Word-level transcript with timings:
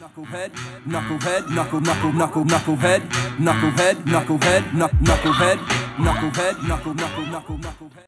Knucklehead, 0.00 0.50
knucklehead, 0.86 1.50
knuckle, 1.54 1.80
knuckle, 1.82 2.12
knuckle, 2.12 2.44
knucklehead, 2.44 3.00
knucklehead, 3.36 3.94
knucklehead, 4.04 4.62
knuck, 4.72 4.90
knucklehead, 4.92 5.56
knucklehead, 5.98 6.66
knuckle, 6.66 6.94
knuckle, 6.94 7.26
knuckle, 7.26 7.58
knucklehead. 7.58 8.04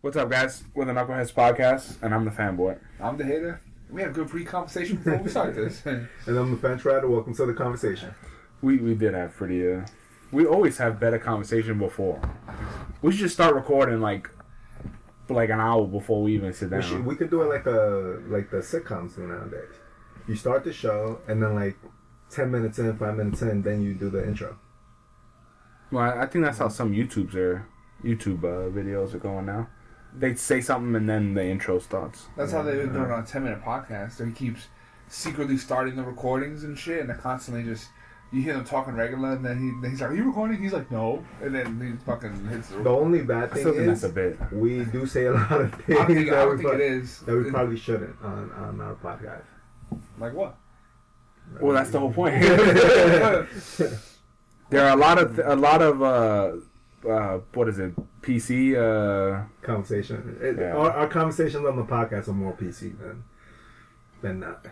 What's 0.00 0.16
up, 0.16 0.28
guys? 0.30 0.64
We're 0.74 0.86
the 0.86 0.92
Knuckleheads 0.92 1.32
Podcast, 1.32 2.02
and 2.02 2.12
I'm 2.12 2.24
the 2.24 2.32
fanboy. 2.32 2.80
I'm 3.00 3.16
the 3.16 3.24
hater. 3.24 3.60
We 3.88 4.00
had 4.02 4.10
a 4.10 4.14
good 4.14 4.28
pre-conversation 4.28 4.96
before 4.96 5.18
we 5.18 5.30
started 5.30 5.54
this. 5.54 5.80
And 5.86 6.08
I'm 6.26 6.50
the 6.50 6.56
Fence 6.56 6.84
Rider. 6.84 7.08
Welcome 7.08 7.36
to 7.36 7.46
the 7.46 7.54
conversation. 7.54 8.12
We 8.60 8.78
we 8.78 8.96
did 8.96 9.14
have 9.14 9.36
pretty. 9.36 9.72
Uh, 9.72 9.86
we 10.32 10.44
always 10.44 10.76
have 10.78 10.98
better 10.98 11.20
conversation 11.20 11.78
before. 11.78 12.20
We 13.00 13.12
should 13.12 13.20
just 13.20 13.34
start 13.34 13.54
recording 13.54 14.00
like 14.00 14.28
like 15.28 15.50
an 15.50 15.60
hour 15.60 15.86
before 15.86 16.20
we 16.24 16.34
even 16.34 16.52
sit 16.52 16.72
We, 16.72 16.82
should, 16.82 16.90
down. 16.90 17.04
we 17.04 17.14
could 17.14 17.30
do 17.30 17.42
it 17.42 17.48
like 17.48 17.66
a 17.66 18.20
like 18.26 18.50
the 18.50 18.56
sitcoms 18.56 19.14
do 19.14 19.28
nowadays. 19.28 19.68
You 20.26 20.36
start 20.36 20.64
the 20.64 20.72
show, 20.72 21.20
and 21.28 21.42
then 21.42 21.54
like 21.54 21.76
ten 22.30 22.50
minutes 22.50 22.78
in, 22.78 22.96
five 22.96 23.16
minutes 23.16 23.42
in, 23.42 23.62
then 23.62 23.82
you 23.82 23.94
do 23.94 24.10
the 24.10 24.26
intro. 24.26 24.58
Well, 25.90 26.04
I 26.04 26.22
I 26.22 26.26
think 26.26 26.44
that's 26.44 26.58
how 26.58 26.68
some 26.68 26.92
YouTubes 26.92 27.34
are. 27.34 27.66
YouTube 28.04 28.44
uh, 28.44 28.70
videos 28.70 29.12
are 29.14 29.18
going 29.18 29.46
now. 29.46 29.68
They 30.16 30.34
say 30.34 30.60
something 30.62 30.96
and 30.96 31.08
then 31.08 31.34
the 31.34 31.44
intro 31.44 31.78
starts. 31.78 32.28
That's 32.36 32.50
how 32.52 32.62
they've 32.62 32.78
been 32.78 32.92
doing 32.94 33.10
on 33.10 33.20
a 33.20 33.22
10-minute 33.22 33.62
podcast. 33.62 34.24
He 34.26 34.32
keeps 34.32 34.68
secretly 35.08 35.56
starting 35.58 35.96
the 35.96 36.02
recordings 36.02 36.64
and 36.64 36.76
shit, 36.78 37.00
and 37.00 37.08
they're 37.10 37.16
constantly 37.16 37.62
just... 37.62 37.88
You 38.32 38.42
hear 38.42 38.54
them 38.54 38.64
talking 38.64 38.94
regular, 38.94 39.32
and 39.32 39.44
then 39.44 39.58
he, 39.60 39.70
then 39.82 39.90
he's 39.90 40.00
like, 40.00 40.10
are 40.10 40.14
you 40.14 40.24
recording? 40.24 40.62
He's 40.62 40.72
like, 40.72 40.90
no. 40.90 41.22
And 41.42 41.54
then 41.54 41.80
he 41.80 42.04
fucking 42.06 42.48
hits 42.48 42.68
the... 42.68 42.82
The 42.82 42.90
only 42.90 43.22
bad 43.22 43.44
I 43.44 43.46
thing 43.48 43.62
still 43.62 43.72
think 43.74 43.88
is 43.88 44.00
that's 44.00 44.10
a 44.10 44.14
bit. 44.14 44.38
we 44.52 44.84
do 44.84 45.04
say 45.06 45.26
a 45.26 45.32
lot 45.32 45.60
of 45.60 45.74
I 45.74 45.76
things 45.76 45.98
don't 45.98 46.06
think, 46.06 46.28
I 46.28 46.30
that, 46.30 46.44
don't 46.44 46.50
we, 46.50 46.56
think 46.56 46.68
pro- 46.70 46.78
it 46.78 46.80
is. 46.80 47.18
that 47.20 47.36
we 47.36 47.50
probably 47.50 47.76
shouldn't 47.76 48.16
on, 48.22 48.50
on 48.52 48.80
our 48.80 48.94
podcast. 48.94 49.44
Like 50.18 50.34
what? 50.34 50.56
Well, 51.60 51.74
that's 51.74 51.90
the 51.90 51.98
whole 51.98 52.12
point. 52.12 52.34
there 54.70 54.86
are 54.86 54.90
a 54.90 54.96
lot 54.96 55.18
of 55.18 55.38
a 55.38 55.56
lot 55.56 55.82
of 55.82 56.02
uh, 56.02 56.52
uh, 57.08 57.38
what 57.54 57.68
is 57.68 57.78
it? 57.78 57.94
PC. 58.22 58.76
Uh, 58.76 59.44
Conversation. 59.62 60.36
It, 60.40 60.56
Yeah. 60.58 60.76
our, 60.76 60.90
our 60.92 61.06
conversations 61.08 61.64
on 61.66 61.76
the 61.76 61.84
podcast 61.84 62.28
are 62.28 62.32
more 62.32 62.52
PC 62.52 62.98
than 62.98 63.24
than 64.22 64.40
not. 64.40 64.66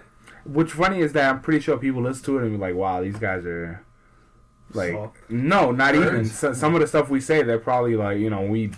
what's 0.45 0.73
funny 0.73 1.01
is 1.01 1.12
that 1.15 1.31
I'm 1.31 1.41
pretty 1.41 1.61
sure 1.61 1.79
people 1.79 2.03
listen 2.03 2.25
to 2.27 2.39
it 2.39 2.42
and 2.42 2.53
be 2.53 2.59
like, 2.59 2.75
"Wow, 2.75 3.03
these 3.03 3.17
guys 3.17 3.45
are." 3.47 3.83
Like 4.75 4.92
Soft. 4.92 5.17
no, 5.31 5.73
not 5.73 5.95
even 5.95 6.27
so, 6.27 6.53
some 6.53 6.75
of 6.75 6.83
the 6.83 6.87
stuff 6.87 7.09
we 7.09 7.23
say. 7.23 7.42
They're 7.42 7.59
probably 7.59 7.97
like 7.97 8.19
you 8.19 8.29
know 8.29 8.42
we 8.42 8.70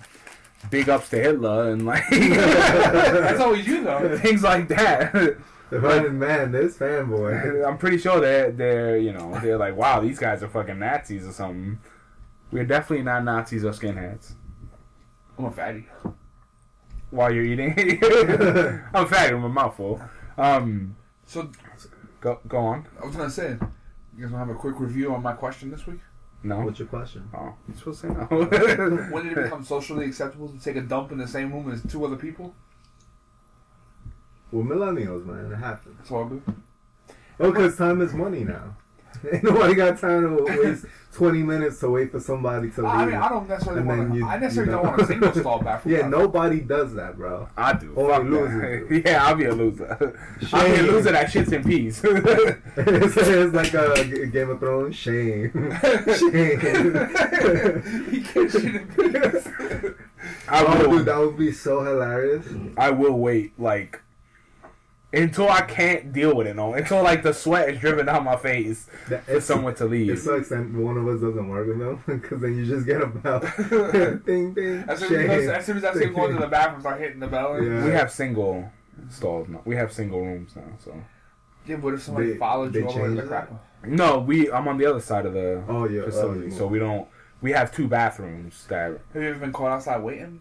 big 0.71 0.89
ups 0.89 1.09
to 1.11 1.17
Hitler 1.17 1.71
and 1.73 1.85
like 1.85 2.05
That's 2.11 3.41
always 3.41 3.67
you, 3.67 3.83
though. 3.83 4.17
things 4.19 4.45
like 4.45 4.69
that. 4.69 5.37
The 5.71 5.81
running 5.81 6.19
man, 6.19 6.53
this 6.53 6.77
fanboy. 6.77 7.65
I'm 7.69 7.79
pretty 7.79 7.99
sure 7.99 8.21
they're 8.21 8.51
they're 8.51 8.97
you 8.99 9.13
know 9.13 9.39
they're 9.41 9.57
like 9.59 9.77
wow 9.77 10.01
these 10.01 10.19
guys 10.19 10.43
are 10.43 10.49
fucking 10.49 10.79
Nazis 10.79 11.27
or 11.27 11.33
something. 11.33 11.79
We're 12.51 12.65
definitely 12.65 13.05
not 13.05 13.25
Nazis 13.25 13.65
or 13.65 13.71
skinheads. 13.71 14.33
I'm 15.39 15.45
a 15.47 15.51
fatty. 15.51 15.87
While 17.11 17.33
you're 17.33 17.45
eating, 17.45 17.73
I'm 18.95 19.07
fatty 19.07 19.35
with 19.35 19.43
my 19.43 19.49
mouth 19.49 19.77
full. 19.77 20.01
Um, 20.37 20.97
So, 21.27 21.51
go 22.21 22.41
go 22.47 22.59
on. 22.59 22.87
I 23.03 23.07
was 23.07 23.17
going 23.17 23.29
to 23.29 23.35
say, 23.35 23.51
you 24.17 24.25
guys 24.25 24.33
want 24.33 24.33
to 24.33 24.39
have 24.39 24.51
a 24.51 24.55
quick 24.55 24.79
review 24.79 25.15
on 25.15 25.23
my 25.23 25.33
question 25.33 25.71
this 25.71 25.87
week? 25.87 26.01
No. 26.43 26.61
What's 26.61 26.79
your 26.79 26.89
question? 26.89 27.29
Oh, 27.37 27.55
you're 27.69 27.77
supposed 27.77 28.01
to 28.03 28.09
say 28.09 28.15
no. 28.15 28.25
When 29.11 29.29
did 29.29 29.37
it 29.39 29.45
become 29.45 29.65
socially 29.65 30.07
acceptable 30.07 30.49
to 30.49 30.59
take 30.59 30.77
a 30.77 30.81
dump 30.83 31.13
in 31.13 31.19
the 31.19 31.29
same 31.29 31.53
room 31.53 31.71
as 31.71 31.83
two 31.91 32.05
other 32.05 32.17
people? 32.17 32.55
Well, 34.53 34.65
millennials, 34.65 35.25
man, 35.27 35.53
it 35.53 35.57
happens. 35.57 35.97
That's 35.99 36.11
all 36.11 36.25
good. 36.25 36.43
Oh, 37.39 37.51
because 37.53 37.77
time 37.77 38.01
is 38.01 38.13
money 38.13 38.45
now. 38.45 38.77
Ain't 39.33 39.43
nobody 39.45 39.75
got 39.75 39.99
time 39.99 40.37
to 40.37 40.45
waste 40.45 40.87
20 41.13 41.43
minutes 41.43 41.81
to 41.81 41.91
wait 41.91 42.11
for 42.11 42.21
somebody 42.21 42.71
to 42.71 42.83
leave. 42.83 42.91
I 42.91 43.05
mean, 43.05 43.15
I 43.17 43.29
don't 43.29 43.49
necessarily 43.49 43.83
want 43.83 44.13
to. 44.13 44.19
you- 44.19 44.27
I 44.27 44.39
necessarily 44.39 44.71
you 44.73 44.77
don't 44.77 44.85
know. 44.85 44.91
want 44.91 45.03
a 45.03 45.07
single 45.07 45.33
stall 45.35 45.59
bathroom. 45.61 45.95
yeah, 45.99 46.07
nobody 46.09 46.61
does 46.61 46.95
that, 46.95 47.17
bro. 47.17 47.49
I 47.57 47.73
do. 47.75 47.93
Only 47.97 48.13
Fuck 48.13 48.23
losers 48.25 48.89
that. 48.89 49.03
Yeah, 49.07 49.25
I'll 49.27 49.35
be 49.35 49.45
a 49.45 49.53
loser. 49.53 50.17
I'll 50.53 50.65
be 50.67 50.73
a 50.73 50.77
Shame. 50.77 50.87
loser 50.87 51.13
that 51.13 51.27
shits 51.31 51.53
in 51.53 51.65
peace. 51.65 52.01
it's, 52.05 53.17
it's 53.17 53.55
like 53.55 53.75
a 53.75 54.05
G- 54.05 54.27
Game 54.27 54.51
of 54.51 54.61
Thrones. 54.61 54.97
Shame. 54.97 55.51
Shame. 55.53 56.61
he 58.11 58.21
gets 58.21 58.53
shit 58.53 58.75
in 58.77 58.87
peace. 58.97 59.49
I 60.49 60.65
oh, 60.65 60.89
will. 60.89 60.99
dude, 60.99 61.07
that 61.07 61.19
would 61.19 61.37
be 61.37 61.53
so 61.53 61.83
hilarious. 61.83 62.47
I 62.77 62.91
will 62.91 63.19
wait 63.19 63.59
like 63.59 64.01
until 65.13 65.49
I 65.49 65.63
can't 65.63 66.13
deal 66.13 66.37
with 66.37 66.47
it. 66.47 66.55
No, 66.57 66.75
until 66.75 67.03
like 67.03 67.23
the 67.23 67.33
sweat 67.33 67.69
is 67.71 67.81
driven 67.81 68.07
down 68.07 68.25
my 68.25 68.37
face 68.37 68.87
That- 69.09 69.25
for 69.25 69.41
someone 69.41 69.75
to 69.77 69.85
It 69.87 69.91
leave. 69.91 70.19
sucks 70.19 70.49
that 70.51 70.71
one 70.71 70.97
of 70.97 71.07
us 71.09 71.21
doesn't 71.21 71.49
work 71.49 71.67
with 71.67 71.79
them 71.79 72.03
because 72.21 72.41
then 72.41 72.57
you 72.57 72.65
just 72.67 72.87
get 72.87 73.03
a 73.03 73.07
bell. 73.07 73.41
ding, 74.25 74.55
ding. 74.55 74.85
As 74.89 75.01
soon 75.01 75.15
as, 75.15 75.21
he 75.21 75.27
goes, 75.27 75.45
shame. 75.45 75.51
as 75.51 75.67
soon 75.67 75.77
as 75.79 75.85
I 75.85 75.95
see 75.95 76.05
him 76.05 76.15
going 76.15 76.35
to 76.35 76.41
the 76.41 76.47
bathroom, 76.47 76.81
start 76.81 77.01
hitting 77.01 77.21
the 77.21 77.27
bell. 77.27 77.63
Yeah. 77.63 77.85
We 77.85 77.91
have 77.91 78.11
single 78.13 78.71
stalls 79.09 79.49
now. 79.49 79.63
We 79.65 79.77
have 79.77 79.93
single 79.93 80.21
rooms 80.25 80.55
now. 80.55 80.63
So 80.85 80.95
Yeah, 81.67 81.77
but 81.77 81.95
if 81.95 82.03
somebody 82.03 82.33
They- 82.33 82.39
followed 82.39 82.73
they 82.73 82.81
you 82.81 82.87
all 82.87 82.95
the 82.95 83.03
way 83.03 83.09
the 83.15 83.23
crap, 83.23 83.51
no, 83.85 84.19
we. 84.19 84.51
I'm 84.53 84.69
on 84.69 84.77
the 84.77 84.85
other 84.87 85.01
side 85.01 85.25
of 85.27 85.33
the 85.33 85.63
Oh, 85.67 85.89
yeah. 85.89 86.03
Oh, 86.03 86.05
facility, 86.05 86.49
oh, 86.53 86.59
so 86.59 86.67
we 86.67 86.79
don't. 86.79 87.09
We 87.41 87.53
have 87.53 87.73
two 87.75 87.89
bathrooms 87.89 88.67
that. 88.69 89.01
have 89.15 89.23
you 89.23 89.31
ever 89.31 89.39
been 89.39 89.53
caught 89.55 89.71
outside 89.73 90.03
waiting? 90.03 90.41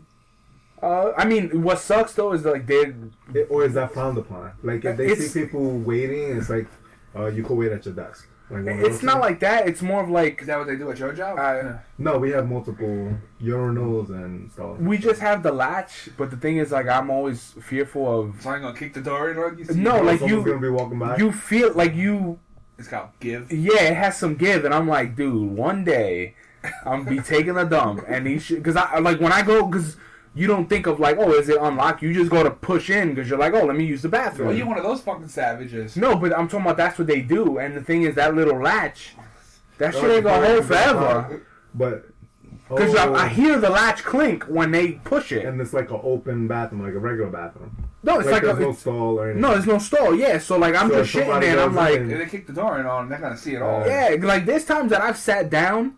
Uh, 0.81 1.11
I 1.17 1.25
mean, 1.25 1.61
what 1.61 1.79
sucks 1.79 2.13
though 2.13 2.33
is 2.33 2.45
like 2.45 2.65
they. 2.67 2.93
It- 3.33 3.47
or 3.49 3.63
is 3.65 3.73
that 3.73 3.93
frowned 3.93 4.17
upon? 4.17 4.51
Like 4.63 4.85
if 4.85 4.97
they 4.97 5.15
see 5.15 5.41
people 5.45 5.77
waiting, 5.79 6.37
it's 6.37 6.49
like, 6.49 6.67
uh, 7.15 7.27
you 7.27 7.43
could 7.43 7.55
wait 7.57 7.71
at 7.71 7.85
your 7.85 7.93
desk. 7.95 8.27
Like 8.51 8.65
It's 8.65 9.03
not 9.03 9.19
like 9.19 9.39
that. 9.41 9.67
It's 9.67 9.83
more 9.83 10.01
of 10.03 10.09
like 10.09 10.41
Is 10.41 10.47
that 10.47 10.57
what 10.57 10.65
they 10.65 10.75
do 10.75 10.89
at 10.89 10.97
your 10.97 11.13
job? 11.13 11.37
Uh, 11.37 11.73
No, 11.99 12.17
we 12.17 12.31
have 12.31 12.49
multiple 12.49 13.15
urinals 13.39 14.09
and 14.09 14.51
stuff. 14.51 14.79
we 14.79 14.97
just 14.97 15.21
have 15.21 15.43
the 15.43 15.51
latch, 15.51 16.09
but 16.17 16.31
the 16.31 16.37
thing 16.37 16.57
is 16.57 16.71
like 16.71 16.87
I'm 16.87 17.11
always 17.11 17.53
fearful 17.61 18.21
of. 18.21 18.41
so 18.41 18.49
I'm 18.49 18.61
gonna 18.63 18.75
kick 18.75 18.93
the 18.95 19.01
door 19.01 19.29
in 19.29 19.37
on 19.37 19.57
you. 19.57 19.65
No, 19.75 20.01
like 20.01 20.21
you- 20.21 20.43
gonna 20.43 20.57
be 20.59 20.69
walking 20.69 20.97
by. 20.97 21.17
You 21.17 21.31
feel 21.31 21.73
like 21.73 21.93
you 21.93 22.39
it's 22.79 22.87
got 22.87 23.19
give. 23.19 23.51
Yeah, 23.51 23.81
it 23.83 23.95
has 23.95 24.17
some 24.17 24.35
give, 24.35 24.65
and 24.65 24.73
I'm 24.73 24.87
like, 24.87 25.15
dude, 25.15 25.51
one 25.51 25.83
day 25.83 26.35
I'm 26.85 27.03
be 27.05 27.19
taking 27.19 27.55
a 27.57 27.65
dump, 27.65 28.03
and 28.07 28.25
he 28.25 28.39
should, 28.39 28.57
because 28.63 28.77
I 28.77 28.97
like 28.99 29.19
when 29.19 29.31
I 29.33 29.41
go, 29.43 29.65
because 29.67 29.95
you 30.35 30.47
don't 30.47 30.67
think 30.67 30.85
of 30.87 30.99
like, 30.99 31.17
oh, 31.17 31.31
is 31.33 31.49
it 31.49 31.57
unlocked? 31.59 32.01
You 32.01 32.13
just 32.13 32.29
go 32.31 32.43
to 32.43 32.51
push 32.51 32.89
in 32.89 33.09
because 33.13 33.29
you're 33.29 33.39
like, 33.39 33.53
oh, 33.53 33.65
let 33.65 33.75
me 33.75 33.85
use 33.85 34.01
the 34.01 34.09
bathroom. 34.09 34.49
Well, 34.49 34.57
you're 34.57 34.67
one 34.67 34.77
of 34.77 34.83
those 34.83 35.01
fucking 35.01 35.27
savages. 35.29 35.95
no, 35.97 36.15
but 36.15 36.37
I'm 36.37 36.47
talking 36.47 36.65
about 36.65 36.77
that's 36.77 36.97
what 36.97 37.07
they 37.07 37.21
do, 37.21 37.57
and 37.57 37.75
the 37.75 37.81
thing 37.81 38.03
is 38.03 38.15
that 38.15 38.35
little 38.35 38.61
latch, 38.61 39.15
that 39.79 39.95
Oh, 39.95 40.01
shit 40.01 40.11
ain't 40.11 40.23
gonna 40.23 40.45
hold 40.47 40.65
forever. 40.65 41.41
But 41.73 42.05
Because 42.67 42.93
oh, 42.95 43.13
I, 43.13 43.23
I 43.23 43.25
oh. 43.25 43.29
hear 43.29 43.59
the 43.59 43.69
latch 43.69 44.03
clink 44.03 44.43
when 44.43 44.71
they 44.71 44.93
push 44.93 45.31
it. 45.31 45.45
and 45.45 45.59
it's 45.61 45.73
like 45.73 45.89
an 45.89 45.99
open 46.03 46.47
bathroom, 46.47 46.83
like 46.83 46.93
a 46.93 46.99
regular 46.99 47.29
bathroom. 47.31 47.75
no, 48.03 48.19
it's 48.19 48.25
like, 48.29 48.43
like, 48.43 48.43
there's 48.43 48.57
a, 48.57 48.61
no 48.61 48.69
it's, 48.69 48.79
stall 48.79 49.19
or 49.19 49.25
anything. 49.25 49.41
no, 49.41 49.51
there's 49.51 49.65
no 49.65 49.77
stall. 49.79 50.15
Yeah, 50.15 50.37
so 50.37 50.57
like 50.57 50.75
I'm 50.75 50.89
So 50.89 51.01
just 51.03 51.15
if 51.15 51.23
shitting 51.25 51.41
there, 51.41 51.51
and 51.51 51.59
I'm 51.61 51.75
like, 51.75 51.95
in- 51.95 52.07
they 52.07 52.25
kick 52.27 52.45
the 52.47 52.53
door 52.53 52.79
in 52.79 52.85
on, 52.85 53.03
and 53.03 53.11
they're 53.11 53.19
gonna 53.19 53.37
see 53.37 53.55
it 53.55 53.61
all. 53.61 53.85
Yeah, 53.87 54.15
like 54.21 54.45
there's 54.45 54.65
times 54.65 54.91
that 54.91 55.01
I've 55.01 55.17
sat 55.17 55.49
down, 55.49 55.95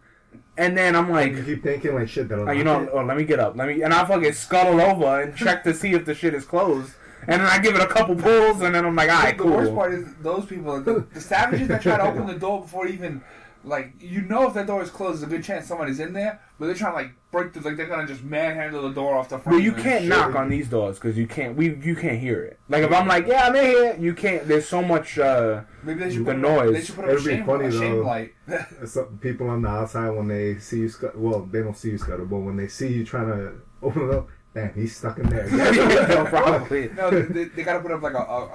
and 0.58 0.78
then 0.78 0.96
I'm 0.96 1.10
like. 1.10 1.34
you 1.34 1.44
keep 1.44 1.64
thinking 1.64 1.96
like 1.96 2.10
shit. 2.10 2.30
That 2.30 2.40
Oh, 2.40 2.52
you 2.52 2.64
know, 2.64 2.90
oh, 2.94 3.04
let 3.04 3.18
me 3.18 3.24
get 3.24 3.40
up. 3.40 3.56
Let 3.56 3.68
me, 3.68 3.82
and 3.82 3.94
I 3.94 4.06
fucking 4.06 4.34
scuttle 4.34 4.80
over 4.82 5.22
and 5.22 5.36
check 5.36 5.64
to 5.64 5.74
see 5.74 5.94
if 5.94 6.06
the 6.06 6.14
shit 6.14 6.34
is 6.34 6.46
closed. 6.46 6.94
And 7.28 7.40
then 7.40 7.48
I 7.48 7.60
give 7.60 7.76
it 7.76 7.82
a 7.82 7.88
couple 7.88 8.16
pulls, 8.16 8.62
and 8.62 8.74
then 8.74 8.84
I'm 8.84 8.96
like, 8.96 9.12
all 9.12 9.22
right, 9.22 9.38
cool. 9.38 9.52
the 9.52 9.56
worst 9.56 9.76
part 9.76 9.94
is 9.94 10.08
those 10.22 10.46
people, 10.46 10.82
the, 10.82 11.06
the 11.14 11.22
savages 11.22 11.68
that 11.68 11.82
try 11.82 11.98
to 11.98 12.04
open 12.04 12.26
the 12.26 12.34
door 12.34 12.62
before 12.62 12.88
even, 12.88 13.22
like, 13.64 13.94
you 14.00 14.22
know, 14.22 14.48
if 14.48 14.54
that 14.56 14.68
door 14.68 14.82
is 14.82 14.90
closed, 14.90 15.22
there's 15.22 15.32
a 15.32 15.36
good 15.36 15.44
chance 15.44 15.68
somebody's 15.68 16.00
in 16.00 16.14
there, 16.14 16.42
but 16.60 16.66
they're 16.66 16.76
trying 16.76 16.92
to 16.94 16.98
like 16.98 17.12
break 17.32 17.54
through, 17.54 17.62
like 17.64 17.78
they're 17.78 17.88
gonna 17.88 18.08
just 18.08 18.24
manhandle 18.24 18.82
the 18.84 18.94
door 18.94 19.16
off 19.16 19.30
the 19.30 19.38
front. 19.40 19.58
But 19.58 19.64
you 19.64 19.72
can't 19.74 20.02
shit. 20.02 20.10
knock 20.10 20.36
on 20.36 20.50
these 20.50 20.68
doors 20.68 20.98
because 20.98 21.18
you 21.18 21.28
can't. 21.28 21.56
We 21.56 21.76
you 21.76 21.96
can't 21.96 22.20
hear 22.20 22.44
it. 22.44 22.60
Like 22.70 22.84
if 22.84 22.92
I'm 22.92 23.08
like, 23.08 23.28
yeah, 23.28 23.48
I'm 23.48 23.56
in 23.56 23.66
here. 23.66 23.98
You 24.00 24.14
can't. 24.14 24.48
There's 24.48 24.68
so 24.68 24.82
much. 24.82 25.18
uh 25.20 25.62
Maybe 25.84 26.00
they 26.02 26.12
should 26.12 26.26
the 26.26 26.32
put 26.34 26.38
noise. 26.40 26.74
They 26.74 26.82
should 26.84 26.96
put 26.96 27.06
up 27.06 27.12
It'd 27.12 27.24
be 27.26 27.32
shame, 27.32 27.46
funny, 27.46 27.66
a 27.66 27.72
shame 27.72 27.96
though. 27.98 28.02
light. 28.04 28.34
Some 28.86 29.18
people 29.20 29.50
on 29.50 29.62
the 29.62 29.70
outside 29.70 30.10
when 30.12 30.28
they 30.28 30.58
see 30.60 30.80
you, 30.80 30.90
scut- 30.90 31.18
well, 31.18 31.42
they 31.52 31.62
don't 31.62 31.78
see 31.78 31.90
you 31.92 31.98
scuttle, 31.98 32.26
but 32.26 32.38
when 32.40 32.58
they 32.58 32.68
see 32.68 32.88
you 32.90 33.06
trying 33.06 33.28
to 33.28 33.54
open 33.82 34.10
it 34.10 34.16
up, 34.16 34.28
damn, 34.54 34.74
he's 34.74 34.96
stuck 34.96 35.18
in 35.20 35.30
there. 35.30 35.48
yeah, 35.56 36.30
probably. 36.30 36.90
no, 36.90 37.10
they, 37.10 37.46
they 37.46 37.64
gotta 37.64 37.80
put 37.80 37.92
up 37.92 38.02
like 38.02 38.14
a, 38.14 38.18
a, 38.18 38.46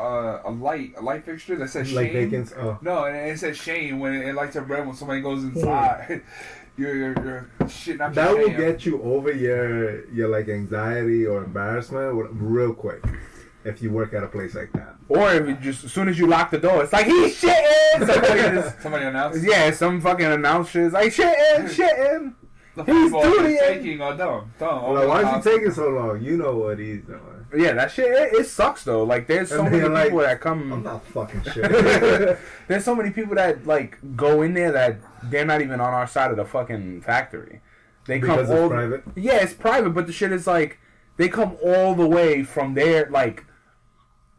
a, 0.47 0.51
a 0.51 0.51
light, 0.51 0.95
a 0.97 1.03
light 1.03 1.25
fixture 1.25 1.57
that 1.57 1.69
says 1.71 1.93
like 1.93 2.13
they 2.13 2.29
shame. 2.29 2.49
Oh, 2.59 2.79
No, 2.83 3.05
and 3.05 3.17
it 3.17 3.39
says 3.39 3.57
shame 3.57 3.99
when 3.99 4.15
it 4.15 4.35
lights 4.35 4.57
up 4.57 4.69
red 4.69 4.87
when 4.87 4.95
somebody 4.97 5.21
goes 5.21 5.43
inside. 5.45 6.23
you're, 6.77 6.95
you're, 6.95 7.25
you're 7.25 7.51
shitting 7.63 8.01
out 8.01 8.15
that 8.15 8.31
your 8.31 8.49
will 8.49 8.57
get 8.57 8.85
you 8.85 9.03
over 9.03 9.33
your 9.33 10.07
your 10.11 10.29
like 10.29 10.49
anxiety 10.49 11.27
or 11.27 11.45
embarrassment 11.45 12.29
real 12.33 12.75
quick 12.75 13.03
if 13.65 13.83
you 13.83 13.91
work 13.91 14.15
at 14.15 14.23
a 14.23 14.29
place 14.29 14.55
like 14.55 14.73
that. 14.73 14.95
Or 15.09 15.33
if 15.33 15.47
it 15.49 15.61
just 15.61 15.85
as 15.85 15.93
soon 15.93 16.09
as 16.09 16.19
you 16.19 16.27
lock 16.27 16.51
the 16.51 16.59
door, 16.59 16.83
it's 16.85 16.93
like 16.93 17.07
he's 17.07 17.41
shitting. 17.41 17.99
Somebody 18.07 18.41
just, 18.57 18.83
Somebody 18.83 19.05
announced. 19.07 19.43
yeah, 19.43 19.71
some 19.71 20.01
fucking 20.01 20.27
announcer 20.27 20.83
is 20.83 20.93
like 20.93 21.13
shitting, 21.13 21.69
shitting. 21.69 22.35
The 22.77 22.85
He's 22.85 23.11
football 23.11 23.23
doing 23.23 23.55
it. 23.55 23.61
taking 23.61 24.01
a 24.03 24.17
dumb, 24.17 24.53
dumb. 24.59 24.85
I'm 24.85 24.95
like, 24.95 25.09
why 25.09 25.39
is 25.39 25.45
he 25.45 25.51
taking 25.51 25.73
so 25.73 25.89
long? 25.89 26.21
You 26.23 26.37
know 26.37 26.57
what 26.57 26.79
he's 26.79 27.03
doing. 27.03 27.21
Yeah, 27.57 27.73
that 27.73 27.91
shit 27.91 28.07
it, 28.07 28.35
it 28.35 28.47
sucks 28.47 28.85
though. 28.85 29.03
Like 29.05 29.27
there's 29.27 29.49
so 29.49 29.63
And 29.65 29.71
many 29.73 29.89
like, 29.89 30.05
people 30.05 30.19
that 30.21 30.41
come. 30.41 30.73
I'm 30.73 30.83
not 30.83 31.05
fucking 31.07 31.43
shit. 31.45 31.71
there's 32.69 32.85
so 32.85 32.95
many 32.95 33.11
people 33.11 33.35
that 33.37 33.67
like 33.67 33.99
go 34.15 34.43
in 34.43 34.53
there 34.55 34.73
that 34.73 34.99
they're 35.31 35.47
not 35.47 35.63
even 35.63 35.81
on 35.81 35.95
our 35.95 36.07
side 36.07 36.31
of 36.31 36.37
the 36.37 36.45
fucking 36.45 37.01
factory. 37.03 37.61
They 38.07 38.19
Because 38.21 38.37
come 38.37 38.41
it's 38.41 38.51
all 38.51 38.69
private? 38.69 39.05
Yeah, 39.17 39.37
it's 39.37 39.55
private, 39.55 39.91
but 39.91 40.07
the 40.07 40.13
shit 40.13 40.33
is 40.33 40.47
like 40.47 40.79
they 41.17 41.29
come 41.29 41.57
all 41.65 41.95
the 41.95 42.07
way 42.07 42.43
from 42.45 42.75
there, 42.75 43.09
like 43.11 43.45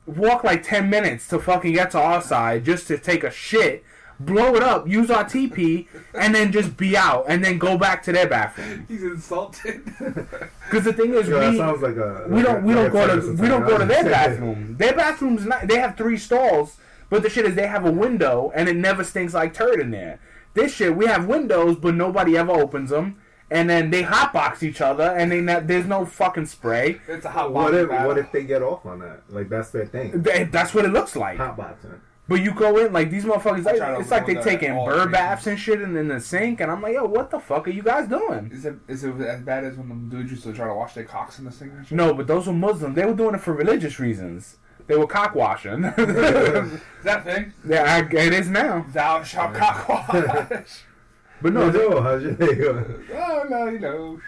walk 0.06 0.44
like 0.44 0.64
ten 0.64 0.90
minutes 0.90 1.28
to 1.30 1.40
fucking 1.40 1.74
get 1.74 1.92
to 1.92 2.00
our 2.00 2.22
side 2.22 2.66
just 2.66 2.88
to 2.88 2.98
take 2.98 3.24
a 3.24 3.32
shit, 3.32 3.84
blow 4.20 4.56
it 4.56 4.64
up, 4.64 4.88
use 4.88 5.10
our 5.12 5.24
TP, 5.24 5.88
and 6.14 6.34
then 6.34 6.52
just 6.52 6.76
be 6.78 6.96
out, 6.98 7.26
and 7.28 7.44
then 7.44 7.58
go 7.58 7.78
back 7.78 8.02
to 8.04 8.12
their 8.12 8.28
bathroom. 8.28 8.86
He's 8.88 9.04
insulted. 9.04 9.82
Because 10.68 10.84
the 10.84 10.92
thing 10.92 11.14
is, 11.14 11.30
Yo, 11.30 11.40
that 11.40 11.52
we 11.52 11.58
sounds 11.58 11.82
like 11.82 11.96
a. 11.96 12.26
we 12.28 12.36
like 12.44 12.46
don't 12.46 12.58
a- 12.64 12.68
we 12.68 12.74
don't 12.74 12.92
go 12.92 13.08
to 13.22 13.32
we 13.42 13.48
don't 13.48 13.66
go 13.66 13.78
to 13.78 13.86
their 13.86 14.04
bathroom. 14.04 14.76
Their 14.78 14.94
bathroom's 14.94 15.46
not. 15.46 15.66
They 15.66 15.80
have 15.80 15.96
three 15.96 16.18
stalls, 16.18 16.76
but 17.10 17.24
the 17.24 17.30
shit 17.30 17.46
is 17.46 17.56
they 17.56 17.68
have 17.68 17.86
a 17.86 17.92
window 17.92 18.52
and 18.54 18.68
it 18.68 18.76
never 18.76 19.06
stinks 19.06 19.34
like 19.34 19.54
turd 19.54 19.80
in 19.80 19.92
there. 19.92 20.20
This 20.56 20.74
shit 20.76 20.94
we 20.94 21.06
have 21.06 21.26
windows, 21.26 21.78
but 21.78 21.96
nobody 21.96 22.36
ever 22.38 22.52
opens 22.52 22.90
them. 22.90 23.22
And 23.50 23.70
then 23.70 23.92
they 23.92 24.04
hotbox 24.04 24.62
each 24.62 24.82
other, 24.82 25.04
and 25.06 25.32
they 25.32 25.40
ne- 25.40 25.62
there's 25.62 25.86
no 25.86 26.06
fucking 26.06 26.48
spray. 26.48 27.00
it's 27.08 27.24
a 27.24 27.30
hot 27.30 27.54
What 27.54 27.74
if 27.74 27.88
what 27.90 28.18
if 28.18 28.30
they 28.34 28.44
get 28.44 28.62
off 28.62 28.86
on 28.86 29.00
that? 29.00 29.22
Like 29.30 29.48
that's 29.48 29.70
their 29.72 29.86
thing. 29.86 30.22
Th- 30.22 30.52
That's 30.52 30.74
what 30.74 30.84
it 30.84 30.92
looks 30.92 31.16
like. 31.16 31.38
Hotboxing. 31.38 31.98
But 32.30 32.42
you 32.42 32.54
go 32.54 32.78
in 32.78 32.92
like 32.92 33.10
these 33.10 33.24
motherfuckers. 33.24 33.64
Like, 33.64 34.00
it's 34.02 34.12
like 34.12 34.26
they 34.26 34.34
avoid 34.34 34.44
taking 34.44 34.70
at 34.70 34.86
bird 34.86 34.94
occasions. 34.96 35.12
baths 35.14 35.48
and 35.48 35.58
shit 35.60 35.82
in, 35.82 35.96
in 35.96 36.10
the 36.10 36.20
sink, 36.20 36.60
and 36.60 36.70
I'm 36.70 36.82
like, 36.82 36.94
yo, 36.94 37.06
what 37.06 37.32
the 37.32 37.40
fuck 37.40 37.68
are 37.68 37.72
you 37.72 37.82
guys 37.84 38.10
doing? 38.10 38.50
Is 38.52 38.66
it 38.66 38.76
is 38.88 39.04
it 39.06 39.16
as 39.22 39.42
bad 39.42 39.64
as 39.64 39.78
when 39.78 39.88
the 39.88 40.16
dudes 40.18 40.32
used 40.32 40.44
to 40.44 40.54
try 40.54 40.68
to 40.68 40.74
wash 40.74 40.94
their 40.94 41.06
cocks 41.06 41.40
in 41.40 41.46
the 41.46 41.52
sink 41.52 41.72
and 41.74 41.88
shit? 41.88 41.96
No, 41.98 42.14
but 42.14 42.28
those 42.28 42.48
were 42.48 42.54
Muslims. 42.54 42.96
They 42.96 43.06
were 43.06 43.14
doing 43.14 43.36
it 43.36 43.42
for 43.42 43.54
religious 43.54 44.00
reasons. 44.00 44.58
They 44.88 44.96
were 44.98 45.08
cock 45.08 45.36
washing. 45.36 45.84
Is 45.98 46.80
that 47.04 47.24
thing? 47.26 47.54
yeah, 47.68 47.84
I, 47.84 48.16
it 48.16 48.34
is 48.34 48.50
now. 48.50 48.86
Thou 48.94 49.22
shalt 49.24 49.54
cock 49.54 49.88
wash. 49.90 50.84
But 51.42 51.54
No, 51.54 51.70
no, 51.70 51.90
no, 51.90 52.02
how's 52.02 52.24
your 52.24 52.34
day 52.34 52.56
going? 52.56 53.04
oh 53.14 53.46
no, 53.48 53.68
you 53.68 53.78
know, 53.80 54.20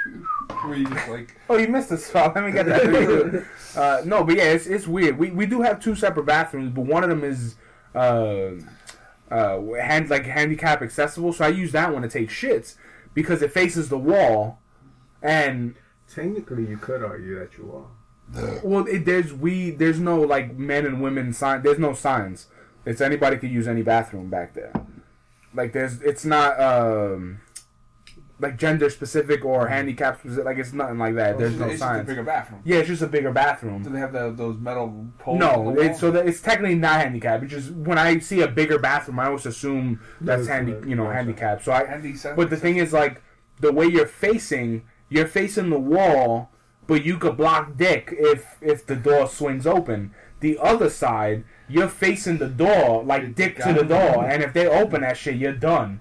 where 0.63 0.75
you 0.78 0.86
just 0.88 1.07
like 1.10 1.36
Oh, 1.50 1.57
you 1.57 1.68
missed 1.68 1.90
a 1.92 1.98
spot. 1.98 2.36
Let 2.36 2.45
me 2.45 2.52
get 2.52 2.68
that 2.68 2.84
for. 2.84 3.80
Uh, 3.80 4.02
no, 4.06 4.24
but 4.24 4.36
yeah, 4.36 4.44
it's, 4.52 4.68
it's 4.68 4.86
weird. 4.88 5.18
We 5.18 5.31
we 5.31 5.45
do 5.48 5.62
have 5.62 5.81
two 5.81 5.95
separate 5.95 6.28
bathrooms, 6.28 6.72
but 6.72 6.81
one 6.86 7.04
of 7.04 7.10
them 7.10 7.24
is 7.24 7.56
uh, 7.95 8.51
uh, 9.31 9.62
hand 9.81 10.09
like 10.09 10.25
handicap 10.25 10.81
accessible. 10.81 11.33
So 11.33 11.45
I 11.45 11.50
use 11.50 11.71
that 11.71 11.94
one 11.94 12.01
to 12.01 12.09
take 12.09 12.30
shits 12.30 12.75
because 13.13 13.41
it 13.41 13.51
faces 13.51 13.89
the 13.89 13.97
wall, 13.97 14.59
and 15.21 15.75
Technically, 16.13 16.65
you 16.65 16.77
could 16.77 17.03
argue 17.03 17.38
that 17.38 17.57
you 17.57 17.71
are. 17.71 18.59
well, 18.63 18.86
it, 18.88 19.06
there's 19.06 19.33
we 19.33 19.71
there's 19.71 20.00
no 20.00 20.19
like 20.19 20.57
men 20.57 20.86
and 20.86 21.01
women 21.01 21.33
sign. 21.33 21.62
There's 21.62 21.80
no 21.80 21.94
signs. 21.94 22.47
It's 22.86 23.01
anybody 23.01 23.38
could 23.38 23.51
use 23.51 23.68
any 23.68 23.83
bathroom 23.83 24.30
back 24.30 24.53
there. 24.53 24.74
Like 25.53 25.74
there's 25.74 26.01
it's 26.01 26.25
not 26.25 26.59
um 26.59 27.42
like 28.39 28.57
gender 28.57 28.89
specific 28.89 29.44
or 29.44 29.68
handicap 29.68 30.19
specific. 30.19 30.45
Like 30.45 30.57
it's 30.57 30.74
nothing 30.74 30.97
like 30.97 31.15
that. 31.15 31.36
Oh, 31.36 31.38
There's 31.39 31.51
it's, 31.51 31.59
no 31.59 31.65
it's 31.65 31.74
just 31.74 31.83
a 31.83 31.86
signs. 31.86 32.07
bigger 32.07 32.24
bathroom. 32.24 32.62
Yeah, 32.63 32.77
it's 32.77 32.88
just 32.88 33.01
a 33.01 33.07
bigger 33.07 33.31
bathroom. 33.31 33.83
Do 33.83 33.89
they 33.89 34.00
have 34.00 34.13
the, 34.13 34.31
those 34.31 34.57
metal 34.57 35.07
poles? 35.19 35.39
No, 35.39 35.74
the 35.75 35.81
it's, 35.81 36.00
so 36.00 36.12
that 36.12 36.27
it's 36.27 36.41
technically 36.41 36.75
not 36.75 37.01
handicapped. 37.01 37.44
It's 37.44 37.51
just 37.53 37.71
when 37.71 37.97
I 37.97 38.19
see 38.19 38.41
a 38.41 38.47
bigger 38.47 38.80
bathroom, 38.80 39.19
I 39.19 39.27
always 39.27 39.45
assume 39.45 40.00
that's 40.21 40.47
That's 40.47 40.47
handy, 40.47 40.89
you 40.89 40.95
know, 40.95 41.03
Gotcha. 41.03 41.15
handicapped. 41.15 41.65
So 41.65 41.71
I, 41.71 41.86
Handy 41.86 42.15
but 42.36 42.50
the 42.50 42.57
thing 42.57 42.77
is, 42.77 42.94
like 42.94 43.21
the 43.59 43.74
way 43.74 43.88
you're 43.88 44.07
facing, 44.07 44.83
you're 45.09 45.27
facing 45.27 45.69
the 45.69 45.80
wall, 45.80 46.50
but 46.88 47.03
you 47.03 47.18
could 47.18 47.35
block 47.38 47.75
dick 47.75 48.13
if 48.18 48.57
if 48.62 48.85
the 48.85 48.95
door 48.95 49.27
swings 49.27 49.68
open. 49.68 50.13
The 50.39 50.57
other 50.59 50.89
side, 50.89 51.44
you're 51.68 51.89
facing 51.89 52.38
the 52.38 52.47
door, 52.47 53.03
like 53.03 53.35
dick 53.35 53.57
to 53.57 53.74
the 53.74 53.83
door, 53.83 54.24
and 54.25 54.42
if 54.42 54.53
they 54.53 54.65
open 54.65 55.01
that 55.01 55.18
shit, 55.18 55.35
you're 55.35 55.51
done. 55.51 56.00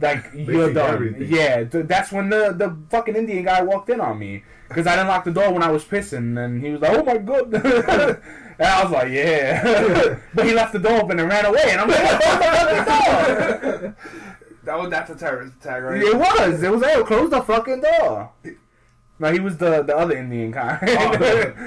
Like 0.00 0.30
you're 0.34 0.72
done. 0.72 0.94
everything. 0.94 1.28
Yeah, 1.32 1.64
th- 1.64 1.86
that's 1.86 2.10
when 2.12 2.30
the 2.30 2.52
the 2.56 2.76
fucking 2.90 3.16
Indian 3.16 3.44
guy 3.44 3.62
walked 3.62 3.90
in 3.90 4.00
on 4.00 4.18
me 4.18 4.42
because 4.68 4.86
I 4.86 4.96
didn't 4.96 5.08
lock 5.08 5.24
the 5.24 5.30
door 5.32 5.52
when 5.52 5.62
I 5.62 5.70
was 5.70 5.84
pissing, 5.84 6.42
and 6.42 6.62
he 6.64 6.70
was 6.70 6.80
like, 6.80 6.96
"Oh 6.96 7.02
my 7.02 7.18
god," 7.18 7.52
and 7.54 8.66
I 8.66 8.82
was 8.82 8.92
like, 8.92 9.08
"Yeah," 9.10 10.18
but 10.34 10.46
he 10.46 10.54
left 10.54 10.72
the 10.72 10.78
door 10.78 11.02
open 11.02 11.18
and 11.20 11.28
ran 11.28 11.44
away, 11.44 11.64
and 11.68 11.80
I'm 11.82 11.88
like, 11.88 12.02
"What 12.02 12.20
the 12.20 12.84
door?" 13.82 13.96
that 14.64 14.78
was 14.78 14.90
that's 14.90 15.10
a 15.10 15.14
terrorist 15.16 15.56
attack, 15.60 15.82
right? 15.82 16.02
It 16.02 16.16
was. 16.16 16.62
It 16.62 16.70
was. 16.70 16.82
Hey, 16.82 17.02
close 17.02 17.30
the 17.30 17.42
fucking 17.42 17.80
door. 17.82 18.30
No, 19.18 19.30
he 19.30 19.38
was 19.40 19.58
the 19.58 19.82
the 19.82 19.94
other 19.96 20.16
Indian 20.16 20.50
kind. 20.52 20.78
Oh, 20.82 21.12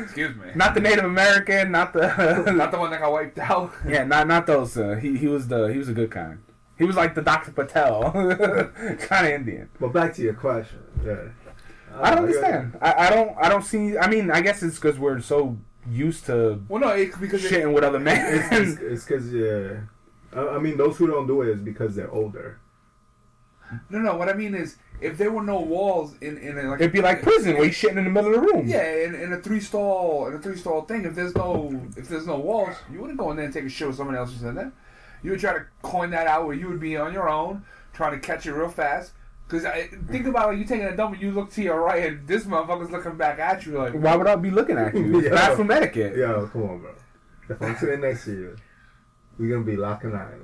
excuse 0.03 0.35
me. 0.35 0.47
not 0.55 0.73
the 0.73 0.79
Native 0.79 1.05
American. 1.05 1.71
Not 1.71 1.93
the. 1.93 2.07
Not 2.55 2.71
the 2.71 2.79
one 2.79 2.89
that 2.91 2.99
got 2.99 3.11
wiped 3.11 3.37
out. 3.37 3.71
yeah, 3.87 4.03
not 4.05 4.27
not 4.27 4.47
those. 4.47 4.75
Uh, 4.75 4.95
he 4.95 5.17
he 5.17 5.27
was 5.27 5.47
the 5.49 5.67
he 5.67 5.77
was 5.77 5.87
a 5.89 5.93
good 5.93 6.09
kind. 6.09 6.39
He 6.77 6.83
was 6.85 6.95
like 6.95 7.13
the 7.15 7.21
Dr. 7.21 7.51
Patel 7.51 8.11
kind 8.99 9.27
of 9.27 9.31
Indian. 9.31 9.69
But 9.79 9.93
back 9.93 10.13
to 10.15 10.21
your 10.21 10.33
question. 10.33 10.79
Yeah. 11.05 11.29
I 12.01 12.09
don't 12.15 12.25
understand. 12.25 12.77
I, 12.81 13.07
I 13.07 13.09
don't 13.11 13.37
I 13.37 13.49
don't 13.49 13.61
see. 13.63 13.97
I 13.97 14.07
mean, 14.09 14.31
I 14.31 14.41
guess 14.41 14.63
it's 14.63 14.75
because 14.79 14.97
we're 14.97 15.19
so 15.21 15.57
used 15.87 16.25
to 16.25 16.63
Well, 16.67 16.81
no, 16.81 16.89
it, 16.89 17.19
because 17.19 17.45
it, 17.45 17.51
shitting 17.51 17.73
with 17.73 17.83
other 17.83 17.99
It's 18.03 18.51
men. 18.51 18.79
it's 18.81 19.05
because 19.05 19.31
yeah. 19.31 19.81
I 20.35 20.55
I 20.55 20.59
mean, 20.59 20.77
those 20.77 20.97
who 20.97 21.05
don't 21.07 21.27
do 21.27 21.43
it 21.43 21.49
is 21.49 21.59
because 21.61 21.95
they're 21.95 22.09
older. 22.11 22.59
no, 23.89 23.99
no. 23.99 24.15
What 24.15 24.29
I 24.29 24.33
mean 24.33 24.55
is, 24.55 24.77
if 25.01 25.17
there 25.17 25.31
were 25.31 25.43
no 25.43 25.59
walls 25.59 26.15
in 26.21 26.37
in 26.39 26.57
a, 26.57 26.63
like 26.63 26.79
It'd 26.81 26.91
be 26.93 27.01
like 27.01 27.21
prison 27.21 27.53
where 27.55 27.65
you 27.65 27.71
shitting 27.71 27.97
in 27.97 28.05
the 28.05 28.09
middle 28.09 28.33
of 28.33 28.41
the 28.41 28.47
room. 28.47 28.67
Yeah, 28.67 29.05
in, 29.05 29.13
in 29.13 29.33
a 29.33 29.37
three 29.37 29.59
stall 29.59 30.27
in 30.27 30.33
a 30.33 30.39
three 30.39 30.57
stall 30.57 30.81
thing, 30.85 31.05
if 31.05 31.13
there's 31.13 31.35
no 31.35 31.79
if 31.95 32.07
there's 32.09 32.25
no 32.25 32.37
walls, 32.37 32.75
you 32.91 32.99
wouldn't 33.01 33.19
go 33.19 33.29
in 33.29 33.37
there 33.37 33.45
and 33.45 33.53
take 33.53 33.65
a 33.65 33.69
shit 33.69 33.87
with 33.87 33.97
someone 33.97 34.15
else 34.15 34.31
who's 34.33 34.43
in 34.43 34.55
there. 34.55 34.71
You 35.23 35.31
would 35.31 35.39
try 35.39 35.53
to 35.53 35.65
coin 35.81 36.09
that 36.11 36.27
out 36.27 36.45
where 36.45 36.55
you 36.55 36.67
would 36.67 36.79
be 36.79 36.97
on 36.97 37.13
your 37.13 37.29
own, 37.29 37.63
trying 37.93 38.11
to 38.11 38.19
catch 38.19 38.45
it 38.45 38.53
real 38.53 38.69
fast. 38.69 39.13
Cause 39.47 39.65
I 39.65 39.87
think 40.09 40.25
about 40.25 40.49
like 40.49 40.57
you 40.57 40.65
taking 40.65 40.85
a 40.87 40.95
dump 40.95 41.13
and 41.13 41.21
you 41.21 41.31
look 41.31 41.51
to 41.51 41.61
your 41.61 41.79
right 41.81 42.11
and 42.11 42.27
this 42.27 42.45
motherfucker's 42.45 42.89
looking 42.91 43.17
back 43.17 43.37
at 43.39 43.65
you 43.65 43.77
like 43.77 43.93
Why 43.93 44.15
would 44.15 44.25
I 44.25 44.35
be 44.35 44.49
looking 44.49 44.77
at 44.77 44.95
you? 44.95 45.19
It's 45.19 45.25
Yeah. 45.29 45.35
bathroom 45.35 45.69
etiquette. 45.69 46.15
Yo, 46.15 46.47
come 46.47 46.63
on, 46.63 46.79
bro. 46.79 46.91
If 47.49 47.61
I'm 47.61 47.77
sitting 47.77 48.01
next 48.01 48.25
to 48.25 48.31
you, 48.31 48.55
we're 49.37 49.49
gonna 49.51 49.63
be 49.65 49.75
locking 49.75 50.15
eyes. 50.15 50.39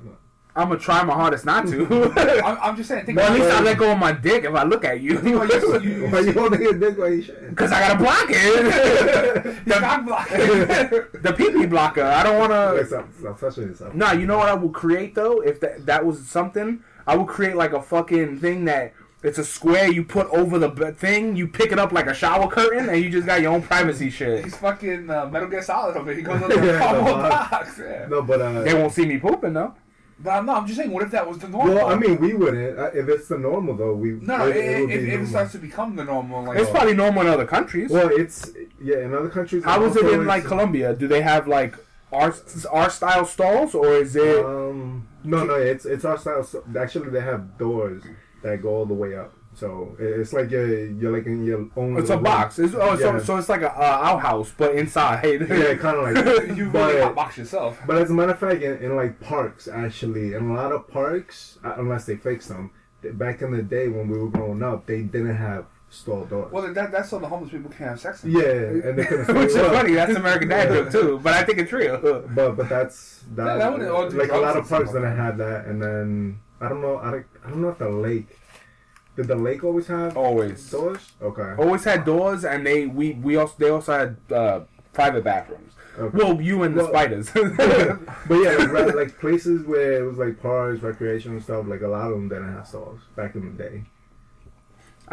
I'm 0.60 0.68
gonna 0.68 0.78
try 0.80 1.02
my 1.04 1.14
hardest 1.14 1.44
not 1.44 1.66
to. 1.68 2.12
I'm, 2.44 2.58
I'm 2.62 2.76
just 2.76 2.88
saying. 2.88 3.06
Think 3.06 3.18
Well, 3.18 3.32
at 3.32 3.38
least 3.38 3.50
I 3.50 3.58
it. 3.60 3.64
let 3.64 3.78
go 3.78 3.92
of 3.92 3.98
my 3.98 4.12
dick 4.12 4.44
if 4.44 4.54
I 4.54 4.62
look 4.64 4.84
at 4.84 5.00
you. 5.00 5.14
Well, 5.20 5.46
you- 5.48 5.80
you- 5.80 6.06
Why 6.08 6.20
you 6.20 6.32
holding 6.32 6.62
your 6.62 6.74
dick 6.74 6.96
while 6.98 7.08
you 7.12 7.22
shitting? 7.22 7.50
Because 7.50 7.72
I 7.72 7.80
gotta 7.80 7.98
block 7.98 8.26
it. 8.28 9.64
He's 9.64 9.74
cock 9.74 10.04
the, 10.28 11.08
the 11.22 11.32
pee-pee 11.32 11.66
blocker. 11.66 12.02
I 12.02 12.22
don't 12.22 12.38
wanna. 12.38 12.84
stop, 12.86 13.08
stop 13.18 13.40
touching 13.40 13.64
yourself. 13.64 13.94
Nah, 13.94 14.12
you 14.12 14.26
know 14.26 14.38
what 14.38 14.48
I 14.48 14.54
would 14.54 14.72
create 14.72 15.14
though? 15.14 15.40
If 15.40 15.60
that 15.60 15.86
that 15.86 16.04
was 16.04 16.26
something, 16.28 16.82
I 17.06 17.16
would 17.16 17.26
create 17.28 17.56
like 17.56 17.72
a 17.72 17.82
fucking 17.82 18.38
thing 18.38 18.64
that 18.66 18.92
it's 19.22 19.38
a 19.38 19.44
square 19.44 19.88
you 19.90 20.02
put 20.04 20.28
over 20.30 20.58
the 20.58 20.70
thing. 20.92 21.36
You 21.36 21.46
pick 21.46 21.72
it 21.72 21.78
up 21.78 21.92
like 21.92 22.06
a 22.06 22.14
shower 22.14 22.48
curtain, 22.48 22.88
and 22.88 23.02
you 23.02 23.10
just 23.10 23.26
got 23.26 23.40
your 23.42 23.52
own 23.52 23.62
privacy 23.62 24.08
shit. 24.10 24.44
He's 24.44 24.56
fucking 24.56 25.10
uh, 25.10 25.26
Metal 25.26 25.48
Gear 25.48 25.62
Solid 25.62 25.96
over 25.96 26.10
here. 26.10 26.20
He 26.20 26.22
goes 26.22 26.42
under 26.42 26.54
Yeah, 26.56 26.72
the 26.72 26.78
cardboard 26.78 27.06
the 27.24 27.28
box. 27.28 27.50
box. 27.50 27.78
Yeah. 27.78 28.06
No, 28.08 28.22
but 28.22 28.40
uh, 28.40 28.62
They 28.62 28.74
won't 28.74 28.92
see 28.92 29.04
me 29.06 29.18
pooping 29.18 29.52
though. 29.52 29.74
But 30.22 30.30
I'm 30.30 30.44
not. 30.46 30.58
I'm 30.58 30.66
just 30.66 30.78
saying. 30.78 30.90
What 30.90 31.02
if 31.02 31.10
that 31.12 31.26
was 31.26 31.38
the 31.38 31.48
normal? 31.48 31.74
well, 31.74 31.86
I 31.88 31.94
mean, 31.96 32.18
we 32.20 32.34
wouldn't. 32.34 32.78
Uh, 32.78 32.90
If 32.92 33.08
it's 33.08 33.28
the 33.28 33.38
normal 33.38 33.74
though, 33.74 33.94
we 33.94 34.10
no, 34.12 34.36
no. 34.38 34.48
it- 34.48 34.56
If, 34.56 34.64
it 34.64 34.80
would 34.80 34.88
be 34.88 34.94
if, 34.94 35.00
if 35.00 35.08
it 35.08 35.10
normal. 35.12 35.26
starts 35.30 35.52
to 35.52 35.58
become 35.58 35.96
the 35.96 36.04
normal, 36.04 36.44
like 36.44 36.58
It's 36.58 36.70
probably 36.70 36.94
normal 36.94 37.22
in 37.22 37.28
other 37.28 37.46
countries. 37.46 37.90
Well, 37.90 38.10
it's 38.12 38.50
yeah. 38.82 38.98
In 38.98 39.14
other 39.14 39.30
countries, 39.30 39.64
How 39.64 39.82
is 39.84 39.96
it 39.96 40.04
also 40.04 40.20
in 40.20 40.26
like 40.26 40.40
it's- 40.40 40.48
Colombia? 40.48 40.94
Do 40.94 41.08
they 41.08 41.22
have 41.22 41.48
like 41.48 41.74
our 42.12 42.34
our 42.70 42.90
style 42.90 43.24
stalls, 43.24 43.74
or 43.74 43.94
is 43.94 44.14
it? 44.14 44.44
Um, 44.44 45.08
no, 45.24 45.44
no, 45.44 45.54
it's 45.54 45.84
it's 45.86 46.04
our 46.04 46.18
style. 46.18 46.44
So 46.44 46.62
actually, 46.78 47.10
they 47.10 47.20
have 47.22 47.56
doors 47.56 48.02
that 48.42 48.60
go 48.62 48.68
all 48.70 48.86
the 48.86 48.94
way 48.94 49.16
up. 49.16 49.32
So 49.54 49.96
it's 49.98 50.32
like 50.32 50.50
you're 50.50 50.86
you're 50.86 51.12
like 51.12 51.26
in 51.26 51.44
your 51.44 51.68
own. 51.76 51.96
It's 51.98 52.08
a 52.08 52.14
little 52.16 52.20
box. 52.22 52.58
It's, 52.58 52.74
oh, 52.74 52.96
so, 52.96 53.16
Yeah. 53.16 53.22
so 53.22 53.36
it's 53.36 53.48
like 53.48 53.62
a 53.62 53.72
uh, 53.76 53.82
outhouse, 54.08 54.52
but 54.56 54.74
inside. 54.74 55.24
Yeah, 55.50 55.74
kind 55.74 55.96
of 55.96 56.04
like. 56.04 56.46
you 56.56 56.68
really 56.70 57.00
but, 57.00 57.14
hotbox 57.14 57.36
yourself. 57.36 57.78
but 57.86 57.96
as 57.98 58.10
a 58.10 58.14
matter 58.14 58.32
of 58.32 58.38
fact, 58.38 58.62
in, 58.62 58.78
in 58.78 58.96
like 58.96 59.20
parks, 59.20 59.66
actually, 59.68 60.34
in 60.34 60.50
a 60.50 60.54
lot 60.54 60.72
of 60.72 60.88
parks, 60.88 61.58
uh, 61.64 61.74
unless 61.78 62.04
they 62.06 62.16
fix 62.16 62.46
them, 62.46 62.70
back 63.02 63.42
in 63.42 63.50
the 63.50 63.62
day 63.62 63.88
when 63.88 64.08
we 64.08 64.18
were 64.18 64.28
growing 64.30 64.62
up, 64.62 64.86
they 64.86 65.02
didn't 65.02 65.36
have 65.36 65.66
stall 65.90 66.24
doors. 66.26 66.52
Well, 66.52 66.72
that, 66.72 66.92
that's 66.92 67.10
so 67.10 67.18
the 67.18 67.26
homeless 67.26 67.50
people 67.50 67.70
can't 67.70 67.90
have 67.90 68.00
sex. 68.00 68.24
yeah, 68.24 68.42
and 68.42 68.96
they 68.96 69.04
couldn't. 69.04 69.26
Which 69.36 69.48
is 69.50 69.56
funny. 69.56 69.94
That's 69.94 70.14
American 70.14 70.48
Dad 70.48 70.68
joke 70.68 70.92
too, 70.92 71.20
but 71.22 71.34
I 71.34 71.42
think 71.42 71.58
it's 71.58 71.72
real. 71.72 71.98
But 71.98 72.56
but 72.56 72.68
that's 72.68 73.24
that. 73.34 73.46
Yeah, 73.46 73.56
that 73.58 73.72
would- 73.72 73.82
or 73.88 74.08
do 74.08 74.16
like 74.16 74.30
a 74.30 74.38
lot 74.38 74.56
of 74.56 74.68
parks 74.68 74.90
didn't 74.92 75.02
that. 75.02 75.16
have 75.16 75.38
that, 75.38 75.66
and 75.66 75.82
then 75.82 76.38
I 76.60 76.68
don't 76.68 76.80
know. 76.80 76.98
I 76.98 77.10
don't, 77.10 77.26
I 77.44 77.50
don't 77.50 77.62
know 77.62 77.70
if 77.70 77.78
the 77.78 77.88
lake. 77.88 78.28
Did 79.16 79.26
the 79.28 79.34
lake 79.36 79.64
always 79.64 79.86
have 79.88 80.16
Always, 80.16 80.70
doors? 80.70 81.12
Okay. 81.20 81.54
always 81.58 81.84
had 81.84 82.04
doors, 82.04 82.44
and 82.44 82.64
they 82.66 82.86
we 82.86 83.12
we 83.14 83.36
also 83.36 83.54
they 83.58 83.68
also 83.70 83.92
had 83.98 84.16
uh, 84.34 84.60
private 84.92 85.24
bathrooms. 85.24 85.72
okay. 85.98 86.16
Well, 86.16 86.40
you 86.40 86.62
and 86.62 86.74
the 86.74 86.84
Well- 86.84 86.92
spiders. 86.92 87.30
But 88.28 88.36
yeah, 88.36 88.52
like, 88.58 88.70
ra- 88.72 88.94
like 89.02 89.18
places 89.18 89.66
where 89.66 90.00
it 90.00 90.04
was 90.06 90.16
like 90.18 90.40
parks, 90.40 90.80
recreation 90.82 91.32
and 91.32 91.42
stuff. 91.42 91.66
Like 91.66 91.82
a 91.82 91.88
lot 91.88 92.06
of 92.06 92.12
them 92.12 92.28
didn't 92.28 92.52
have 92.54 92.66
stalls 92.66 93.00
back 93.16 93.34
in 93.34 93.56
the 93.56 93.62
day. 93.62 93.82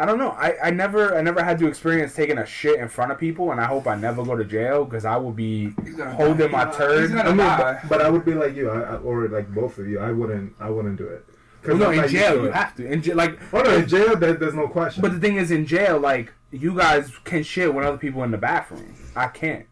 I 0.00 0.06
don't 0.06 0.18
know. 0.18 0.30
I, 0.30 0.54
I 0.62 0.70
never 0.70 1.18
I 1.18 1.22
never 1.22 1.42
had 1.42 1.58
to 1.58 1.66
experience 1.66 2.14
taking 2.14 2.38
a 2.38 2.46
shit 2.46 2.78
in 2.78 2.88
front 2.88 3.10
of 3.10 3.18
people, 3.18 3.50
and 3.50 3.60
I 3.60 3.64
hope 3.64 3.88
I 3.88 3.96
never 3.96 4.22
go 4.24 4.36
to 4.36 4.44
jail 4.44 4.84
because 4.84 5.04
I 5.04 5.16
will 5.16 5.32
be 5.32 5.74
holding 6.14 6.52
die. 6.52 6.64
my 6.64 6.70
turd. 6.70 7.10
I 7.16 7.24
mean, 7.28 7.36
but, 7.38 7.80
but 7.88 8.00
I 8.00 8.08
would 8.08 8.24
be 8.24 8.34
like 8.34 8.54
you, 8.54 8.70
I, 8.70 8.80
I, 8.94 8.96
or 8.98 9.26
like 9.28 9.52
both 9.52 9.76
of 9.78 9.88
you. 9.88 9.98
I 9.98 10.12
wouldn't. 10.12 10.54
I 10.60 10.70
wouldn't 10.70 10.98
do 10.98 11.08
it. 11.08 11.26
Well, 11.66 11.76
no, 11.76 11.90
in 11.90 12.08
jail 12.08 12.36
to 12.36 12.42
you 12.44 12.50
have 12.50 12.74
to. 12.76 12.90
In 12.90 13.02
jail, 13.02 13.16
like, 13.16 13.38
Oh 13.52 13.62
no, 13.62 13.74
in 13.76 13.88
jail, 13.88 14.16
there, 14.16 14.34
there's 14.34 14.54
no 14.54 14.68
question. 14.68 15.02
but 15.02 15.12
the 15.12 15.18
thing 15.20 15.36
is, 15.36 15.50
in 15.50 15.66
jail, 15.66 15.98
like, 15.98 16.32
you 16.50 16.74
guys 16.76 17.10
can 17.24 17.42
shit 17.42 17.74
with 17.74 17.84
other 17.84 17.98
people 17.98 18.22
in 18.22 18.30
the 18.30 18.38
bathroom. 18.38 18.94
I 19.16 19.26
can't. 19.28 19.66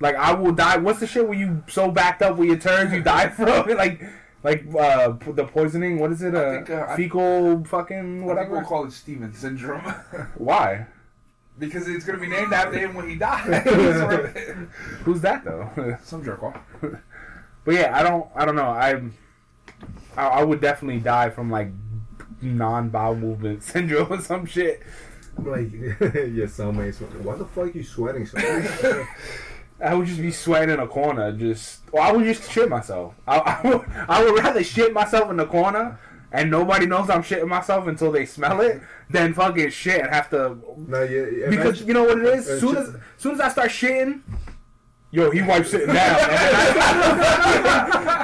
Like, 0.00 0.16
I 0.16 0.32
will 0.32 0.52
die. 0.52 0.78
What's 0.78 1.00
the 1.00 1.06
shit 1.06 1.28
where 1.28 1.38
you 1.38 1.62
so 1.68 1.90
backed 1.90 2.22
up 2.22 2.36
with 2.36 2.48
your 2.48 2.58
turns 2.58 2.92
you 2.92 3.02
die 3.02 3.28
from 3.28 3.68
it? 3.70 3.76
Like, 3.76 4.02
like 4.42 4.64
uh, 4.74 5.12
the 5.32 5.44
poisoning. 5.44 5.98
What 5.98 6.12
is 6.12 6.22
it? 6.22 6.34
Uh, 6.34 6.52
think, 6.52 6.70
uh, 6.70 6.86
I- 6.88 6.96
fecal 6.96 7.62
fucking 7.66 7.98
I 7.98 8.02
think 8.02 8.24
whatever. 8.24 8.50
we'll 8.52 8.62
call 8.64 8.86
it 8.86 8.92
Steven 8.92 9.34
syndrome 9.34 9.82
Why? 10.36 10.86
because 11.58 11.86
it's 11.88 12.06
gonna 12.06 12.18
be 12.18 12.26
named 12.26 12.54
after 12.54 12.78
him 12.78 12.94
when 12.94 13.06
he 13.06 13.16
dies. 13.16 13.44
Who's 15.04 15.20
that 15.20 15.44
though? 15.44 15.98
Some 16.02 16.24
jerk 16.24 16.42
off. 16.42 16.56
But 17.66 17.74
yeah, 17.74 17.94
I 17.94 18.02
don't. 18.02 18.26
I 18.34 18.46
don't 18.46 18.56
know. 18.56 18.70
I, 18.70 19.02
I, 20.16 20.26
I 20.26 20.44
would 20.44 20.60
definitely 20.60 21.00
die 21.00 21.30
from 21.30 21.50
like 21.50 21.70
non 22.42 22.88
bowel 22.88 23.16
movement 23.16 23.62
syndrome 23.62 24.12
or 24.12 24.20
some 24.20 24.46
shit. 24.46 24.82
like 25.38 25.72
your 25.72 26.48
cellmates, 26.48 27.00
why 27.22 27.36
the 27.36 27.46
fuck 27.46 27.74
you 27.74 27.82
sweating 27.82 28.26
so 28.26 28.38
much? 28.38 29.06
I 29.82 29.94
would 29.94 30.06
just 30.06 30.20
be 30.20 30.30
sweating 30.30 30.74
in 30.74 30.80
a 30.80 30.86
corner. 30.86 31.32
Just, 31.32 31.80
or 31.92 32.00
I 32.02 32.12
would 32.12 32.24
just 32.24 32.50
shit 32.50 32.68
myself. 32.68 33.14
I, 33.26 33.38
I, 33.38 33.68
would, 33.68 33.84
I 34.08 34.24
would 34.24 34.44
rather 34.44 34.62
shit 34.62 34.92
myself 34.92 35.30
in 35.30 35.38
the 35.38 35.46
corner 35.46 35.98
and 36.32 36.50
nobody 36.50 36.86
knows 36.86 37.10
I'm 37.10 37.22
shitting 37.22 37.48
myself 37.48 37.86
until 37.86 38.12
they 38.12 38.26
smell 38.26 38.60
it 38.60 38.80
than 39.08 39.34
fucking 39.34 39.70
shit 39.70 40.00
and 40.00 40.10
have 40.10 40.30
to. 40.30 40.58
no, 40.76 41.02
yeah, 41.02 41.48
Because 41.48 41.82
you 41.82 41.94
know 41.94 42.04
what 42.04 42.18
it 42.18 42.24
is. 42.24 42.48
Uh, 42.48 42.60
Soon 42.60 42.76
as, 42.76 42.96
soon 43.16 43.32
as 43.32 43.40
I 43.40 43.48
start 43.48 43.70
shitting. 43.70 44.20
Yo, 45.12 45.28
he 45.30 45.42
wipes 45.42 45.74
it 45.74 45.86
down. 45.86 45.96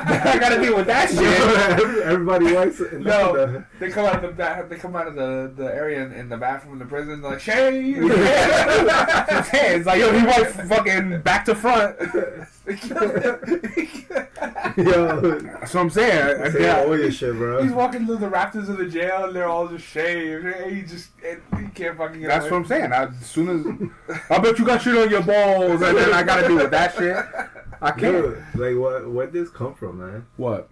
I, 0.08 0.38
gotta 0.38 0.60
deal 0.60 0.76
with 0.76 0.86
that 0.86 1.10
shit. 1.10 2.02
everybody 2.04 2.52
wipes 2.52 2.78
it. 2.78 3.00
No, 3.00 3.64
they 3.80 3.90
come 3.90 4.04
out 4.04 4.24
of 4.24 4.36
the 4.36 4.66
they 4.68 4.76
come 4.76 4.94
out 4.94 5.08
of 5.08 5.16
the, 5.16 5.52
the 5.56 5.64
area 5.64 6.04
in, 6.04 6.12
in 6.12 6.28
the 6.28 6.36
bathroom 6.36 6.74
in 6.74 6.78
the 6.78 6.84
prison. 6.84 7.22
They're 7.22 7.32
like 7.32 7.40
shame. 7.40 8.08
His 8.08 8.16
hands 9.48 9.86
like 9.86 9.98
yo, 9.98 10.12
he 10.16 10.24
wipes 10.24 10.54
fucking 10.68 11.22
back 11.22 11.44
to 11.46 11.56
front. 11.56 11.96
Yo, 14.76 15.38
That's 15.40 15.72
what 15.74 15.80
I'm 15.80 15.90
saying. 15.90 16.40
I- 16.42 16.58
yeah. 16.58 16.84
all 16.86 16.98
your 16.98 17.10
shit, 17.12 17.34
bro. 17.34 17.62
He's 17.62 17.72
walking 17.72 18.06
through 18.06 18.16
the 18.16 18.28
rafters 18.28 18.68
of 18.68 18.78
the 18.78 18.86
jail, 18.86 19.26
and 19.26 19.36
they're 19.36 19.48
all 19.48 19.68
just 19.68 19.84
shaved. 19.86 20.46
He 20.68 20.82
just 20.82 21.10
and 21.24 21.40
he 21.60 21.68
can't 21.72 21.96
fucking 21.96 22.20
get 22.20 22.28
That's 22.28 22.46
away. 22.46 22.50
what 22.52 22.56
I'm 22.58 22.66
saying. 22.66 22.92
I, 22.92 23.04
as 23.04 23.26
soon 23.26 23.92
as 24.08 24.18
I 24.30 24.38
bet 24.38 24.58
you 24.58 24.64
got 24.64 24.82
shit 24.82 24.96
on 24.96 25.10
your 25.10 25.22
balls, 25.22 25.80
and 25.80 25.96
then 25.96 26.12
I 26.12 26.22
gotta 26.22 26.46
deal 26.48 26.56
with 26.56 26.70
that 26.72 26.94
shit. 26.94 27.16
I 27.80 27.90
can't. 27.92 28.02
Yo, 28.02 28.42
like 28.54 28.76
what? 28.76 29.10
Where 29.10 29.26
did 29.26 29.42
this 29.44 29.50
come 29.50 29.74
from, 29.74 29.98
man? 29.98 30.26
What? 30.36 30.68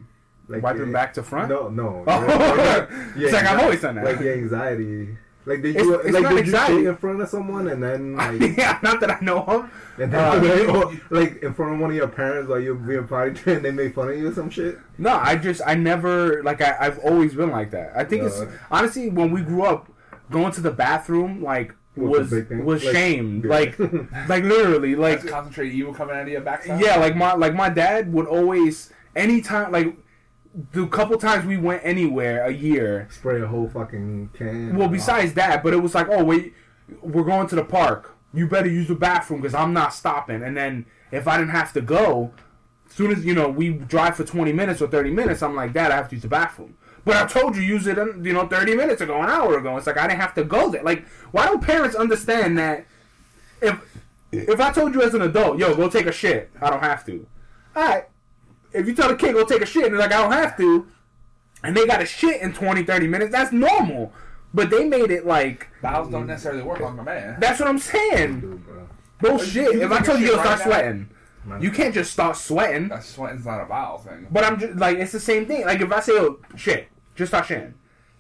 Like 0.48 0.62
Wiping 0.62 0.92
back 0.92 1.14
to 1.14 1.22
front? 1.22 1.48
No, 1.48 1.68
no. 1.68 2.04
Oh. 2.06 2.88
Yeah, 3.16 3.24
it's 3.28 3.32
like 3.32 3.46
I've 3.46 3.60
always 3.62 3.80
done 3.80 3.94
that. 3.94 4.04
Like 4.04 4.20
your 4.20 4.34
anxiety. 4.34 5.16
Like 5.46 5.60
did 5.62 5.74
you 5.74 5.94
it's 5.96 6.12
like 6.14 6.22
not 6.22 6.30
did 6.30 6.38
anxiety. 6.46 6.72
you 6.74 6.78
shit 6.80 6.86
in 6.88 6.96
front 6.96 7.20
of 7.20 7.28
someone 7.28 7.68
and 7.68 7.82
then 7.82 8.16
like 8.16 8.56
yeah, 8.56 8.78
not 8.82 9.00
that 9.00 9.10
I 9.10 9.18
know 9.20 9.40
of. 9.44 9.70
and 9.98 10.10
then 10.12 10.20
Uh, 10.24 10.42
like, 10.42 10.68
or, 10.68 11.00
like 11.10 11.42
in 11.42 11.52
front 11.52 11.74
of 11.74 11.80
one 11.80 11.90
of 11.90 11.96
your 11.96 12.08
parents 12.08 12.48
while 12.48 12.58
you're 12.60 12.74
being 12.74 13.06
potty 13.06 13.32
trained 13.34 13.64
they 13.64 13.70
make 13.70 13.94
fun 13.94 14.08
of 14.10 14.16
you 14.16 14.28
or 14.28 14.32
some 14.34 14.48
shit? 14.50 14.78
No, 14.98 15.14
I 15.16 15.36
just 15.36 15.60
I 15.66 15.74
never 15.74 16.42
like 16.42 16.62
I, 16.62 16.76
I've 16.80 16.98
always 17.00 17.34
been 17.34 17.50
like 17.50 17.70
that. 17.72 17.92
I 17.94 18.04
think 18.04 18.22
it's 18.24 18.40
honestly 18.70 19.10
when 19.10 19.30
we 19.30 19.42
grew 19.42 19.64
up, 19.64 19.90
going 20.30 20.50
to 20.52 20.60
the 20.62 20.70
bathroom 20.70 21.42
like 21.42 21.74
Was 21.96 22.18
was 22.20 22.30
the 22.30 22.36
big 22.36 22.48
thing? 22.48 22.64
was 22.64 22.82
Like- 22.84 22.94
shamed. 22.96 23.44
Yeah. 23.44 23.50
Like 23.50 23.78
like 24.28 24.44
literally 24.44 24.94
like 24.96 25.20
That's 25.20 25.30
concentrated 25.30 25.74
evil 25.74 25.92
coming 25.92 26.16
out 26.16 26.22
of 26.22 26.28
your 26.28 26.40
backside. 26.40 26.80
yeah 26.80 26.96
like 26.96 27.16
my 27.16 27.34
like 27.34 27.54
my 27.54 27.68
dad 27.68 28.12
would 28.14 28.26
always 28.26 28.90
anytime 29.14 29.70
like 29.72 29.94
the 30.73 30.87
couple 30.87 31.18
times 31.18 31.44
we 31.44 31.56
went 31.56 31.82
anywhere 31.84 32.44
a 32.44 32.52
year 32.52 33.08
Spray 33.11 33.40
a 33.40 33.46
whole 33.46 33.68
fucking 33.68 34.30
can. 34.34 34.76
Well, 34.76 34.88
besides 34.88 35.34
that, 35.34 35.62
but 35.62 35.73
it 35.73 35.78
was 35.78 35.94
like, 35.94 36.08
oh 36.08 36.23
wait, 36.23 36.54
we're 37.02 37.25
going 37.25 37.49
to 37.49 37.56
the 37.56 37.64
park. 37.64 38.16
You 38.32 38.46
better 38.46 38.68
use 38.68 38.88
the 38.88 38.94
bathroom 38.94 39.40
because 39.40 39.54
I'm 39.54 39.73
not 39.73 39.94
stopping. 39.94 40.42
And 40.42 40.56
then 40.56 40.87
if 41.11 41.26
I 41.26 41.38
didn't 41.38 41.52
have 41.52 41.73
to 41.75 41.80
go, 41.80 42.32
as 42.88 42.94
soon 42.94 43.11
as 43.11 43.25
you 43.25 43.34
know 43.34 43.49
we 43.49 43.70
drive 43.70 44.16
for 44.16 44.25
20 44.25 44.52
minutes 44.52 44.80
or 44.80 44.88
30 44.88 45.11
minutes, 45.11 45.42
I'm 45.42 45.56
like, 45.56 45.73
Dad, 45.73 45.90
I 45.90 45.96
have 45.96 46.08
to 46.11 46.14
use 46.14 46.23
the 46.23 46.28
bathroom. 46.28 46.76
But 47.04 47.16
I 47.16 47.26
told 47.26 47.54
you 47.54 47.62
use 47.62 47.87
it, 47.87 47.99
um, 47.99 48.25
you 48.25 48.32
know, 48.32 48.46
30 48.46 48.76
minutes 48.76 49.02
ago, 49.02 49.20
an 49.20 49.28
hour 49.28 49.58
ago. 49.58 49.76
It's 49.76 49.87
like 49.87 49.99
I 49.99 50.06
didn't 50.06 50.20
have 50.20 50.34
to 50.34 50.44
go 50.44 50.70
there. 50.70 50.82
Like, 50.82 51.06
why 51.32 51.46
don't 51.46 51.62
parents 51.62 51.94
understand 51.94 52.58
that 52.58 52.87
if 53.61 53.78
if 54.32 54.61
I 54.61 54.73
told 54.73 54.94
you 54.94 55.02
as 55.02 55.14
an 55.14 55.23
adult, 55.23 55.58
yo, 55.58 55.75
go 55.75 55.88
take 55.88 56.06
a 56.06 56.12
shit, 56.12 56.50
I 56.61 56.70
don't 56.70 56.82
have 56.82 57.04
to. 57.06 57.26
All 57.76 57.84
right. 57.84 58.04
If 58.75 58.87
you 58.87 58.95
tell 58.95 59.09
the 59.09 59.16
kid 59.16 59.33
go 59.35 59.45
take 59.45 59.62
a 59.62 59.66
shit 59.66 59.85
and 59.85 59.93
they're 59.95 60.00
like, 60.00 60.12
I 60.12 60.21
don't 60.21 60.33
have 60.33 60.57
to, 60.59 60.87
and 61.62 61.76
they 61.76 61.87
got 61.87 62.02
a 62.02 62.07
shit 62.07 62.43
in 62.43 62.52
20, 62.52 62.83
30 62.83 63.07
minutes, 63.07 63.33
that's 63.33 63.52
normal. 63.52 64.12
But 64.52 64.71
they 64.71 64.85
made 64.85 65.11
it 65.11 65.25
like 65.26 65.69
bowels 65.83 66.09
don't 66.11 66.26
necessarily 66.26 66.62
work 66.62 66.81
on 66.81 66.99
a 66.99 67.02
man. 67.02 67.37
that's 67.40 67.59
what 67.61 67.69
I'm 67.69 67.78
saying. 67.78 68.40
Dude. 68.40 68.62
Bullshit. 69.21 69.75
If 69.76 69.90
I 69.90 69.99
take 69.99 70.07
told 70.07 70.21
you 70.21 70.26
shit 70.26 70.35
to 70.37 70.40
start 70.43 70.59
now? 70.61 70.64
sweating, 70.64 71.09
Man. 71.45 71.62
you 71.62 71.71
can't 71.71 71.95
just 71.95 72.12
start 72.12 72.37
sweating. 72.37 72.88
That 72.88 73.02
sweating's 73.04 73.47
not 73.47 73.62
a 73.62 73.64
bowel 73.66 73.99
thing. 73.99 74.26
But 74.31 74.45
I'm 74.45 74.59
just 74.61 74.76
like 74.76 74.99
it's 74.99 75.12
the 75.12 75.21
same 75.21 75.47
thing. 75.47 75.64
Like 75.64 75.81
if 75.81 75.90
I 75.90 76.00
say 76.00 76.12
oh 76.14 76.38
shit, 76.57 76.88
just 77.16 77.31
start 77.31 77.47
shitting. 77.47 77.73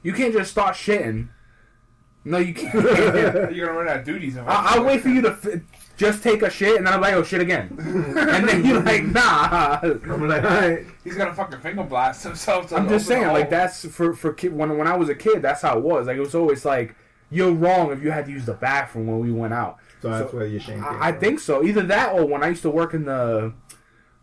You 0.02 0.12
can't 0.12 0.32
just 0.32 0.50
start 0.50 0.74
shitting. 0.76 1.28
No, 2.24 2.38
you 2.38 2.54
can't. 2.54 2.74
You're 3.54 3.66
gonna 3.66 3.78
run 3.78 3.88
out 3.88 3.98
of 3.98 4.04
duties. 4.04 4.36
if 4.36 4.46
I, 4.46 4.74
I'll 4.74 4.84
wait 4.84 5.02
for 5.02 5.08
you 5.10 5.20
to 5.22 5.30
f- 5.30 5.60
just 5.96 6.22
take 6.22 6.42
a 6.42 6.50
shit, 6.50 6.76
and 6.76 6.86
then 6.86 6.94
I'm 6.94 7.00
like, 7.00 7.14
oh 7.14 7.22
shit 7.22 7.40
again, 7.40 7.68
and 8.18 8.48
then 8.48 8.64
you're 8.64 8.80
like, 8.82 9.04
nah. 9.04 9.78
I'm 9.82 10.28
like, 10.28 10.44
alright. 10.44 10.86
He's 11.04 11.16
gonna 11.16 11.34
fucking 11.34 11.60
finger 11.60 11.84
blast 11.84 12.24
himself. 12.24 12.68
To 12.68 12.76
I'm 12.76 12.88
just 12.88 13.06
saying, 13.06 13.26
like 13.28 13.50
that's 13.50 13.86
for 13.88 14.14
for 14.14 14.32
kid. 14.32 14.52
When 14.54 14.76
when 14.78 14.86
I 14.86 14.96
was 14.96 15.08
a 15.08 15.14
kid, 15.14 15.42
that's 15.42 15.62
how 15.62 15.76
it 15.78 15.84
was. 15.84 16.06
Like 16.06 16.16
it 16.16 16.20
was 16.20 16.34
always 16.34 16.64
like 16.64 16.94
you're 17.30 17.52
wrong 17.52 17.90
if 17.92 18.02
you 18.02 18.10
had 18.10 18.26
to 18.26 18.30
use 18.32 18.44
the 18.46 18.54
bathroom 18.54 19.06
when 19.06 19.18
we 19.20 19.32
went 19.32 19.54
out. 19.54 19.78
So 20.02 20.10
that's 20.10 20.30
So, 20.30 20.36
where 20.36 20.46
your 20.46 20.60
shame 20.60 20.86
came 20.88 21.02
I, 21.02 21.08
I 21.08 21.12
from. 21.12 21.20
think 21.20 21.40
so. 21.40 21.62
Either 21.64 21.82
that 21.82 22.14
or 22.14 22.26
when 22.26 22.42
I 22.42 22.48
used 22.48 22.62
to 22.62 22.70
work 22.70 22.94
in 22.94 23.04
the 23.04 23.52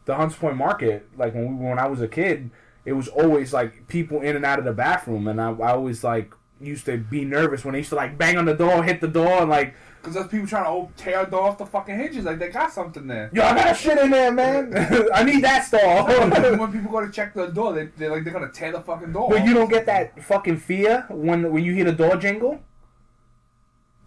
the 0.05 0.15
Hunts 0.15 0.35
Point 0.35 0.57
Market, 0.57 1.07
like 1.17 1.33
when 1.33 1.57
we, 1.59 1.65
when 1.65 1.79
I 1.79 1.87
was 1.87 2.01
a 2.01 2.07
kid, 2.07 2.49
it 2.85 2.93
was 2.93 3.07
always 3.07 3.53
like 3.53 3.87
people 3.87 4.21
in 4.21 4.35
and 4.35 4.45
out 4.45 4.59
of 4.59 4.65
the 4.65 4.73
bathroom, 4.73 5.27
and 5.27 5.39
I, 5.39 5.51
I 5.51 5.71
always 5.71 6.03
like 6.03 6.33
used 6.59 6.85
to 6.85 6.97
be 6.97 7.25
nervous 7.25 7.63
when 7.65 7.73
they 7.73 7.79
used 7.79 7.89
to 7.89 7.95
like 7.95 8.17
bang 8.17 8.37
on 8.37 8.45
the 8.45 8.53
door, 8.53 8.83
hit 8.83 9.01
the 9.01 9.07
door, 9.07 9.41
and 9.41 9.49
like, 9.49 9.73
Cause 10.01 10.15
there's 10.15 10.27
people 10.27 10.47
trying 10.47 10.63
to 10.63 10.69
oh, 10.69 10.91
tear 10.97 11.25
the 11.25 11.31
door 11.31 11.49
off 11.49 11.59
the 11.59 11.65
fucking 11.65 11.95
hinges. 11.95 12.25
Like 12.25 12.39
they 12.39 12.49
got 12.49 12.73
something 12.73 13.05
there. 13.05 13.29
yo, 13.33 13.43
I 13.43 13.53
got 13.53 13.73
shit 13.77 13.99
in 13.99 14.09
there, 14.09 14.31
man. 14.31 14.73
I 15.13 15.23
need 15.23 15.43
that 15.43 15.65
stall. 15.65 16.07
when 16.57 16.71
people 16.71 16.91
go 16.91 17.05
to 17.05 17.11
check 17.11 17.35
the 17.35 17.47
door, 17.47 17.73
they 17.73 17.85
they 17.97 18.09
like 18.09 18.23
they're 18.23 18.33
gonna 18.33 18.51
tear 18.51 18.71
the 18.71 18.81
fucking 18.81 19.13
door. 19.13 19.29
but 19.29 19.41
off. 19.41 19.47
you 19.47 19.53
don't 19.53 19.69
get 19.69 19.85
that 19.85 20.23
fucking 20.23 20.57
fear 20.57 21.05
when 21.09 21.51
when 21.51 21.63
you 21.63 21.73
hear 21.73 21.85
the 21.85 21.91
door 21.91 22.15
jingle. 22.15 22.59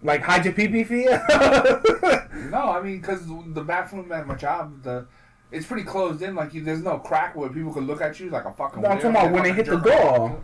Like 0.02 0.22
hide 0.22 0.44
your 0.44 0.54
pee 0.54 0.68
pee 0.68 0.84
fear. 0.84 1.24
No, 2.50 2.70
I 2.70 2.82
mean, 2.82 3.00
cause 3.00 3.26
the 3.26 3.62
bathroom 3.62 4.12
at 4.12 4.26
my 4.26 4.34
job, 4.34 4.82
the 4.82 5.06
it's 5.50 5.66
pretty 5.66 5.84
closed 5.84 6.20
in. 6.20 6.34
Like 6.34 6.52
you, 6.52 6.62
there's 6.62 6.82
no 6.82 6.98
crack 6.98 7.34
where 7.36 7.48
people 7.48 7.72
could 7.72 7.84
look 7.84 8.00
at 8.00 8.18
you 8.20 8.28
like 8.28 8.44
a 8.44 8.52
fucking. 8.52 8.82
No, 8.82 8.88
I'm 8.88 8.96
talking 8.96 9.10
about 9.10 9.32
when 9.32 9.44
they 9.44 9.52
hit 9.52 9.66
the 9.66 9.76
door. 9.76 10.42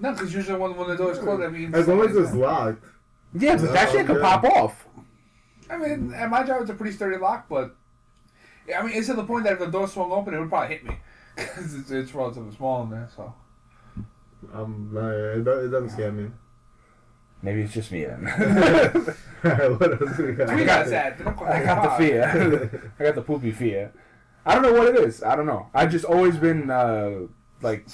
No, 0.00 0.12
because 0.12 0.34
usually 0.34 0.58
when, 0.58 0.76
when 0.76 0.88
the 0.88 0.96
door 0.96 1.12
is 1.12 1.18
closed, 1.18 1.42
that 1.42 1.52
means 1.52 1.74
As 1.74 1.86
long 1.86 2.00
as 2.00 2.16
it's 2.16 2.34
locked. 2.34 2.84
Yeah, 3.34 3.56
but 3.56 3.72
that 3.72 3.90
shit 3.90 4.06
could 4.06 4.16
Okay. 4.16 4.22
pop 4.24 4.44
off. 4.44 4.86
I 5.68 5.76
mean, 5.76 6.12
at 6.14 6.28
my 6.30 6.42
job, 6.42 6.62
it's 6.62 6.70
a 6.70 6.74
pretty 6.74 6.94
sturdy 6.94 7.16
lock, 7.16 7.48
but 7.48 7.76
I 8.76 8.82
mean, 8.82 8.92
it's 8.94 9.06
to 9.06 9.14
the 9.14 9.24
point 9.24 9.44
that 9.44 9.54
if 9.54 9.58
the 9.60 9.66
door 9.66 9.86
swung 9.88 10.10
open, 10.12 10.34
it 10.34 10.40
would 10.40 10.48
probably 10.48 10.76
hit 10.76 10.84
me 10.84 10.96
because 11.36 11.74
it's, 11.74 11.90
it's 11.90 12.14
relatively 12.14 12.54
small 12.54 12.82
in 12.82 12.90
there. 12.90 13.08
So 13.14 13.34
Um, 14.52 14.90
no, 14.92 15.10
it, 15.10 15.38
it 15.46 15.70
doesn't 15.70 15.90
scare 15.90 16.12
me. 16.12 16.30
Maybe 17.42 17.62
it's 17.62 17.72
just 17.72 17.90
me 17.90 18.04
then. 18.04 18.24
what 19.42 20.00
else 20.02 20.18
we 20.18 20.32
got? 20.32 20.48
we 20.54 20.64
got 20.64 20.84
got 20.84 20.86
that. 20.90 21.20
I 21.20 21.64
got 21.64 21.82
the 21.82 22.04
fear. 22.04 22.92
I 22.98 23.02
got 23.04 23.14
the 23.14 23.22
poopy 23.22 23.52
fear. 23.52 23.92
I 24.44 24.54
don't 24.54 24.62
know 24.62 24.72
what 24.74 24.88
it 24.88 24.96
is. 24.96 25.22
I 25.22 25.36
don't 25.36 25.46
know. 25.46 25.68
I've 25.72 25.90
just 25.90 26.04
always 26.04 26.36
been 26.36 26.70
uh, 26.70 27.20
like 27.62 27.86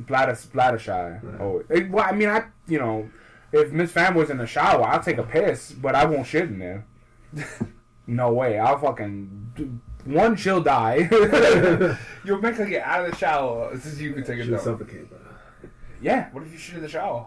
bladder 0.00 0.36
bladder 0.52 0.78
shy. 0.78 1.18
Oh, 1.40 1.62
it, 1.70 1.88
well, 1.90 2.04
I 2.06 2.12
mean, 2.12 2.28
I 2.28 2.44
you 2.66 2.78
know, 2.78 3.08
if 3.54 3.72
Miss 3.72 3.90
Fam 3.92 4.14
was 4.14 4.30
in 4.30 4.38
the 4.38 4.46
shower, 4.46 4.82
I'll 4.84 5.02
take 5.02 5.18
a 5.18 5.22
piss, 5.22 5.72
but 5.72 5.94
I 5.94 6.04
won't 6.04 6.26
shit 6.26 6.44
in 6.44 6.58
there. 6.58 6.84
no 8.06 8.32
way. 8.32 8.58
I'll 8.58 8.78
fucking 8.78 9.80
one. 10.04 10.36
She'll 10.36 10.62
die. 10.62 11.08
You'll 12.24 12.40
make 12.40 12.56
her 12.56 12.66
get 12.66 12.84
out 12.86 13.04
of 13.04 13.10
the 13.12 13.16
shower 13.16 13.78
since 13.78 13.98
you 14.00 14.12
can 14.12 14.24
take 14.24 14.40
a 14.40 14.44
She'll 14.44 14.52
dump. 14.52 14.64
suffocate, 14.64 15.08
bro. 15.08 15.18
yeah. 16.00 16.28
What 16.32 16.44
if 16.44 16.52
you 16.52 16.58
shit 16.58 16.76
in 16.76 16.82
the 16.82 16.88
shower? 16.88 17.26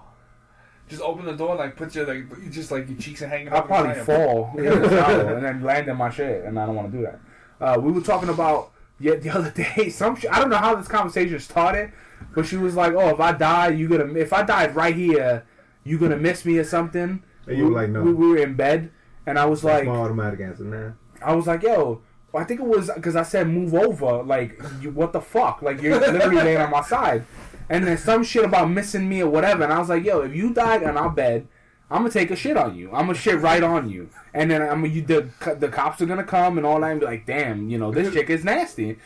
Just 0.88 1.01
open 1.01 1.25
the 1.25 1.34
door, 1.36 1.55
like 1.55 1.75
put 1.75 1.93
your 1.96 2.05
like, 2.05 2.25
you 2.41 2.50
just 2.50 2.72
like 2.72 2.88
your 2.88 2.98
cheeks 2.98 3.22
are 3.22 3.27
hanging. 3.27 3.50
Out. 3.50 3.55
I'll 3.55 3.62
probably 3.63 3.96
fall 4.03 4.53
in 4.57 4.63
the 4.63 4.89
shower 4.89 5.34
and 5.36 5.43
then 5.46 5.62
land 5.62 5.88
in 5.89 5.98
my 5.98 6.10
shit, 6.10 6.46
and 6.46 6.57
I 6.57 6.65
don't 6.65 6.75
want 6.75 6.91
to 6.91 6.98
do 6.98 7.03
that. 7.03 7.19
Uh, 7.60 7.79
we 7.79 7.91
were 7.91 8.01
talking 8.01 8.29
about 8.29 8.72
yeah 9.00 9.15
the 9.15 9.29
other 9.31 9.51
day. 9.51 9.89
Some 9.89 10.15
sh- 10.15 10.25
I 10.31 10.39
don't 10.39 10.50
know 10.50 10.57
how 10.57 10.75
this 10.75 10.88
conversation 10.88 11.39
started, 11.39 11.91
but 12.34 12.46
she 12.46 12.55
was 12.55 12.75
like, 12.75 12.93
"Oh, 12.93 13.10
if 13.10 13.19
I 13.19 13.34
die, 13.34 13.69
you 13.69 13.89
gonna 13.89 14.13
if 14.13 14.31
I 14.31 14.43
died 14.43 14.75
right 14.77 14.96
here, 14.96 15.46
"You 15.88 15.98
gonna 15.98 16.17
miss 16.17 16.46
me 16.46 16.58
or 16.58 16.63
something?" 16.63 17.24
And 17.48 17.58
you 17.58 17.65
were 17.65 17.70
we, 17.70 17.75
like, 17.75 17.89
no. 17.89 18.01
We, 18.01 18.13
we 18.13 18.27
were 18.27 18.38
in 18.38 18.56
bed, 18.56 18.91
and 19.25 19.39
I 19.39 19.46
was 19.46 19.62
That's 19.62 19.79
like, 19.79 19.88
my 19.88 19.96
automatic 19.96 20.39
answer, 20.41 20.63
man. 20.63 20.98
I 21.22 21.34
was 21.36 21.48
like, 21.48 21.63
"Yo." 21.63 22.01
I 22.36 22.44
think 22.44 22.60
it 22.60 22.67
was 22.67 22.91
because 22.94 23.15
I 23.15 23.24
said 23.24 23.48
move 23.48 23.74
over. 23.74 24.22
Like, 24.22 24.62
you, 24.79 24.91
what 24.91 25.12
the 25.12 25.22
fuck? 25.22 25.63
Like, 25.63 25.82
you're 25.82 26.00
literally 26.00 26.36
laying 26.36 26.60
on 26.60 26.70
my 26.70 26.82
side. 26.96 27.25
And 27.70 27.88
then 27.88 27.98
some 27.98 28.24
shit 28.24 28.46
about 28.46 28.70
missing 28.70 29.10
me 29.10 29.22
or 29.22 29.29
whatever. 29.29 29.63
And 29.63 29.74
I 29.74 29.79
was 29.79 29.89
like, 29.89 30.03
yo, 30.03 30.20
if 30.20 30.36
you 30.36 30.53
died 30.53 30.84
in 30.84 30.98
our 30.98 31.10
bed, 31.10 31.48
I'm 31.89 32.00
gonna 32.00 32.12
take 32.12 32.32
a 32.32 32.36
shit 32.36 32.58
on 32.58 32.75
you. 32.75 32.88
I'm 32.91 33.08
gonna 33.08 33.15
shit 33.15 33.39
right 33.39 33.63
on 33.63 33.89
you. 33.89 34.10
And 34.34 34.51
then 34.51 34.62
I'm 34.62 34.86
you 34.86 35.01
the 35.01 35.29
the 35.58 35.70
cops 35.70 36.01
are 36.01 36.06
gonna 36.06 36.24
come 36.24 36.58
and 36.58 36.67
all 36.67 36.82
that 36.82 36.91
and 36.91 37.00
be 37.00 37.06
like, 37.06 37.25
damn, 37.25 37.70
you 37.70 37.77
know, 37.77 37.91
this 37.91 38.13
chick 38.13 38.29
is 38.29 38.44
nasty. 38.44 38.98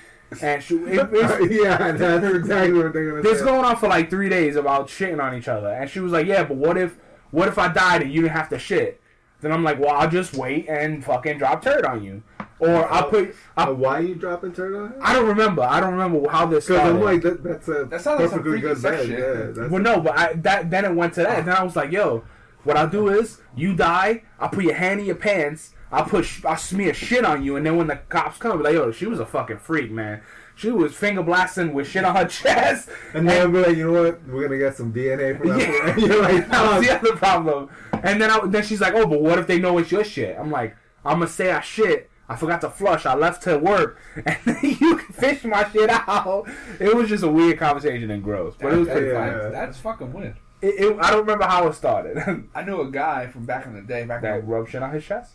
And 0.41 0.63
she, 0.63 0.75
it, 0.75 1.09
it's, 1.11 1.51
yeah, 1.63 1.91
that's 1.91 2.35
exactly 2.35 2.73
what 2.73 2.93
they're 2.93 3.09
gonna 3.11 3.21
this 3.21 3.39
say. 3.39 3.45
going 3.45 3.65
on 3.65 3.75
for 3.75 3.89
like 3.89 4.09
three 4.09 4.29
days 4.29 4.55
about 4.55 4.87
shitting 4.87 5.21
on 5.21 5.35
each 5.35 5.47
other. 5.47 5.67
And 5.67 5.89
she 5.89 5.99
was 5.99 6.11
like, 6.11 6.25
yeah, 6.25 6.43
but 6.43 6.57
what 6.57 6.77
if 6.77 6.95
what 7.31 7.47
if 7.47 7.57
I 7.57 7.67
died 7.67 8.01
and 8.01 8.13
you 8.13 8.21
didn't 8.21 8.33
have 8.33 8.49
to 8.49 8.59
shit? 8.59 9.01
Then 9.41 9.51
I'm 9.51 9.63
like, 9.63 9.79
well, 9.79 9.89
I'll 9.89 10.09
just 10.09 10.33
wait 10.35 10.67
and 10.69 11.03
fucking 11.03 11.39
drop 11.39 11.63
turd 11.63 11.83
on 11.83 12.03
you, 12.03 12.21
or 12.59 12.89
I'll 12.91 13.09
put. 13.09 13.29
Uh, 13.29 13.33
I'll, 13.57 13.73
why 13.73 13.99
you 13.99 14.13
dropping 14.15 14.53
turd 14.53 14.75
on 14.75 14.93
him? 14.93 14.99
I 15.01 15.13
don't 15.13 15.27
remember. 15.27 15.63
I 15.63 15.79
don't 15.79 15.93
remember 15.93 16.29
how 16.29 16.45
this 16.45 16.67
Because. 16.67 16.87
I'm 16.91 17.01
like, 17.01 17.23
that, 17.23 17.43
that's 17.43 17.67
a 17.67 17.85
That 17.85 18.01
sounds 18.01 18.21
like 18.21 18.29
some 18.29 18.43
perfectly 18.43 18.61
freaky 18.61 18.67
good 18.67 18.77
sex 18.77 19.05
shit. 19.05 19.57
Yeah, 19.57 19.67
Well, 19.67 19.81
no, 19.81 19.99
but 19.99 20.17
I, 20.17 20.33
that 20.33 20.69
then 20.69 20.85
it 20.85 20.93
went 20.93 21.13
to 21.15 21.23
that. 21.23 21.45
Then 21.45 21.55
I 21.55 21.63
was 21.63 21.75
like, 21.75 21.91
"Yo, 21.91 22.23
what 22.63 22.77
I'll 22.77 22.87
do 22.87 23.09
is 23.09 23.39
you 23.55 23.75
die. 23.75 24.23
I'll 24.39 24.49
put 24.49 24.63
your 24.63 24.75
hand 24.75 24.99
in 24.99 25.07
your 25.07 25.15
pants. 25.15 25.73
I'll 25.91 26.05
put 26.05 26.25
I'll 26.45 26.57
smear 26.57 26.93
shit 26.93 27.25
on 27.25 27.43
you, 27.43 27.55
and 27.57 27.65
then 27.65 27.75
when 27.75 27.87
the 27.87 27.97
cops 27.97 28.37
come, 28.37 28.51
I'll 28.53 28.57
be 28.57 28.63
like, 28.63 28.73
yo, 28.73 28.91
she 28.91 29.05
was 29.07 29.19
a 29.19 29.25
fucking 29.25 29.57
freak, 29.59 29.91
man. 29.91 30.21
She 30.55 30.69
was 30.69 30.93
finger 30.93 31.23
blasting 31.23 31.73
with 31.73 31.87
shit 31.87 32.03
on 32.03 32.15
her 32.15 32.25
chest. 32.27 32.89
and 33.13 33.27
then 33.27 33.41
I'll 33.41 33.51
be 33.51 33.59
like, 33.67 33.77
you 33.77 33.91
know 33.91 34.03
what? 34.03 34.23
We're 34.27 34.43
gonna 34.47 34.59
get 34.59 34.75
some 34.75 34.93
DNA 34.93 35.37
from 35.37 35.49
that. 35.49 35.59
Yeah. 35.59 35.89
And 35.91 36.01
you're 36.03 36.21
like, 36.21 36.47
that 36.49 36.77
was 36.77 36.87
the 36.87 36.93
other 36.95 37.15
problem. 37.15 37.69
And 38.03 38.21
then 38.21 38.29
I, 38.29 38.39
then 38.45 38.63
she's 38.63 38.81
like, 38.81 38.93
oh, 38.93 39.05
but 39.07 39.21
what 39.21 39.39
if 39.39 39.47
they 39.47 39.59
know 39.59 39.77
it's 39.79 39.91
your 39.91 40.03
shit? 40.03 40.37
I'm 40.39 40.51
like, 40.51 40.75
I'm 41.03 41.19
gonna 41.19 41.27
say 41.27 41.51
I 41.51 41.61
shit. 41.61 42.09
I 42.29 42.37
forgot 42.37 42.61
to 42.61 42.69
flush. 42.69 43.05
I 43.05 43.13
left 43.15 43.43
to 43.43 43.57
work, 43.57 43.99
and 44.15 44.37
then 44.45 44.57
you 44.61 44.95
can 44.97 45.13
fish 45.13 45.43
my 45.43 45.69
shit 45.69 45.89
out. 45.89 46.47
It 46.79 46.95
was 46.95 47.09
just 47.09 47.23
a 47.25 47.27
weird 47.27 47.57
conversation 47.59 48.09
and 48.09 48.23
gross, 48.23 48.55
but 48.57 48.71
it 48.71 48.77
was 48.77 48.87
That- 48.87 48.93
pretty 48.97 49.07
yeah. 49.11 49.19
funny. 49.31 49.41
that's, 49.41 49.53
that's 49.53 49.77
fucking 49.79 50.13
weird. 50.13 50.37
It, 50.61 50.75
it, 50.79 50.97
I 51.01 51.09
don't 51.09 51.21
remember 51.21 51.43
how 51.45 51.67
it 51.67 51.73
started. 51.73 52.47
I 52.55 52.61
knew 52.63 52.79
a 52.81 52.89
guy 52.91 53.27
from 53.27 53.45
back 53.45 53.65
in 53.65 53.73
the 53.73 53.81
day, 53.81 54.05
back 54.05 54.21
that 54.21 54.39
in 54.41 54.45
rub 54.47 54.69
shit 54.69 54.81
on 54.83 54.93
his 54.93 55.03
chest. 55.03 55.33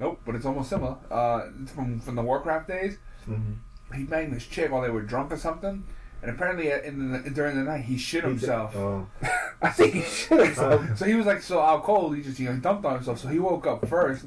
Nope, 0.00 0.20
but 0.24 0.34
it's 0.34 0.46
almost 0.46 0.70
similar. 0.70 0.96
Uh, 1.10 1.42
it's 1.62 1.72
from 1.72 2.00
from 2.00 2.14
the 2.16 2.22
Warcraft 2.22 2.68
days. 2.68 2.98
Mhm. 3.28 3.56
He 3.94 4.04
banged 4.04 4.32
this 4.34 4.46
chick 4.46 4.70
while 4.70 4.82
they 4.82 4.90
were 4.90 5.02
drunk 5.02 5.32
or 5.32 5.36
something, 5.36 5.84
and 6.22 6.30
apparently 6.30 6.72
uh, 6.72 6.80
in 6.80 7.12
the, 7.12 7.30
during 7.30 7.56
the 7.56 7.62
night 7.62 7.84
he 7.84 7.96
shit 7.96 8.24
He 8.24 8.30
himself. 8.30 8.74
Oh. 8.76 9.06
I 9.62 9.70
think 9.70 9.94
he 9.94 10.02
shit 10.02 10.38
himself. 10.44 10.84
So 10.98 11.04
he 11.06 11.14
was 11.14 11.26
like 11.26 11.42
so 11.42 11.60
out 11.60 11.82
cold. 11.84 12.16
He 12.16 12.22
just 12.22 12.38
you 12.38 12.46
know 12.48 12.54
he 12.54 12.60
dumped 12.60 12.84
on 12.84 12.94
himself. 12.94 13.18
So 13.20 13.28
he 13.28 13.38
woke 13.38 13.66
up 13.66 13.86
first, 13.88 14.26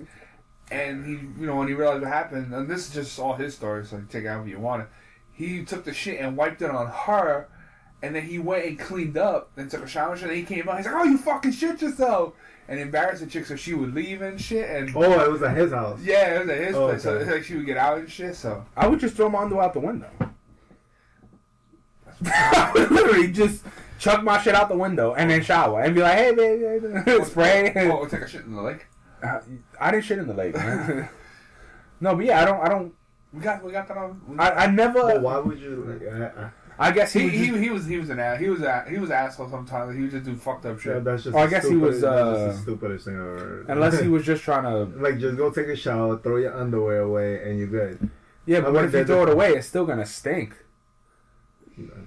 and 0.71 1.05
he 1.05 1.11
you 1.41 1.45
know 1.47 1.55
when 1.55 1.67
he 1.67 1.73
realized 1.73 2.01
what 2.01 2.11
happened, 2.11 2.53
and 2.53 2.67
this 2.69 2.87
is 2.87 2.93
just 2.93 3.19
all 3.19 3.33
his 3.35 3.55
story. 3.55 3.85
So 3.85 4.01
take 4.09 4.23
it 4.23 4.27
however 4.27 4.47
you 4.47 4.59
want 4.59 4.83
it. 4.83 4.89
He 5.31 5.63
took 5.63 5.83
the 5.85 5.93
shit 5.93 6.19
and 6.19 6.35
wiped 6.35 6.61
it 6.61 6.69
on 6.69 6.87
her, 6.87 7.47
and 8.01 8.13
then 8.15 8.23
he 8.23 8.39
went 8.39 8.65
and 8.65 8.77
cleaned 8.79 9.17
up 9.17 9.51
and 9.55 9.69
took 9.69 9.83
a 9.83 9.87
shower. 9.87 10.13
And 10.13 10.21
then 10.23 10.35
he 10.35 10.43
came 10.43 10.67
out. 10.67 10.77
He's 10.77 10.85
like, 10.85 10.95
"Oh, 10.95 11.03
you 11.03 11.17
fucking 11.17 11.51
shit 11.51 11.81
yourself!" 11.81 12.33
And 12.69 12.79
embarrassed 12.79 13.21
the 13.21 13.27
chick 13.27 13.47
so 13.47 13.55
she 13.55 13.73
would 13.73 13.95
leave 13.95 14.21
and 14.21 14.39
shit. 14.39 14.69
And 14.69 14.95
oh, 14.95 15.25
it 15.25 15.31
was 15.31 15.41
at 15.41 15.57
his 15.57 15.71
house. 15.73 15.99
yeah, 16.03 16.35
it 16.35 16.39
was 16.41 16.49
at 16.49 16.57
his 16.59 16.75
Oh, 16.75 16.87
place. 16.89 17.01
So 17.03 17.17
like 17.17 17.43
she 17.43 17.55
would 17.55 17.65
get 17.65 17.77
out 17.77 17.97
and 17.97 18.09
shit. 18.09 18.35
So 18.35 18.63
I 18.77 18.87
would 18.87 18.99
just 18.99 19.15
throw 19.15 19.27
my 19.27 19.41
underwear 19.41 19.65
out 19.65 19.73
the 19.73 19.79
window. 19.79 20.09
I 22.25 22.71
would 22.73 22.91
literally 22.91 23.31
just 23.31 23.63
chuck 23.97 24.23
my 24.23 24.39
shit 24.39 24.53
out 24.55 24.69
the 24.69 24.77
window 24.77 25.13
and 25.15 25.29
then 25.31 25.41
shower 25.43 25.81
and 25.81 25.95
be 25.95 26.01
like, 26.01 26.17
"Hey, 26.17 26.33
baby, 26.33 27.23
spray." 27.25 27.71
Oh, 27.91 28.05
take 28.05 28.21
a 28.21 28.27
shit 28.27 28.45
in 28.45 28.55
the 28.55 28.61
lake. 28.61 28.85
Uh, 29.23 29.39
I 29.79 29.91
didn't 29.91 30.05
shit 30.05 30.19
in 30.19 30.27
the 30.27 30.33
lake, 30.33 30.55
man. 30.55 31.09
no, 32.01 32.15
but 32.15 32.25
yeah, 32.25 32.41
I 32.41 32.45
don't. 32.45 32.61
I 32.61 32.69
don't. 32.69 32.93
We 33.33 33.41
got 33.41 33.63
we 33.63 33.71
got 33.71 33.87
that 33.87 33.97
on. 33.97 34.21
I, 34.37 34.51
I 34.51 34.67
never. 34.67 35.01
But 35.01 35.21
why 35.21 35.39
would 35.39 35.59
you? 35.59 35.99
Like, 36.01 36.31
I, 36.37 36.49
I, 36.79 36.91
guess 36.91 37.11
he, 37.13 37.27
he, 37.29 37.51
was 37.51 37.59
he, 37.59 37.65
he 37.65 37.69
was 37.71 37.85
he 37.85 37.97
was 37.97 38.09
an 38.09 38.19
ass 38.19 38.39
he 38.39 38.47
was 38.49 38.61
a, 38.61 38.85
he 38.89 38.97
was 38.97 39.09
an 39.09 39.15
asshole 39.17 39.49
sometimes 39.49 39.95
he 39.95 40.01
would 40.03 40.11
just 40.11 40.25
do 40.25 40.35
fucked 40.35 40.65
up 40.65 40.77
yeah, 40.77 40.81
shit. 40.93 41.03
that's 41.03 41.23
just. 41.25 41.35
Oh, 41.35 41.39
I 41.39 41.47
guess 41.47 41.67
he 41.67 41.75
was, 41.75 41.97
stupidest- 41.97 42.01
that's 42.01 42.39
just 42.39 42.41
uh, 42.41 42.47
the 42.47 42.61
stupidest 42.61 43.05
thing 43.05 43.15
ever. 43.15 43.65
unless 43.67 43.99
he 43.99 44.07
was 44.15 44.25
just 44.25 44.43
trying 44.43 44.63
to. 44.63 44.97
like, 45.01 45.19
just 45.19 45.37
go 45.37 45.51
take 45.51 45.67
a 45.67 45.75
shower, 45.75 46.17
throw 46.17 46.37
your 46.37 46.55
underwear 46.55 47.01
away, 47.01 47.43
and 47.43 47.59
you're 47.59 47.67
good. 47.67 48.09
Yeah, 48.45 48.61
but 48.61 48.73
what 48.73 48.85
if 48.85 48.93
you 48.93 49.05
throw 49.05 49.23
it 49.23 49.29
away? 49.29 49.53
It's 49.53 49.67
still 49.67 49.85
gonna 49.85 50.05
stink. 50.05 50.55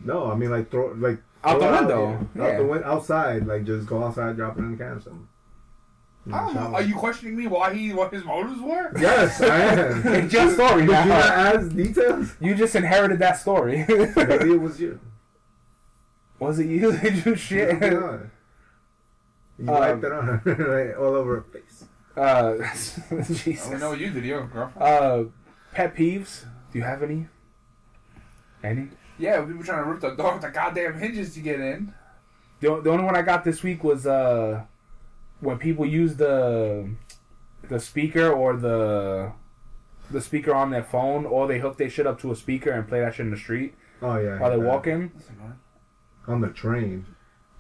No, 0.05 0.31
I 0.31 0.35
mean 0.35 0.51
like 0.51 0.70
throw 0.70 0.92
like 0.92 1.18
Out 1.44 1.61
throw 1.61 1.70
the 1.70 1.79
window, 1.79 2.27
yeah. 2.35 2.42
out 2.44 2.57
the 2.59 2.66
win- 2.66 2.85
outside. 2.85 3.47
Like 3.47 3.64
just 3.64 3.87
go 3.87 4.03
outside, 4.03 4.37
drop 4.37 4.57
it 4.59 4.61
in 4.61 4.73
the 4.73 4.77
can 4.77 4.87
or 4.97 5.01
something. 5.01 5.29
I 6.31 6.39
don't 6.39 6.55
know. 6.55 6.75
Are 6.75 6.83
you 6.83 6.95
questioning 6.95 7.37
me 7.37 7.47
why 7.49 7.75
he 7.75 7.93
what 7.93 8.13
his 8.13 8.25
motives 8.25 8.61
were? 8.61 8.93
Yes, 8.99 9.41
I 9.43 9.57
am. 9.57 10.07
It's 10.07 10.33
your 10.33 10.51
story 10.51 10.83
Did 10.87 10.91
you 10.91 11.09
not 11.09 11.11
ask 11.11 11.75
details? 11.75 12.35
You 12.41 12.55
just 12.55 12.77
inherited 12.77 13.19
that 13.19 13.39
story. 13.39 13.85
Maybe 13.89 14.53
it 14.53 14.61
was 14.61 14.81
you. 14.81 15.01
Was 16.39 16.59
it 16.61 16.67
you? 16.67 16.93
Did 16.99 17.27
you 17.27 17.35
shit? 17.35 17.81
Yeah. 17.81 18.19
You 19.59 19.69
Um, 19.69 19.75
wiped 19.81 20.05
it 20.05 20.13
on 20.13 20.27
her, 20.27 20.55
right, 20.55 20.97
all 20.97 21.15
over 21.15 21.37
her 21.37 21.43
face. 21.43 21.85
Uh, 22.17 22.55
I 23.11 23.71
don't 23.71 23.81
know 23.81 23.91
what 23.91 23.99
you 24.01 24.11
did, 24.11 24.25
your 24.25 24.47
girlfriend. 24.47 24.83
Uh, 24.83 25.25
pet 25.73 25.95
peeves. 25.97 26.45
Do 26.73 26.79
you 26.79 26.85
have 26.85 27.03
any? 27.03 27.27
Any? 28.63 28.89
Yeah, 29.19 29.45
people 29.45 29.63
trying 29.63 29.85
to 29.85 29.91
rip 29.91 30.01
the 30.01 30.11
door 30.11 30.35
with 30.35 30.43
the 30.43 30.51
goddamn 30.51 30.99
hinges 30.99 31.35
to 31.35 31.41
get 31.41 31.59
in. 31.61 31.93
The, 32.61 32.81
the 32.81 32.91
only 32.91 33.05
one 33.05 33.17
I 33.17 33.23
got 33.23 33.45
this 33.45 33.63
week 33.63 33.83
was 33.85 34.07
uh, 34.07 34.65
when 35.42 35.59
people 35.59 35.85
use 35.85 36.16
the 36.16 36.88
the 37.68 37.78
speaker 37.78 38.31
or 38.31 38.57
the 38.57 39.33
the 40.11 40.20
speaker 40.20 40.55
on 40.55 40.70
their 40.70 40.83
phone, 40.83 41.24
or 41.26 41.46
they 41.46 41.59
hook 41.59 41.76
their 41.76 41.90
shit 41.90 42.07
up 42.07 42.20
to 42.20 42.31
a 42.33 42.37
speaker 42.37 42.70
and 42.70 42.87
play 42.88 43.00
that 43.00 43.14
shit 43.14 43.26
in 43.26 43.31
the 43.31 43.37
street 43.37 43.74
Oh 44.00 44.16
yeah. 44.18 44.38
while 44.38 44.50
they're 44.50 44.59
yeah. 44.59 44.64
walking. 44.72 45.12
On 46.28 46.40
the 46.40 46.48
train. 46.48 47.05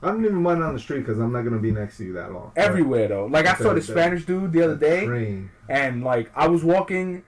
I 0.02 0.08
don't 0.08 0.24
even 0.24 0.42
mind 0.42 0.62
on 0.62 0.74
the 0.74 0.80
street 0.80 1.00
because 1.00 1.18
I'm 1.18 1.32
not 1.32 1.42
gonna 1.42 1.58
be 1.58 1.70
next 1.70 1.96
to 1.98 2.04
you 2.04 2.12
that 2.14 2.32
long. 2.32 2.52
Everywhere 2.56 3.08
though. 3.08 3.26
Like 3.26 3.46
I 3.46 3.54
saw 3.56 3.72
this 3.74 3.86
the- 3.86 3.92
Spanish 3.92 4.24
dude 4.24 4.52
the 4.52 4.62
other 4.62 4.76
day. 4.76 5.04
Train. 5.06 5.50
and 5.68 6.02
like 6.04 6.30
I 6.34 6.46
was 6.48 6.62
walking 6.64 7.22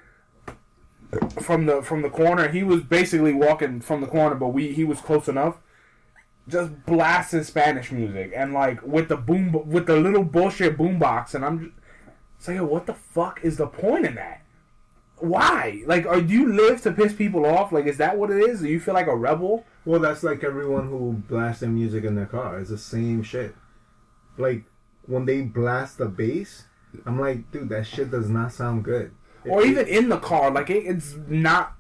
from 1.41 1.67
the 1.67 1.83
from 1.83 2.03
the 2.03 2.11
corner. 2.11 2.49
He 2.49 2.63
was 2.63 2.83
basically 2.83 3.33
walking 3.33 3.81
from 3.81 4.01
the 4.01 4.07
corner, 4.09 4.35
but 4.35 4.49
we 4.49 4.73
he 4.73 4.85
was 4.85 5.01
close 5.01 5.29
enough. 5.29 5.57
Just 6.47 6.85
blasting 6.85 7.43
Spanish 7.43 7.91
music 7.91 8.33
and 8.37 8.53
like 8.53 8.83
with 8.83 9.09
the 9.09 9.17
boom 9.17 9.53
with 9.67 9.87
the 9.87 9.97
little 9.97 10.25
bullshit 10.25 10.77
boombox, 10.77 11.35
and 11.35 11.45
I'm 11.45 11.59
just 11.61 11.73
it's 12.39 12.49
like, 12.49 12.61
what 12.61 12.85
the 12.87 12.93
fuck 12.95 13.41
is 13.43 13.57
the 13.57 13.67
point 13.67 14.05
in 14.05 14.17
that? 14.17 14.43
Why? 15.19 15.83
Like, 15.87 16.05
are 16.07 16.19
you 16.19 16.53
live 16.53 16.83
to 16.83 16.93
piss 16.93 17.15
people 17.15 17.47
off? 17.47 17.73
Like, 17.73 17.87
is 17.87 17.97
that 17.99 18.19
what 18.19 18.31
it 18.31 18.39
is? 18.43 18.61
Do 18.61 18.69
you 18.69 18.79
feel 18.81 18.93
like 18.95 19.07
a 19.07 19.17
rebel? 19.17 19.65
Well, 19.87 20.01
that's 20.01 20.23
like 20.23 20.45
everyone 20.45 20.89
who 20.89 21.13
blasts 21.29 21.61
their 21.61 21.71
music 21.71 22.05
in 22.05 22.15
their 22.15 22.27
car. 22.27 22.59
It's 22.61 22.69
the 22.71 22.77
same 22.79 23.23
shit. 23.23 23.55
Like 24.37 24.65
when 25.07 25.25
they 25.25 25.41
blast 25.43 25.97
the 25.99 26.07
bass, 26.07 26.65
I'm 27.07 27.19
like, 27.19 27.51
dude, 27.53 27.69
that 27.71 27.87
shit 27.87 28.11
does 28.11 28.29
not 28.29 28.53
sound 28.53 28.85
good. 28.85 29.13
Or 29.49 29.63
It- 29.63 29.69
even 29.71 29.87
in 29.87 30.09
the 30.11 30.19
car, 30.19 30.51
like 30.51 30.69
it, 30.69 30.85
it's 30.85 31.15
not. 31.29 31.75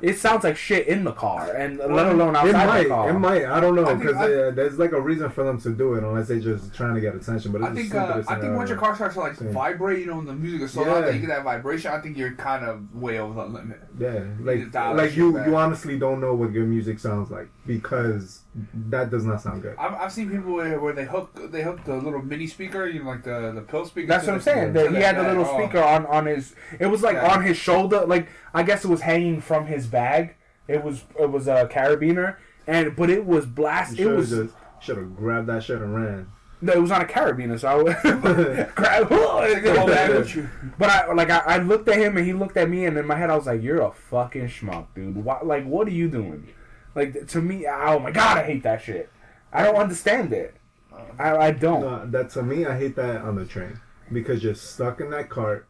It 0.00 0.16
sounds 0.16 0.44
like 0.44 0.56
shit 0.56 0.86
in 0.86 1.02
the 1.02 1.10
car, 1.12 1.50
and 1.56 1.78
let 1.78 2.06
alone 2.06 2.36
outside 2.36 2.66
might, 2.66 2.82
the 2.84 2.88
car. 2.88 3.10
it 3.10 3.14
might. 3.18 3.44
I 3.44 3.58
don't 3.58 3.74
know 3.74 3.96
because 3.96 4.14
uh, 4.16 4.52
there's 4.54 4.78
like 4.78 4.92
a 4.92 5.00
reason 5.00 5.28
for 5.30 5.42
them 5.42 5.60
to 5.62 5.70
do 5.70 5.94
it, 5.94 6.04
unless 6.04 6.28
they're 6.28 6.38
just 6.38 6.72
trying 6.72 6.94
to 6.94 7.00
get 7.00 7.16
attention. 7.16 7.50
But 7.50 7.62
it's 7.62 7.70
I 7.70 7.74
think 7.74 7.94
uh, 7.94 8.22
I 8.28 8.40
think 8.40 8.54
once 8.56 8.68
your 8.70 8.78
car 8.78 8.94
starts 8.94 9.14
to 9.14 9.20
like 9.20 9.34
Same. 9.34 9.52
vibrate, 9.52 9.98
you 9.98 10.06
know, 10.06 10.16
when 10.16 10.26
the 10.26 10.34
music 10.34 10.60
is 10.62 10.72
so 10.72 10.84
Yeah. 10.86 10.92
loud 10.92 11.04
that 11.06 11.14
you 11.14 11.20
get 11.20 11.28
that 11.30 11.42
vibration, 11.42 11.90
I 11.92 12.00
think 12.00 12.16
you're 12.16 12.32
kind 12.34 12.64
of 12.64 12.94
way 12.94 13.18
over 13.18 13.34
the 13.42 13.46
limit. 13.48 13.80
Yeah, 13.98 14.22
like 14.40 14.60
to 14.60 14.66
dial 14.66 14.94
that 14.94 15.02
like 15.02 15.16
you 15.16 15.32
back. 15.32 15.46
you 15.48 15.56
honestly 15.56 15.98
don't 15.98 16.20
know 16.20 16.32
what 16.34 16.52
your 16.52 16.64
music 16.64 17.00
sounds 17.00 17.30
like 17.32 17.48
because 17.68 18.40
that 18.90 19.10
does 19.10 19.24
not 19.24 19.40
sound 19.40 19.62
good. 19.62 19.76
I've, 19.78 19.94
I've 19.94 20.12
seen 20.12 20.28
people 20.30 20.54
where, 20.54 20.80
where 20.80 20.92
they 20.92 21.04
hook 21.04 21.38
they 21.52 21.62
hook 21.62 21.84
the 21.84 21.94
little 21.96 22.22
mini 22.22 22.48
speaker, 22.48 22.86
you 22.88 23.04
know, 23.04 23.10
like 23.10 23.22
the 23.22 23.52
the 23.54 23.60
pill 23.60 23.84
speaker. 23.84 24.08
That's 24.08 24.24
what 24.26 24.32
I'm 24.32 24.38
the- 24.38 24.44
saying. 24.44 24.72
to 24.74 24.80
That 24.80 24.90
he 24.90 24.96
had 24.96 25.16
the 25.16 25.22
little 25.22 25.44
Oh. 25.46 25.56
speaker 25.58 25.80
on 25.84 26.04
on 26.06 26.26
his. 26.26 26.54
It 26.80 26.86
was 26.86 27.02
like 27.02 27.14
Yeah. 27.14 27.32
on 27.32 27.44
his 27.44 27.56
shoulder. 27.56 28.04
Like 28.06 28.28
I 28.52 28.64
guess 28.64 28.84
it 28.84 28.88
was 28.88 29.02
hanging 29.02 29.40
from 29.40 29.66
his 29.66 29.86
bag. 29.86 30.34
It 30.66 30.82
was 30.82 31.04
it 31.20 31.30
was 31.30 31.46
a 31.46 31.66
carabiner, 31.70 32.36
and 32.66 32.96
but 32.96 33.10
it 33.10 33.24
was 33.24 33.46
blast. 33.46 33.92
It 33.92 33.98
should 33.98 34.16
was 34.16 34.30
have 34.30 34.52
should 34.80 34.96
have 34.96 35.14
grabbed 35.14 35.46
that 35.46 35.62
shit 35.62 35.80
and 35.80 35.94
ran. 35.94 36.26
no, 36.60 36.72
it 36.72 36.80
was 36.82 36.90
on 36.90 37.00
a 37.02 37.04
carabiner. 37.04 37.58
So 37.60 37.68
I 37.68 37.74
would 37.76 37.96
grab. 38.74 39.08
Take 39.08 39.62
the 39.64 39.74
whole 39.78 39.86
bag 39.88 40.10
with 40.14 40.34
you. 40.34 40.48
But 40.78 40.90
I 40.90 41.12
like 41.12 41.30
I, 41.30 41.38
I 41.38 41.58
looked 41.58 41.88
at 41.88 41.98
him 41.98 42.16
and 42.16 42.26
he 42.26 42.32
looked 42.32 42.56
at 42.56 42.68
me 42.68 42.84
and 42.86 42.96
in 42.98 43.06
my 43.06 43.14
head 43.16 43.30
I 43.30 43.36
was 43.36 43.46
like, 43.46 43.62
"You're 43.62 43.80
a 43.82 43.92
fucking 43.92 44.46
schmuck, 44.48 44.86
dude. 44.94 45.16
Why, 45.24 45.38
like, 45.42 45.64
what 45.64 45.86
are 45.86 45.92
you 45.92 46.08
doing?" 46.08 46.48
Like 46.98 47.26
to 47.28 47.40
me, 47.40 47.66
oh 47.68 47.98
my 48.00 48.10
god, 48.10 48.38
I 48.38 48.42
hate 48.44 48.62
that 48.64 48.82
shit. 48.82 49.08
I 49.52 49.62
don't 49.62 49.76
understand 49.76 50.32
it. 50.32 50.54
Uh, 50.92 51.00
I, 51.18 51.36
I 51.46 51.50
don't. 51.52 51.80
No, 51.80 52.06
that 52.06 52.30
to 52.30 52.42
me, 52.42 52.66
I 52.66 52.76
hate 52.78 52.96
that 52.96 53.22
on 53.22 53.36
the 53.36 53.44
train 53.46 53.80
because 54.12 54.42
you're 54.42 54.54
stuck 54.54 55.00
in 55.00 55.10
that 55.10 55.28
cart 55.30 55.66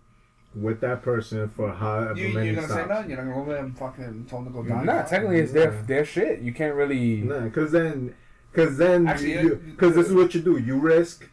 with 0.55 0.81
that 0.81 1.03
person 1.03 1.49
for 1.51 1.71
however 1.73 2.19
You, 2.19 2.33
many 2.35 2.47
you're 2.47 2.55
gonna 2.57 2.69
say 2.69 2.85
stops. 2.85 2.89
no? 2.89 3.09
You're 3.09 3.23
not 3.23 3.33
gonna 3.35 3.45
go 3.45 3.53
there 3.53 3.65
and 3.65 3.79
fucking 3.79 4.27
tell 4.29 4.43
them 4.43 4.53
to 4.55 4.63
go 4.63 4.69
down? 4.69 4.87
Nah, 4.87 5.03
technically 5.03 5.41
it's 5.41 5.53
their 5.53 5.73
Yeah. 5.73 5.83
their 5.87 6.05
shit. 6.05 6.41
You 6.41 6.53
can't 6.53 6.75
really. 6.75 7.19
Nah, 7.19 7.41
because 7.41 7.71
then, 7.73 8.15
because 8.51 8.79
then, 8.79 9.03
you, 9.21 9.61
uh, 9.63 9.71
because 9.71 9.95
this 9.95 10.07
is 10.07 10.13
uh, 10.13 10.17
what 10.17 10.35
you 10.35 10.41
do. 10.41 10.57
You 10.57 10.79
risk 10.79 11.29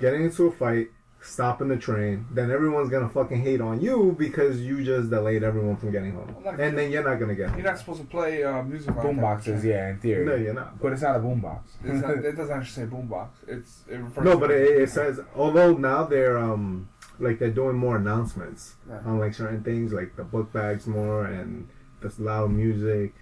getting 0.00 0.24
into 0.24 0.46
a 0.46 0.52
fight, 0.52 0.88
stopping 1.26 1.68
the 1.68 1.76
train, 1.76 2.26
then 2.32 2.50
everyone's 2.50 2.88
gonna 2.88 3.08
fucking 3.08 3.40
hate 3.42 3.60
on 3.60 3.80
you 3.80 4.14
because 4.18 4.60
you 4.60 4.84
just 4.84 5.10
delayed 5.10 5.42
everyone 5.42 5.76
from 5.76 5.90
getting 5.92 6.12
home, 6.12 6.34
Well, 6.42 6.52
not 6.52 6.60
and 6.60 6.76
then 6.78 6.90
you're 6.90 7.02
not 7.04 7.18
gonna 7.18 7.34
get 7.34 7.48
home. 7.50 7.58
You're 7.58 7.68
not 7.68 7.78
supposed 7.78 8.00
to 8.00 8.06
play 8.06 8.42
uh, 8.44 8.62
music. 8.62 8.96
on 8.96 9.02
Boom 9.02 9.20
boxes, 9.20 9.64
yeah, 9.64 9.90
in 9.90 9.98
theory. 9.98 10.24
No, 10.24 10.34
you're 10.34 10.54
not. 10.54 10.80
But 10.80 10.92
it's 10.92 11.02
not 11.02 11.16
a 11.16 11.18
boombox. 11.20 11.60
It's 11.84 12.24
it 12.24 12.36
doesn't 12.36 12.56
actually 12.56 12.86
say 12.86 12.90
boombox. 12.90 13.28
It's 13.46 13.82
it 13.88 13.96
refers 13.96 14.24
No, 14.24 14.32
to 14.32 14.38
but 14.38 14.50
it, 14.50 14.82
it 14.82 14.90
says 14.90 15.20
although 15.34 15.72
now 15.74 16.04
they're 16.04 16.38
um 16.38 16.88
like 17.18 17.38
they're 17.38 17.50
doing 17.50 17.76
more 17.76 17.96
announcements 17.96 18.74
Yeah. 18.88 19.00
on 19.04 19.18
like 19.18 19.34
certain 19.34 19.62
things 19.62 19.92
like 19.92 20.16
the 20.16 20.24
book 20.24 20.52
bags 20.52 20.86
more 20.86 21.24
and 21.26 21.68
the 22.00 22.12
loud 22.18 22.50
music. 22.50 23.14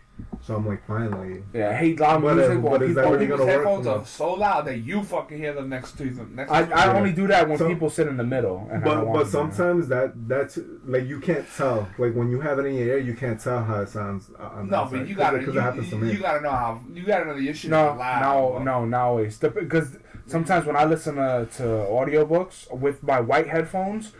So 0.42 0.54
I'm 0.56 0.66
like 0.66 0.86
finally. 0.86 1.42
Yeah, 1.54 1.70
I 1.70 1.74
hate 1.74 1.98
loud 1.98 2.20
But, 2.22 2.28
uh, 2.32 2.34
music. 2.34 2.62
but 2.62 2.70
when 2.72 2.82
is 2.82 2.94
that 2.94 3.00
people- 3.00 3.12
really 3.12 3.24
People's 3.26 3.40
gonna 3.40 3.50
work? 3.52 3.64
headphones 3.66 3.86
are 3.86 4.04
so 4.04 4.32
loud 4.34 4.66
that 4.66 4.78
you 4.78 5.02
fucking 5.02 5.38
hear 5.38 5.54
them 5.54 5.68
next 5.70 5.92
to 5.98 6.10
them. 6.10 6.32
Next 6.36 6.50
I, 6.52 6.62
to 6.62 6.68
you. 6.68 6.74
I 6.74 6.96
only 6.96 7.12
do 7.12 7.26
that 7.28 7.48
when 7.48 7.56
So- 7.58 7.66
people 7.68 7.88
sit 7.90 8.06
in 8.06 8.16
the 8.18 8.24
middle. 8.24 8.68
And 8.70 8.84
But 8.84 8.96
but 8.96 9.00
to 9.04 9.12
do 9.12 9.18
that. 9.24 9.30
sometimes 9.30 9.88
that 9.88 10.28
that's 10.28 10.58
like 10.86 11.06
you 11.06 11.18
can't 11.20 11.46
tell 11.56 11.88
like 11.98 12.14
when 12.14 12.28
you 12.30 12.40
have 12.40 12.58
it 12.58 12.66
in 12.66 12.74
your 12.74 12.86
ear 12.88 12.98
you 12.98 13.14
can't 13.14 13.40
tell 13.40 13.64
how 13.64 13.80
it 13.80 13.88
sounds. 13.88 14.30
uh, 14.38 14.58
On 14.58 14.68
no, 14.68 14.86
but 14.90 15.08
you 15.08 15.14
gotta 15.14 15.38
because 15.38 15.56
it 15.56 15.60
happens 15.62 15.88
to 15.90 15.96
me. 15.96 16.12
you 16.12 16.18
gotta 16.18 16.42
know 16.42 16.50
how 16.50 16.80
you 16.92 17.04
gotta 17.04 17.24
know 17.24 17.34
the 17.36 17.48
issue. 17.48 17.68
No, 17.70 17.94
loud. 17.94 18.20
no, 18.20 18.58
no, 18.58 18.84
no, 18.84 18.98
always. 18.98 19.38
Because 19.38 19.96
sometimes 20.26 20.66
when 20.66 20.76
I 20.76 20.84
listen 20.84 21.16
to, 21.16 21.48
to 21.56 21.62
audiobooks 21.62 22.70
with 22.72 23.02
my 23.02 23.18
white 23.20 23.48
headphones, 23.48 24.12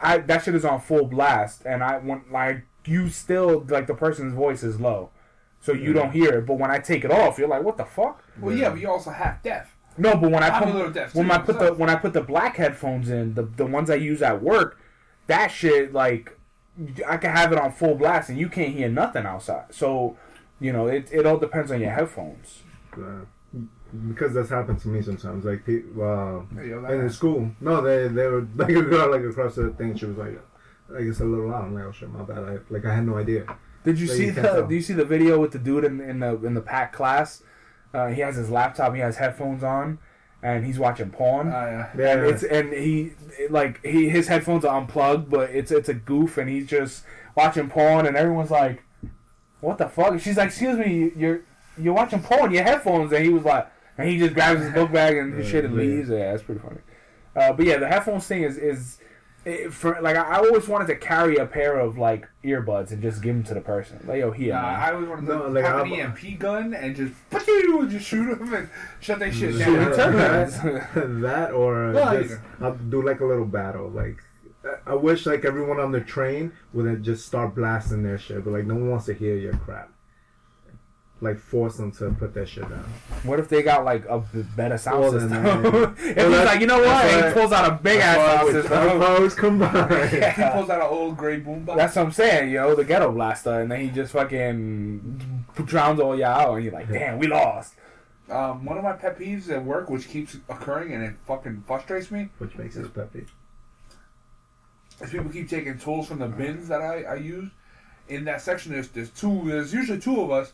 I, 0.00 0.18
that 0.18 0.44
shit 0.44 0.54
is 0.54 0.64
on 0.64 0.80
full 0.80 1.06
blast, 1.06 1.64
and 1.66 1.82
I 1.82 1.98
want 1.98 2.32
like 2.32 2.62
you 2.86 3.08
still 3.08 3.64
like 3.68 3.86
the 3.86 3.94
person's 3.94 4.34
voice 4.34 4.62
is 4.62 4.80
low, 4.80 5.10
so 5.64 5.72
you 5.72 5.92
don't 5.94 6.12
hear 6.12 6.30
it. 6.38 6.46
But 6.46 6.58
when 6.58 6.70
I 6.70 6.78
take 6.78 7.04
it 7.04 7.10
off, 7.10 7.38
you're 7.38 7.48
like, 7.48 7.62
what 7.62 7.76
the 7.76 7.84
fuck? 7.86 8.22
Well, 8.40 8.54
yeah, 8.54 8.68
but 8.70 8.78
you're 8.80 8.90
also 8.90 9.10
half 9.10 9.42
deaf. 9.42 9.74
No, 9.96 10.16
but 10.16 10.30
when 10.30 10.42
I 10.42 10.48
I'm 10.48 10.62
a 10.62 10.66
put 10.66 10.74
little 10.74 10.90
deaf, 10.90 11.14
when 11.14 11.26
too, 11.26 11.32
I 11.32 11.38
put 11.38 11.54
the 11.54 11.60
myself. 11.60 11.78
when 11.78 11.90
I 11.90 11.94
put 11.96 12.12
the 12.12 12.20
black 12.20 12.56
headphones 12.56 13.08
in, 13.08 13.34
the 13.34 13.42
the 13.44 13.64
ones 13.66 13.88
I 13.90 13.94
use 13.94 14.20
at 14.22 14.42
work, 14.42 14.78
that 15.26 15.48
shit 15.48 15.92
like 15.92 16.36
I 17.08 17.16
can 17.16 17.30
have 17.30 17.52
it 17.52 17.58
on 17.58 17.72
full 17.72 17.94
blast 17.94 18.28
and 18.30 18.38
you 18.38 18.48
can't 18.48 18.74
hear 18.74 18.88
nothing 18.88 19.24
outside. 19.24 19.66
So, 19.70 20.16
you 20.60 20.72
know, 20.72 20.86
it 20.88 21.08
it 21.12 21.24
all 21.26 21.38
depends 21.38 21.70
on 21.70 21.80
your 21.80 21.92
headphones. 21.92 22.62
Uh, 22.96 23.24
because 24.08 24.34
that's 24.34 24.50
happened 24.50 24.80
to 24.80 24.88
me 24.88 25.00
sometimes. 25.02 25.44
Like 25.44 25.64
people, 25.64 26.02
uh, 26.02 26.56
Hey, 26.60 26.70
yo, 26.70 26.82
that 26.82 26.90
in 26.90 26.96
happens. 26.98 27.16
school, 27.16 27.50
no, 27.60 27.80
they 27.80 28.08
they 28.08 28.26
were 28.26 28.42
like 28.56 28.70
a 28.70 28.82
girl 28.82 29.10
like 29.10 29.22
across 29.22 29.54
the 29.54 29.70
thing. 29.70 29.96
She 29.96 30.06
was 30.06 30.16
like, 30.16 30.40
like 30.88 31.02
it's 31.02 31.20
a 31.20 31.24
little 31.24 31.48
loud. 31.48 31.66
I'm 31.66 31.74
like, 31.74 31.84
oh 31.84 31.92
shit, 31.92 32.10
my 32.10 32.22
bad. 32.24 32.38
I, 32.38 32.58
like 32.70 32.84
I 32.84 32.94
had 32.96 33.06
no 33.06 33.16
idea. 33.16 33.46
Did 33.84 34.00
you 34.00 34.06
That 34.06 34.12
see 34.16 34.26
you 34.26 34.32
the. 34.32 34.66
Do 34.68 34.74
you 34.74 34.82
see 34.82 34.94
the 34.94 35.04
video 35.04 35.38
with 35.38 35.52
the 35.52 35.58
dude 35.58 35.84
in 35.84 36.00
in 36.00 36.18
the 36.20 36.34
in 36.44 36.54
the 36.54 36.60
pack 36.62 36.92
class? 36.92 37.42
Uh, 37.92 38.08
he 38.08 38.20
has 38.22 38.36
his 38.36 38.50
laptop. 38.50 38.94
He 38.94 39.00
has 39.00 39.16
headphones 39.18 39.62
on, 39.62 39.98
and 40.42 40.64
he's 40.64 40.78
watching 40.78 41.10
porn. 41.10 41.48
Uh, 41.48 41.88
Yeah, 41.96 42.16
and 42.16 42.26
it's 42.26 42.42
and 42.42 42.72
he 42.72 43.12
like 43.50 43.84
he 43.84 44.08
his 44.08 44.26
headphones 44.28 44.64
are 44.64 44.76
unplugged, 44.80 45.30
but 45.30 45.50
it's 45.50 45.70
it's 45.70 45.88
a 45.88 45.94
goof, 45.94 46.38
and 46.38 46.48
he's 46.50 46.66
just 46.66 47.04
watching 47.36 47.68
porn, 47.68 48.06
and 48.06 48.16
everyone's 48.16 48.50
like, 48.50 48.82
"What 49.60 49.78
the 49.78 49.88
fuck?" 49.88 50.18
She's 50.20 50.36
like, 50.36 50.48
"Excuse 50.48 50.78
me, 50.78 51.12
you're 51.16 51.42
you're 51.78 51.94
watching 51.94 52.20
porn, 52.22 52.52
your 52.52 52.64
headphones," 52.64 53.12
and 53.12 53.24
he 53.24 53.30
was 53.32 53.44
like, 53.44 53.70
and 53.98 54.08
he 54.08 54.18
just 54.18 54.34
grabs 54.34 54.60
his 54.62 54.72
book 54.72 54.90
bag 54.90 55.16
and 55.16 55.34
his 55.34 55.46
Yeah, 55.46 55.52
shit 55.52 55.64
and 55.66 55.74
yeah. 55.74 55.80
leaves. 55.82 56.08
Yeah, 56.08 56.30
that's 56.32 56.42
pretty 56.42 56.60
funny. 56.60 56.80
Uh, 57.36 57.52
but 57.52 57.66
yeah, 57.66 57.76
the 57.76 57.88
headphones 57.88 58.26
thing 58.26 58.42
is 58.44 58.56
is. 58.56 58.98
It, 59.44 59.72
for 59.74 59.98
like, 60.00 60.16
I 60.16 60.22
I 60.22 60.36
always 60.38 60.66
wanted 60.68 60.86
to 60.86 60.96
carry 60.96 61.36
a 61.36 61.44
pair 61.46 61.78
of 61.78 61.98
like 61.98 62.26
earbuds 62.44 62.92
and 62.92 63.02
just 63.02 63.22
give 63.22 63.34
them 63.34 63.44
to 63.44 63.54
the 63.54 63.60
person. 63.60 64.02
Like, 64.06 64.18
yo, 64.20 64.30
here, 64.30 64.54
Nah, 64.54 64.62
man. 64.62 64.80
I 64.80 64.92
always 64.92 65.08
wanted 65.08 65.26
to 65.26 65.32
No, 65.36 65.48
like, 65.48 65.64
have 65.64 65.86
an 65.86 65.92
I'm- 65.92 66.14
EMP 66.16 66.38
gun 66.38 66.72
and 66.74 66.96
just 66.96 67.12
and 67.30 67.90
just 67.90 68.06
shoot 68.06 68.38
them 68.38 68.54
and 68.54 68.68
shut 69.00 69.18
that 69.18 69.34
shit 69.34 69.52
Shoot 69.54 69.58
down. 69.58 69.92
each 69.92 69.98
other. 69.98 70.16
that, 70.94 71.20
that 71.22 71.52
or 71.52 71.92
No, 71.92 72.22
just. 72.22 72.40
I'll 72.60 72.74
do 72.74 73.02
like 73.02 73.20
a 73.20 73.24
little 73.26 73.44
battle. 73.44 73.88
Like 73.90 74.16
I- 74.64 74.92
I 74.92 74.94
wish 74.94 75.26
like 75.26 75.44
everyone 75.44 75.78
on 75.78 75.92
the 75.92 76.00
train 76.00 76.52
would 76.72 76.86
then 76.86 77.02
just 77.04 77.26
start 77.26 77.54
blasting 77.54 78.02
their 78.02 78.16
shit, 78.18 78.44
but 78.44 78.52
like 78.52 78.64
no 78.64 78.74
one 78.74 78.88
wants 78.90 79.06
to 79.06 79.14
hear 79.14 79.36
your 79.36 79.52
crap. 79.58 79.90
Like 81.20 81.38
force 81.38 81.76
them 81.76 81.90
to 81.92 82.10
put 82.10 82.34
that 82.34 82.48
shit 82.48 82.68
down. 82.68 82.84
What 83.22 83.38
if 83.38 83.48
they 83.48 83.62
got 83.62 83.84
like 83.84 84.04
a 84.06 84.18
better 84.56 84.76
sound 84.76 85.00
Well, 85.00 85.12
system? 85.12 85.46
if 85.98 86.16
he's 86.16 86.44
like, 86.44 86.60
you 86.60 86.66
know 86.66 86.78
what, 86.78 86.84
that's 86.84 87.14
and 87.14 87.26
he 87.26 87.32
pulls 87.40 87.52
out 87.52 87.72
a 87.72 87.74
big 87.82 88.00
ass 88.00 88.16
sound 88.40 88.52
system. 88.52 89.00
Powers 89.00 89.34
combined. 89.34 90.10
He 90.10 90.42
pulls 90.50 90.68
out 90.70 90.80
an 90.80 90.88
old 90.90 91.16
gray 91.16 91.40
boombox. 91.40 91.76
That's 91.76 91.96
what 91.96 92.04
I'm 92.06 92.12
saying, 92.12 92.50
yo, 92.50 92.74
the 92.74 92.84
ghetto 92.84 93.10
blaster, 93.12 93.60
and 93.60 93.70
then 93.70 93.80
he 93.80 93.88
just 93.90 94.12
fucking 94.12 95.44
drowns 95.64 96.00
all 96.00 96.18
y'all 96.18 96.26
out, 96.28 96.54
and 96.56 96.64
you're 96.64 96.72
like, 96.74 96.90
damn, 96.90 97.18
we 97.18 97.26
lost. 97.28 97.74
Um, 98.28 98.64
one 98.64 98.76
of 98.76 98.84
my 98.84 98.92
pet 98.94 99.18
peeves 99.18 99.48
at 99.50 99.64
work, 99.64 99.88
which 99.88 100.08
keeps 100.08 100.36
occurring 100.48 100.92
and 100.92 101.04
it 101.04 101.14
fucking 101.26 101.62
frustrates 101.66 102.10
me, 102.10 102.28
Which 102.38 102.56
makes 102.56 102.76
us 102.76 102.88
peppy. 102.88 103.26
is 105.00 105.10
people 105.10 105.30
keep 105.30 105.48
taking 105.48 105.78
tools 105.78 106.08
from 106.08 106.18
the 106.18 106.28
bins 106.28 106.68
that 106.68 106.80
I, 106.80 107.02
I 107.02 107.14
use. 107.16 107.50
In 108.08 108.24
that 108.24 108.40
section, 108.42 108.72
there's 108.72 108.88
there's 108.88 109.10
two. 109.10 109.42
There's 109.46 109.72
usually 109.72 109.98
two 109.98 110.20
of 110.20 110.30
us. 110.30 110.52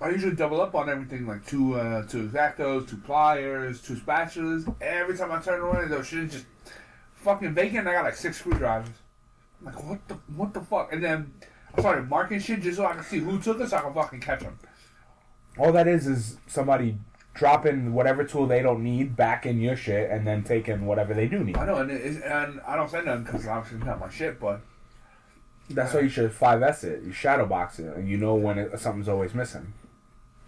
I 0.00 0.10
usually 0.10 0.36
double 0.36 0.60
up 0.60 0.74
on 0.76 0.88
everything, 0.88 1.26
like 1.26 1.44
two 1.44 1.74
uh, 1.74 2.06
two 2.06 2.30
X-Actos, 2.32 2.88
two 2.88 2.98
pliers, 2.98 3.82
two 3.82 3.94
spatulas. 3.94 4.72
Every 4.80 5.16
time 5.16 5.32
I 5.32 5.40
turn 5.40 5.60
around, 5.60 5.90
those 5.90 6.06
shit 6.06 6.24
is 6.24 6.32
just 6.32 6.46
fucking 7.16 7.52
vacant. 7.54 7.88
I 7.88 7.94
got 7.94 8.04
like 8.04 8.14
six 8.14 8.38
screwdrivers. 8.38 8.94
I'm 9.60 9.66
like, 9.66 9.82
what 9.84 10.06
the 10.06 10.14
what 10.36 10.54
the 10.54 10.60
fuck? 10.60 10.92
And 10.92 11.02
then 11.02 11.32
I 11.76 11.80
started 11.80 12.08
marking 12.08 12.38
shit 12.38 12.62
just 12.62 12.76
so 12.76 12.86
I 12.86 12.94
can 12.94 13.02
see 13.02 13.18
who 13.18 13.40
took 13.40 13.60
it, 13.60 13.70
so 13.70 13.76
I 13.76 13.80
can 13.80 13.94
fucking 13.94 14.20
catch 14.20 14.40
them. 14.40 14.58
All 15.58 15.72
that 15.72 15.88
is 15.88 16.06
is 16.06 16.36
somebody 16.46 16.96
dropping 17.34 17.92
whatever 17.92 18.22
tool 18.22 18.46
they 18.46 18.62
don't 18.62 18.82
need 18.84 19.16
back 19.16 19.46
in 19.46 19.60
your 19.60 19.76
shit, 19.76 20.10
and 20.10 20.24
then 20.24 20.44
taking 20.44 20.86
whatever 20.86 21.12
they 21.12 21.26
do 21.26 21.42
need. 21.42 21.56
I 21.56 21.66
know, 21.66 21.76
and, 21.76 21.90
and 21.90 22.60
I 22.66 22.76
don't 22.76 22.88
say 22.88 23.02
nothing 23.02 23.24
because 23.24 23.46
obviously 23.48 23.78
it's 23.78 23.86
not 23.86 23.98
my 23.98 24.10
shit, 24.10 24.38
but 24.38 24.60
That's 25.70 25.92
why 25.92 26.00
you 26.00 26.08
should 26.08 26.30
5S 26.30 26.84
it. 26.84 27.02
You 27.02 27.12
shadow 27.12 27.46
box 27.46 27.80
it, 27.80 27.96
and 27.96 28.08
you 28.08 28.16
know 28.16 28.36
when 28.36 28.58
it, 28.58 28.78
something's 28.78 29.08
always 29.08 29.34
missing. 29.34 29.72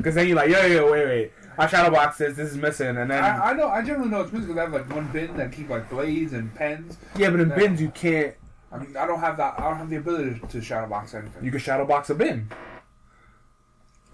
Because 0.01 0.15
then 0.15 0.27
you're 0.27 0.37
like, 0.37 0.49
yo, 0.49 0.65
yo, 0.67 0.91
wait, 0.91 1.07
wait. 1.07 1.33
I 1.59 1.67
shadow 1.67 1.91
box 1.91 2.17
this, 2.17 2.37
this 2.37 2.53
is 2.53 2.57
missing, 2.57 2.97
and 2.97 3.11
then. 3.11 3.23
I, 3.23 3.51
I 3.51 3.53
know 3.53 3.69
I 3.69 3.83
generally 3.83 4.09
know 4.09 4.23
it's 4.23 4.33
missing 4.33 4.49
because 4.49 4.59
I 4.59 4.63
have 4.63 4.73
like 4.73 4.95
one 4.95 5.07
bin 5.13 5.37
that 5.37 5.53
keep 5.53 5.69
like 5.69 5.91
blades 5.91 6.33
and 6.33 6.55
pens. 6.55 6.97
yeah, 7.17 7.29
but 7.29 7.41
in 7.41 7.51
bins, 7.51 7.81
you 7.83 7.91
can't. 7.91 8.35
I 8.73 8.79
mean, 8.79 8.97
I 8.97 9.07
don't 9.07 9.21
have 9.21 9.37
that. 9.37 9.59
I 9.59 9.69
don't 9.69 9.77
have 9.77 9.91
the 9.91 9.97
ability 9.97 10.41
to 10.49 10.63
shadow 10.63 10.89
box 10.89 11.13
anything. 11.13 11.45
You 11.45 11.51
can 11.51 11.61
shadow 11.61 11.85
box 11.85 12.09
a 12.09 12.15
bin. 12.15 12.49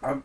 I, 0.02 0.16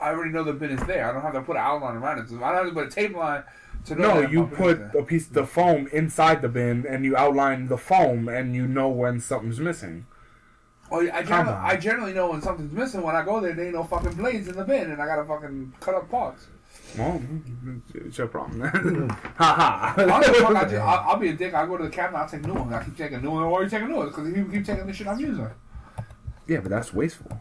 I 0.00 0.10
already 0.10 0.30
know 0.30 0.44
the 0.44 0.52
bin 0.52 0.70
is 0.70 0.84
there. 0.86 1.08
I 1.08 1.12
don't 1.12 1.22
have 1.22 1.32
to 1.32 1.42
put 1.42 1.56
an 1.56 1.62
outline 1.62 1.96
around 1.96 2.18
it. 2.18 2.28
So 2.28 2.36
I 2.42 2.52
don't 2.52 2.64
have 2.64 2.68
to 2.68 2.74
put 2.74 2.88
a 2.88 2.90
tape 2.90 3.16
line 3.16 3.44
to 3.86 3.94
know. 3.94 4.20
No, 4.20 4.28
you 4.28 4.46
put 4.46 4.94
a 4.94 5.02
piece 5.04 5.28
of 5.28 5.34
the 5.34 5.46
foam 5.46 5.88
inside 5.92 6.42
the 6.42 6.48
bin, 6.48 6.84
and 6.86 7.04
you 7.04 7.16
outline 7.16 7.68
the 7.68 7.78
foam, 7.78 8.28
and 8.28 8.54
you 8.54 8.66
know 8.66 8.88
when 8.88 9.20
something's 9.20 9.60
missing. 9.60 10.06
Oh, 10.90 11.00
yeah, 11.00 11.16
I, 11.16 11.22
Come 11.22 11.46
generally. 11.46 11.60
I 11.60 11.76
generally 11.76 12.12
know 12.12 12.30
when 12.30 12.42
something's 12.42 12.72
missing. 12.72 13.00
When 13.02 13.14
I 13.16 13.24
go 13.24 13.40
there, 13.40 13.54
there 13.54 13.64
ain't 13.64 13.74
no 13.74 13.84
fucking 13.84 14.12
blades 14.14 14.48
in 14.48 14.56
the 14.56 14.64
bin, 14.64 14.90
and 14.90 15.00
I 15.00 15.06
gotta 15.06 15.24
fucking 15.24 15.72
cut 15.80 15.94
up 15.94 16.10
parts. 16.10 16.46
Well, 16.98 17.22
it's 17.94 18.18
your 18.18 18.26
problem. 18.26 18.60
ha 19.10 19.14
ha. 19.38 19.94
Honestly, 19.98 20.44
I 20.44 20.62
just, 20.64 20.74
I'll, 20.82 21.10
I'll 21.10 21.16
be 21.16 21.28
a 21.28 21.32
dick. 21.32 21.54
I 21.54 21.64
go 21.66 21.78
to 21.78 21.84
the 21.84 21.90
cabinet. 21.90 22.18
I'll 22.18 22.28
take 22.28 22.44
new 22.46 22.52
ones. 22.52 22.72
I 22.72 22.84
keep 22.84 22.96
taking 22.98 23.22
new 23.22 23.30
ones. 23.30 23.50
Why 23.50 23.58
are 23.60 23.64
you 23.64 23.70
taking 23.70 23.88
new 23.88 23.96
ones? 23.96 24.10
Because 24.14 24.32
people 24.34 24.50
keep 24.52 24.66
taking 24.66 24.86
the 24.86 24.92
shit 24.92 25.06
I'm 25.06 25.18
using. 25.18 25.48
yeah, 26.46 26.60
but 26.60 26.68
that's 26.70 26.92
wasteful. 26.92 27.38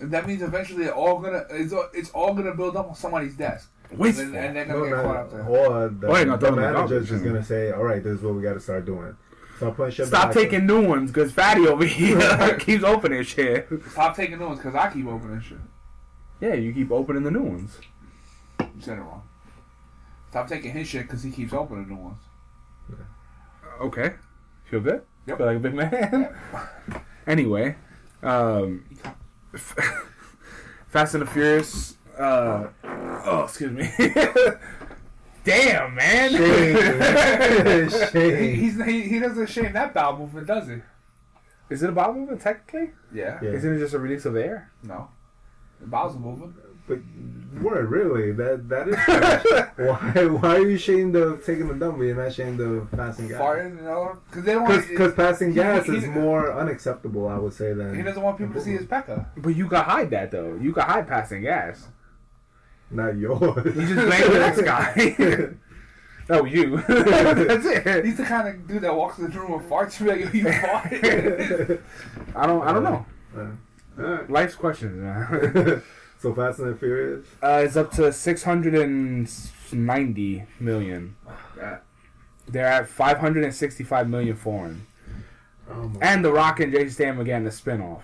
And 0.00 0.10
that 0.10 0.26
means 0.26 0.42
eventually 0.42 0.84
they're 0.84 0.94
all 0.94 1.18
gonna 1.20 1.44
it's, 1.50 1.72
all- 1.72 1.88
it's 1.94 2.10
all 2.10 2.34
gonna 2.34 2.54
build 2.54 2.76
up 2.76 2.88
on 2.88 2.94
somebody's 2.94 3.34
desk. 3.36 3.70
Wasteful. 3.92 4.26
And, 4.26 4.36
and 4.36 4.56
they're 4.56 4.64
gonna 4.66 4.78
No, 4.80 4.84
get 4.96 5.04
caught 5.04 5.16
up 5.16 5.30
there. 5.30 5.44
or 5.46 5.88
the, 5.88 6.06
Oh, 6.08 6.16
yeah, 6.16 6.24
no, 6.24 6.36
the 6.36 6.46
don't- 6.48 6.56
manager's 6.56 7.08
don't- 7.08 7.18
just 7.18 7.24
gonna 7.24 7.44
say, 7.44 7.70
"All 7.72 7.84
right, 7.84 8.02
this 8.02 8.14
is 8.18 8.22
what 8.22 8.34
we 8.34 8.42
got 8.42 8.54
to 8.54 8.60
start 8.60 8.84
doing." 8.84 9.16
Start 9.62 9.76
putting 9.76 9.92
shit 9.94 10.06
Stop 10.08 10.32
taking 10.32 10.66
new 10.66 10.86
ones, 10.86 11.10
because 11.12 11.32
Fatty 11.32 11.66
over 11.66 11.84
here 11.84 12.56
keeps 12.58 12.82
opening 12.82 13.22
shit. 13.22 13.68
Stop 13.90 14.16
taking 14.16 14.38
new 14.38 14.46
ones 14.46 14.58
because 14.58 14.74
I 14.74 14.90
keep 14.92 15.06
opening 15.06 15.40
shit. 15.40 15.58
Yeah, 16.40 16.54
you 16.54 16.72
keep 16.72 16.90
opening 16.90 17.22
the 17.22 17.30
new 17.30 17.42
ones. 17.42 17.78
You 18.58 18.80
said 18.80 18.98
it 18.98 19.02
wrong. 19.02 19.22
Stop 20.30 20.48
taking 20.48 20.72
his 20.72 20.88
shit 20.88 21.02
because 21.02 21.22
he 21.22 21.30
keeps 21.30 21.52
opening 21.52 21.88
new 21.88 21.96
ones. 21.96 22.22
Okay. 23.80 24.14
Feel 24.64 24.80
good? 24.80 25.02
Yep. 25.26 25.38
Feel 25.38 25.46
like 25.46 25.56
a 25.56 25.60
big 25.60 25.74
man? 25.74 26.34
anyway, 27.26 27.76
um, 28.22 28.84
Fast 30.88 31.14
and 31.14 31.22
the 31.22 31.26
Furious. 31.26 31.96
Uh, 32.18 32.68
oh, 32.84 33.44
excuse 33.44 33.70
me. 33.70 33.90
Damn, 35.44 35.94
man. 35.94 36.30
Shame. 36.30 37.88
He, 37.88 37.90
Shame. 38.12 38.54
he's, 38.54 38.84
he, 38.84 39.02
he 39.02 39.18
doesn't 39.18 39.48
shame 39.48 39.72
that 39.72 39.92
bowel 39.94 40.16
movement, 40.18 40.46
does 40.46 40.68
he? 40.68 40.76
Is 41.70 41.82
it 41.82 41.88
a 41.90 41.92
bowel 41.92 42.14
movement 42.14 42.40
technically? 42.40 42.90
Yeah. 43.12 43.38
Yeah. 43.42 43.50
Isn't 43.50 43.74
it 43.74 43.78
just 43.78 43.94
a 43.94 43.98
release 43.98 44.24
of 44.24 44.36
air? 44.36 44.70
No. 44.82 45.08
The 45.80 45.86
bowels 45.86 46.16
are 46.16 46.20
moving. 46.20 46.54
But 46.86 46.98
word, 47.62 47.90
really? 47.90 48.32
That 48.32 48.68
that 48.68 48.88
is. 48.88 48.96
why? 49.76 50.26
Why 50.26 50.56
are 50.56 50.66
you 50.68 50.74
ashamed 50.76 51.14
of 51.16 51.44
taking 51.46 51.68
the 51.68 51.74
dump, 51.74 51.96
but 51.98 52.04
you're 52.04 52.16
not 52.16 52.26
ashamed 52.28 52.60
of 52.60 52.90
passing 52.90 53.28
gas? 53.28 53.40
Farting, 53.40 53.76
you 53.76 53.82
know? 53.82 54.18
Because 54.28 54.44
they 54.44 54.52
don't 54.54 54.64
want 54.64 54.88
Because 54.88 55.14
passing 55.14 55.48
he- 55.50 55.54
gas 55.54 55.86
he- 55.86 55.96
is 55.96 56.06
more 56.06 56.52
unacceptable, 56.52 57.28
I 57.28 57.38
would 57.38 57.52
say, 57.54 57.72
than 57.72 57.94
He 57.94 58.02
doesn't 58.02 58.20
want 58.22 58.36
people 58.38 58.54
to 58.54 58.60
see 58.60 58.72
his 58.72 58.86
pecker. 58.86 59.24
But 59.36 59.50
you 59.56 59.68
can 59.68 59.82
hide 59.82 60.10
that 60.10 60.30
though. 60.32 60.56
You 60.60 60.72
can 60.72 60.82
hide 60.82 61.06
passing 61.08 61.42
gas. 61.42 61.86
Not 62.92 63.16
yours. 63.16 63.64
You 63.76 63.86
just 63.86 63.94
blame 63.94 64.32
the 64.32 64.38
next 64.38 64.62
guy. 64.62 65.54
That 66.28 66.42
was 66.44 66.52
you. 66.52 66.76
That's 66.76 67.66
it. 67.66 68.04
He's 68.04 68.16
the 68.16 68.24
kind 68.24 68.48
of 68.48 68.66
dude 68.68 68.82
that 68.82 68.94
walks 68.94 69.18
in 69.18 69.28
the 69.28 69.40
room 69.40 69.60
and 69.60 69.68
farts. 69.70 69.98
You're 69.98 70.16
like, 70.16 70.32
you 70.32 70.44
farted. 70.46 71.80
I 72.36 72.46
don't. 72.46 72.62
I 72.66 72.72
don't 72.72 72.84
know. 72.84 73.06
Alright. 73.98 74.30
Life's 74.30 74.54
questions, 74.54 74.96
man. 74.96 75.82
so 76.20 76.32
Fast 76.34 76.60
and 76.60 76.72
the 76.72 76.78
Furious. 76.78 77.26
Uh, 77.42 77.62
it's 77.64 77.76
up 77.76 77.90
to 77.92 78.12
six 78.12 78.42
hundred 78.44 78.74
and 78.74 79.28
ninety 79.72 80.44
million. 80.60 81.16
That- 81.56 81.82
They're 82.48 82.66
at 82.66 82.88
five 82.88 83.18
hundred 83.18 83.44
and 83.44 83.54
sixty-five 83.54 84.08
million 84.08 84.36
foreign. 84.36 84.86
Oh 85.70 85.92
And 86.00 86.24
The 86.24 86.32
Rock 86.32 86.60
and 86.60 86.72
Jason 86.72 86.90
Statham 86.90 87.20
again, 87.20 87.44
the 87.44 87.50
spinoff. 87.50 88.02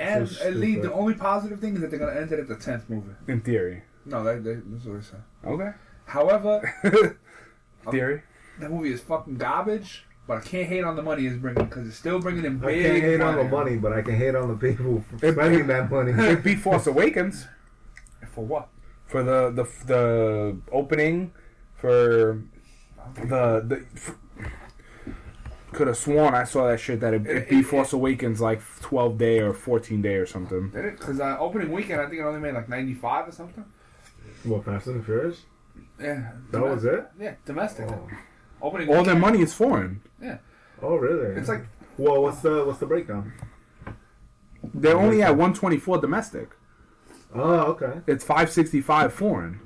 and 0.00 0.28
So 0.28 0.44
at 0.46 0.56
least 0.56 0.82
the 0.82 0.92
only 0.92 1.14
positive 1.14 1.60
thing 1.60 1.74
is 1.76 1.80
that 1.82 1.90
they're 1.90 1.98
gonna 2.00 2.18
end 2.20 2.32
it 2.32 2.38
at 2.40 2.48
the 2.48 2.56
tenth 2.56 2.88
movie. 2.90 3.12
In 3.28 3.40
theory. 3.40 3.82
No, 4.06 4.22
that, 4.24 4.44
that, 4.44 4.62
that's 4.72 4.84
what 4.86 4.98
I 4.98 5.00
said. 5.02 5.22
Okay. 5.46 5.70
However, 6.06 6.74
Theory. 7.90 8.22
that 8.60 8.70
movie 8.70 8.92
is 8.92 9.00
fucking 9.00 9.36
garbage. 9.36 10.04
But 10.26 10.38
I 10.38 10.40
can't 10.40 10.66
hate 10.66 10.84
on 10.84 10.96
the 10.96 11.02
money 11.02 11.26
it's 11.26 11.36
bringing 11.36 11.66
because 11.66 11.86
it's 11.86 11.98
still 11.98 12.18
bringing 12.18 12.46
in 12.46 12.64
I 12.64 12.72
can't 12.72 13.02
hate 13.02 13.20
on 13.20 13.36
the 13.36 13.44
money, 13.44 13.76
but 13.76 13.92
I 13.92 14.00
can 14.00 14.16
hate 14.16 14.34
on 14.34 14.48
the 14.48 14.56
people 14.56 15.04
for 15.10 15.26
It- 15.26 15.32
spending 15.34 15.66
that 15.66 15.90
money. 15.90 16.12
It'd 16.12 16.42
be 16.42 16.54
Force 16.56 16.86
Awakens 16.86 17.46
For 18.32 18.44
what? 18.44 18.68
for 19.06 19.22
the 19.22 19.50
the 19.50 19.64
the 19.86 20.56
opening 20.72 21.32
for 21.74 22.40
the 23.16 23.60
the. 23.66 23.84
Could 25.72 25.88
have 25.88 25.96
sworn 25.96 26.34
I 26.34 26.44
saw 26.44 26.68
that 26.68 26.78
shit 26.80 27.00
that 27.00 27.12
it, 27.14 27.26
it'd 27.26 27.48
be 27.48 27.62
Force 27.62 27.92
Awakens 27.92 28.40
like 28.40 28.62
twelve 28.80 29.18
day 29.18 29.40
or 29.40 29.52
fourteen 29.52 30.00
day 30.00 30.14
or 30.14 30.24
something. 30.26 30.70
Did 30.70 30.84
it? 30.84 30.98
Because 30.98 31.20
uh, 31.20 31.36
opening 31.38 31.70
weekend, 31.72 32.00
I 32.00 32.06
think 32.06 32.20
it 32.20 32.24
only 32.24 32.40
made 32.40 32.54
like 32.54 32.68
ninety 32.68 32.94
five 32.94 33.28
or 33.28 33.32
something. 33.32 33.64
What 34.46 34.64
Fast 34.64 34.86
and 34.86 35.00
the 35.00 35.04
Furious? 35.04 35.42
Yeah, 36.00 36.32
That 36.50 36.62
was 36.62 36.84
it. 36.84 37.06
Yeah, 37.20 37.34
domestic. 37.44 37.88
Oh, 37.88 38.08
Opening. 38.62 38.88
All 38.94 39.04
their 39.04 39.14
money 39.16 39.40
is 39.42 39.52
foreign. 39.52 40.00
Yeah. 40.22 40.38
Oh 40.82 40.96
really? 40.96 41.36
It's 41.36 41.48
like 41.48 41.66
well, 41.98 42.22
what's 42.22 42.40
the 42.40 42.64
what's 42.64 42.78
the 42.78 42.86
breakdown? 42.86 43.32
They're 44.72 44.96
only 44.98 45.22
at 45.22 45.36
one 45.36 45.52
twenty 45.54 45.76
four 45.76 45.98
domestic. 45.98 46.50
Oh, 47.34 47.60
okay. 47.72 48.00
It's 48.06 48.24
five 48.24 48.50
sixty 48.50 48.80
five 48.80 49.12
foreign. 49.12 49.60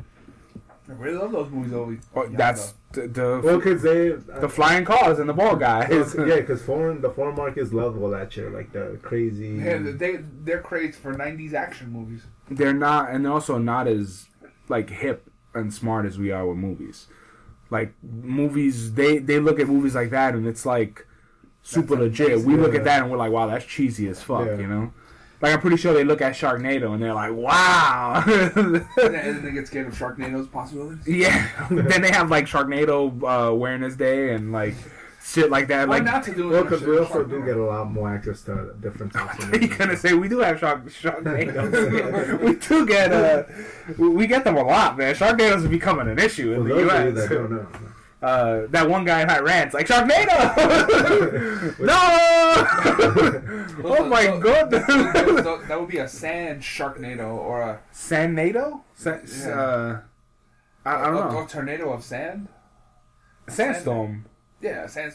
I 0.88 0.92
really 0.92 1.18
love 1.18 1.32
those 1.32 1.50
movies. 1.50 1.72
Always. 1.74 2.00
Oh, 2.14 2.28
that's 2.30 2.74
the 2.92 3.06
the, 3.06 3.40
Well, 3.44 3.58
because 3.58 3.82
they 3.82 4.10
the 4.40 4.48
flying 4.48 4.84
cars 4.84 5.18
and 5.18 5.28
the 5.28 5.34
ball 5.34 5.54
guys. 5.54 6.14
yeah, 6.18 6.36
because 6.36 6.62
foreign 6.70 7.00
the 7.02 7.10
foreign 7.10 7.36
markets 7.36 7.72
love 7.72 8.00
all 8.02 8.10
that 8.10 8.32
shit, 8.32 8.50
like 8.52 8.72
the 8.72 8.98
crazy. 9.02 9.60
Yeah, 9.62 9.78
they 9.82 10.16
they're 10.42 10.62
crazy 10.62 10.92
for 10.92 11.14
'90s 11.14 11.52
action 11.52 11.92
movies. 11.92 12.22
they're 12.50 12.72
not, 12.72 13.10
and 13.10 13.24
they're 13.24 13.32
also 13.32 13.58
not 13.58 13.86
as 13.86 14.27
like 14.70 14.90
hip 14.90 15.30
and 15.54 15.72
smart 15.72 16.06
as 16.06 16.18
we 16.18 16.30
are 16.30 16.46
with 16.46 16.58
movies. 16.58 17.06
Like 17.70 17.92
movies, 18.02 18.94
they 18.94 19.18
they 19.18 19.40
look 19.40 19.60
at 19.60 19.68
movies 19.68 19.94
like 19.94 20.10
that, 20.10 20.34
and 20.34 20.46
it's 20.46 20.64
like 20.64 21.06
super 21.62 21.96
That's 21.96 22.18
legit. 22.18 22.40
We 22.44 22.56
look 22.56 22.74
at 22.74 22.84
that 22.84 23.02
and 23.02 23.10
we're 23.10 23.18
like, 23.18 23.30
wow, 23.32 23.46
that's 23.46 23.64
cheesy 23.64 24.08
as 24.08 24.22
fuck, 24.22 24.46
Yeah. 24.46 24.58
you 24.58 24.66
know. 24.66 24.92
Like 25.40 25.54
I'm 25.54 25.60
pretty 25.60 25.76
sure 25.76 25.92
they 25.94 26.02
look 26.02 26.20
at 26.20 26.32
Sharknado 26.32 26.94
and 26.94 27.02
they're 27.02 27.14
like, 27.14 27.32
wow. 27.32 28.24
and 28.26 29.44
they 29.44 29.52
get 29.52 29.68
scared 29.68 29.86
of 29.86 29.94
Sharknado's 29.94 30.48
possibilities. 30.48 31.06
yeah. 31.06 31.48
then 31.70 32.02
they 32.02 32.10
have 32.10 32.28
like 32.30 32.46
Sharknado 32.46 33.22
uh, 33.22 33.48
Awareness 33.50 33.94
Day 33.94 34.34
and 34.34 34.50
like 34.50 34.74
shit 35.28 35.50
like 35.50 35.68
that. 35.68 35.86
Why 35.88 35.96
Like 35.96 36.04
not 36.04 36.22
to 36.24 36.34
do 36.34 36.48
it? 36.48 36.52
well, 36.52 36.62
because 36.64 36.82
we 36.82 36.90
with 36.92 37.00
also 37.06 37.24
do 37.24 37.36
Sharknado? 37.40 37.44
get 37.46 37.56
a 37.56 37.64
lot 37.64 37.90
more 37.92 38.08
access 38.14 38.42
to 38.42 38.74
different 38.80 39.12
types 39.18 39.44
of 39.44 39.60
you 39.62 39.68
gonna 39.68 39.96
say 39.96 40.14
we 40.14 40.28
do 40.28 40.38
have 40.38 40.58
Shark 40.58 40.86
Sharknadoes? 40.86 42.40
we 42.42 42.54
do 42.54 42.86
get 42.86 43.12
uh, 43.12 43.44
we- 43.98 44.08
we 44.08 44.26
get 44.26 44.44
them 44.44 44.56
a 44.56 44.62
lot, 44.62 44.96
man. 44.98 45.14
Sharknadoes 45.14 45.64
are 45.64 45.68
becoming 45.68 46.08
an 46.08 46.18
issue 46.18 46.54
For 46.54 46.60
in 46.60 46.68
the 46.68 46.74
those 46.74 46.84
U.S. 46.90 47.14
that 47.14 47.28
don't 47.30 47.50
know, 47.50 47.66
uh, 48.20 48.66
that 48.70 48.88
one 48.88 49.04
guy 49.04 49.22
in 49.22 49.30
Iran's 49.30 49.74
like 49.74 49.86
Sharknado. 49.86 51.78
no! 51.78 51.98
oh 53.84 54.04
my 54.08 54.24
So- 54.24 54.40
god! 54.40 54.70
so 55.44 55.62
that 55.68 55.78
would 55.78 55.88
be 55.88 55.98
a 55.98 56.08
sand 56.08 56.62
Sharknado 56.62 57.28
or 57.34 57.62
a 57.62 57.80
Sandnado? 57.92 58.80
Sa- 58.94 59.18
Yeah. 59.26 59.48
uh, 59.60 60.00
I, 60.84 60.94
I 61.02 61.06
don't 61.10 61.28
a, 61.28 61.32
know. 61.32 61.44
a 61.44 61.46
tornado 61.46 61.92
of 61.92 62.02
sand. 62.02 62.48
Sandstorm. 63.48 64.24
Yeah, 64.60 64.86
sand. 64.86 65.12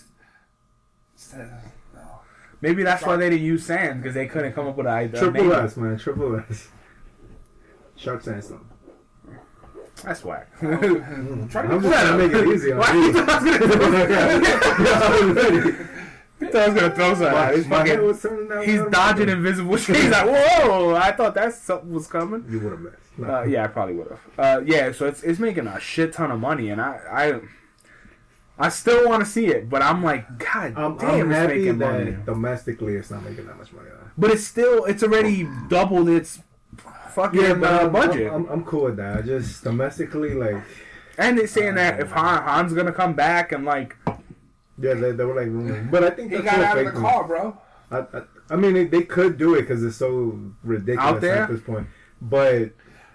no. 1.94 2.02
Maybe 2.62 2.84
that's 2.84 3.04
why 3.06 3.18
they 3.18 3.30
didn't 3.30 3.46
use 3.46 3.66
sand 3.66 4.02
because 4.02 4.16
they 4.16 4.26
couldn't 4.28 4.54
come 4.54 4.68
up 4.68 4.78
with 4.78 4.88
an 4.88 4.94
idea. 4.94 5.20
Triple 5.20 5.54
S, 5.54 5.76
man, 5.78 5.98
triple 5.98 6.38
S. 6.50 6.70
Shark 7.96 8.22
Sandstorm. 8.24 8.68
That's 10.04 10.24
whack. 10.26 10.48
Try 10.60 10.70
I'm 10.70 11.48
to 11.50 11.52
trying 11.52 11.70
to 11.82 12.18
make 12.18 12.32
it 12.34 12.48
easy 12.48 12.72
on 12.72 12.80
Why 12.80 12.94
you. 12.94 13.14
thought 13.14 13.30
I 13.30 13.44
was 13.44 13.58
gonna- 13.58 15.68
you 16.40 16.48
thought 16.50 16.62
I 16.62 16.68
was 16.70 16.82
gonna 16.82 16.96
throw 16.96 17.14
something 17.14 17.28
out. 17.28 17.56
He's 17.56 17.68
fucking. 17.68 18.00
He's 18.70 18.82
dodging 18.92 19.30
invisible 19.30 19.78
shit. 19.78 19.96
He's 19.98 20.10
like, 20.10 20.26
whoa! 20.28 20.96
I 20.96 21.12
thought 21.12 21.36
that 21.36 21.54
something 21.54 21.94
was 21.94 22.08
coming. 22.08 22.44
You 22.50 22.60
would 22.62 22.72
have 22.72 22.82
missed. 22.82 22.98
Uh, 23.24 23.44
yeah, 23.44 23.66
I 23.66 23.68
probably 23.68 23.94
would 23.96 24.08
have. 24.10 24.20
Uh, 24.38 24.62
yeah, 24.66 24.92
so 24.92 25.06
it's 25.06 25.22
it's 25.24 25.38
making 25.40 25.68
a 25.68 25.80
shit 25.80 26.14
ton 26.14 26.32
of 26.32 26.40
money, 26.40 26.70
and 26.70 26.82
I 26.82 27.00
I, 27.10 27.40
I 28.58 28.70
still 28.70 29.10
want 29.10 29.24
to 29.24 29.30
see 29.30 29.48
it, 29.48 29.70
but 29.70 29.82
I'm 29.82 30.04
like, 30.04 30.38
God 30.38 30.74
I'm, 30.76 30.98
damn, 30.98 31.10
I'm 31.10 31.32
it's 31.32 31.40
happy 31.40 31.56
making 31.56 31.78
that 31.80 32.00
money. 32.00 32.18
domestically 32.26 32.96
it's 32.96 33.10
not 33.10 33.24
making 33.24 33.48
that 33.48 33.58
much 33.58 33.72
money. 33.74 33.90
Though. 33.90 34.08
But 34.18 34.32
it's 34.32 34.44
still 34.44 34.86
it's 34.86 35.02
already 35.02 35.48
doubled 35.70 36.08
its 36.10 36.40
fucking 37.10 37.60
but 37.60 37.74
uh, 37.74 37.86
I'm, 37.86 37.92
budget, 37.92 38.28
I'm, 38.32 38.46
I'm, 38.46 38.50
I'm 38.52 38.64
cool 38.64 38.86
with 38.86 38.98
that. 38.98 39.18
I 39.18 39.22
just 39.22 39.64
domestically, 39.64 40.34
like, 40.36 40.62
and 41.18 41.38
they're 41.38 41.48
saying 41.48 41.76
that 41.76 42.00
if 42.00 42.12
Han, 42.12 42.44
Han's 42.44 42.74
gonna 42.74 42.92
come 42.92 43.14
back 43.14 43.52
and 43.52 43.66
like, 43.66 43.96
yeah, 44.78 44.94
they, 44.94 45.12
they 45.12 45.26
were 45.26 45.36
like, 45.36 45.48
rumors. 45.48 45.88
but 45.90 46.04
I 46.04 46.12
think 46.12 46.32
He 46.32 46.40
got 46.40 46.60
out 46.60 46.78
of 46.78 46.86
the 46.86 46.92
car, 46.92 47.24
bro. 47.24 47.58
I, 47.92 48.00
I, 48.00 48.22
I 48.50 48.56
mean, 48.56 48.74
they, 48.74 48.86
they 48.86 49.04
could 49.04 49.38
do 49.38 49.56
it 49.56 49.62
because 49.62 49.84
it's 49.84 49.98
so 49.98 50.40
ridiculous 50.64 51.24
at 51.24 51.50
this 51.50 51.62
point. 51.62 51.88
But 52.22 52.72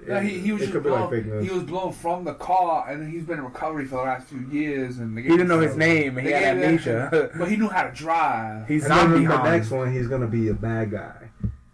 Yeah, 0.09 0.21
he, 0.21 0.39
he 0.41 0.53
was 0.53 0.63
it 0.63 0.67
just 0.67 0.73
could 0.75 0.85
be 0.85 0.91
like 0.91 1.09
blown, 1.09 1.11
fake 1.23 1.27
news. 1.33 1.47
he 1.47 1.51
was 1.55 1.63
blown 1.65 1.93
from 1.93 2.25
the 2.25 2.35
car, 2.35 2.89
and 2.89 3.11
he's 3.13 3.25
been 3.25 3.39
in 3.39 3.45
recovery 3.45 3.85
for 3.87 3.97
the 3.97 4.03
last 4.03 4.29
few 4.29 4.41
years. 4.51 4.99
And 4.99 5.17
they 5.17 5.23
he 5.23 5.29
didn't 5.29 5.49
know 5.49 5.61
his 5.61 5.73
gave- 5.73 5.79
name 6.15 6.17
he 6.19 6.31
had 6.31 6.57
amnesia. 6.59 7.31
but 7.39 7.49
he 7.49 7.57
knew 7.57 7.69
how 7.69 7.85
to 7.85 7.93
drive. 7.95 8.67
He's 8.69 8.85
and 8.85 8.93
then 8.93 8.99
zombie 9.11 9.25
in 9.25 9.29
the 9.31 9.43
next 9.43 9.71
one, 9.71 9.93
he's 9.93 10.09
gonna 10.09 10.27
be 10.27 10.49
a 10.49 10.55
bad 10.55 10.91
guy. 10.91 11.31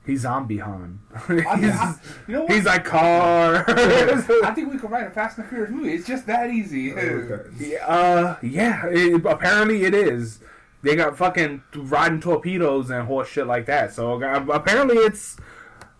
He's 0.06 0.20
zombie 0.20 0.58
Han. 0.58 1.00
I 1.14 1.18
think, 1.18 1.46
I, 1.46 1.56
he's, 1.56 1.98
you 2.28 2.34
know 2.34 2.42
what? 2.42 2.52
he's 2.52 2.64
like 2.66 2.84
car. 2.84 3.64
I 3.68 4.52
think 4.54 4.70
we 4.70 4.78
could 4.78 4.90
write 4.90 5.06
a 5.06 5.10
Fast 5.10 5.38
and 5.38 5.46
the 5.46 5.48
Furious 5.48 5.70
movie. 5.70 5.94
It's 5.94 6.06
just 6.06 6.26
that 6.26 6.50
easy. 6.50 6.92
Okay. 6.92 7.48
Yeah, 7.58 7.86
uh, 7.86 8.36
yeah. 8.42 8.84
It, 8.88 9.24
apparently 9.24 9.84
it 9.84 9.94
is. 9.94 10.40
They 10.82 10.94
got 10.94 11.16
fucking 11.16 11.62
riding 11.74 12.20
torpedoes 12.20 12.90
and 12.90 13.06
horse 13.06 13.28
shit 13.30 13.46
like 13.46 13.64
that. 13.66 13.94
So 13.94 14.22
uh, 14.22 14.44
apparently 14.52 14.96
it's 14.96 15.38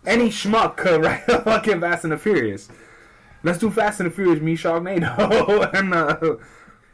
any 0.05 0.29
schmuck 0.29 0.77
could 0.77 1.03
write 1.03 1.27
a 1.27 1.39
fucking 1.41 1.79
Fast 1.81 2.03
and 2.03 2.13
the 2.13 2.17
Furious. 2.17 2.69
Let's 3.43 3.59
do 3.59 3.69
Fast 3.69 3.99
and 3.99 4.09
the 4.09 4.13
Furious, 4.13 4.41
me 4.41 4.55
Sharknado, 4.57 5.73
and 5.79 5.93
uh, 5.93 6.35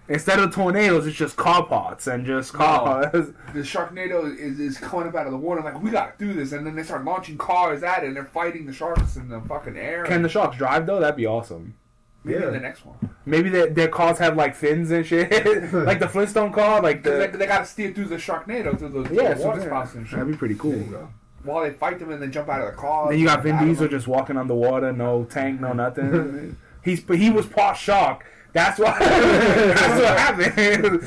instead 0.09 0.39
of 0.39 0.53
tornadoes, 0.53 1.07
it's 1.07 1.15
just 1.15 1.37
car 1.37 1.65
parts 1.65 2.07
and 2.07 2.25
just 2.25 2.53
cars. 2.53 3.11
the 3.53 3.59
Sharknado 3.61 4.25
is, 4.37 4.59
is 4.59 4.77
coming 4.77 5.07
up 5.07 5.15
out 5.15 5.25
of 5.27 5.31
the 5.31 5.37
water 5.37 5.61
like 5.61 5.81
we 5.81 5.91
gotta 5.91 6.13
do 6.17 6.33
this, 6.33 6.51
and 6.51 6.65
then 6.67 6.75
they 6.75 6.83
start 6.83 7.05
launching 7.05 7.37
cars 7.37 7.83
at 7.83 8.03
it, 8.03 8.07
and 8.07 8.15
they're 8.15 8.25
fighting 8.25 8.65
the 8.65 8.73
sharks 8.73 9.15
in 9.15 9.29
the 9.29 9.39
fucking 9.41 9.77
air. 9.77 10.03
Can 10.05 10.21
the 10.23 10.29
sharks 10.29 10.57
drive 10.57 10.85
though? 10.85 10.99
That'd 10.99 11.15
be 11.15 11.25
awesome. 11.25 11.75
Maybe 12.23 12.39
Yeah. 12.39 12.49
the 12.51 12.59
next 12.59 12.85
one. 12.85 12.97
Maybe 13.25 13.49
their, 13.49 13.67
their 13.67 13.87
cars 13.87 14.17
have 14.19 14.35
like 14.35 14.53
fins 14.55 14.91
and 14.91 15.05
shit, 15.05 15.31
like 15.73 15.99
the 15.99 16.07
Flintstone 16.09 16.51
car, 16.51 16.81
Like 16.81 17.01
the. 17.03 17.11
they, 17.11 17.27
they 17.27 17.45
gotta 17.47 17.65
steer 17.65 17.93
through 17.93 18.05
the 18.05 18.17
Sharknado 18.17 18.77
through 18.77 18.89
those 18.89 19.09
yeah, 19.09 19.21
yeah, 19.23 19.35
so 19.37 19.47
water 19.47 19.59
yeah, 19.61 19.65
spouts 19.67 19.95
and 19.95 20.05
shit. 20.07 20.19
that'd 20.19 20.31
be 20.33 20.37
pretty 20.37 20.55
cool. 20.55 21.09
There 21.43 21.53
you 21.53 21.53
go. 21.53 21.53
While 21.53 21.63
they 21.63 21.71
fight 21.71 21.99
them 21.99 22.11
and 22.11 22.21
then 22.21 22.31
jump 22.31 22.49
out 22.49 22.61
of 22.61 22.71
the 22.71 22.77
car. 22.77 23.09
Then 23.09 23.19
you 23.19 23.25
got 23.25 23.43
Vin 23.43 23.55
Out 23.55 23.63
of 23.63 23.69
Diesel 23.69 23.83
them. 23.83 23.91
just 23.91 24.07
walking 24.07 24.37
underwater, 24.37 24.91
no 24.93 25.25
tank, 25.25 25.61
no 25.61 25.73
nothing. 25.73 26.57
He's 26.83 27.03
he 27.07 27.29
was 27.29 27.45
part 27.45 27.77
shark. 27.77 28.25
That's 28.53 28.79
why. 28.79 28.97
that's 28.99 30.01
what 30.01 30.17
happened. 30.17 31.03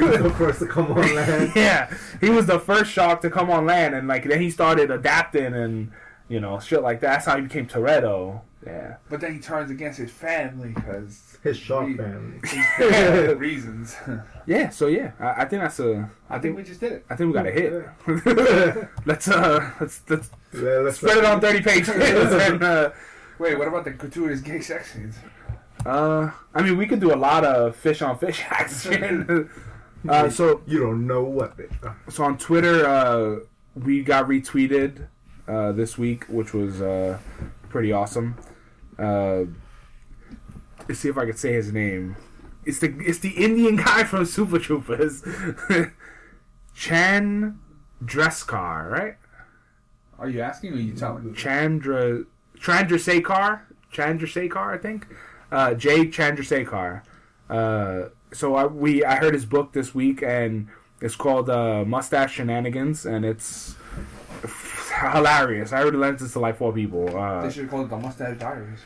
He 0.00 0.06
was 0.08 0.22
the 0.22 0.34
first 0.36 0.58
to 0.60 0.66
come 0.66 0.92
on 0.92 1.14
land. 1.14 1.52
yeah, 1.56 1.94
he 2.20 2.30
was 2.30 2.46
the 2.46 2.58
first 2.58 2.92
shark 2.92 3.20
to 3.22 3.30
come 3.30 3.50
on 3.50 3.66
land, 3.66 3.94
and 3.94 4.08
like 4.08 4.24
then 4.24 4.40
he 4.40 4.50
started 4.50 4.90
adapting 4.90 5.54
and 5.54 5.92
you 6.28 6.40
know 6.40 6.60
shit 6.60 6.82
like 6.82 7.00
that. 7.00 7.10
That's 7.10 7.26
how 7.26 7.36
he 7.36 7.42
became 7.42 7.66
Toretto. 7.66 8.40
Yeah. 8.64 8.96
But 9.08 9.20
then 9.20 9.34
he 9.34 9.38
turns 9.38 9.70
against 9.70 9.98
his 9.98 10.10
family 10.10 10.70
because 10.74 11.37
His 11.42 11.56
shark 11.56 11.96
family. 11.96 13.34
reasons. 13.34 13.96
Yeah. 14.46 14.70
So 14.70 14.86
yeah, 14.86 15.12
I, 15.20 15.42
I 15.42 15.44
think 15.44 15.60
that's 15.60 15.78
a. 15.78 16.10
I 16.30 16.38
think 16.38 16.56
we 16.56 16.62
just 16.62 16.80
did 16.80 16.92
it. 16.92 17.04
I 17.10 17.16
think 17.16 17.26
we 17.28 17.34
got 17.34 17.46
a 17.46 17.50
hit. 17.52 18.88
let's 19.04 19.28
uh 19.28 19.70
let's 19.78 20.00
let's 20.08 20.30
Yeah, 20.54 20.78
let's 20.78 20.96
spread 20.96 21.18
it 21.18 21.24
on 21.26 21.38
thirty 21.40 21.60
pages 21.60 21.90
and 21.90 22.62
uh. 22.62 22.90
Wait, 23.38 23.58
what 23.58 23.68
about 23.68 23.84
the 23.84 23.90
gratuitous 23.90 24.40
gay 24.40 24.60
sex 24.62 24.94
scenes? 24.94 25.16
Uh, 25.84 26.30
I 26.54 26.62
mean, 26.62 26.76
we 26.78 26.86
could 26.86 26.98
do 26.98 27.12
a 27.14 27.16
lot 27.16 27.44
of 27.44 27.76
fish 27.76 28.00
on 28.02 28.18
fish 28.18 28.42
action. 28.48 29.48
uh, 30.08 30.28
so, 30.30 30.62
You 30.66 30.80
don't 30.80 31.06
know 31.06 31.22
what 31.22 31.56
they. 31.56 31.68
so 32.08 32.24
on 32.24 32.36
Twitter, 32.38 32.86
uh, 32.86 33.40
we 33.76 34.02
got 34.02 34.26
retweeted 34.28 35.06
uh, 35.46 35.72
this 35.72 35.96
week, 35.98 36.24
which 36.24 36.52
was 36.52 36.80
uh, 36.80 37.18
pretty 37.68 37.92
awesome. 37.92 38.34
Uh, 38.98 39.44
let's 40.88 41.00
see 41.00 41.08
if 41.08 41.18
I 41.18 41.26
could 41.26 41.38
say 41.38 41.52
his 41.52 41.72
name. 41.72 42.16
It's 42.64 42.78
the 42.80 42.94
it's 43.00 43.18
the 43.20 43.30
Indian 43.30 43.76
guy 43.76 44.04
from 44.04 44.24
Super 44.26 44.58
Troopers, 44.58 45.22
Chan 46.74 47.58
Dreskar, 48.04 48.90
right? 48.90 49.16
Are 50.18 50.28
you 50.28 50.40
asking 50.40 50.72
or 50.72 50.76
are 50.76 50.78
you 50.80 50.92
telling? 50.94 51.34
Chandra 51.34 52.24
Chandrasekhar, 52.58 53.60
Chandrasekhar, 53.92 54.74
I 54.74 54.78
think. 54.78 55.06
Uh, 55.50 55.74
Jay 55.74 56.06
Chandrasekhar. 56.06 57.02
Uh, 57.48 58.08
so 58.32 58.54
I 58.56 58.66
we 58.66 59.04
I 59.04 59.16
heard 59.16 59.32
his 59.34 59.46
book 59.46 59.72
this 59.72 59.94
week, 59.94 60.22
and 60.22 60.68
it's 61.00 61.16
called 61.16 61.48
uh, 61.48 61.84
Mustache 61.86 62.34
Shenanigans, 62.34 63.06
and 63.06 63.24
it's 63.24 63.76
hilarious. 65.00 65.72
I 65.72 65.80
already 65.80 65.96
lent 65.96 66.18
this 66.18 66.32
to 66.34 66.40
like 66.40 66.58
four 66.58 66.72
people. 66.72 67.16
Uh, 67.16 67.42
They 67.42 67.50
should 67.50 67.70
called 67.70 67.86
it 67.86 67.90
the 67.90 67.96
Mustache 67.98 68.38
Diaries. 68.38 68.80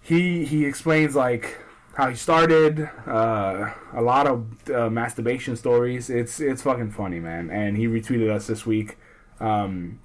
He 0.00 0.44
he 0.44 0.64
explains 0.64 1.14
like 1.14 1.58
how 1.94 2.08
he 2.08 2.16
started, 2.16 2.88
uh, 3.06 3.72
a 3.92 4.00
lot 4.00 4.26
of 4.26 4.70
uh, 4.70 4.88
masturbation 4.88 5.56
stories. 5.56 6.08
It's 6.08 6.40
it's 6.40 6.62
fucking 6.62 6.92
funny, 6.92 7.20
man. 7.20 7.50
And 7.50 7.76
he 7.76 7.86
retweeted 7.86 8.30
us 8.30 8.46
this 8.46 8.64
week. 8.64 8.96
Um, 9.40 10.00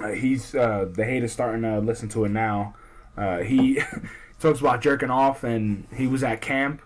uh, 0.00 0.08
he's 0.08 0.54
uh, 0.54 0.86
the 0.90 1.04
hate 1.04 1.22
is 1.22 1.32
starting 1.32 1.62
to 1.62 1.78
listen 1.80 2.08
to 2.10 2.24
it 2.24 2.30
now. 2.30 2.74
Uh, 3.16 3.38
he 3.38 3.80
talks 4.40 4.60
about 4.60 4.80
jerking 4.80 5.10
off, 5.10 5.44
and 5.44 5.86
he 5.94 6.06
was 6.06 6.22
at 6.22 6.40
camp, 6.40 6.82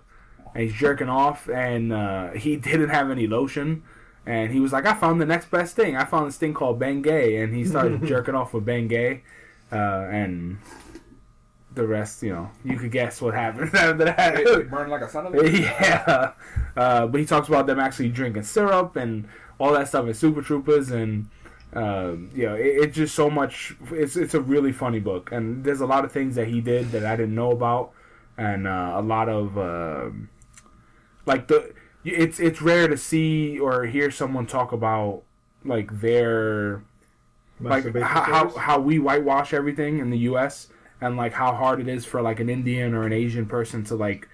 and 0.55 0.65
he's 0.65 0.75
jerking 0.75 1.09
off, 1.09 1.49
and 1.49 1.93
uh, 1.93 2.31
he 2.33 2.57
didn't 2.71 2.91
have 2.91 3.11
any 3.11 3.27
lotion. 3.27 3.83
And 4.27 4.51
he 4.53 4.59
was 4.59 4.73
like, 4.73 4.87
I 4.87 4.95
found 4.95 5.21
the 5.21 5.27
next 5.27 5.51
best 5.51 5.77
thing. 5.77 5.97
I 5.97 6.07
found 6.07 6.27
this 6.27 6.39
thing 6.39 6.55
called 6.55 6.81
Bengay, 6.81 7.43
and 7.43 7.55
he 7.55 7.65
started 7.65 8.07
jerking 8.07 8.35
off 8.35 8.55
with 8.55 8.65
Bengay, 8.65 9.21
uh, 9.71 10.07
and 10.11 10.59
the 11.75 11.87
rest, 11.87 12.23
you 12.23 12.33
know, 12.33 12.51
you 12.65 12.79
could 12.79 12.91
guess 12.91 13.21
what 13.21 13.35
happened 13.35 13.75
after 13.75 14.05
that. 14.05 14.71
Burn 14.71 14.91
like 14.91 15.03
a 15.03 15.09
son 15.09 15.27
of 15.27 15.35
a. 15.35 15.51
yeah, 15.59 16.33
uh, 16.77 17.07
but 17.07 17.21
he 17.21 17.27
talks 17.27 17.49
about 17.49 17.67
them 17.67 17.79
actually 17.79 18.09
drinking 18.09 18.45
syrup 18.45 18.97
and 18.97 19.29
all 19.59 19.73
that 19.73 19.89
stuff 19.89 20.07
in 20.07 20.15
Super 20.15 20.43
Troopers, 20.43 20.91
and 20.91 21.29
uh, 21.75 22.15
you 22.35 22.47
know, 22.47 22.55
it, 22.55 22.67
it's 22.67 22.97
just 22.97 23.15
so 23.15 23.29
much. 23.29 23.75
It's 23.91 24.17
it's 24.17 24.35
a 24.35 24.41
really 24.41 24.73
funny 24.73 25.01
book, 25.01 25.33
and 25.33 25.65
there's 25.65 25.81
a 25.81 25.87
lot 25.87 26.05
of 26.05 26.13
things 26.13 26.37
that 26.37 26.49
he 26.49 26.61
did 26.61 26.93
that 26.93 27.05
I 27.05 27.17
didn't 27.17 27.35
know 27.35 27.51
about, 27.51 27.93
and 28.37 28.67
uh, 28.67 28.93
a 28.95 29.03
lot 29.03 29.29
of 29.29 29.59
uh, 29.59 30.11
like 31.27 31.49
the. 31.49 31.73
It's 32.05 32.39
it's 32.39 32.61
rare 32.61 32.87
to 32.87 32.99
see 32.99 33.59
or 33.59 33.87
hear 33.87 34.11
someone 34.11 34.47
talk 34.47 34.73
about 34.73 35.23
like 35.65 36.01
their 36.01 36.83
like 37.61 37.97
how, 37.97 38.21
how 38.21 38.49
how 38.51 38.79
we 38.79 38.99
whitewash 38.99 39.55
everything 39.55 39.99
in 39.99 40.11
the 40.11 40.19
U.S. 40.19 40.69
and 41.05 41.17
like 41.17 41.33
how 41.33 41.53
hard 41.55 41.81
it 41.81 41.89
is 41.89 42.05
for 42.05 42.23
like 42.23 42.41
an 42.41 42.49
Indian 42.49 42.95
or 42.95 43.05
an 43.05 43.13
Asian 43.13 43.47
person 43.47 43.85
to 43.85 43.95
like 43.95 44.29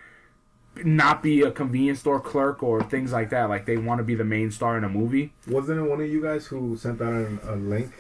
not 0.85 1.23
be 1.23 1.43
a 1.43 1.51
convenience 1.51 1.99
store 2.01 2.21
clerk 2.21 2.63
or 2.63 2.83
things 2.83 3.13
like 3.13 3.31
that. 3.31 3.49
Like 3.49 3.67
they 3.67 3.77
want 3.77 3.99
to 3.99 4.05
be 4.05 4.15
the 4.15 4.25
main 4.25 4.51
star 4.51 4.79
in 4.79 4.85
a 4.85 4.89
movie. 4.89 5.33
Wasn't 5.49 5.79
it 5.79 5.83
one 5.83 6.01
of 6.01 6.09
you 6.09 6.23
guys 6.23 6.47
who 6.47 6.77
sent 6.77 7.01
out 7.03 7.13
an, 7.13 7.41
a 7.47 7.57
link 7.57 7.91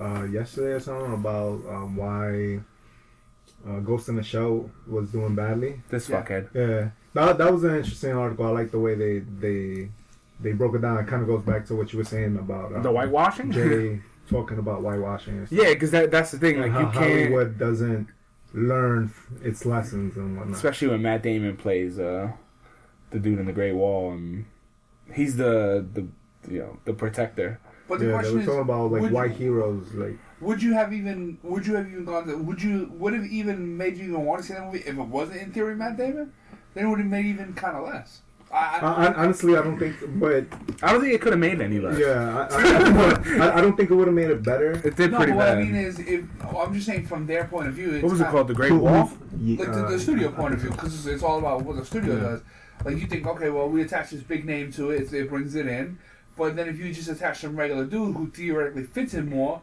uh, 0.00 0.24
yesterday 0.24 0.72
or 0.72 0.80
something 0.80 1.12
about 1.12 1.60
um, 1.68 1.96
why 1.96 2.60
uh, 3.68 3.80
Ghost 3.80 4.08
in 4.08 4.16
the 4.16 4.22
Shell 4.22 4.70
was 4.86 5.10
doing 5.10 5.34
badly? 5.34 5.80
This 5.90 6.08
Yeah. 6.08 6.22
fuckhead. 6.22 6.48
Yeah, 6.54 6.90
that, 7.14 7.38
that 7.38 7.52
was 7.52 7.64
an 7.64 7.76
interesting 7.76 8.12
article. 8.12 8.46
I 8.46 8.50
like 8.50 8.70
the 8.70 8.78
way 8.78 8.94
they 8.94 9.18
they 9.18 9.88
they 10.40 10.52
broke 10.52 10.74
it 10.74 10.82
down. 10.82 10.98
It 10.98 11.06
kind 11.08 11.22
of 11.22 11.28
goes 11.28 11.42
back 11.42 11.66
to 11.66 11.74
what 11.74 11.92
you 11.92 11.98
were 11.98 12.04
saying 12.04 12.36
about 12.36 12.74
um, 12.74 12.82
The 12.82 12.90
whitewashing. 12.92 13.50
Jay 13.52 14.00
talking 14.28 14.58
about 14.58 14.82
whitewashing. 14.82 15.38
And 15.38 15.46
stuff. 15.46 15.58
yeah, 15.58 15.72
because 15.72 15.90
that 15.90 16.10
that's 16.10 16.30
the 16.30 16.38
thing. 16.38 16.60
Like 16.60 16.72
you 16.72 16.78
can't, 16.78 16.94
Hollywood 16.94 17.58
doesn't 17.58 18.08
learn 18.52 19.12
its 19.42 19.66
lessons 19.66 20.16
and 20.16 20.36
whatnot. 20.36 20.54
especially 20.56 20.88
when 20.88 21.02
Matt 21.02 21.22
Damon 21.22 21.56
plays 21.56 21.98
uh, 21.98 22.32
the 23.10 23.18
dude 23.18 23.38
in 23.38 23.46
the 23.46 23.52
Great 23.52 23.74
Wall, 23.74 24.12
and 24.12 24.46
he's 25.12 25.36
the 25.36 25.86
the 25.92 26.06
you 26.50 26.60
know 26.60 26.78
the 26.84 26.92
protector. 26.92 27.60
But 27.86 27.98
the 27.98 28.06
yeah, 28.06 28.12
they 28.12 28.18
question 28.18 28.40
is, 28.40 28.46
talking 28.46 28.60
about 28.60 28.92
like 28.92 29.12
white 29.12 29.32
you, 29.32 29.52
heroes, 29.52 29.92
like 29.94 30.16
would 30.40 30.62
you 30.62 30.72
have 30.72 30.92
even 30.92 31.38
would 31.42 31.66
you 31.66 31.74
have 31.74 31.86
even 31.88 32.04
gone 32.04 32.26
to 32.26 32.36
would 32.36 32.62
you 32.62 32.90
would 32.94 33.12
have 33.12 33.26
even 33.26 33.76
made 33.76 33.96
you 33.98 34.04
even 34.04 34.24
want 34.24 34.40
to 34.40 34.46
see 34.46 34.54
that 34.54 34.64
movie 34.64 34.78
if 34.78 34.88
it 34.88 34.96
wasn't 34.96 35.40
in 35.40 35.52
theory 35.52 35.74
Matt 35.74 35.96
Damon? 35.96 36.32
Then 36.72 36.86
it 36.86 36.88
would 36.88 36.98
have 36.98 37.08
made 37.08 37.26
even 37.26 37.54
kind 37.54 37.76
of 37.76 37.84
less. 37.84 38.20
I, 38.54 38.78
I, 38.78 38.78
I, 38.78 39.06
I, 39.06 39.14
honestly, 39.14 39.56
I 39.56 39.62
don't 39.62 39.78
think, 39.78 39.96
but 40.20 40.46
I 40.82 40.92
don't 40.92 41.00
think 41.00 41.12
it 41.12 41.20
could 41.20 41.32
have 41.32 41.40
made 41.40 41.60
any 41.60 41.80
less. 41.80 41.98
yeah, 41.98 42.46
I, 42.50 43.42
I, 43.42 43.46
I, 43.48 43.58
I 43.58 43.60
don't 43.60 43.76
think 43.76 43.90
it 43.90 43.94
would 43.94 44.06
have 44.06 44.14
made 44.14 44.30
it 44.30 44.42
better. 44.44 44.72
It 44.86 44.96
did 44.96 45.10
no, 45.10 45.16
pretty 45.18 45.32
but 45.32 45.38
what 45.38 45.44
bad. 45.46 45.58
I 45.58 45.62
mean 45.64 45.74
is, 45.74 45.98
if 45.98 46.24
I'm 46.56 46.72
just 46.72 46.86
saying 46.86 47.06
from 47.06 47.26
their 47.26 47.44
point 47.46 47.66
of 47.68 47.74
view, 47.74 47.92
it's 47.94 48.02
what 48.04 48.12
was 48.12 48.20
it 48.20 48.28
called? 48.28 48.46
The 48.48 48.54
Great 48.54 48.72
Wall. 48.72 49.10
Ye- 49.40 49.56
like 49.56 49.72
the, 49.72 49.84
uh, 49.86 49.90
the 49.90 49.98
studio 49.98 50.30
point 50.30 50.54
of 50.54 50.60
view, 50.60 50.70
because 50.70 50.94
it's, 50.94 51.06
it's 51.06 51.22
all 51.24 51.38
about 51.40 51.62
what 51.62 51.76
the 51.76 51.84
studio 51.84 52.14
Yeah. 52.14 52.20
does. 52.22 52.40
Like 52.84 52.98
you 52.98 53.06
think, 53.06 53.26
okay, 53.26 53.50
well, 53.50 53.68
we 53.68 53.82
attach 53.82 54.10
this 54.10 54.22
big 54.22 54.44
name 54.44 54.70
to 54.72 54.90
it, 54.90 55.12
it 55.12 55.28
brings 55.28 55.54
it 55.56 55.66
in. 55.66 55.98
But 56.36 56.54
then 56.56 56.68
if 56.68 56.78
you 56.78 56.92
just 56.92 57.08
attach 57.08 57.40
some 57.40 57.56
regular 57.56 57.84
dude 57.84 58.16
who 58.16 58.30
theoretically 58.30 58.84
fits 58.84 59.14
in 59.14 59.28
more, 59.28 59.62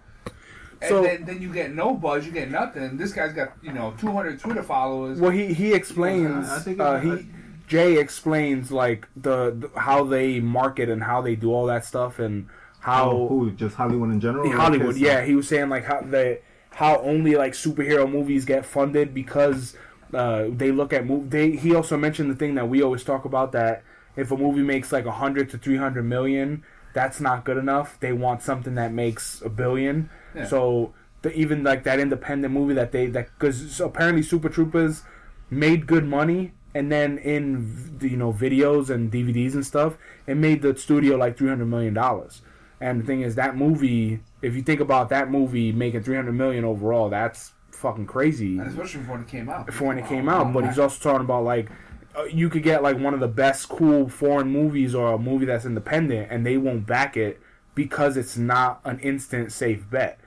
and 0.81 0.89
So- 0.89 1.03
then, 1.03 1.23
then 1.25 1.41
you 1.41 1.53
get 1.53 1.73
no 1.73 1.93
buzz, 1.93 2.25
you 2.25 2.31
get 2.33 2.51
nothing. 2.51 2.97
This 2.97 3.13
guy's 3.13 3.31
got 3.33 3.53
you 3.61 3.71
know 3.71 3.93
200 3.99 4.39
Twitter 4.39 4.63
followers. 4.63 5.19
Well, 5.19 5.31
he 5.31 5.53
he 5.53 5.73
explains. 5.73 6.49
I 6.49 6.59
think 6.59 6.79
uh, 6.81 6.99
it- 7.03 7.19
he 7.19 7.27
Jay 7.71 7.97
explains 7.97 8.69
like 8.69 9.07
the, 9.15 9.55
the 9.57 9.79
how 9.79 10.03
they 10.03 10.41
market 10.41 10.89
and 10.89 11.01
how 11.01 11.21
they 11.21 11.37
do 11.37 11.53
all 11.53 11.67
that 11.67 11.85
stuff 11.85 12.19
and 12.19 12.49
how 12.81 13.11
oh, 13.11 13.27
who 13.29 13.51
just 13.51 13.77
Hollywood 13.77 14.11
in 14.11 14.19
general? 14.19 14.51
Hollywood. 14.51 14.97
Yeah, 14.97 15.23
he 15.23 15.35
was 15.35 15.47
saying 15.47 15.69
like 15.69 15.85
how 15.85 16.01
the 16.01 16.41
how 16.71 16.99
only 16.99 17.35
like 17.35 17.53
superhero 17.53 18.11
movies 18.11 18.43
get 18.43 18.65
funded 18.65 19.13
because 19.13 19.77
uh, 20.13 20.47
they 20.49 20.69
look 20.73 20.91
at 20.91 21.05
mov 21.05 21.29
They 21.29 21.51
he 21.51 21.73
also 21.73 21.95
mentioned 21.95 22.29
the 22.29 22.35
thing 22.35 22.55
that 22.55 22.67
we 22.67 22.83
always 22.83 23.05
talk 23.05 23.23
about 23.23 23.53
that 23.53 23.83
if 24.17 24.31
a 24.31 24.35
movie 24.35 24.63
makes 24.63 24.91
like 24.91 25.05
a 25.05 25.13
hundred 25.13 25.49
to 25.51 25.57
three 25.57 25.77
hundred 25.77 26.03
million, 26.03 26.65
that's 26.93 27.21
not 27.21 27.45
good 27.45 27.55
enough. 27.55 27.97
They 28.01 28.11
want 28.11 28.41
something 28.41 28.75
that 28.75 28.91
makes 28.91 29.41
a 29.41 29.49
billion. 29.49 30.09
Yeah. 30.35 30.45
So 30.45 30.93
the, 31.21 31.31
even 31.33 31.63
like 31.63 31.85
that 31.85 32.01
independent 32.01 32.53
movie 32.53 32.73
that 32.73 32.91
they 32.91 33.05
that 33.05 33.29
because 33.39 33.79
apparently 33.79 34.23
Super 34.23 34.49
Troopers 34.49 35.03
made 35.49 35.87
good 35.87 36.03
money. 36.03 36.51
And 36.73 36.91
then 36.91 37.17
in 37.17 37.99
you 38.01 38.17
know 38.17 38.31
videos 38.31 38.89
and 38.89 39.11
DVDs 39.11 39.53
and 39.53 39.65
stuff, 39.65 39.97
it 40.27 40.35
made 40.35 40.61
the 40.61 40.75
studio 40.77 41.17
like 41.17 41.37
three 41.37 41.49
hundred 41.49 41.65
million 41.65 41.93
dollars. 41.93 42.41
And 42.79 42.99
the 42.99 43.05
thing 43.05 43.21
is, 43.21 43.35
that 43.35 43.55
movie, 43.55 44.21
if 44.41 44.55
you 44.55 44.63
think 44.63 44.79
about 44.79 45.09
that 45.09 45.29
movie 45.29 45.71
making 45.71 46.01
300 46.01 46.31
million 46.31 46.65
overall, 46.65 47.09
that's 47.09 47.51
fucking 47.69 48.05
crazy 48.07 48.57
and 48.59 48.67
especially 48.67 49.01
when 49.01 49.21
it 49.21 49.27
came 49.27 49.49
out. 49.49 49.71
for 49.73 49.85
when 49.85 49.97
it 49.99 50.07
came 50.07 50.27
out. 50.27 50.51
But 50.51 50.65
he's 50.65 50.79
also 50.79 50.99
talking 51.01 51.25
about 51.25 51.43
like 51.43 51.69
uh, 52.17 52.23
you 52.25 52.49
could 52.49 52.63
get 52.63 52.83
like 52.83 52.97
one 52.97 53.13
of 53.13 53.19
the 53.19 53.27
best 53.27 53.69
cool 53.69 54.09
foreign 54.09 54.47
movies 54.47 54.93
or 54.93 55.13
a 55.13 55.17
movie 55.17 55.45
that's 55.45 55.65
independent, 55.65 56.31
and 56.31 56.45
they 56.45 56.57
won't 56.57 56.85
back 56.85 57.15
it 57.15 57.39
because 57.75 58.17
it's 58.17 58.35
not 58.35 58.81
an 58.83 58.99
instant 58.99 59.51
safe 59.51 59.89
bet. 59.89 60.19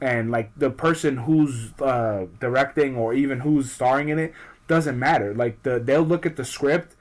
And 0.00 0.30
like 0.30 0.50
the 0.56 0.70
person 0.70 1.16
who's 1.16 1.72
uh, 1.80 2.26
directing 2.40 2.96
or 2.96 3.14
even 3.14 3.40
who's 3.40 3.70
starring 3.70 4.08
in 4.08 4.18
it 4.18 4.34
doesn't 4.72 4.98
matter. 4.98 5.34
Like 5.34 5.62
the 5.62 5.78
they'll 5.78 6.02
look 6.12 6.24
at 6.24 6.36
the 6.36 6.44
script 6.46 6.96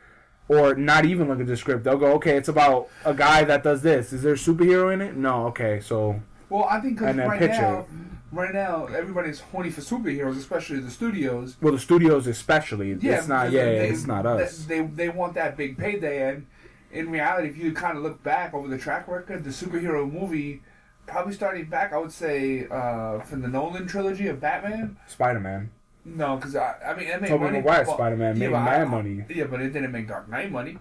or 0.50 0.76
not 0.76 1.06
even 1.06 1.30
look 1.30 1.40
at 1.40 1.48
the 1.48 1.56
script. 1.56 1.86
They'll 1.86 1.98
go, 1.98 2.12
okay, 2.20 2.36
it's 2.36 2.50
about 2.50 2.90
a 3.06 3.14
guy 3.14 3.46
that 3.46 3.64
does 3.64 3.82
this. 3.82 4.12
Is 4.12 4.22
there 4.24 4.34
a 4.34 4.44
superhero 4.48 4.94
in 4.94 5.00
it? 5.02 5.16
No. 5.16 5.48
Okay, 5.48 5.80
so 5.80 6.20
Well, 6.50 6.66
I 6.70 6.82
think 6.82 7.00
'cause 7.00 7.08
And 7.08 7.20
right 7.20 7.40
now, 7.40 7.86
right 8.34 8.54
now, 8.54 8.88
everybody's 8.88 9.40
horny 9.40 9.70
for 9.70 9.80
superheroes, 9.82 10.38
especially 10.38 10.80
the 10.82 10.92
studios. 10.92 11.56
well, 11.62 11.72
the 11.74 11.80
studios 11.80 12.28
especially. 12.28 12.90
Yeah, 13.00 13.20
it's 13.20 13.28
not. 13.30 13.52
Yeah, 13.52 13.64
they- 13.66 13.90
it's 13.90 14.06
not 14.06 14.26
us. 14.26 14.66
They 14.66 14.82
they 14.82 15.08
want 15.10 15.34
that 15.36 15.56
big 15.56 15.78
payday, 15.78 16.18
and 16.30 16.46
in 16.92 17.10
reality, 17.10 17.48
if 17.48 17.56
you 17.58 17.72
kind 17.72 17.96
of 17.98 18.04
look 18.04 18.22
back 18.22 18.54
over 18.54 18.68
the 18.68 18.78
track 18.78 19.08
record, 19.08 19.46
the 19.46 19.52
superhero 19.52 20.02
movie, 20.12 20.62
probably 21.08 21.34
starting 21.34 21.66
back, 21.70 21.94
I 21.94 21.98
would 22.04 22.12
say 22.12 22.68
uh, 22.70 23.20
from 23.22 23.42
the 23.42 23.48
Nolan 23.48 23.88
trilogy 23.88 24.28
of 24.28 24.42
Batman. 24.42 24.98
Spider 25.08 25.40
Man. 25.40 25.70
No, 26.04 26.36
because 26.36 26.56
I, 26.56 26.76
I 26.86 26.96
mean, 26.96 27.08
it 27.08 27.22
made 27.22 27.28
Tobey 27.28 27.44
money. 27.46 27.58
Maguire 27.60 27.86
but- 27.86 27.94
Spider-Man 27.96 28.40
made 28.40 28.52
but 28.52 28.64
mad 28.64 28.90
money. 28.90 29.24
Yeah, 29.30 29.46
but 29.46 29.62
it 29.62 29.72
didn't 29.72 29.92
make 29.92 30.08
Dark 30.08 30.30
Knight 30.30 30.52
money. 30.52 30.78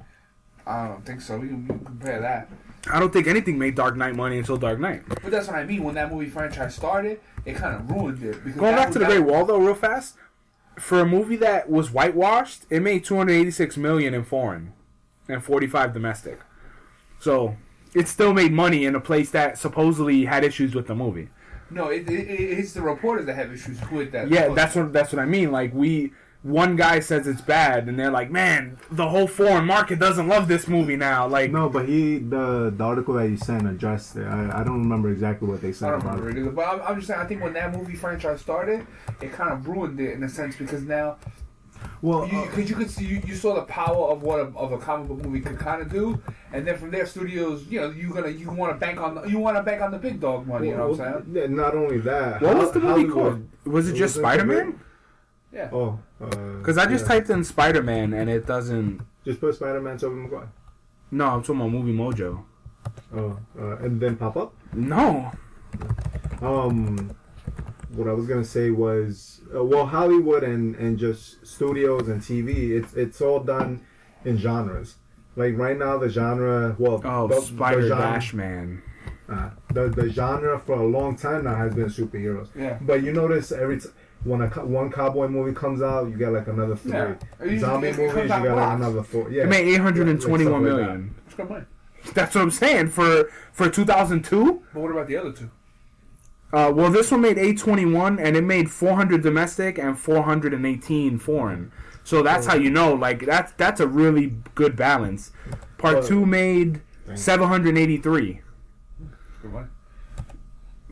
I 0.66 0.88
don't 0.88 1.04
think 1.04 1.20
so. 1.20 1.38
We 1.38 1.48
can, 1.48 1.62
we 1.62 1.68
can 1.68 1.84
compare 1.84 2.20
that. 2.20 2.48
I 2.90 2.98
don't 2.98 3.12
think 3.12 3.26
anything 3.26 3.58
made 3.58 3.74
Dark 3.74 3.96
Knight 3.96 4.14
money 4.14 4.38
until 4.38 4.56
Dark 4.56 4.78
Knight. 4.78 5.02
But 5.08 5.30
that's 5.30 5.46
what 5.46 5.56
I 5.56 5.64
mean. 5.64 5.84
When 5.84 5.94
that 5.96 6.10
movie 6.10 6.30
franchise 6.30 6.74
started, 6.74 7.20
it 7.44 7.56
kind 7.56 7.74
of 7.76 7.90
ruined 7.90 8.22
it. 8.22 8.42
Because 8.42 8.58
Going 8.58 8.74
back 8.74 8.90
to 8.92 8.98
the 8.98 9.04
Great 9.04 9.20
Wall 9.20 9.44
though, 9.44 9.58
real 9.58 9.74
fast. 9.74 10.16
For 10.78 11.00
a 11.00 11.06
movie 11.06 11.36
that 11.36 11.68
was 11.68 11.90
whitewashed, 11.90 12.64
it 12.70 12.80
made 12.80 13.04
286 13.04 13.76
million 13.76 14.14
in 14.14 14.24
foreign 14.24 14.72
and 15.28 15.44
45 15.44 15.92
domestic. 15.92 16.40
So 17.18 17.56
it 17.94 18.08
still 18.08 18.32
made 18.32 18.52
money 18.52 18.86
in 18.86 18.94
a 18.94 19.00
place 19.00 19.30
that 19.32 19.58
supposedly 19.58 20.24
had 20.24 20.42
issues 20.42 20.74
with 20.74 20.86
the 20.86 20.94
movie. 20.94 21.28
No, 21.70 21.88
it, 21.88 22.08
it, 22.08 22.12
it's 22.12 22.72
the 22.72 22.82
reporters 22.82 23.26
that 23.26 23.34
have 23.34 23.52
issues 23.52 23.78
with 23.90 24.12
that. 24.12 24.28
Yeah, 24.28 24.48
that's 24.54 24.74
what 24.74 24.92
that's 24.92 25.12
what 25.12 25.20
I 25.20 25.24
mean. 25.26 25.52
Like 25.52 25.72
we, 25.74 26.12
one 26.42 26.74
guy 26.74 27.00
says 27.00 27.26
it's 27.28 27.40
bad, 27.42 27.88
and 27.88 27.98
they're 27.98 28.10
like, 28.10 28.30
"Man, 28.30 28.78
the 28.90 29.08
whole 29.08 29.26
foreign 29.26 29.66
market 29.66 29.98
doesn't 29.98 30.26
love 30.26 30.48
this 30.48 30.66
movie 30.66 30.96
now." 30.96 31.26
Like, 31.26 31.50
No, 31.52 31.68
but 31.68 31.86
he 31.88 32.18
the 32.18 32.72
the 32.76 32.84
article 32.84 33.14
that 33.14 33.28
you 33.28 33.36
sent 33.36 33.68
addressed 33.68 34.16
it. 34.16 34.24
I, 34.26 34.60
I 34.60 34.64
don't 34.64 34.80
remember 34.82 35.10
exactly 35.10 35.46
what 35.48 35.60
they 35.60 35.72
said. 35.72 35.90
I 35.90 35.92
said 35.92 35.92
don't 35.92 36.00
about 36.00 36.18
remember 36.24 36.30
it. 36.30 36.36
it 36.36 36.40
either. 36.42 36.50
But 36.50 36.66
I'm, 36.68 36.80
I'm 36.82 36.94
just 36.96 37.06
saying, 37.08 37.20
I 37.20 37.26
think 37.26 37.42
when 37.42 37.52
that 37.52 37.76
movie 37.76 37.94
franchise 37.94 38.40
started, 38.40 38.86
it 39.20 39.32
kind 39.32 39.52
of 39.52 39.68
ruined 39.68 40.00
it 40.00 40.12
in 40.14 40.22
a 40.24 40.28
sense 40.28 40.56
because 40.56 40.82
now 40.82 41.18
Well, 42.02 42.26
You, 42.26 42.38
uh, 42.38 42.46
because 42.46 42.70
you 42.70 42.76
could 42.76 42.90
see, 42.90 43.04
you, 43.04 43.22
you 43.26 43.34
saw 43.34 43.54
the 43.54 43.62
power 43.62 44.08
of 44.10 44.22
what 44.22 44.40
a, 44.40 44.44
of 44.56 44.72
a 44.72 44.78
comic 44.78 45.08
book 45.08 45.18
movie 45.24 45.40
could 45.40 45.58
kind 45.58 45.82
of 45.82 45.90
do, 45.92 46.20
and 46.52 46.66
then 46.66 46.78
from 46.78 46.90
there, 46.90 47.04
studios, 47.06 47.66
you 47.68 47.80
know, 47.80 47.90
you're 47.90 48.12
gonna 48.12 48.28
you 48.28 48.50
want 48.50 48.72
to 48.72 48.78
bank 48.78 48.98
on 49.00 49.14
the, 49.16 49.22
you 49.24 49.38
want 49.38 49.56
to 49.56 49.62
bank 49.62 49.82
on 49.82 49.90
the 49.90 49.98
big 49.98 50.20
dog 50.20 50.46
money. 50.46 50.68
you 50.68 50.76
know 50.76 50.88
what 50.88 51.00
I'm 51.00 51.24
saying? 51.24 51.36
yeah, 51.36 51.46
not 51.54 51.74
only 51.74 51.98
that. 51.98 52.40
What 52.40 52.56
was 52.56 52.72
the 52.72 52.80
movie 52.80 53.08
called? 53.10 53.46
Was 53.64 53.88
it 53.88 53.94
It 53.96 53.98
just 53.98 54.14
Spider 54.16 54.44
Man? 54.46 54.80
Yeah. 55.52 55.68
Oh, 55.72 55.98
Because 56.18 56.78
I 56.78 56.86
just 56.86 57.04
yeah. 57.04 57.08
typed 57.08 57.28
in 57.30 57.42
Spider 57.44 57.82
Man 57.82 58.12
and 58.14 58.30
it 58.30 58.46
doesn't. 58.46 59.00
just 59.24 59.40
put 59.40 59.54
Spider 59.56 59.80
Man 59.80 59.98
Tobey 59.98 60.14
Maguire. 60.16 60.48
No, 61.10 61.26
I'm 61.26 61.42
talking 61.42 61.56
about 61.60 61.72
Movie 61.72 61.92
Mojo. 61.92 62.44
Oh, 63.14 63.36
uh, 63.60 63.76
and 63.78 64.00
then 64.00 64.16
pop 64.16 64.36
up. 64.36 64.54
No. 64.72 65.30
Um, 66.40 67.14
what 67.94 68.08
I 68.08 68.12
was 68.12 68.26
gonna 68.26 68.44
say 68.44 68.70
was, 68.70 69.40
uh, 69.54 69.64
well, 69.64 69.86
Hollywood 69.86 70.42
and 70.44 70.74
and 70.76 70.98
just 70.98 71.46
studios 71.46 72.08
and 72.08 72.20
TV, 72.20 72.70
it's 72.70 72.94
it's 72.94 73.20
all 73.20 73.40
done 73.40 73.80
in 74.24 74.36
genres. 74.38 74.96
Like 75.36 75.56
right 75.56 75.78
now, 75.78 75.96
the 75.98 76.08
genre, 76.08 76.74
well, 76.78 77.00
Oh, 77.04 77.26
the, 77.28 77.40
Spider 77.40 77.82
the 77.82 77.88
genre, 77.88 78.04
Dash 78.04 78.34
Man. 78.34 78.82
uh, 79.28 79.50
the 79.72 79.88
the 79.88 80.10
genre 80.10 80.58
for 80.58 80.74
a 80.74 80.86
long 80.86 81.16
time 81.16 81.44
now 81.44 81.54
has 81.54 81.74
been 81.74 81.86
superheroes. 81.86 82.48
Yeah. 82.56 82.78
But 82.80 83.02
you 83.02 83.12
notice 83.12 83.52
every 83.52 83.80
t- 83.80 83.88
when 84.24 84.42
a 84.42 84.50
co- 84.50 84.66
one 84.66 84.90
cowboy 84.92 85.28
movie 85.28 85.54
comes 85.54 85.80
out, 85.82 86.08
you 86.10 86.16
get 86.16 86.32
like 86.32 86.48
another 86.48 86.76
three. 86.76 86.92
Yeah. 86.92 87.14
Zombie 87.58 87.88
it 87.88 87.96
movies, 87.96 88.12
you 88.14 88.20
comes 88.20 88.30
out 88.32 88.44
got 88.44 88.56
like 88.56 88.76
another 88.76 89.02
four. 89.02 89.30
Yeah. 89.30 89.44
It 89.44 89.48
made 89.48 89.68
821 89.74 90.52
Like 90.52 90.62
like 90.62 90.62
million. 90.62 91.14
It's 91.26 91.34
good. 91.34 91.66
That's 92.14 92.34
what 92.34 92.42
I'm 92.42 92.50
saying 92.50 92.88
for 92.88 93.30
for 93.52 93.70
2002. 93.70 94.62
But 94.74 94.80
what 94.80 94.90
about 94.90 95.06
the 95.06 95.16
other 95.16 95.32
two? 95.32 95.50
Uh, 96.52 96.72
well, 96.74 96.90
this 96.90 97.10
one 97.10 97.20
made 97.20 97.38
821 97.38 98.18
and 98.18 98.36
it 98.36 98.42
made 98.42 98.70
400 98.70 99.22
domestic 99.22 99.78
and 99.78 99.98
418 99.98 101.18
foreign. 101.18 101.70
So 102.02 102.22
that's 102.22 102.46
how 102.46 102.54
you 102.56 102.70
know, 102.70 102.92
like 102.94 103.24
that's 103.24 103.52
that's 103.52 103.80
a 103.80 103.86
really 103.86 104.34
good 104.54 104.74
balance. 104.74 105.32
Part 105.78 105.98
Well- 105.98 106.08
two 106.08 106.26
made 106.26 106.82
783. 107.14 108.40
Good 109.42 109.52
money. 109.52 109.66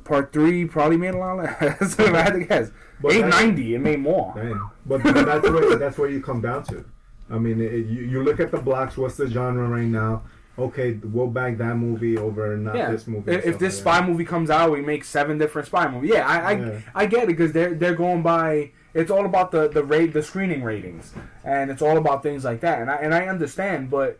Part 0.04 0.32
three 0.32 0.64
probably 0.64 0.96
made 0.96 1.14
a 1.14 1.18
lot 1.18 1.36
less. 1.36 1.60
if 1.98 2.00
I 2.00 2.22
had 2.22 2.32
to 2.32 2.44
guess, 2.44 2.70
But 3.00 3.12
eight 3.12 3.26
ninety. 3.26 3.74
It 3.74 3.80
made 3.80 4.00
more. 4.00 4.32
Dang. 4.34 4.58
But, 4.86 5.02
but 5.02 5.26
that's 5.26 5.48
where 5.50 5.76
that's 5.76 5.98
where 5.98 6.08
you 6.08 6.22
come 6.22 6.40
down 6.40 6.62
to. 6.64 6.84
I 7.30 7.36
mean, 7.38 7.60
it, 7.60 7.72
you, 7.86 8.02
you 8.02 8.22
look 8.22 8.40
at 8.40 8.50
the 8.50 8.56
blocks. 8.58 8.96
What's 8.96 9.18
the 9.18 9.28
genre 9.28 9.68
right 9.68 9.84
now? 9.86 10.22
Okay, 10.58 10.98
we'll 11.04 11.28
bag 11.28 11.58
that 11.58 11.76
movie 11.76 12.18
over 12.18 12.56
not 12.56 12.74
Yeah. 12.74 12.90
this 12.90 13.06
movie. 13.06 13.30
If, 13.32 13.44
and 13.44 13.58
this 13.60 13.74
like 13.84 14.00
spy 14.00 14.06
movie 14.06 14.24
comes 14.24 14.50
out, 14.50 14.72
we 14.72 14.80
make 14.80 15.04
seven 15.04 15.38
different 15.38 15.68
spy 15.68 15.88
movies. 15.88 16.10
Yeah, 16.14 16.26
I 16.26 16.36
I, 16.38 16.52
Yeah. 16.58 16.80
I 16.94 17.06
get 17.06 17.24
it 17.24 17.26
because 17.28 17.52
they're 17.52 17.74
they're 17.74 17.94
going 17.94 18.22
by. 18.22 18.70
It's 18.94 19.10
all 19.10 19.24
about 19.26 19.50
the 19.52 19.68
the 19.68 19.84
rate 19.84 20.12
the 20.12 20.22
screening 20.22 20.62
ratings, 20.64 21.12
and 21.44 21.70
it's 21.70 21.82
all 21.82 21.96
about 21.98 22.22
things 22.22 22.44
like 22.44 22.60
that. 22.60 22.80
And 22.80 22.90
I 22.90 22.96
and 22.96 23.14
I 23.14 23.26
understand, 23.28 23.90
but 23.90 24.18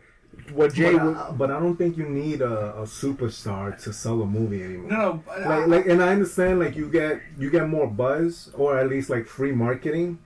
what. 0.53 0.73
Jay 0.73 0.93
But. 0.93 1.17
I, 1.17 1.31
but 1.31 1.51
I 1.51 1.59
don't 1.59 1.75
think 1.75 1.97
you 1.97 2.07
need 2.07 2.41
a, 2.41 2.75
a 2.77 2.83
superstar 2.83 3.77
to 3.83 3.91
sell 3.91 4.21
a 4.21 4.25
movie 4.25 4.63
anymore. 4.63 4.89
No, 4.91 4.97
no. 4.97 5.23
but 5.25 5.41
I- 5.41 5.57
Like, 5.59 5.67
like, 5.67 5.85
and 5.87 6.01
I 6.01 6.09
understand, 6.13 6.59
like, 6.59 6.75
you 6.77 6.87
get 6.89 7.19
you 7.37 7.49
get 7.49 7.67
more 7.67 7.87
buzz 7.87 8.51
or 8.55 8.77
at 8.77 8.87
least 8.87 9.09
like 9.09 9.25
free 9.25 9.51
marketing 9.51 10.19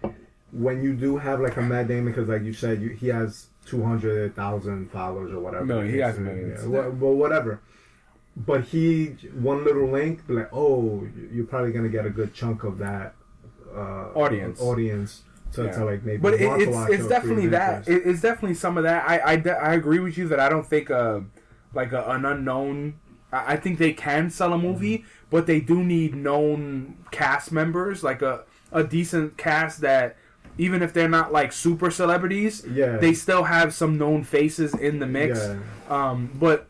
when 0.52 0.84
you 0.84 0.94
do 0.94 1.18
have 1.18 1.40
like 1.42 1.58
a 1.58 1.62
Matt 1.62 1.88
Damon 1.88 2.14
because, 2.14 2.28
like 2.30 2.44
you 2.44 2.54
said, 2.54 2.82
you, 2.82 2.90
he 2.90 3.08
has 3.08 3.48
two 3.66 3.84
hundred 3.84 4.36
thousand 4.36 4.92
followers 4.92 5.32
or 5.32 5.40
whatever. 5.40 5.66
Million, 5.66 5.94
he 5.94 6.00
has 6.00 6.16
Yeah, 6.16 6.22
millions. 6.24 6.66
wha- 6.66 6.90
well, 6.90 7.14
whatever. 7.14 7.62
But 8.36 8.64
he 8.66 9.08
one 9.34 9.64
little 9.64 9.88
link, 9.90 10.22
like, 10.28 10.50
oh, 10.52 11.08
you're 11.32 11.46
probably 11.46 11.72
gonna 11.72 11.90
get 11.90 12.06
a 12.06 12.10
good 12.10 12.34
chunk 12.34 12.64
of 12.64 12.78
that 12.80 13.16
uh, 13.76 14.10
Audience. 14.16 14.60
audience 14.62 15.22
to, 15.54 15.64
Yeah. 15.66 15.72
to 15.72 15.86
like 15.86 16.04
maybe. 16.04 16.18
But 16.18 16.36
it, 16.36 16.42
it's 16.62 16.78
it's 16.90 17.08
definitely 17.08 17.48
that. 17.48 17.88
It, 17.88 18.04
it's 18.06 18.22
definitely 18.22 18.56
some 18.56 18.78
of 18.78 18.84
that. 18.84 19.08
I 19.08 19.34
I, 19.34 19.36
de- 19.38 19.52
I 19.58 19.74
agree 19.74 20.00
with 20.00 20.18
you 20.18 20.28
that 20.30 20.40
I 20.40 20.50
don't 20.50 20.66
think 20.68 20.90
uh 20.92 21.22
like 21.74 21.92
a, 21.92 22.04
an 22.10 22.26
unknown. 22.26 22.96
I 23.32 23.54
I 23.54 23.56
think 23.58 23.78
they 23.80 23.94
can 23.94 24.30
sell 24.30 24.52
a 24.54 24.58
movie, 24.58 25.00
Mm-hmm. 25.00 25.08
but 25.30 25.46
they 25.48 25.60
do 25.60 25.84
need 25.84 26.16
known 26.16 26.98
cast 27.12 27.52
members, 27.52 28.04
like 28.04 28.22
a 28.24 28.44
a 28.72 28.84
decent 28.84 29.38
cast 29.38 29.82
that 29.82 30.18
even 30.58 30.82
if 30.82 30.94
they're 30.94 31.10
not 31.10 31.32
like 31.32 31.52
super 31.52 31.90
celebrities, 31.92 32.66
Yeah. 32.70 32.98
they 32.98 33.14
still 33.14 33.44
have 33.44 33.74
some 33.74 33.98
known 33.98 34.24
faces 34.24 34.74
in 34.74 35.00
the 35.00 35.08
mix. 35.08 35.40
Yeah. 35.40 35.58
Um, 35.90 36.32
but 36.36 36.68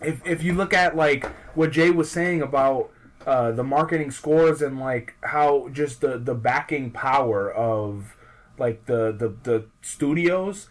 if 0.00 0.24
if 0.26 0.42
you 0.42 0.52
look 0.54 0.72
at 0.74 0.94
like 0.96 1.26
what 1.54 1.72
Jay 1.72 1.90
was 1.90 2.10
saying 2.10 2.42
about 2.42 2.90
uh, 3.26 3.50
the 3.52 3.64
marketing 3.64 4.10
scores 4.10 4.62
and 4.62 4.78
like 4.78 5.14
how 5.22 5.68
just 5.72 6.00
the 6.00 6.18
the 6.18 6.34
backing 6.34 6.90
power 6.90 7.50
of 7.52 8.16
like 8.58 8.86
the 8.86 9.12
the, 9.12 9.34
the 9.42 9.64
studios, 9.82 10.68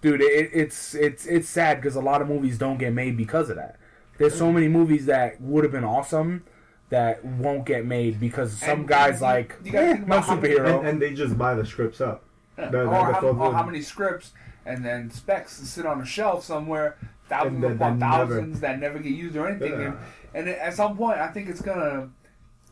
dude, 0.00 0.20
it, 0.20 0.50
it's 0.52 0.94
it's 0.94 1.26
it's 1.26 1.48
sad 1.48 1.76
because 1.78 1.96
a 1.96 2.00
lot 2.00 2.20
of 2.22 2.28
movies 2.28 2.58
don't 2.58 2.78
get 2.78 2.92
made 2.92 3.16
because 3.16 3.48
of 3.50 3.56
that. 3.56 3.76
There's 4.18 4.36
so 4.36 4.52
many 4.52 4.68
movies 4.68 5.06
that 5.06 5.40
would 5.40 5.64
have 5.64 5.72
been 5.72 5.84
awesome 5.84 6.44
that 6.90 7.24
won't 7.24 7.64
get 7.66 7.84
made 7.86 8.20
because 8.20 8.52
some 8.58 8.80
And 8.80 8.88
guys 8.88 9.20
you- 9.20 9.26
like 9.26 9.56
you 9.64 9.72
gotta 9.72 9.86
eh, 9.86 9.92
think 9.94 10.06
no 10.08 10.20
superhero. 10.20 10.78
and, 10.80 10.88
and 10.88 11.02
they 11.02 11.12
just 11.14 11.36
buy 11.38 11.54
the 11.54 11.64
scripts 11.66 12.00
up. 12.00 12.22
Yeah. 12.58 12.66
The- 12.66 12.78
the- 12.78 12.84
or, 12.84 12.88
the 13.08 13.12
how, 13.14 13.26
or 13.28 13.52
how 13.52 13.64
many 13.64 13.80
scripts 13.82 14.32
and 14.66 14.84
then 14.84 15.10
specs 15.10 15.52
sit 15.54 15.84
on 15.86 16.00
a 16.00 16.04
shelf 16.06 16.44
somewhere, 16.44 16.96
thousands 17.28 17.64
And 17.64 17.74
upon 17.76 17.98
that 17.98 18.06
never- 18.18 18.26
thousands 18.34 18.60
that 18.60 18.78
never 18.80 18.98
get 18.98 19.12
used 19.12 19.36
or 19.36 19.48
anything. 19.48 19.72
Yeah. 19.80 19.94
And, 20.34 20.48
and 20.48 20.48
at 20.48 20.74
some 20.74 20.96
point, 20.96 21.18
I 21.18 21.28
think 21.28 21.48
it's 21.48 21.60
gonna. 21.62 22.10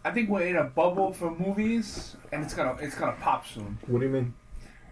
I 0.04 0.10
think 0.10 0.28
we're 0.30 0.42
in 0.48 0.56
a 0.56 0.64
bubble 0.64 1.12
for 1.12 1.30
movies, 1.30 2.16
and 2.32 2.42
it's 2.44 2.54
gonna 2.54 2.76
it's 2.80 2.94
gonna 2.96 3.16
pop 3.20 3.46
soon. 3.46 3.78
What 3.86 4.00
do 4.00 4.06
you 4.06 4.12
mean? 4.12 4.34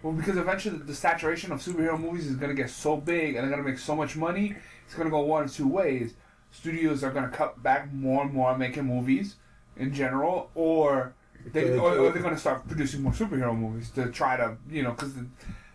Well, 0.03 0.13
because 0.13 0.37
eventually 0.37 0.77
the 0.77 0.95
saturation 0.95 1.51
of 1.51 1.59
superhero 1.59 1.99
movies 1.99 2.27
is 2.27 2.35
gonna 2.37 2.53
get 2.53 2.69
so 2.69 2.95
big, 2.97 3.35
and 3.35 3.43
they're 3.43 3.51
gonna 3.55 3.67
make 3.67 3.77
so 3.77 3.95
much 3.95 4.15
money. 4.15 4.55
It's 4.85 4.95
gonna 4.95 5.09
go 5.09 5.19
one 5.21 5.43
of 5.43 5.53
two 5.53 5.67
ways. 5.67 6.13
Studios 6.51 7.03
are 7.03 7.11
gonna 7.11 7.29
cut 7.29 7.61
back 7.63 7.91
more 7.93 8.23
and 8.23 8.33
more 8.33 8.57
making 8.57 8.83
movies 8.85 9.35
in 9.77 9.93
general, 9.93 10.49
or 10.53 11.13
they 11.53 11.77
or, 11.77 11.97
or 11.97 12.11
they're 12.11 12.21
gonna 12.21 12.37
start 12.37 12.67
producing 12.67 13.01
more 13.01 13.13
superhero 13.13 13.57
movies 13.57 13.89
to 13.91 14.09
try 14.11 14.37
to 14.37 14.57
you 14.69 14.83
know 14.83 14.91
because 14.91 15.13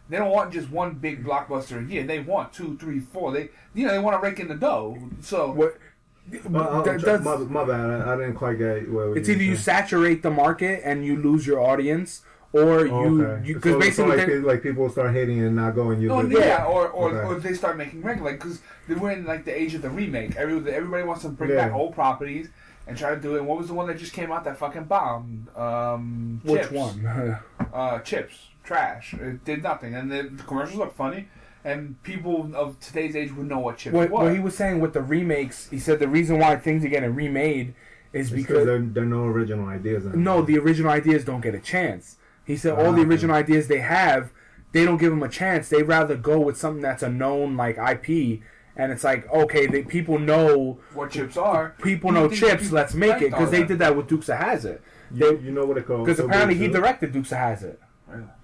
they 0.09 0.17
don't 0.19 0.31
want 0.31 0.53
just 0.53 0.71
one 0.71 0.95
big 0.95 1.25
blockbuster 1.25 1.85
a 1.85 1.91
year. 1.91 2.05
They 2.05 2.21
want 2.21 2.53
two, 2.53 2.77
three, 2.79 3.01
four. 3.01 3.33
They 3.33 3.49
you 3.75 3.87
know 3.87 3.93
they 3.93 3.99
want 3.99 4.21
to 4.21 4.25
rake 4.25 4.39
in 4.39 4.49
the 4.49 4.55
dough. 4.55 4.97
So 5.21 5.51
what 5.51 5.79
oh, 6.55 6.83
that- 6.83 7.01
that's- 7.01 7.25
my, 7.25 7.37
my 7.37 7.65
bad. 7.65 8.03
I, 8.03 8.13
I 8.13 8.17
didn't 8.17 8.35
quite 8.35 8.59
get 8.59 8.91
what 8.91 9.17
It's 9.17 9.29
either 9.29 9.43
you 9.43 9.57
saying. 9.57 9.79
saturate 9.79 10.23
the 10.23 10.31
market 10.31 10.83
and 10.85 11.05
you 11.05 11.17
lose 11.17 11.47
your 11.47 11.61
audience, 11.61 12.23
or 12.57 12.87
you 12.87 12.93
Oh, 12.93 13.21
Okay. 13.23 13.47
you 13.49 13.55
because 13.55 13.73
so, 13.73 13.79
basically 13.81 14.19
so 14.19 14.35
like, 14.37 14.45
like 14.55 14.63
people 14.63 14.89
start 14.89 15.13
hating 15.13 15.41
and 15.43 15.57
not 15.57 15.75
going. 15.75 16.01
You 16.01 16.09
No, 16.09 16.21
lose. 16.23 16.33
yeah, 16.39 16.65
or 16.65 16.89
or, 16.89 17.11
Okay. 17.11 17.27
or 17.27 17.41
they 17.41 17.55
start 17.55 17.77
making 17.77 18.03
regular 18.03 18.33
because 18.33 18.61
we're 18.89 19.13
in 19.13 19.25
like 19.25 19.45
the 19.45 19.55
age 19.59 19.75
of 19.75 19.83
the 19.83 19.91
remake. 19.91 20.37
Every, 20.37 20.57
everybody 20.73 21.03
wants 21.05 21.23
to 21.23 21.29
bring 21.29 21.51
Yeah. 21.51 21.67
back 21.69 21.73
old 21.75 21.95
properties 21.95 22.49
and 22.87 22.97
try 22.97 23.15
to 23.15 23.21
do 23.21 23.37
it. 23.37 23.45
What 23.45 23.59
was 23.59 23.69
the 23.69 23.75
one 23.75 23.87
that 23.89 23.99
just 23.99 24.13
came 24.13 24.31
out 24.33 24.45
that 24.45 24.59
fucking 24.59 24.85
bombed? 24.85 25.49
Um, 25.57 26.41
which 26.45 26.63
Chips. 26.63 26.73
one? 26.73 27.39
Uh, 27.75 27.99
chips, 27.99 28.49
trash. 28.65 29.13
It 29.15 29.45
did 29.45 29.63
nothing, 29.63 29.95
and 29.95 30.11
the, 30.11 30.23
the 30.33 30.43
commercials 30.45 30.79
look 30.79 30.95
funny. 30.97 31.29
And 31.63 32.01
people 32.05 32.51
of 32.55 32.79
today's 32.81 33.15
age 33.17 33.33
would 33.33 33.49
know 33.49 33.59
what 33.59 33.77
chips 33.77 33.93
what, 33.93 34.09
were. 34.09 34.25
what 34.25 34.33
he 34.33 34.39
was 34.39 34.57
saying 34.57 34.81
with 34.81 34.93
the 34.95 35.03
remakes, 35.03 35.69
he 35.69 35.79
said 35.81 35.99
the 35.99 36.07
reason 36.09 36.39
why 36.39 36.57
things 36.57 36.85
are 36.85 36.89
getting 36.89 37.13
remade 37.15 37.75
is 38.13 38.27
It's 38.29 38.31
because 38.31 38.47
because 38.47 38.67
there, 38.67 38.79
there 38.79 39.03
are 39.03 39.07
no 39.07 39.25
original 39.25 39.67
ideas. 39.69 40.07
In 40.07 40.13
it. 40.13 40.17
no, 40.17 40.41
the 40.43 40.57
original 40.59 40.91
ideas 40.93 41.25
don't 41.25 41.41
get 41.43 41.55
a 41.57 41.59
chance. 41.61 42.17
He 42.47 42.57
said 42.57 42.79
all 42.79 42.93
the 42.93 43.01
okay. 43.01 43.09
original 43.09 43.35
ideas 43.35 43.69
they 43.69 43.81
have, 43.81 44.33
they 44.73 44.85
don't 44.85 44.99
give 44.99 45.11
them 45.11 45.23
a 45.23 45.29
chance. 45.29 45.69
They 45.69 45.83
rather 45.83 46.17
go 46.17 46.39
with 46.41 46.57
something 46.57 46.83
that's 46.83 47.03
a 47.03 47.09
known 47.09 47.57
like 47.57 47.77
IP, 47.77 48.41
and 48.77 48.93
it's 48.93 49.05
like 49.05 49.29
okay, 49.33 49.67
they 49.67 49.83
people 49.83 50.19
know 50.19 50.79
what 50.95 51.11
chips 51.11 51.37
are. 51.37 51.75
people 51.83 52.13
know 52.13 52.29
chips. 52.29 52.71
Let's 52.71 52.95
make 52.95 53.21
it 53.21 53.31
because 53.31 53.51
they 53.51 53.65
did 53.65 53.79
that 53.81 53.97
with 53.97 54.07
Dukes 54.09 54.29
of 54.29 54.39
Hazzard. 54.39 54.81
you, 55.13 55.39
you 55.43 55.51
know 55.51 55.65
what 55.65 55.77
it 55.77 55.87
calls. 55.87 56.07
Because 56.07 56.21
apparently 56.21 56.55
he 56.57 56.69
directed 56.69 57.13
Dukes 57.13 57.33
of 57.33 57.39
Hazzard. 57.39 57.79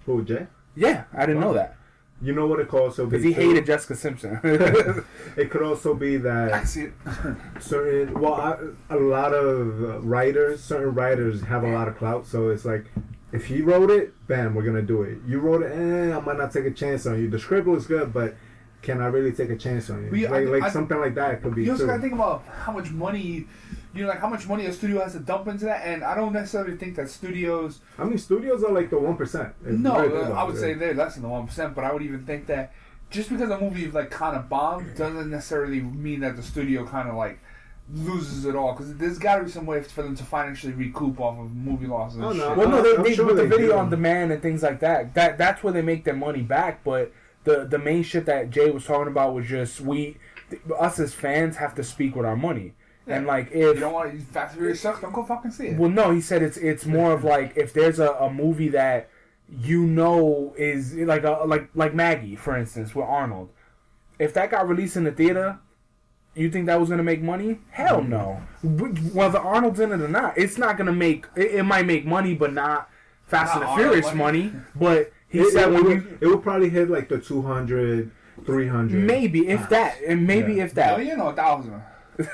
Who 0.06 0.24
Jay? 0.24 0.46
Yeah, 0.74 1.04
I 1.12 1.26
didn't 1.26 1.40
know 1.40 1.52
that 1.54 1.76
You 2.20 2.32
know 2.32 2.46
what 2.46 2.60
it 2.60 2.68
calls. 2.68 2.96
So 2.96 3.06
because 3.06 3.22
big 3.22 3.34
he 3.36 3.42
too? 3.42 3.48
hated 3.48 3.66
Jessica 3.66 3.94
Simpson. 3.94 4.40
It 5.36 5.50
could 5.50 5.62
also 5.62 5.94
be 5.94 6.16
I 6.16 6.18
that 6.18 6.68
see 6.68 6.82
it. 6.82 6.92
certain. 7.60 8.18
Well, 8.18 8.34
I, 8.34 8.94
a 8.94 8.98
lot 8.98 9.32
of 9.32 9.82
uh, 9.82 10.00
writers, 10.00 10.62
certain 10.62 10.94
writers 10.94 11.42
have 11.42 11.64
a 11.64 11.72
lot 11.72 11.88
of 11.88 11.96
clout. 11.96 12.26
So 12.26 12.48
it's 12.50 12.64
like, 12.64 12.86
if 13.32 13.46
he 13.46 13.62
wrote 13.62 13.90
it, 13.90 14.12
bam, 14.28 14.54
we're 14.54 14.62
gonna 14.62 14.82
do 14.82 15.02
it. 15.02 15.18
You 15.26 15.40
wrote 15.40 15.62
it, 15.62 15.72
eh, 15.72 16.16
I 16.16 16.20
might 16.20 16.36
not 16.38 16.52
take 16.52 16.64
a 16.66 16.70
chance 16.70 17.06
on 17.06 17.18
you. 17.20 17.28
The 17.28 17.38
script 17.38 17.66
looks 17.66 17.86
good, 17.86 18.12
but 18.12 18.34
can 18.82 19.00
I 19.00 19.06
really 19.06 19.32
take 19.32 19.50
a 19.50 19.56
chance 19.56 19.88
on 19.90 20.04
you? 20.04 20.14
Yeah, 20.14 20.32
I 20.32 20.40
like, 20.44 20.62
I- 20.64 20.70
something 20.70 20.98
like 20.98 21.14
that 21.14 21.42
could 21.42 21.54
be 21.54 21.64
You 21.64 21.72
also 21.72 21.84
too. 21.84 21.88
gotta 21.88 22.02
think 22.02 22.14
about 22.14 22.44
how 22.46 22.72
much 22.72 22.90
money, 22.90 23.46
you 23.94 24.02
know, 24.02 24.08
like 24.08 24.18
how 24.20 24.28
much 24.28 24.46
money 24.48 24.66
a 24.66 24.72
studio 24.72 25.00
has 25.02 25.12
to 25.12 25.20
dump 25.20 25.46
into 25.48 25.64
that. 25.66 25.82
And 25.86 26.02
I 26.02 26.14
don't 26.14 26.32
necessarily 26.32 26.76
think 26.76 26.96
that 26.96 27.08
studios. 27.08 27.80
I 27.98 28.04
mean, 28.04 28.18
studios 28.18 28.62
are 28.64 28.72
like 28.72 28.90
the 28.90 28.98
one 28.98 29.16
percent. 29.16 29.54
No, 29.64 29.92
uh, 29.94 30.34
I 30.34 30.42
would 30.44 30.56
say 30.58 30.74
they're 30.74 30.94
less 30.94 31.14
than 31.14 31.22
the 31.22 31.28
one 31.28 31.46
percent. 31.46 31.74
But 31.74 31.84
I 31.84 31.92
would 31.92 32.02
even 32.02 32.24
think 32.26 32.46
that 32.46 32.72
just 33.10 33.28
because 33.30 33.50
a 33.50 33.58
movie 33.60 33.88
like 33.90 34.10
kind 34.10 34.36
of 34.36 34.48
bombed 34.48 34.94
doesn't 34.96 35.30
necessarily 35.30 35.80
mean 35.80 36.20
that 36.20 36.34
the 36.36 36.42
studio 36.42 36.84
kind 36.86 37.08
of 37.08 37.14
like 37.14 37.38
loses 37.92 38.44
it 38.44 38.54
all 38.56 38.72
because 38.72 38.94
there's 38.96 39.18
got 39.18 39.36
to 39.36 39.44
be 39.44 39.50
some 39.50 39.66
way 39.66 39.82
for 39.82 40.02
them 40.02 40.14
to 40.16 40.22
financially 40.24 40.72
recoup 40.72 41.20
off 41.20 41.38
of 41.38 41.54
movie 41.54 41.86
losses. 41.86 42.16
and 42.16 42.24
Oh, 42.24 42.32
no. 42.32 42.48
shit. 42.48 42.56
Well, 42.56 42.68
no, 42.68 42.82
they, 42.82 42.96
I'm 42.96 43.02
they 43.02 43.14
sure 43.14 43.26
with 43.26 43.36
the 43.36 43.46
video 43.46 43.72
do. 43.72 43.78
on 43.78 43.90
demand 43.90 44.32
and 44.32 44.40
things 44.40 44.62
like 44.62 44.80
that. 44.80 45.14
That 45.14 45.36
that's 45.38 45.62
where 45.62 45.72
they 45.72 45.82
make 45.82 46.04
their 46.04 46.14
money 46.16 46.42
back. 46.42 46.82
But 46.84 47.12
the 47.44 47.64
the 47.66 47.78
main 47.78 48.02
shit 48.02 48.24
that 48.26 48.50
Jay 48.50 48.70
was 48.70 48.84
talking 48.84 49.08
about 49.08 49.34
was 49.34 49.46
just 49.46 49.80
we, 49.80 50.16
us 50.78 50.98
as 50.98 51.12
fans 51.12 51.56
have 51.56 51.74
to 51.74 51.84
speak 51.84 52.14
with 52.16 52.24
our 52.24 52.36
money. 52.36 52.74
And 53.06 53.26
like 53.26 53.48
if 53.48 53.74
you 53.74 53.80
don't 53.80 53.92
want 53.92 54.12
to 54.12 54.20
Fast 54.26 54.52
and 54.52 54.60
Furious 54.60 54.80
sucks, 54.80 55.00
don't 55.00 55.12
go 55.12 55.24
fucking 55.24 55.50
see 55.50 55.68
it. 55.68 55.76
Well, 55.76 55.90
no, 55.90 56.12
he 56.12 56.20
said 56.20 56.40
it's 56.42 56.56
it's 56.56 56.86
more 56.86 57.12
of 57.12 57.24
like 57.24 57.52
if 57.56 57.72
there's 57.74 57.98
a, 57.98 58.12
a 58.12 58.32
movie 58.32 58.68
that 58.68 59.10
you 59.50 59.82
know 59.84 60.54
is 60.56 60.94
like 60.94 61.24
a 61.24 61.30
like 61.44 61.68
like 61.74 61.94
Maggie, 61.94 62.36
for 62.36 62.56
instance, 62.56 62.94
with 62.94 63.04
Arnold. 63.04 63.50
If 64.20 64.32
that 64.34 64.50
got 64.52 64.68
released 64.68 64.96
in 64.96 65.02
the 65.02 65.10
theater, 65.10 65.58
you 66.34 66.50
think 66.50 66.66
that 66.66 66.78
was 66.80 66.88
gonna 66.88 67.02
make 67.02 67.22
money? 67.22 67.58
Hell 67.70 68.02
no. 68.02 68.40
Whether 68.62 69.38
Arnold's 69.38 69.80
in 69.80 69.92
it 69.92 70.00
or 70.00 70.08
not, 70.08 70.36
it's 70.38 70.56
not 70.58 70.76
gonna 70.78 70.92
make. 70.92 71.26
It, 71.36 71.52
it 71.56 71.62
might 71.64 71.86
make 71.86 72.06
money, 72.06 72.34
but 72.34 72.52
not 72.52 72.88
Fast 73.26 73.54
Not 73.54 73.62
and 73.62 73.70
the 73.72 73.82
Furious 73.82 74.14
money. 74.14 74.44
money. 74.44 74.52
But 74.74 75.12
he 75.28 75.40
It, 75.40 75.52
said 75.52 75.68
it, 75.68 75.72
when 75.74 75.84
would, 75.84 75.96
you 76.04 76.18
it 76.20 76.26
would 76.26 76.42
probably 76.42 76.68
hit 76.70 76.88
like 76.90 77.08
the 77.08 77.18
200, 77.18 78.10
300. 78.46 79.04
maybe 79.04 79.48
if 79.48 79.68
that 79.70 79.96
and 80.06 80.26
maybe 80.26 80.54
Yeah. 80.54 80.64
if 80.64 80.74
that. 80.74 80.98
Million 80.98 81.20
or 81.20 81.32
a 81.32 81.36
thousand? 81.36 81.82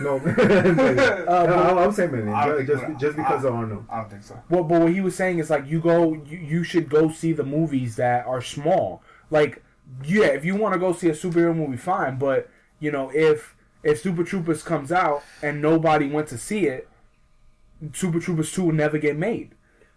No, 0.01 0.17
Uh, 0.19 1.47
no, 1.47 1.79
I'm 1.79 1.93
saying 1.93 2.11
million. 2.13 2.67
Just, 2.67 2.83
just, 2.87 3.01
just 3.01 3.17
because 3.17 3.45
I- 3.45 3.49
of 3.49 3.55
Arnold. 3.55 3.85
I 3.89 4.01
don't 4.01 4.11
think 4.11 4.23
so. 4.25 4.41
Well, 4.51 4.65
but 4.65 4.81
what 4.83 4.93
he 4.93 5.01
was 5.01 5.15
saying 5.17 5.39
is 5.39 5.51
like 5.51 5.67
you 5.67 5.81
go, 5.81 6.15
you, 6.27 6.39
you 6.39 6.65
should 6.65 6.89
go 6.89 7.11
see 7.11 7.33
the 7.33 7.45
movies 7.45 7.97
that 7.97 8.27
are 8.27 8.43
small. 8.43 9.03
Like, 9.31 9.63
yeah, 10.05 10.27
if 10.27 10.45
you 10.45 10.57
want 10.57 10.75
to 10.75 10.79
go 10.81 10.93
see 10.93 11.09
a 11.09 11.13
superhero 11.13 11.55
movie, 11.57 11.77
fine. 11.77 12.19
But 12.19 12.51
you 12.81 12.91
know, 12.91 13.11
if 13.15 13.55
if 13.83 14.01
Super 14.01 14.25
Troopers 14.25 14.63
comes 14.63 14.91
out 14.93 15.23
and 15.43 15.61
nobody 15.63 16.09
went 16.09 16.29
to 16.29 16.39
see 16.39 16.67
it, 16.67 16.89
Super 17.93 18.19
Troopers 18.21 18.53
two 18.53 18.65
will 18.65 18.73
never 18.73 18.99
get 18.99 19.17
made. 19.17 19.55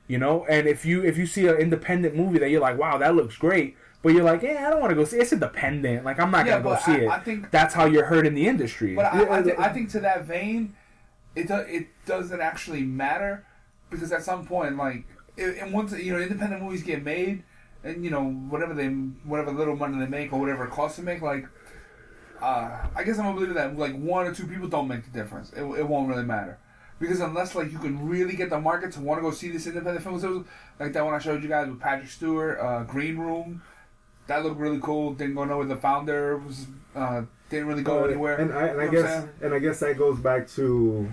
You 0.08 0.18
know, 0.18 0.46
and 0.50 0.68
if 0.68 0.86
you 0.86 1.04
if 1.06 1.18
you 1.18 1.26
see 1.26 1.48
an 1.48 1.56
independent 1.56 2.16
movie 2.16 2.38
that 2.40 2.50
you're 2.50 2.60
like, 2.62 2.78
wow, 2.78 2.98
that 2.98 3.16
looks 3.16 3.38
great, 3.38 3.78
but 4.04 4.10
you're 4.14 4.24
like, 4.26 4.42
yeah, 4.42 4.66
I 4.68 4.70
don't 4.70 4.82
want 4.82 4.92
to 4.92 4.96
go 4.96 5.06
see. 5.06 5.18
it. 5.18 5.22
It's 5.22 5.32
independent. 5.34 6.04
Like, 6.04 6.20
I'm 6.20 6.32
not 6.32 6.46
Yeah, 6.46 6.60
gonna 6.60 6.76
go 6.76 6.82
see 6.82 6.92
I- 6.92 7.06
it. 7.06 7.08
I 7.10 7.20
think- 7.20 7.50
that's 7.50 7.74
how 7.74 7.86
you're 7.86 8.06
hurting 8.06 8.34
the 8.34 8.46
industry. 8.48 8.94
But 8.96 9.06
I, 9.06 9.40
I, 9.40 9.42
th- 9.42 9.58
I 9.58 9.70
think 9.70 9.90
to 9.92 10.02
that 10.02 10.26
vein, 10.26 10.76
it 11.36 11.48
do, 11.48 11.56
it 11.60 11.88
doesn't 12.06 12.42
actually 12.42 12.82
matter 12.84 13.46
because 13.90 14.12
at 14.12 14.24
some 14.24 14.46
point, 14.46 14.76
like, 14.76 15.06
i- 15.38 15.42
and 15.44 15.72
once 15.72 15.94
you 15.94 16.12
know, 16.14 16.20
independent 16.20 16.62
movies 16.62 16.84
get 16.84 17.06
made, 17.06 17.44
and 17.86 18.04
you 18.04 18.12
know, 18.12 18.24
whatever 18.32 18.74
they, 18.74 18.88
whatever 18.90 19.52
little 19.52 19.78
money 19.78 19.98
they 19.98 20.08
make 20.08 20.34
or 20.34 20.40
whatever 20.42 20.66
it 20.66 20.72
costs 20.72 20.98
to 20.98 21.04
make, 21.04 21.22
like, 21.22 21.48
uh, 22.42 22.88
I 22.96 23.04
guess 23.04 23.20
I'm 23.20 23.28
a 23.28 23.34
believer 23.34 23.54
that 23.54 23.78
like 23.78 23.96
one 23.96 24.28
or 24.28 24.34
two 24.34 24.48
people 24.48 24.68
don't 24.68 24.88
make 24.88 25.04
the 25.06 25.12
difference. 25.12 25.52
It, 25.54 25.64
it 25.64 25.88
won't 25.88 26.10
really 26.10 26.24
matter. 26.24 26.58
Because 27.00 27.20
unless 27.20 27.56
like 27.56 27.72
you 27.72 27.80
can 27.80 28.08
really 28.08 28.36
get 28.36 28.50
the 28.52 28.60
market 28.60 28.92
to 28.94 29.02
want 29.02 29.18
to 29.18 29.24
go 29.24 29.32
see 29.32 29.50
this 29.50 29.66
independent 29.66 30.04
film, 30.04 30.20
so 30.20 30.46
like 30.80 30.94
that 30.94 31.04
one 31.04 31.14
I 31.16 31.20
showed 31.20 31.42
you 31.42 31.50
guys 31.50 31.68
with 31.68 31.80
Patrick 31.80 32.10
Stewart, 32.10 32.60
uh, 32.60 32.84
Green 32.84 33.18
Room, 33.18 33.62
that 34.28 34.44
looked 34.44 34.60
really 34.60 34.80
cool. 34.80 35.14
Didn't 35.14 35.36
go 35.36 35.44
nowhere. 35.44 35.66
The 35.66 35.78
founder 35.78 36.38
was 36.38 36.68
uh, 36.96 37.24
didn't 37.50 37.68
really 37.68 37.82
go 37.82 38.06
anywhere. 38.06 38.38
And 38.38 38.54
I, 38.54 38.68
and 38.68 38.82
I 38.82 38.84
You 38.86 38.92
know 38.92 39.02
what 39.02 39.10
I'm 39.12 39.22
guess 39.26 39.30
and 39.42 39.54
I 39.54 39.60
guess 39.60 39.80
that 39.80 39.98
goes 39.98 40.20
back 40.20 40.48
to 40.50 41.12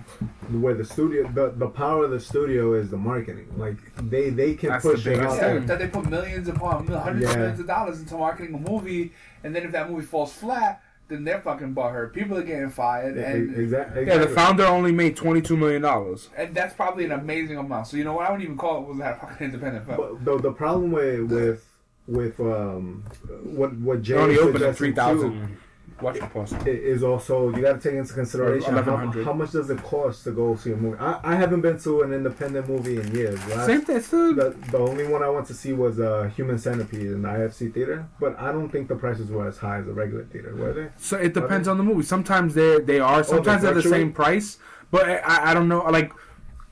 where 0.51 0.75
the 0.75 0.85
studio 0.85 1.27
the, 1.33 1.51
the 1.55 1.67
power 1.67 2.05
of 2.05 2.11
the 2.11 2.19
studio 2.19 2.73
is 2.75 2.89
the 2.91 2.97
marketing. 2.97 3.47
Like 3.57 3.77
they 4.09 4.29
they 4.29 4.53
can 4.53 4.69
That's 4.69 4.83
the 4.83 4.91
push 4.91 5.07
it 5.07 5.19
out 5.19 5.35
Yeah, 5.35 5.39
there. 5.53 5.59
that 5.61 5.79
they 5.79 5.87
put 5.87 6.07
millions 6.09 6.47
upon 6.47 6.85
hundreds 6.87 7.31
of 7.31 7.35
millions 7.37 7.59
of 7.59 7.67
dollars 7.67 7.99
into 7.99 8.15
marketing 8.15 8.53
a 8.53 8.59
movie, 8.59 9.11
and 9.43 9.55
then 9.55 9.63
if 9.63 9.71
that 9.71 9.89
movie 9.89 10.05
falls 10.05 10.31
flat, 10.33 10.83
then 11.09 11.23
they're 11.25 11.41
fucking 11.41 11.75
butthurt. 11.75 12.13
People 12.13 12.37
are 12.37 12.43
getting 12.43 12.69
fired, 12.69 13.17
and 13.17 13.55
Exactly. 13.57 14.05
yeah, 14.07 14.17
the 14.17 14.27
founder 14.27 14.65
only 14.65 14.91
made 14.93 15.15
twenty 15.17 15.41
two 15.41 15.57
million 15.57 15.81
dollars. 15.81 16.29
and 16.37 16.55
that's 16.55 16.73
probably 16.73 17.03
an 17.05 17.11
amazing 17.11 17.57
amount. 17.57 17.87
So 17.87 17.97
you 17.97 18.03
know 18.05 18.13
what? 18.13 18.27
I 18.27 18.31
wouldn't 18.31 18.45
even 18.45 18.57
call 18.57 18.83
it 18.83 18.87
was 18.87 18.97
that 18.99 19.17
a 19.17 19.19
fucking 19.19 19.45
independent 19.45 19.85
film. 19.85 19.97
But 19.97 20.23
the 20.25 20.37
the 20.39 20.51
problem 20.53 20.91
with 20.91 21.29
with 21.31 21.65
with 22.07 22.39
um 22.39 23.03
what 23.43 23.73
what 23.77 24.01
Jay 24.01 24.13
They 24.13 24.19
only 24.21 24.37
opened 24.37 24.55
at 24.63 24.77
suggesting 24.77 24.77
three 24.77 24.89
too 24.89 24.95
thousand. 24.95 25.57
Watch 26.01 26.19
the 26.19 26.27
post. 26.27 26.53
is 26.65 27.03
also 27.03 27.53
you 27.55 27.61
got 27.61 27.81
to 27.81 27.89
take 27.89 27.97
into 27.97 28.13
consideration 28.13 28.73
how, 28.73 29.07
how 29.23 29.33
much 29.33 29.51
does 29.51 29.69
it 29.69 29.81
cost 29.83 30.23
to 30.23 30.31
go 30.31 30.55
see 30.55 30.71
a 30.71 30.75
movie. 30.75 30.97
I, 30.99 31.19
I 31.23 31.35
haven't 31.35 31.61
been 31.61 31.79
to 31.79 32.01
an 32.03 32.13
independent 32.13 32.69
movie 32.69 32.99
in 32.99 33.13
years. 33.13 33.39
Last- 33.47 33.65
Same 33.65 33.81
thing. 33.81 33.99
The, 33.99 34.55
the 34.71 34.77
only 34.77 35.05
one 35.07 35.21
I 35.23 35.29
went 35.29 35.47
to 35.47 35.53
see 35.53 35.73
was 35.73 35.99
uh, 35.99 36.31
Human 36.35 36.57
Centipede 36.57 37.01
in 37.07 37.21
the 37.21 37.27
IFC 37.29 37.73
theater, 37.73 38.07
but 38.19 38.39
I 38.39 38.51
don't 38.51 38.69
think 38.69 38.87
the 38.87 38.95
prices 38.95 39.29
were 39.29 39.47
as 39.47 39.57
high 39.57 39.77
as 39.79 39.87
a 39.87 39.93
regular 39.93 40.23
theater, 40.25 40.55
were 40.55 40.73
they? 40.73 40.87
So 40.97 41.17
it 41.17 41.33
depends 41.33 41.67
on 41.67 41.77
the 41.77 41.83
movie. 41.83 42.03
Sometimes 42.03 42.53
they 42.53 42.79
they 42.79 42.99
are. 42.99 43.23
Sometimes 43.23 43.61
they're 43.63 43.73
the 43.73 43.83
same 43.83 44.13
price. 44.13 44.57
But 44.91 45.07
I, 45.07 45.51
I 45.51 45.53
don't 45.53 45.67
know. 45.67 45.83
Like 45.83 46.13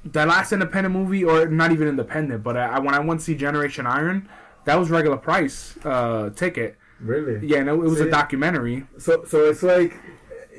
the 0.05 0.25
last 0.25 0.51
independent 0.53 0.95
movie, 0.95 1.23
or 1.23 1.47
not 1.47 1.71
even 1.71 1.88
independent, 1.88 2.43
but 2.43 2.55
I, 2.57 2.80
when 2.80 2.93
I 2.93 2.99
went 2.99 3.19
to 3.19 3.25
see 3.25 3.36
Generation 3.36 3.86
Iron, 3.86 4.28
that 4.65 4.75
was 4.75 4.89
regular 4.89 5.17
price 5.17 5.78
uh, 5.84 6.30
ticket. 6.32 6.78
Really? 7.00 7.45
Yeah, 7.45 7.60
and 7.60 7.70
it, 7.70 7.74
it 7.74 7.78
was 7.78 8.00
See? 8.00 8.08
a 8.08 8.12
documentary. 8.12 8.86
So 8.98 9.24
so 9.26 9.50
it's 9.50 9.64
like, 9.64 9.95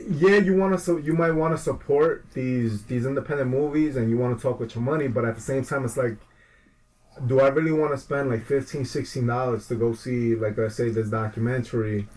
yeah, 0.09 0.37
you 0.37 0.57
want 0.57 0.75
to 0.75 0.79
so 0.79 0.97
you 0.97 1.15
might 1.15 1.33
want 1.33 1.57
to 1.57 1.63
support 1.63 2.27
these 2.35 2.85
these 2.85 3.07
independent 3.07 3.51
movies 3.51 3.97
and 3.97 4.09
you 4.11 4.19
want 4.19 4.37
to 4.39 4.43
talk 4.43 4.61
with 4.61 4.75
your 4.75 4.85
money, 4.85 5.09
but 5.09 5.25
at 5.25 5.35
the 5.35 5.41
same 5.41 5.65
time, 5.65 5.85
it's 5.85 5.97
like, 5.97 6.17
do 7.27 7.41
I 7.41 7.49
really 7.49 7.73
want 7.73 7.93
to 7.93 7.99
spend 7.99 8.31
like 8.31 8.45
15 8.45 9.27
dollars 9.27 9.67
to 9.69 9.75
go 9.75 9.93
see 9.95 10.35
like 10.35 10.57
let's 10.57 10.77
say 10.77 10.91
this 10.91 11.09
documentary 11.09 12.09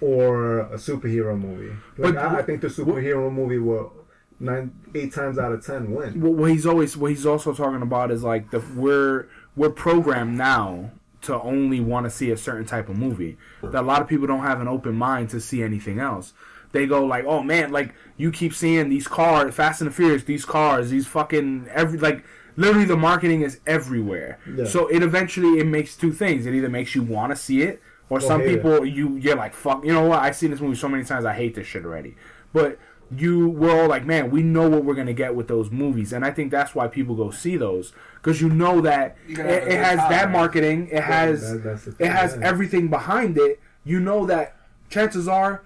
or 0.00 0.60
a 0.60 0.76
superhero 0.76 1.38
movie? 1.38 1.74
Like 1.98 2.14
But 2.14 2.18
I, 2.18 2.38
I 2.38 2.42
think 2.42 2.60
the 2.60 2.68
superhero 2.68 3.32
movie 3.32 3.58
will 3.58 3.92
nine 4.38 4.72
eight 4.94 5.12
times 5.12 5.38
out 5.38 5.52
of 5.52 5.64
ten 5.64 5.92
win. 5.92 6.20
What, 6.20 6.32
what 6.34 6.50
he's 6.50 6.66
always 6.66 6.96
what 6.96 7.10
he's 7.10 7.26
also 7.26 7.54
talking 7.54 7.82
about 7.82 8.10
is 8.10 8.22
like 8.22 8.50
the 8.50 8.60
we're 8.76 9.26
we're 9.56 9.70
programmed 9.70 10.36
now 10.36 10.92
to 11.22 11.40
only 11.40 11.80
want 11.80 12.04
to 12.04 12.10
see 12.10 12.30
a 12.30 12.36
certain 12.36 12.66
type 12.66 12.88
of 12.88 12.96
movie. 12.96 13.38
That 13.62 13.80
a 13.80 13.82
lot 13.82 14.02
of 14.02 14.08
people 14.08 14.26
don't 14.26 14.42
have 14.42 14.60
an 14.60 14.68
open 14.68 14.94
mind 14.94 15.30
to 15.30 15.40
see 15.40 15.62
anything 15.62 15.98
else. 15.98 16.32
They 16.72 16.86
go 16.86 17.04
like, 17.04 17.24
oh 17.24 17.42
man, 17.42 17.70
like 17.70 17.94
you 18.16 18.32
keep 18.32 18.54
seeing 18.54 18.88
these 18.88 19.06
cars, 19.06 19.54
Fast 19.54 19.80
and 19.80 19.90
the 19.90 19.94
Furious, 19.94 20.24
these 20.24 20.44
cars, 20.44 20.90
these 20.90 21.06
fucking 21.06 21.68
every 21.70 21.98
like 21.98 22.24
literally 22.56 22.86
the 22.86 22.96
marketing 22.96 23.42
is 23.42 23.60
everywhere. 23.66 24.38
Yeah. 24.52 24.64
So 24.64 24.88
it 24.88 25.02
eventually 25.02 25.58
it 25.58 25.66
makes 25.66 25.96
two 25.96 26.12
things. 26.12 26.46
It 26.46 26.54
either 26.54 26.68
makes 26.68 26.94
you 26.94 27.02
want 27.02 27.30
to 27.30 27.36
see 27.36 27.62
it, 27.62 27.82
or 28.08 28.20
some 28.20 28.40
it. 28.40 28.56
people 28.56 28.84
you 28.84 29.16
you're 29.16 29.36
like 29.36 29.54
fuck. 29.54 29.84
You 29.84 29.92
know 29.92 30.06
what? 30.06 30.20
I've 30.20 30.36
seen 30.36 30.50
this 30.50 30.60
movie 30.60 30.76
so 30.76 30.88
many 30.88 31.04
times. 31.04 31.24
I 31.24 31.34
hate 31.34 31.54
this 31.54 31.66
shit 31.66 31.84
already. 31.84 32.16
But 32.52 32.78
you 33.16 33.48
we're 33.48 33.82
all 33.82 33.88
like, 33.88 34.04
man, 34.04 34.30
we 34.30 34.42
know 34.42 34.68
what 34.68 34.84
we're 34.84 34.94
gonna 34.94 35.12
get 35.12 35.34
with 35.34 35.48
those 35.48 35.70
movies, 35.70 36.12
and 36.12 36.24
I 36.24 36.30
think 36.30 36.50
that's 36.50 36.74
why 36.74 36.88
people 36.88 37.14
go 37.14 37.30
see 37.30 37.56
those 37.56 37.92
because 38.16 38.40
you 38.40 38.48
know 38.48 38.80
that 38.80 39.16
You 39.26 39.34
it, 39.34 39.36
can 39.36 39.46
have 39.46 39.62
a 39.62 39.66
it 39.72 39.78
has 39.84 39.96
that 40.08 40.30
marketing, 40.30 40.88
it 40.90 41.02
has 41.02 41.62
that- 41.62 41.94
it 41.98 42.08
has 42.10 42.36
yeah. 42.38 42.46
everything 42.48 42.88
behind 42.88 43.36
it. 43.38 43.60
You 43.84 43.98
know 44.00 44.24
that 44.26 44.56
chances 44.88 45.26
are 45.28 45.62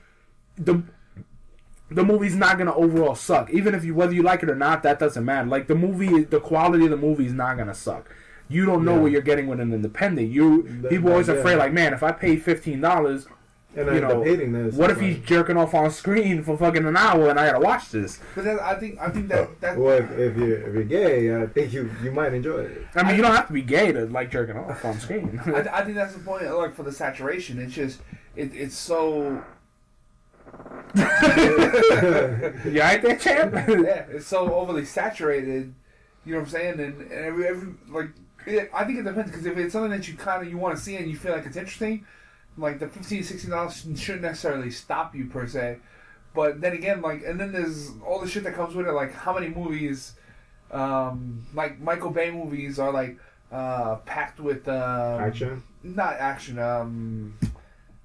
the 0.56 0.82
the 1.90 2.04
movie's 2.04 2.34
not 2.34 2.58
gonna 2.58 2.74
overall 2.74 3.14
suck. 3.14 3.50
Even 3.50 3.74
if 3.74 3.84
you 3.84 3.94
whether 3.94 4.12
you 4.12 4.22
like 4.22 4.42
it 4.42 4.50
or 4.50 4.56
not, 4.56 4.82
that 4.82 4.98
doesn't 4.98 5.24
matter. 5.24 5.46
Like 5.48 5.68
the 5.68 5.74
movie, 5.74 6.24
the 6.24 6.40
quality 6.40 6.84
of 6.84 6.90
the 6.90 6.96
movie 6.96 7.26
is 7.26 7.32
not 7.32 7.56
gonna 7.56 7.74
suck. 7.74 8.08
You 8.48 8.64
don't 8.64 8.84
know 8.84 8.94
Yeah. 8.96 9.00
what 9.02 9.10
you're 9.12 9.20
getting 9.22 9.46
with 9.48 9.60
an 9.60 9.72
independent. 9.72 10.30
You 10.30 10.62
That- 10.82 10.90
people 10.90 11.10
always 11.10 11.28
yeah. 11.28 11.34
afraid 11.34 11.56
like, 11.56 11.72
man, 11.72 11.92
if 11.92 12.02
I 12.02 12.12
pay 12.12 12.36
fifteen 12.36 12.80
dollars, 12.80 13.26
And 13.76 13.90
I 13.90 13.92
you 13.92 13.98
end 13.98 14.08
know, 14.08 14.20
up 14.20 14.26
hating 14.26 14.52
this. 14.52 14.74
what 14.74 14.90
if 14.90 14.98
he's 15.00 15.18
jerking 15.18 15.56
off 15.56 15.74
on 15.74 15.90
screen 15.90 16.42
for 16.42 16.56
fucking 16.56 16.86
an 16.86 16.96
hour 16.96 17.28
and 17.28 17.38
I 17.38 17.46
gotta 17.46 17.60
watch 17.60 17.90
this? 17.90 18.20
But 18.34 18.44
that, 18.44 18.60
I 18.60 18.74
think 18.78 18.98
I 18.98 19.10
think 19.10 19.28
that 19.28 19.60
that 19.60 19.76
Well, 19.78 19.98
if, 19.98 20.10
if 20.12 20.36
you 20.36 20.54
if 20.54 20.74
you're 20.74 20.84
gay, 20.84 21.42
I 21.42 21.46
think 21.46 21.72
you 21.72 21.90
you 22.02 22.10
might 22.10 22.32
enjoy 22.32 22.60
it. 22.60 22.86
I 22.94 23.02
mean, 23.02 23.16
you 23.16 23.22
don't 23.22 23.34
have 23.36 23.48
to 23.48 23.52
be 23.52 23.62
gay 23.62 23.92
to 23.92 24.06
like 24.06 24.30
jerking 24.30 24.56
off 24.56 24.84
on 24.84 24.98
screen. 24.98 25.40
I, 25.46 25.60
I 25.72 25.84
think 25.84 25.96
that's 25.96 26.14
the 26.14 26.20
point. 26.20 26.50
Like 26.50 26.74
for 26.74 26.82
the 26.84 26.92
saturation, 26.92 27.58
it's 27.58 27.74
just 27.74 28.00
it, 28.34 28.54
it's 28.54 28.76
so 28.76 29.42
you 30.96 31.02
right 32.80 33.02
there, 33.02 33.16
champ? 33.18 33.52
yeah, 33.68 34.06
it's 34.08 34.26
so 34.26 34.54
overly 34.54 34.84
saturated. 34.84 35.74
You 36.24 36.32
know 36.32 36.38
what 36.38 36.46
I'm 36.46 36.50
saying? 36.50 36.80
And, 36.80 37.00
and 37.02 37.12
every, 37.12 37.46
every 37.46 37.74
like, 37.88 38.08
it, 38.46 38.70
I 38.74 38.84
think 38.84 38.98
it 38.98 39.02
depends 39.02 39.30
because 39.30 39.46
if 39.46 39.56
it's 39.58 39.72
something 39.72 39.90
that 39.90 40.08
you 40.08 40.14
kind 40.14 40.42
of 40.42 40.50
you 40.50 40.56
want 40.58 40.76
to 40.76 40.82
see 40.82 40.96
and 40.96 41.08
you 41.08 41.16
feel 41.16 41.32
like 41.32 41.46
it's 41.46 41.56
interesting, 41.56 42.06
like 42.56 42.78
the 42.78 42.88
15 42.88 43.22
16 43.22 43.50
dollars 43.50 43.86
shouldn't 43.96 44.22
necessarily 44.22 44.70
stop 44.70 45.14
you 45.14 45.26
per 45.26 45.46
se. 45.46 45.78
But 46.34 46.60
then 46.60 46.72
again, 46.74 47.00
like, 47.00 47.22
and 47.24 47.40
then 47.40 47.52
there's 47.52 47.90
all 48.06 48.20
the 48.20 48.28
shit 48.28 48.44
that 48.44 48.54
comes 48.54 48.74
with 48.74 48.86
it. 48.86 48.92
Like, 48.92 49.14
how 49.14 49.32
many 49.34 49.48
movies, 49.48 50.12
um, 50.70 51.46
like 51.54 51.80
Michael 51.80 52.10
Bay 52.10 52.30
movies, 52.30 52.78
are 52.78 52.92
like 52.92 53.16
uh, 53.50 53.96
packed 54.04 54.38
with 54.40 54.68
um, 54.68 55.20
Action. 55.20 55.62
not 55.82 56.14
action, 56.14 56.58
um, 56.58 57.38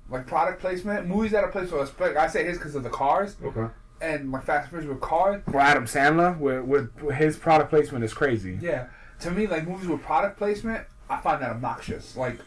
like 0.10 0.28
product 0.28 0.62
placement. 0.62 1.08
Movies 1.08 1.32
that 1.32 1.44
are 1.44 1.52
placed 1.52 1.74
with, 1.74 2.00
like 2.00 2.16
I 2.16 2.28
say 2.28 2.46
his 2.46 2.58
because 2.58 2.76
of 2.76 2.84
the 2.84 2.90
cars, 2.90 3.36
Okay. 3.44 3.68
and 4.02 4.32
like 4.32 4.46
Fast 4.46 4.64
and 4.64 4.70
Furious 4.82 4.90
with 4.90 5.02
cars. 5.02 5.42
Well, 5.48 5.60
Adam 5.62 5.86
Sandler, 5.86 6.38
with, 6.38 6.64
with 6.66 7.14
his 7.16 7.36
product 7.36 7.70
placement 7.70 8.06
is 8.06 8.14
crazy. 8.14 8.58
Yeah, 8.62 8.88
to 9.22 9.32
me, 9.32 9.46
like 9.48 9.68
movies 9.68 9.88
with 9.90 10.02
product 10.04 10.38
placement, 10.38 10.86
I 11.10 11.20
find 11.20 11.42
that 11.42 11.50
obnoxious. 11.52 12.16
Like, 12.16 12.40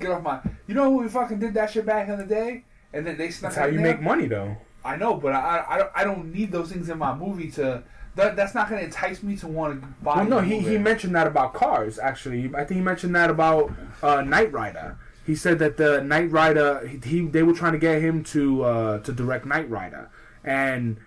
get 0.00 0.10
off 0.10 0.22
my. 0.22 0.40
You 0.66 0.74
know 0.74 0.90
who 0.98 1.08
fucking 1.08 1.38
did 1.38 1.54
that 1.54 1.70
shit 1.70 1.86
back 1.86 2.08
in 2.08 2.18
the 2.18 2.26
day, 2.26 2.64
and 2.92 3.06
then 3.06 3.16
they 3.16 3.30
snuck 3.30 3.52
That's 3.52 3.60
how 3.60 3.66
you 3.66 3.78
there? 3.78 3.94
make 3.94 4.00
money, 4.00 4.26
though. 4.26 4.56
I 4.84 4.96
know, 4.96 5.14
but 5.14 5.32
I, 5.32 5.64
I, 5.68 5.78
don't, 5.78 5.90
I 5.96 6.04
don't 6.04 6.32
need 6.32 6.50
those 6.50 6.70
things 6.70 6.88
in 6.88 6.98
my 6.98 7.14
movie 7.14 7.50
to. 7.52 7.82
That, 8.14 8.36
that's 8.36 8.54
not 8.54 8.68
going 8.68 8.80
to 8.80 8.84
entice 8.84 9.22
me 9.22 9.36
to 9.36 9.46
want 9.46 9.80
to 9.80 9.88
buy. 10.02 10.16
Well, 10.16 10.24
no, 10.26 10.40
he, 10.40 10.58
movie. 10.58 10.72
he 10.72 10.78
mentioned 10.78 11.14
that 11.14 11.26
about 11.26 11.54
cars. 11.54 11.98
Actually, 11.98 12.50
I 12.54 12.64
think 12.64 12.72
he 12.72 12.80
mentioned 12.80 13.14
that 13.14 13.30
about 13.30 13.72
uh, 14.02 14.20
Knight 14.20 14.52
Rider. 14.52 14.98
He 15.24 15.34
said 15.34 15.58
that 15.60 15.76
the 15.76 16.02
Knight 16.02 16.30
Rider, 16.30 16.86
he, 16.86 16.98
he 16.98 17.20
they 17.22 17.42
were 17.42 17.54
trying 17.54 17.72
to 17.72 17.78
get 17.78 18.02
him 18.02 18.22
to 18.24 18.64
uh, 18.64 18.98
to 18.98 19.12
direct 19.12 19.46
Knight 19.46 19.70
Rider, 19.70 20.10
and 20.44 20.98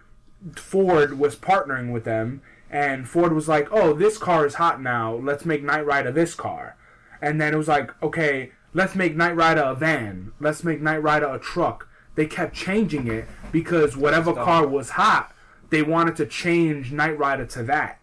Ford 0.56 1.20
was 1.20 1.36
partnering 1.36 1.92
with 1.92 2.06
them. 2.06 2.42
And 2.72 3.08
Ford 3.08 3.34
was 3.34 3.48
like, 3.48 3.68
"Oh, 3.72 3.94
this 3.94 4.18
car 4.18 4.46
is 4.46 4.56
hot 4.56 4.82
now. 4.82 5.14
Let's 5.14 5.46
make 5.46 5.64
Knight 5.64 5.86
Rider 5.86 6.12
this 6.12 6.34
car." 6.34 6.76
And 7.22 7.40
then 7.40 7.54
it 7.54 7.58
was 7.58 7.68
like, 7.68 7.92
"Okay, 8.02 8.52
let's 8.76 8.93
make 8.93 9.15
Knight 9.15 9.36
Rider 9.36 9.61
a 9.61 9.73
van. 9.73 10.34
Let's 10.39 10.63
make 10.63 10.82
Knight 10.82 11.01
Rider 11.01 11.28
a 11.28 11.39
truck." 11.39 11.88
They 12.13 12.28
kept 12.28 12.55
changing 12.55 13.07
it 13.07 13.26
because 13.51 13.97
whatever 13.97 14.34
car 14.34 14.67
was 14.67 14.91
hot, 14.91 15.34
they 15.69 15.82
wanted 15.82 16.15
to 16.17 16.28
change 16.28 16.91
Knight 16.91 17.17
Rider 17.17 17.45
to 17.47 17.63
that 17.63 17.99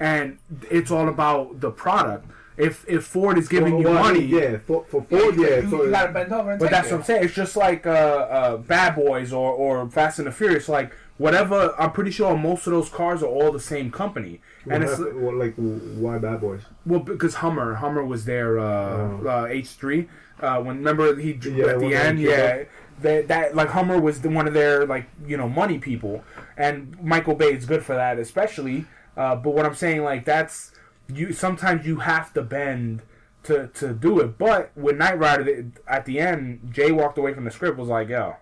and 0.00 0.38
it's 0.70 0.90
all 0.90 1.08
about 1.08 1.60
the 1.60 1.70
product. 1.70 2.26
If 2.56 2.84
if 2.88 3.04
Ford 3.04 3.38
is 3.38 3.48
giving 3.48 3.74
Well, 3.74 3.82
you 3.82 3.88
well, 3.88 4.02
money, 4.02 4.24
yeah, 4.24 4.58
for, 4.58 4.84
for 4.86 5.02
Ford, 5.02 5.36
yeah. 5.36 5.60
you, 5.60 5.70
so 5.70 5.84
you 5.84 5.90
got 5.90 6.06
to 6.06 6.12
bend 6.12 6.32
over 6.32 6.56
but 6.56 6.70
that's 6.70 6.88
it. 6.88 6.92
what 6.92 6.98
I'm 6.98 7.04
saying. 7.04 7.24
It's 7.24 7.34
just 7.34 7.56
like 7.56 7.86
uh, 7.86 7.90
uh, 7.90 8.56
Bad 8.56 8.96
Boys 8.96 9.32
or, 9.32 9.52
or 9.52 9.88
Fast 9.88 10.18
and 10.18 10.26
the 10.26 10.32
Furious. 10.32 10.68
Like 10.68 10.92
whatever, 11.20 11.74
I'm 11.78 11.92
pretty 11.92 12.10
sure 12.10 12.36
most 12.36 12.66
of 12.66 12.72
those 12.72 12.88
cars 12.88 13.22
are 13.22 13.26
all 13.26 13.52
the 13.52 13.60
same 13.60 13.90
company. 13.90 14.40
And 14.68 14.82
it's 14.82 14.98
well, 14.98 15.36
like 15.36 15.54
why 15.56 16.18
Bad 16.18 16.40
Boys? 16.40 16.62
well 16.86 17.00
because 17.00 17.34
Hummer, 17.36 17.74
Hummer 17.74 18.04
was 18.04 18.24
their 18.24 18.58
uh, 18.58 18.64
Oh. 18.64 19.26
uh, 19.28 19.46
H3. 19.48 20.08
Uh, 20.40 20.60
when 20.62 20.78
remember 20.78 21.14
he 21.16 21.32
Yeah, 21.32 21.66
at 21.66 21.78
the 21.80 21.94
end, 21.94 22.18
yeah. 22.20 22.64
That, 23.02 23.28
that 23.28 23.54
like 23.54 23.68
Hummer 23.70 23.98
was 23.98 24.20
the, 24.22 24.28
one 24.28 24.46
of 24.46 24.54
their 24.54 24.86
like 24.86 25.06
you 25.26 25.36
know 25.36 25.48
money 25.48 25.78
people, 25.78 26.24
and 26.56 26.98
Michael 27.02 27.34
Bay 27.34 27.52
is 27.54 27.64
good 27.66 27.82
for 27.84 27.94
that 27.94 28.18
especially. 28.18 28.86
Uh, 29.16 29.36
but 29.36 29.50
what 29.54 29.64
I'm 29.66 29.74
saying 29.74 30.02
like 30.02 30.24
that's 30.24 30.72
you 31.12 31.32
sometimes 31.32 31.86
you 31.86 31.96
have 31.96 32.32
to 32.34 32.42
bend 32.42 33.02
to 33.44 33.68
to 33.68 33.92
do 33.94 34.20
it. 34.20 34.38
But 34.38 34.70
with 34.76 34.96
Knight 34.96 35.18
Rider 35.18 35.66
at 35.86 36.04
the 36.06 36.18
end, 36.20 36.70
Jay 36.72 36.90
walked 36.92 37.18
away 37.18 37.32
from 37.34 37.44
the 37.44 37.50
script 37.50 37.78
was 37.78 37.88
like 37.88 38.08
yo. 38.08 38.36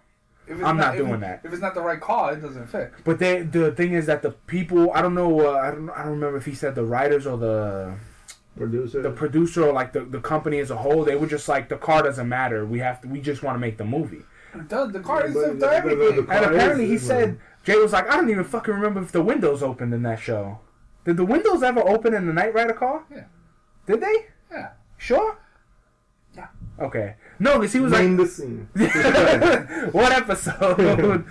If 0.51 0.57
it's 0.59 0.64
I'm 0.64 0.76
not 0.76 0.94
if 0.94 1.01
doing 1.01 1.14
it- 1.14 1.20
that. 1.20 1.40
If 1.44 1.53
it's 1.53 1.62
not 1.62 1.74
the 1.74 1.82
right 1.82 2.01
car, 2.01 2.32
it 2.32 2.40
doesn't 2.40 2.66
fit. 2.68 2.92
But 3.05 3.18
they 3.18 3.42
the 3.42 3.72
thing 3.72 3.92
is 3.92 4.07
that 4.07 4.22
the 4.22 4.30
people 4.30 4.92
I 4.92 5.03
don't 5.03 5.14
know 5.14 5.40
uh, 5.55 5.59
I 5.59 5.70
don't 5.70 5.90
I 5.90 6.03
don't 6.05 6.12
remember 6.12 6.36
if 6.38 6.44
he 6.46 6.55
said 6.55 6.74
the 6.74 6.84
writers 6.84 7.26
or 7.26 7.36
the 7.36 7.94
Producer. 8.57 9.03
the 9.03 9.11
producer 9.12 9.62
or 9.64 9.72
like 9.72 9.92
the, 9.92 10.01
the 10.01 10.20
company 10.20 10.59
as 10.59 10.72
a 10.72 10.76
whole 10.76 11.05
they 11.05 11.14
were 11.14 11.28
just 11.28 11.46
like 11.49 11.68
the 11.68 11.76
car 11.76 12.03
doesn't 12.03 12.28
matter 12.28 12.66
we 12.66 12.80
have 12.80 13.01
to 13.03 13.09
we 13.09 13.20
just 13.20 13.44
want 13.44 13.55
to 13.55 13.61
make 13.61 13.76
the 13.78 13.84
movie 13.84 14.24
It 14.53 14.68
does. 14.68 14.90
The 14.92 14.99
car 14.99 15.26
is 15.26 15.34
But- 15.34 15.42
for 15.44 15.51
but- 15.55 15.61
but 15.61 15.72
everything. 15.74 16.16
the 16.16 16.22
car 16.24 16.36
and 16.36 16.44
apparently 16.57 16.84
is- 16.86 16.90
he 16.90 16.96
is, 16.96 17.07
said 17.07 17.38
Jay 17.62 17.76
was 17.76 17.92
like 17.92 18.11
I 18.11 18.16
don't 18.16 18.28
even 18.30 18.42
fucking 18.42 18.74
remember 18.74 19.01
if 19.03 19.12
the 19.12 19.22
windows 19.22 19.62
opened 19.62 19.94
in 19.94 20.03
that 20.03 20.18
show 20.18 20.59
did 21.05 21.16
the 21.16 21.24
windows 21.24 21.62
ever 21.62 21.80
open 21.80 22.14
in 22.14 22.26
the 22.26 22.32
Knight 22.32 22.53
Rider 22.53 22.72
car 22.72 23.05
Yeah. 23.14 23.24
did 23.86 24.01
they 24.01 24.26
Yeah. 24.51 24.70
sure 24.96 25.38
Yeah. 26.34 26.49
okay 26.80 27.14
no 27.39 27.59
because 27.59 27.72
he 27.72 27.80
was 27.80 27.93
Name 27.93 28.16
like 28.16 28.26
the 28.26 28.32
scene. 28.32 28.68
what 29.93 30.12
episode 30.12 30.76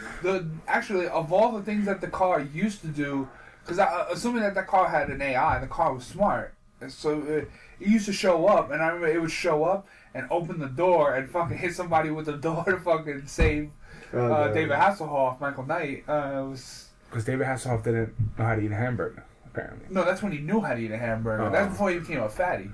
The 0.22 0.48
actually 0.68 1.08
of 1.08 1.32
all 1.32 1.52
the 1.52 1.62
things 1.64 1.86
that 1.86 2.02
the 2.02 2.08
car 2.08 2.42
used 2.42 2.82
to 2.82 2.88
do, 2.88 3.28
because 3.66 3.80
assuming 4.12 4.42
that 4.42 4.56
that 4.56 4.68
car 4.68 4.88
had 4.88 5.10
an 5.10 5.22
AI, 5.22 5.60
the 5.60 5.68
car 5.68 5.94
was 5.94 6.06
smart, 6.06 6.54
and 6.82 6.92
so 6.92 7.22
it, 7.22 7.50
it 7.80 7.88
used 7.88 8.06
to 8.06 8.14
show 8.14 8.48
up, 8.48 8.72
and 8.72 8.82
I 8.82 8.88
remember 8.88 9.08
it 9.08 9.22
would 9.22 9.32
show 9.32 9.64
up 9.64 9.88
and 10.14 10.28
open 10.32 10.60
the 10.60 10.68
door 10.68 11.16
and 11.16 11.30
fucking 11.30 11.58
hit 11.58 11.76
somebody 11.76 12.10
with 12.10 12.26
the 12.26 12.38
door 12.38 12.64
to 12.66 12.78
fucking 12.80 13.28
save 13.28 13.70
Uh, 14.14 14.18
uh, 14.18 14.48
the- 14.48 14.54
David 14.54 14.78
Hasselhoff, 14.78 15.40
Michael 15.40 15.66
Knight. 15.66 16.04
Uh, 16.08 16.44
it 16.46 16.50
was 16.50 16.90
because 17.10 17.26
David 17.26 17.48
Hasselhoff 17.48 17.84
didn't 17.84 18.14
know 18.38 18.46
how 18.46 18.56
to 18.56 18.62
eat 18.62 18.72
a 18.72 18.76
hamburger 18.76 19.24
apparently 19.58 19.88
no, 19.90 20.04
that's 20.04 20.22
when 20.22 20.32
he 20.32 20.40
knew 20.40 20.62
how 20.62 20.74
to 20.74 20.80
eat 20.80 20.92
a 20.92 20.98
hamburger. 20.98 21.44
Oh. 21.44 21.50
That's 21.50 21.72
before 21.72 21.90
he 21.92 22.00
became 22.00 22.22
a 22.22 22.30
fatty. 22.30 22.70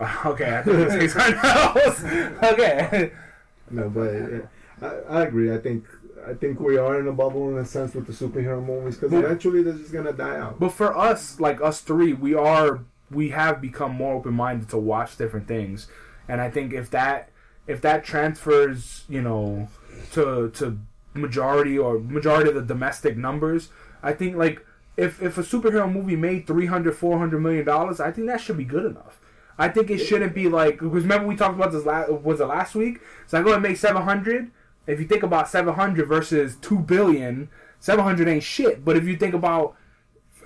okay 0.24 0.56
I 0.58 0.62
thought 0.62 0.72
you 0.72 0.78
were 0.84 0.90
saying 0.90 1.08
something 1.10 1.40
else 1.42 2.04
okay 2.52 3.12
No, 3.70 3.88
but 3.88 4.12
yeah, 4.12 4.40
I, 4.82 5.18
I 5.18 5.22
agree. 5.24 5.52
I 5.54 5.58
think 5.58 5.84
I 6.26 6.34
think 6.34 6.60
we 6.60 6.76
are 6.76 6.98
in 7.00 7.06
a 7.08 7.12
bubble 7.12 7.48
in 7.50 7.58
a 7.58 7.64
sense 7.64 7.94
with 7.94 8.06
the 8.06 8.12
superhero 8.12 8.64
movies 8.64 8.96
because 8.96 9.12
eventually 9.12 9.62
they're 9.62 9.74
just 9.74 9.92
gonna 9.92 10.12
die 10.12 10.38
out. 10.38 10.58
But 10.60 10.72
for 10.72 10.96
us, 10.96 11.40
like 11.40 11.60
us 11.62 11.80
three, 11.80 12.12
we 12.12 12.34
are 12.34 12.80
we 13.10 13.30
have 13.30 13.60
become 13.60 13.92
more 13.94 14.14
open 14.16 14.34
minded 14.34 14.68
to 14.70 14.78
watch 14.78 15.16
different 15.16 15.46
things, 15.48 15.88
and 16.28 16.40
I 16.40 16.50
think 16.50 16.72
if 16.72 16.90
that 16.90 17.30
if 17.66 17.80
that 17.82 18.04
transfers, 18.04 19.04
you 19.08 19.22
know, 19.22 19.68
to 20.12 20.50
to 20.54 20.78
majority 21.14 21.78
or 21.78 21.98
majority 21.98 22.48
of 22.50 22.54
the 22.56 22.62
domestic 22.62 23.16
numbers, 23.16 23.68
I 24.02 24.12
think 24.12 24.36
like 24.36 24.64
if 24.96 25.22
if 25.22 25.38
a 25.38 25.42
superhero 25.42 25.90
movie 25.90 26.16
made 26.16 26.46
300 26.46 26.96
400 26.96 27.40
million 27.40 27.64
dollars, 27.64 28.00
I 28.00 28.10
think 28.10 28.26
that 28.26 28.40
should 28.40 28.56
be 28.58 28.64
good 28.64 28.84
enough. 28.84 29.20
I 29.58 29.68
think 29.68 29.90
it 29.90 29.98
shouldn't 29.98 30.34
be 30.34 30.48
like 30.48 30.74
because 30.80 31.02
remember 31.02 31.26
we 31.26 31.36
talked 31.36 31.54
about 31.56 31.72
this 31.72 31.84
last 31.84 32.10
was 32.10 32.40
it 32.40 32.46
last 32.46 32.74
week? 32.74 33.00
It's 33.24 33.32
like 33.32 33.44
oh 33.46 33.52
it 33.52 33.60
make 33.60 33.76
700. 33.76 34.50
If 34.86 34.98
you 34.98 35.06
think 35.06 35.22
about 35.22 35.48
700 35.48 36.06
versus 36.08 36.56
2 36.62 36.78
billion, 36.80 37.48
700 37.80 38.26
ain't 38.28 38.42
shit. 38.42 38.84
But 38.84 38.96
if 38.96 39.04
you 39.04 39.16
think 39.16 39.34
about 39.34 39.76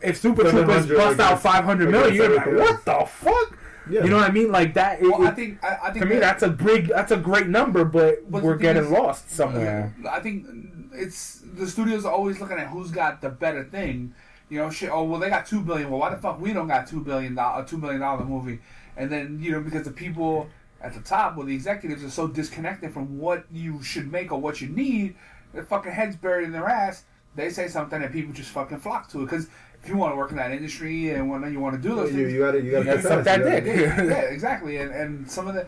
if 0.03 0.19
Super 0.19 0.43
Troopers 0.51 0.87
bust 0.87 1.21
out 1.21 1.41
500 1.41 1.91
million, 1.91 2.15
you're 2.15 2.37
like, 2.37 2.47
what 2.47 2.85
the 2.85 3.07
fuck? 3.09 3.59
Yeah. 3.89 4.03
You 4.05 4.11
know 4.11 4.17
what 4.17 4.29
I 4.29 4.33
mean? 4.33 4.51
Like 4.51 4.75
that. 4.75 5.01
It, 5.01 5.05
Well, 5.05 5.23
I 5.23 5.29
it- 5.31 5.37
think 5.37 5.65
I, 5.65 5.79
I 5.85 5.91
think 5.93 6.05
to 6.05 6.07
me, 6.07 6.19
that's 6.19 6.43
a 6.43 6.49
big, 6.49 6.89
that's 6.89 7.13
a 7.13 7.17
great 7.17 7.47
number, 7.49 7.85
but 7.85 8.31
But 8.31 8.43
we're 8.43 8.57
getting 8.57 8.85
is- 8.85 8.91
lost 8.91 9.31
somewhere. 9.31 9.95
I 10.11 10.21
think 10.21 10.47
it's 10.93 11.41
the 11.55 11.67
studios 11.67 12.05
are 12.05 12.13
always 12.13 12.41
looking 12.41 12.59
at 12.59 12.69
who's 12.69 12.91
got 12.91 13.21
the 13.21 13.29
better 13.29 13.63
thing. 13.65 14.15
You 14.51 14.59
know, 14.59 14.71
shit. 14.71 14.91
Oh 14.91 15.05
well, 15.05 15.21
they 15.21 15.29
got 15.31 15.47
two 15.47 15.61
billion. 15.63 15.91
Well, 15.91 16.01
why 16.01 16.11
the 16.11 16.17
fuck 16.17 16.41
we 16.41 16.53
don't 16.53 16.69
got 16.69 16.87
two 16.87 17.01
billion 17.01 17.35
dollar, 17.35 17.63
a 17.63 17.67
two 17.67 17.79
billion 17.79 18.01
dollar 18.01 18.25
movie? 18.25 18.61
And 18.97 19.11
then 19.11 19.39
you 19.41 19.53
know 19.53 19.61
because 19.61 19.85
the 19.85 19.91
people 19.91 20.49
at 20.81 20.95
the 20.95 21.01
top 21.01 21.37
or 21.37 21.45
the 21.45 21.55
executives 21.55 22.05
are 22.05 22.11
so 22.11 22.29
disconnected 22.29 22.93
from 22.93 23.19
what 23.19 23.45
you 23.51 23.83
should 23.83 24.11
make 24.13 24.31
or 24.33 24.41
what 24.41 24.61
you 24.61 24.69
need, 24.69 25.17
their 25.53 25.65
fucking 25.65 25.93
heads 25.93 26.17
buried 26.17 26.45
in 26.45 26.53
their 26.53 26.69
ass. 26.69 27.05
They 27.37 27.51
say 27.51 27.69
something 27.69 28.01
and 28.03 28.13
people 28.13 28.33
just 28.33 28.51
fucking 28.51 28.79
flock 28.81 29.09
to 29.11 29.23
it 29.23 29.25
because 29.27 29.49
if 29.83 29.89
you 29.89 29.97
want 29.97 30.13
to 30.13 30.17
work 30.17 30.31
in 30.31 30.37
that 30.37 30.53
industry 30.53 31.11
and 31.11 31.29
when 31.29 31.51
you 31.53 31.61
want 31.61 31.75
to 31.75 31.89
do 31.89 31.95
those 31.97 32.13
you, 32.13 32.17
things, 32.17 32.33
you 32.33 32.39
gotta 32.39 32.61
you 32.61 32.71
gotta 32.71 32.87
You 32.87 33.03
suck 33.03 33.25
that 33.25 33.45
dick. 33.45 33.65
yeah, 33.67 34.03
yeah, 34.03 34.21
exactly. 34.23 34.79
And 34.79 34.91
and 34.93 35.31
some 35.31 35.49
of 35.49 35.55
the 35.55 35.67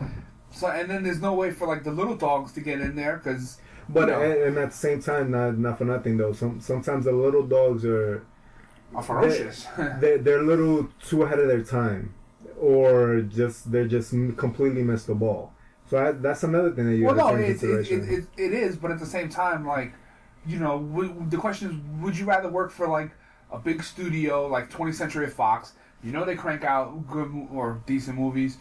so 0.51 0.67
and 0.67 0.89
then 0.89 1.03
there's 1.03 1.21
no 1.21 1.33
way 1.33 1.51
for 1.51 1.67
like 1.67 1.83
the 1.83 1.91
little 1.91 2.15
dogs 2.15 2.51
to 2.53 2.61
get 2.61 2.79
in 2.81 2.95
there 2.95 3.17
because 3.17 3.57
But 3.89 4.01
you 4.01 4.05
know, 4.07 4.21
and, 4.21 4.33
and 4.43 4.57
at 4.57 4.71
the 4.71 4.77
same 4.77 5.01
time, 5.01 5.31
not 5.31 5.57
not 5.57 5.77
for 5.77 5.85
nothing 5.85 6.17
though. 6.17 6.33
Some 6.33 6.59
sometimes 6.61 7.05
the 7.05 7.11
little 7.11 7.43
dogs 7.45 7.85
are 7.85 8.25
are 8.95 9.03
ferocious. 9.03 9.65
they're, 9.77 10.17
they're 10.17 10.39
a 10.39 10.45
little 10.45 10.89
too 11.01 11.23
ahead 11.23 11.39
of 11.39 11.47
their 11.47 11.63
time, 11.63 12.13
or 12.59 13.21
just 13.21 13.71
they're 13.71 13.87
just 13.87 14.11
completely 14.37 14.83
missed 14.83 15.07
the 15.07 15.15
ball. 15.15 15.53
So 15.89 15.97
I, 15.97 16.11
that's 16.11 16.43
another 16.43 16.71
thing 16.71 16.85
that 16.89 16.95
you 16.97 17.05
well, 17.05 17.15
no, 17.15 17.35
it, 17.35 17.63
it, 17.63 17.91
it, 17.91 18.25
it, 18.37 18.53
is, 18.53 18.75
but 18.75 18.91
at 18.91 18.99
the 18.99 19.05
same 19.05 19.29
time, 19.29 19.65
like, 19.65 19.93
you 20.45 20.59
know, 20.59 20.79
w- 20.79 21.25
the 21.29 21.37
question 21.37 21.69
is, 21.69 22.03
would 22.03 22.17
you 22.17 22.25
rather 22.25 22.49
work 22.49 22.71
for 22.71 22.87
like 22.87 23.11
a 23.51 23.57
big 23.57 23.81
studio 23.83 24.47
like 24.47 24.69
20th 24.69 24.95
Century 24.95 25.29
Fox? 25.29 25.73
You 26.03 26.11
know, 26.11 26.25
they 26.25 26.35
crank 26.35 26.63
out 26.63 27.07
good 27.07 27.31
or 27.51 27.81
decent 27.85 28.17
movies. 28.17 28.57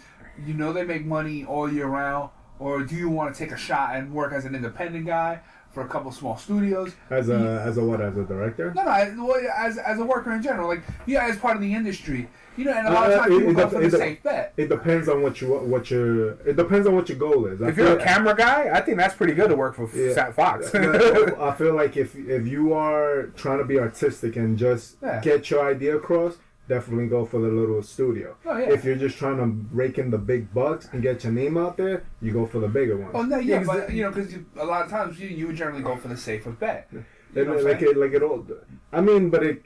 You 0.46 0.54
know, 0.54 0.72
they 0.72 0.84
make 0.84 1.04
money 1.04 1.44
all 1.44 1.70
year 1.70 1.86
round. 1.86 2.30
Or 2.58 2.82
do 2.82 2.94
you 2.94 3.08
want 3.10 3.34
to 3.34 3.38
take 3.38 3.52
a 3.52 3.56
shot 3.56 3.96
and 3.96 4.12
work 4.14 4.32
as 4.32 4.44
an 4.46 4.54
independent 4.54 5.04
guy 5.06 5.40
for 5.72 5.82
a 5.82 5.88
couple 5.88 6.10
small 6.12 6.38
studios? 6.38 6.94
as 7.10 7.28
a 7.28 7.62
as 7.66 7.76
a 7.76 7.84
what 7.84 8.00
as 8.00 8.16
a 8.16 8.24
director. 8.24 8.72
No, 8.74 8.84
no, 8.84 8.88
I- 8.90 9.14
well, 9.16 9.40
as 9.56 9.76
as 9.78 9.98
a 9.98 10.04
worker 10.04 10.32
in 10.32 10.42
general, 10.42 10.68
like 10.68 10.82
yeah, 11.06 11.26
as 11.26 11.36
part 11.36 11.56
of 11.56 11.60
the 11.62 11.74
industry, 11.74 12.28
you 12.56 12.64
know, 12.64 12.72
and 12.72 12.86
a 12.88 12.90
lot 12.92 13.10
of 13.10 13.18
Uh, 13.18 13.20
times 13.22 13.32
it- 13.34 13.38
people 13.38 13.50
it 13.52 13.56
go 13.56 13.68
for 13.68 13.80
the 13.80 13.90
dep- 13.90 14.00
safe 14.00 14.22
bet. 14.22 14.52
It 14.56 14.68
depends 14.68 15.08
on 15.08 15.22
what 15.22 15.40
you 15.40 15.48
what 15.48 15.90
your 15.90 16.30
it 16.46 16.56
depends 16.56 16.86
on 16.86 16.94
what 16.94 17.08
your 17.08 17.18
goal 17.18 17.46
is. 17.46 17.60
I 17.62 17.68
If 17.68 17.76
you're 17.76 17.86
a 17.86 17.96
feel- 17.96 18.04
camera 18.04 18.34
guy, 18.34 18.70
I 18.72 18.80
think 18.80 18.96
that's 18.98 19.14
pretty 19.14 19.34
good 19.34 19.48
to 19.50 19.56
work 19.56 19.74
for 19.74 19.88
Yeah. 19.94 20.12
Sat 20.14 20.34
Fox. 20.34 20.74
I 20.74 21.52
feel 21.58 21.74
like 21.74 21.96
if 21.96 22.14
if 22.16 22.46
you 22.46 22.72
are 22.72 23.24
trying 23.36 23.58
to 23.58 23.64
be 23.64 23.78
artistic 23.78 24.36
and 24.36 24.56
just 24.58 24.96
Yeah. 25.02 25.20
get 25.20 25.50
your 25.50 25.62
idea 25.68 25.96
across, 25.96 26.38
definitely 26.68 27.06
go 27.06 27.24
for 27.24 27.38
the 27.40 27.48
little 27.48 27.80
studio. 27.82 28.34
Oh, 28.44 28.56
yeah. 28.58 28.70
If 28.70 28.84
you're 28.84 28.96
just 28.96 29.16
trying 29.18 29.36
to 29.38 29.48
rake 29.72 29.98
in 29.98 30.10
the 30.10 30.18
big 30.18 30.52
bucks 30.52 30.88
and 30.92 31.00
get 31.00 31.22
your 31.22 31.32
name 31.32 31.56
out 31.56 31.76
there, 31.76 32.02
you 32.20 32.32
go 32.32 32.44
for 32.46 32.58
the 32.58 32.68
bigger 32.68 32.96
ones. 32.96 33.12
Oh 33.14 33.22
no, 33.22 33.38
yeah, 33.38 33.60
Yeah, 33.60 33.64
'cause 33.64 33.80
but 33.82 33.92
you 33.92 34.02
know, 34.02 34.10
because 34.10 34.34
a 34.58 34.64
lot 34.64 34.84
of 34.84 34.90
times 34.90 35.20
you 35.20 35.28
you 35.28 35.46
would 35.48 35.56
generally 35.56 35.82
go 35.82 35.94
for 35.96 36.08
the 36.08 36.16
safer 36.16 36.50
bet. 36.50 36.88
You 36.92 37.04
It- 37.42 37.46
know 37.48 37.56
like 37.56 37.82
it, 37.82 37.96
like 37.96 38.14
it 38.14 38.22
all. 38.22 38.44
I 38.92 39.00
mean, 39.00 39.30
but 39.30 39.42
it. 39.44 39.62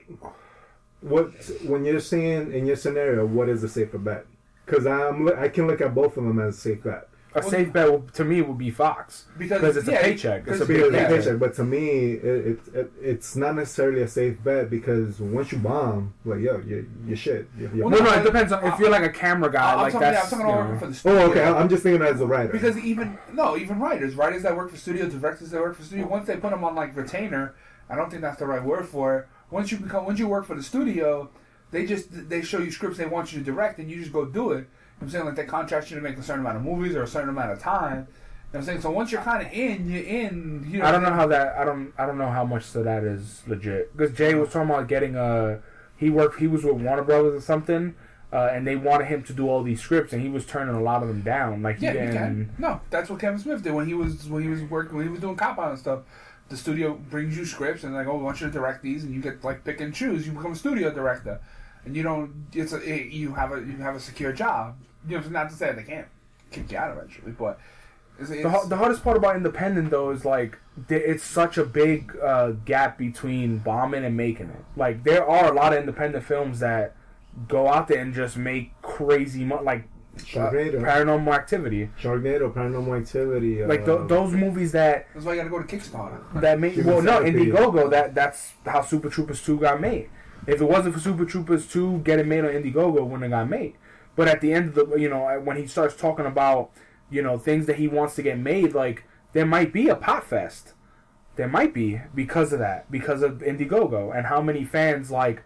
What 1.01 1.30
when 1.64 1.84
you're 1.84 2.01
saying 2.01 2.53
in 2.53 2.66
your 2.66 2.76
scenario, 2.76 3.24
what 3.24 3.48
is 3.48 3.62
a 3.62 3.68
safer 3.68 3.98
bet? 3.98 4.26
Because 4.66 4.86
I'm 4.86 5.28
I 5.28 5.48
can 5.48 5.66
look 5.66 5.80
at 5.80 5.94
both 5.94 6.16
of 6.16 6.24
them 6.24 6.38
as 6.38 6.57
a 6.57 6.61
safe 6.61 6.82
bet. 6.82 7.09
a 7.34 7.42
safe 7.42 7.72
bet 7.72 7.88
will, 7.90 8.01
to 8.12 8.24
me 8.24 8.42
would 8.42 8.59
be 8.59 8.70
Fox 8.72 9.26
Because- 9.38 9.61
because 9.61 9.76
it's 9.76 9.88
yeah, 9.88 10.01
a 10.01 10.03
paycheck. 10.03 10.48
It's 10.48 10.61
a 10.61 10.66
because- 10.66 10.66
big 10.66 10.90
because 10.90 10.92
Yeah. 10.92 11.01
of 11.03 11.09
paycheck. 11.09 11.24
paycheck. 11.24 11.38
But 11.38 11.55
to 11.55 11.64
me, 11.64 12.12
it, 12.14 12.24
it, 12.46 12.59
it 12.74 12.92
it's 13.01 13.36
not 13.36 13.55
necessarily 13.55 14.03
a 14.03 14.09
safe 14.09 14.42
bet 14.44 14.68
because 14.68 15.20
once 15.20 15.53
you 15.53 15.59
bomb, 15.59 16.12
like 16.24 16.40
yo, 16.40 16.59
you 16.66 16.90
you 17.07 17.14
shit. 17.16 17.48
You, 17.57 17.70
you 17.74 17.80
Well, 17.84 17.90
No, 17.90 17.98
no, 18.05 18.12
it 18.12 18.24
depends 18.24 18.53
on 18.53 18.64
if 18.66 18.78
you're 18.80 18.90
like 18.90 19.05
a 19.05 19.11
camera 19.11 19.51
guy, 19.51 19.72
I'm 19.72 19.78
like 19.78 19.92
talking, 19.92 20.03
yeah, 20.03 20.09
I'm 20.09 20.14
that's. 20.16 20.30
talking 20.30 20.46
you 20.46 20.53
about 20.53 20.64
working 20.66 20.80
for 20.80 20.86
the 20.88 20.94
studio. 20.94 21.18
oh, 21.20 21.30
okay. 21.30 21.44
I'm 21.44 21.68
just 21.68 21.82
thinking 21.84 22.03
as 22.07 22.20
a 22.20 22.26
writer. 22.26 22.53
Because 22.53 22.76
even 22.78 23.16
no, 23.32 23.57
even 23.57 23.78
writers, 23.80 24.16
writers 24.16 24.42
that 24.42 24.57
work 24.57 24.70
for 24.70 24.76
studio, 24.76 25.09
directors 25.09 25.51
that 25.53 25.61
work 25.62 25.76
for 25.76 25.82
studio, 25.84 26.07
once 26.09 26.26
they 26.26 26.36
put 26.36 26.51
them 26.51 26.62
on 26.64 26.74
like 26.74 26.94
retainer, 26.96 27.55
I 27.88 27.94
don't 27.96 28.11
think 28.11 28.22
that's 28.22 28.38
the 28.40 28.46
right 28.46 28.62
word 28.62 28.86
for 28.86 29.18
it. 29.20 29.26
Once 29.51 29.72
you 29.72 29.78
become, 29.78 30.05
once 30.07 30.18
you 30.18 30.28
work 30.28 30.44
for 30.46 30.55
the 30.55 30.62
studio, 30.62 31.28
they 31.70 31.86
just 31.86 32.28
they 32.28 32.42
show 32.42 32.59
you 32.59 32.70
scripts 32.70 32.98
they 32.98 33.07
want 33.07 33.32
you 33.32 33.38
to 33.38 33.44
direct, 33.44 33.78
and 33.78 33.90
you 33.90 33.98
just 33.98 34.12
go 34.12 34.24
do 34.24 34.53
it. 34.53 34.57
You 34.57 34.61
know 34.62 34.66
I'm 35.03 35.11
saying 35.11 35.24
like 35.24 35.36
they 35.36 35.44
contract 35.44 35.90
you 35.90 35.96
to 35.96 36.03
make 36.03 36.16
a 36.18 36.22
certain 36.22 36.40
amount 36.40 36.57
of 36.59 36.62
movies 36.62 36.94
or 36.94 37.03
a 37.03 37.07
certain 37.09 37.28
amount 37.30 37.53
of 37.53 37.59
time. 37.61 37.92
You 37.92 37.98
know 37.98 38.07
what 38.51 38.59
I'm 38.61 38.64
saying 38.64 38.80
so 38.82 38.90
once 38.90 39.12
you're 39.12 39.22
kind 39.22 39.46
of 39.46 39.53
in, 39.53 39.88
you're 39.90 40.03
in. 40.03 40.66
You 40.68 40.78
know, 40.80 40.84
I 40.86 40.90
don't 40.92 41.03
know 41.03 41.12
how 41.12 41.26
that. 41.28 41.57
I 41.57 41.64
don't. 41.64 41.92
I 41.98 42.07
don't 42.07 42.18
know 42.18 42.30
how 42.30 42.44
much 42.44 42.74
of 42.74 42.84
that 42.84 43.05
is 43.05 43.42
legit. 43.46 43.96
Because 43.96 44.16
Jay 44.16 44.34
was 44.34 44.51
talking 44.51 44.68
about 44.70 44.88
getting 44.88 45.14
a. 45.16 45.61
He 45.96 46.11
worked. 46.11 46.40
He 46.40 46.46
was 46.48 46.64
with 46.64 46.74
Warner 46.76 47.03
Brothers 47.05 47.34
or 47.34 47.40
something, 47.40 47.94
uh, 48.32 48.48
and 48.53 48.66
they 48.66 48.74
wanted 48.74 49.05
him 49.07 49.22
to 49.24 49.32
do 49.32 49.48
all 49.48 49.62
these 49.62 49.80
scripts, 49.80 50.12
and 50.12 50.20
he 50.22 50.28
was 50.28 50.44
turning 50.46 50.74
a 50.74 50.82
lot 50.82 51.03
of 51.03 51.09
them 51.09 51.20
down. 51.22 51.62
Like 51.62 51.78
he 51.78 51.86
Yeah, 51.86 51.92
you 51.92 51.98
didn't. 52.01 52.12
can. 52.14 52.51
No, 52.59 52.80
that's 52.90 53.09
what 53.09 53.20
Kevin 53.20 53.38
Smith 53.38 53.62
did 53.62 53.72
when 53.72 53.86
he 53.86 53.94
was 53.94 54.26
when 54.28 54.42
he 54.42 54.48
was 54.48 54.62
working 54.62 54.96
when 54.96 55.07
he 55.07 55.12
was 55.12 55.20
doing 55.20 55.36
cop 55.36 55.59
out 55.59 55.70
and 55.70 55.78
stuff. 55.78 56.01
The 56.51 56.57
studio 56.57 56.94
brings 57.11 57.38
you 57.38 57.44
scripts 57.46 57.84
and 57.84 57.94
like, 57.94 58.07
oh, 58.07 58.16
we 58.16 58.24
want 58.24 58.40
you 58.40 58.48
to 58.48 58.53
direct 58.53 58.82
these, 58.82 59.05
and 59.05 59.14
you 59.14 59.22
get 59.22 59.42
like 59.42 59.64
pick 59.64 59.80
and 59.80 59.94
choose. 59.94 60.26
You 60.26 60.32
become 60.32 60.53
a 60.53 60.57
studio 60.57 60.92
director, 60.92 61.40
and 61.84 61.96
you 61.96 62.03
don't. 62.03 62.46
It's 62.53 62.72
a 62.72 62.82
it, 62.82 63.12
you 63.12 63.34
have 63.34 63.53
a 63.53 63.61
you 63.61 63.78
have 63.78 63.94
a 63.94 64.01
secure 64.01 64.32
job. 64.32 64.76
You 65.09 65.18
know, 65.18 65.28
not 65.28 65.48
to 65.51 65.57
say 65.57 65.72
they 65.72 65.84
can't 65.84 66.09
kick 66.51 66.70
you 66.72 66.78
out 66.78 66.96
eventually, 66.96 67.32
but 67.32 67.59
it's, 68.18 68.30
it's, 68.30 68.42
The, 68.42 68.68
the 68.68 68.76
hardest 68.76 69.03
part 69.03 69.16
about 69.16 69.36
independent 69.36 69.90
though 69.90 70.11
is 70.11 70.24
like 70.24 70.59
it's 70.88 71.24
such 71.24 71.57
a 71.57 71.64
big 71.64 72.16
uh, 72.22 72.51
gap 72.64 72.98
between 72.98 73.59
bombing 73.59 74.05
and 74.05 74.16
making 74.16 74.51
it. 74.51 74.64
Like 74.76 75.05
there 75.05 75.26
are 75.26 75.51
a 75.51 75.55
lot 75.55 75.72
of 75.72 75.78
independent 75.78 76.24
films 76.24 76.61
that 76.61 76.96
go 77.48 77.68
out 77.68 77.88
there 77.88 78.01
and 78.01 78.12
just 78.12 78.36
make 78.36 78.72
crazy 78.82 79.44
money, 79.44 79.62
like 79.62 79.88
Sharknado, 80.25 80.81
Paranormal 80.81 81.35
Activity. 81.35 81.91
Sharknado, 82.01 82.53
Paranormal 82.53 83.01
Activity, 83.01 83.64
Like 83.64 83.83
uh, 83.83 83.99
th- 83.99 84.09
those 84.09 84.33
movies 84.33 84.73
that 84.73 85.07
that's 85.14 85.27
why 85.27 85.33
you 85.35 85.39
got 85.39 85.45
to 85.45 85.51
go 85.51 85.62
to 85.62 85.77
Kickstarter. 85.77 86.41
that 86.41 86.59
made 86.61 86.73
Human 86.73 86.95
well 86.95 87.03
no 87.03 87.21
Indiegogo 87.21 87.91
that 87.91 88.14
that's 88.14 88.53
how 88.66 88.83
Super 88.83 89.09
Troopers 89.11 89.43
two 89.45 89.59
got 89.59 89.81
made. 89.81 90.09
If 90.47 90.61
it 90.61 90.64
wasn't 90.64 90.95
for 90.95 91.01
Super 91.01 91.25
Troopers 91.25 91.66
two 91.66 91.99
getting 91.99 92.29
made 92.29 92.45
on 92.45 92.51
Indiegogo, 92.53 92.95
when 92.95 93.03
it 93.03 93.09
wouldn't 93.11 93.31
got 93.31 93.49
made. 93.49 93.75
But 94.16 94.29
at 94.29 94.41
the 94.41 94.53
end 94.53 94.68
of 94.71 94.75
the 94.75 94.97
you 94.97 95.09
know 95.09 95.41
when 95.43 95.57
he 95.57 95.66
starts 95.66 95.95
talking 95.97 96.27
about 96.27 96.71
you 97.11 97.23
know 97.23 97.39
things 97.39 97.66
that 97.66 97.77
he 97.77 97.89
wants 97.89 98.14
to 98.16 98.23
get 98.23 98.39
made, 98.39 98.75
like 98.75 99.05
there 99.33 99.47
might 99.47 99.73
be 99.73 99.89
a 99.89 99.95
pot 99.97 100.25
fest. 100.25 100.75
There 101.37 101.49
might 101.49 101.73
be 101.73 102.01
because 102.14 102.53
of 102.53 102.59
that, 102.59 102.91
because 102.91 103.23
of 103.23 103.39
Indiegogo 103.39 104.14
and 104.14 104.27
how 104.27 104.43
many 104.43 104.64
fans 104.64 105.11
like 105.11 105.43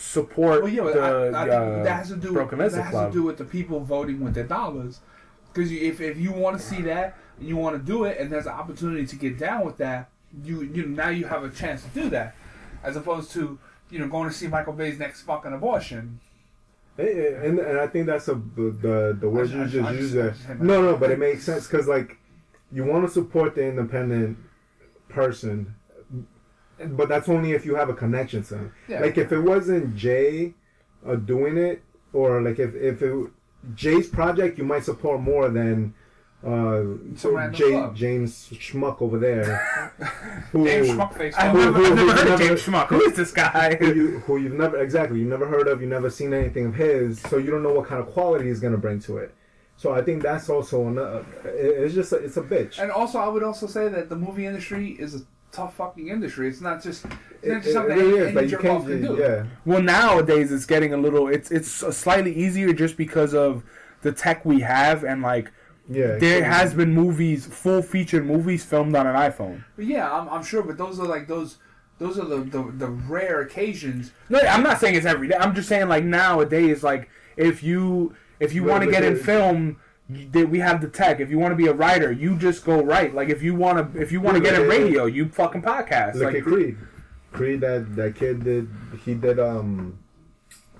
support 0.00 0.62
Well, 0.62 0.72
yeah, 0.72 0.84
the 0.84 1.00
I, 1.00 1.08
I 1.44 1.48
uh, 1.48 1.82
that 1.84 1.96
has 1.96 2.08
to 2.08 2.16
do 2.16 2.32
Broken 2.32 2.58
that 2.58 2.64
Mystic 2.64 2.82
has 2.84 2.90
Club. 2.92 3.12
to 3.12 3.18
do 3.18 3.22
with 3.22 3.38
the 3.38 3.44
people 3.44 3.80
voting 3.80 4.20
with 4.20 4.34
their 4.34 4.44
dollars. 4.46 5.00
Because 5.52 5.70
if, 5.72 6.00
if 6.00 6.16
you 6.16 6.32
want 6.32 6.58
to 6.58 6.62
see 6.64 6.80
that 6.82 7.16
and 7.38 7.48
you 7.48 7.56
want 7.56 7.76
to 7.76 7.82
do 7.82 8.04
it, 8.04 8.18
and 8.18 8.30
there's 8.32 8.46
an 8.46 8.52
opportunity 8.52 9.06
to 9.06 9.16
get 9.16 9.38
down 9.38 9.64
with 9.66 9.76
that, 9.78 10.08
you 10.44 10.62
you 10.62 10.86
now 10.86 11.08
you 11.08 11.26
have 11.26 11.42
a 11.44 11.50
chance 11.50 11.82
to 11.82 11.88
do 11.90 12.08
that, 12.10 12.34
as 12.84 12.96
opposed 12.96 13.32
to 13.32 13.58
you 13.90 13.98
know 13.98 14.06
going 14.08 14.28
to 14.28 14.34
see 14.34 14.46
Michael 14.46 14.72
Bay's 14.72 14.98
next 14.98 15.22
fucking 15.22 15.52
abortion. 15.52 16.20
And 16.96 17.58
and 17.58 17.78
I 17.78 17.86
think 17.88 18.06
that's 18.06 18.28
a 18.28 18.34
the 18.34 19.16
the 19.20 19.28
word 19.28 19.50
I- 19.50 19.54
you 19.54 19.62
I- 19.62 19.66
just 19.66 19.92
used 19.94 20.14
there. 20.14 20.34
No, 20.60 20.82
no, 20.82 20.96
but 20.96 21.10
it 21.10 21.18
makes 21.18 21.44
sense 21.44 21.66
because 21.66 21.88
like 21.88 22.16
you 22.72 22.84
want 22.84 23.04
to 23.06 23.12
support 23.12 23.54
the 23.56 23.64
independent 23.66 24.38
person, 25.08 25.74
but 26.88 27.08
that's 27.08 27.28
only 27.28 27.52
if 27.52 27.64
you 27.66 27.74
have 27.74 27.88
a 27.88 27.94
connection 27.94 28.42
to 28.44 28.56
him. 28.56 28.72
Yeah. 28.88 29.00
Like 29.00 29.18
if 29.18 29.32
it 29.32 29.40
wasn't 29.40 29.96
Jay 29.96 30.54
uh, 31.06 31.16
doing 31.16 31.56
it, 31.58 31.82
or 32.12 32.40
like 32.42 32.58
if 32.58 32.74
if 32.74 33.02
it 33.02 33.30
Jay's 33.74 34.08
project, 34.08 34.58
you 34.58 34.64
might 34.64 34.84
support 34.84 35.20
more 35.20 35.48
than. 35.48 35.94
Uh, 36.42 36.94
Jay. 37.52 37.86
James 37.92 38.48
Schmuck 38.54 39.02
over 39.02 39.18
there, 39.18 39.92
who, 40.52 40.64
James 40.64 40.88
Schmuckface. 40.88 41.34
I've 41.36 41.52
Who- 41.52 41.58
never, 41.58 41.72
who- 41.78 41.84
I've 41.84 41.96
never 41.96 42.12
heard 42.14 42.28
of 42.28 42.40
James 42.40 42.62
Schmuck. 42.62 42.86
Who 42.86 43.02
is 43.02 43.12
this 43.14 43.30
guy? 43.30 43.74
who 43.78 43.94
you 43.94 44.18
who 44.20 44.38
you've 44.38 44.54
never 44.54 44.78
exactly 44.78 45.18
you've 45.18 45.28
never 45.28 45.46
heard 45.46 45.68
of, 45.68 45.82
you've 45.82 45.90
never 45.90 46.08
seen 46.08 46.32
anything 46.32 46.64
of 46.64 46.74
his, 46.74 47.20
so 47.20 47.36
you 47.36 47.50
don't 47.50 47.62
know 47.62 47.74
what 47.74 47.88
kind 47.88 48.00
of 48.00 48.06
quality 48.10 48.46
he's 48.48 48.58
gonna 48.58 48.78
bring 48.78 49.00
to 49.00 49.18
it. 49.18 49.34
So 49.76 49.92
I 49.92 50.00
think 50.00 50.22
that's 50.22 50.48
also 50.48 50.88
another. 50.88 51.26
It's 51.44 51.92
just 51.94 52.12
a, 52.12 52.16
it's 52.16 52.38
a 52.38 52.42
bitch. 52.42 52.78
And 52.78 52.90
also, 52.90 53.18
I 53.18 53.28
would 53.28 53.42
also 53.42 53.66
say 53.66 53.88
that 53.88 54.08
the 54.08 54.16
movie 54.16 54.46
industry 54.46 54.92
is 54.92 55.14
a 55.16 55.20
tough 55.52 55.76
fucking 55.76 56.08
industry. 56.08 56.48
It's 56.48 56.60
not 56.60 56.82
just 56.82 57.06
it's 57.42 57.46
It, 57.46 57.48
not 57.48 57.62
it 57.64 57.72
just 57.72 57.72
something 57.72 57.96
really 57.96 58.16
any, 58.16 58.16
is. 58.16 58.32
any 58.32 58.34
Like 58.34 58.50
you 58.50 58.58
can't, 58.58 58.84
can 58.86 59.00
do. 59.00 59.16
yeah. 59.16 59.44
Well, 59.64 59.82
nowadays 59.82 60.52
it's 60.52 60.66
getting 60.66 60.92
a 60.92 60.96
little. 60.96 61.28
It's 61.28 61.50
it's 61.50 61.70
slightly 61.70 62.34
easier 62.34 62.72
just 62.72 62.96
because 62.96 63.34
of 63.34 63.64
the 64.02 64.12
tech 64.12 64.44
we 64.44 64.60
have, 64.60 65.04
and 65.04 65.22
like 65.22 65.52
Yeah, 65.88 66.18
there 66.18 66.44
has 66.44 66.74
been 66.74 66.92
movies, 66.94 67.46
full 67.46 67.82
featured 67.82 68.26
movies 68.26 68.64
filmed 68.64 68.94
on 68.96 69.06
an 69.06 69.16
iPhone. 69.16 69.64
Yeah, 69.76 70.10
I'm, 70.12 70.28
I'm 70.28 70.42
sure. 70.44 70.62
But 70.62 70.78
those 70.78 70.98
are 71.00 71.06
like 71.06 71.26
those 71.26 71.58
those 71.98 72.18
are 72.18 72.24
the, 72.24 72.38
the, 72.38 72.62
the 72.72 72.88
rare 72.88 73.40
occasions. 73.40 74.12
No, 74.28 74.38
I'm 74.40 74.62
not 74.62 74.80
saying 74.80 74.94
it's 74.94 75.06
every 75.06 75.28
day. 75.28 75.36
I'm 75.38 75.54
just 75.54 75.68
saying 75.68 75.88
like 75.88 76.04
nowadays, 76.04 76.82
like 76.82 77.10
if 77.36 77.62
you 77.62 78.14
if 78.38 78.52
you 78.54 78.64
want 78.64 78.84
to 78.84 78.90
get 78.90 79.04
in 79.04 79.16
film. 79.16 79.78
You- 80.12 80.28
that 80.30 80.48
We 80.50 80.58
have 80.60 80.80
the 80.80 80.88
tech. 80.88 81.20
If 81.20 81.30
you 81.30 81.38
want 81.38 81.52
to 81.52 81.56
be 81.56 81.66
a 81.66 81.72
writer, 81.72 82.10
you 82.12 82.36
just 82.36 82.64
go 82.64 82.82
write. 82.82 83.14
Like 83.14 83.28
if 83.28 83.42
you 83.42 83.54
want 83.54 83.94
to, 83.94 84.00
if 84.00 84.10
you 84.12 84.20
want 84.20 84.36
to 84.38 84.42
Yeah, 84.42 84.50
get 84.52 84.62
in 84.62 84.68
yeah, 84.70 84.76
yeah. 84.76 84.82
radio, 84.84 85.04
you 85.06 85.28
fucking 85.28 85.62
podcast. 85.62 86.14
Look 86.14 86.24
like 86.24 86.34
at 86.36 86.42
Creed. 86.44 86.76
Creed, 87.32 87.60
that 87.60 87.94
that 87.96 88.14
kid 88.16 88.42
did. 88.44 88.68
He 89.04 89.14
did 89.14 89.38
um, 89.38 89.98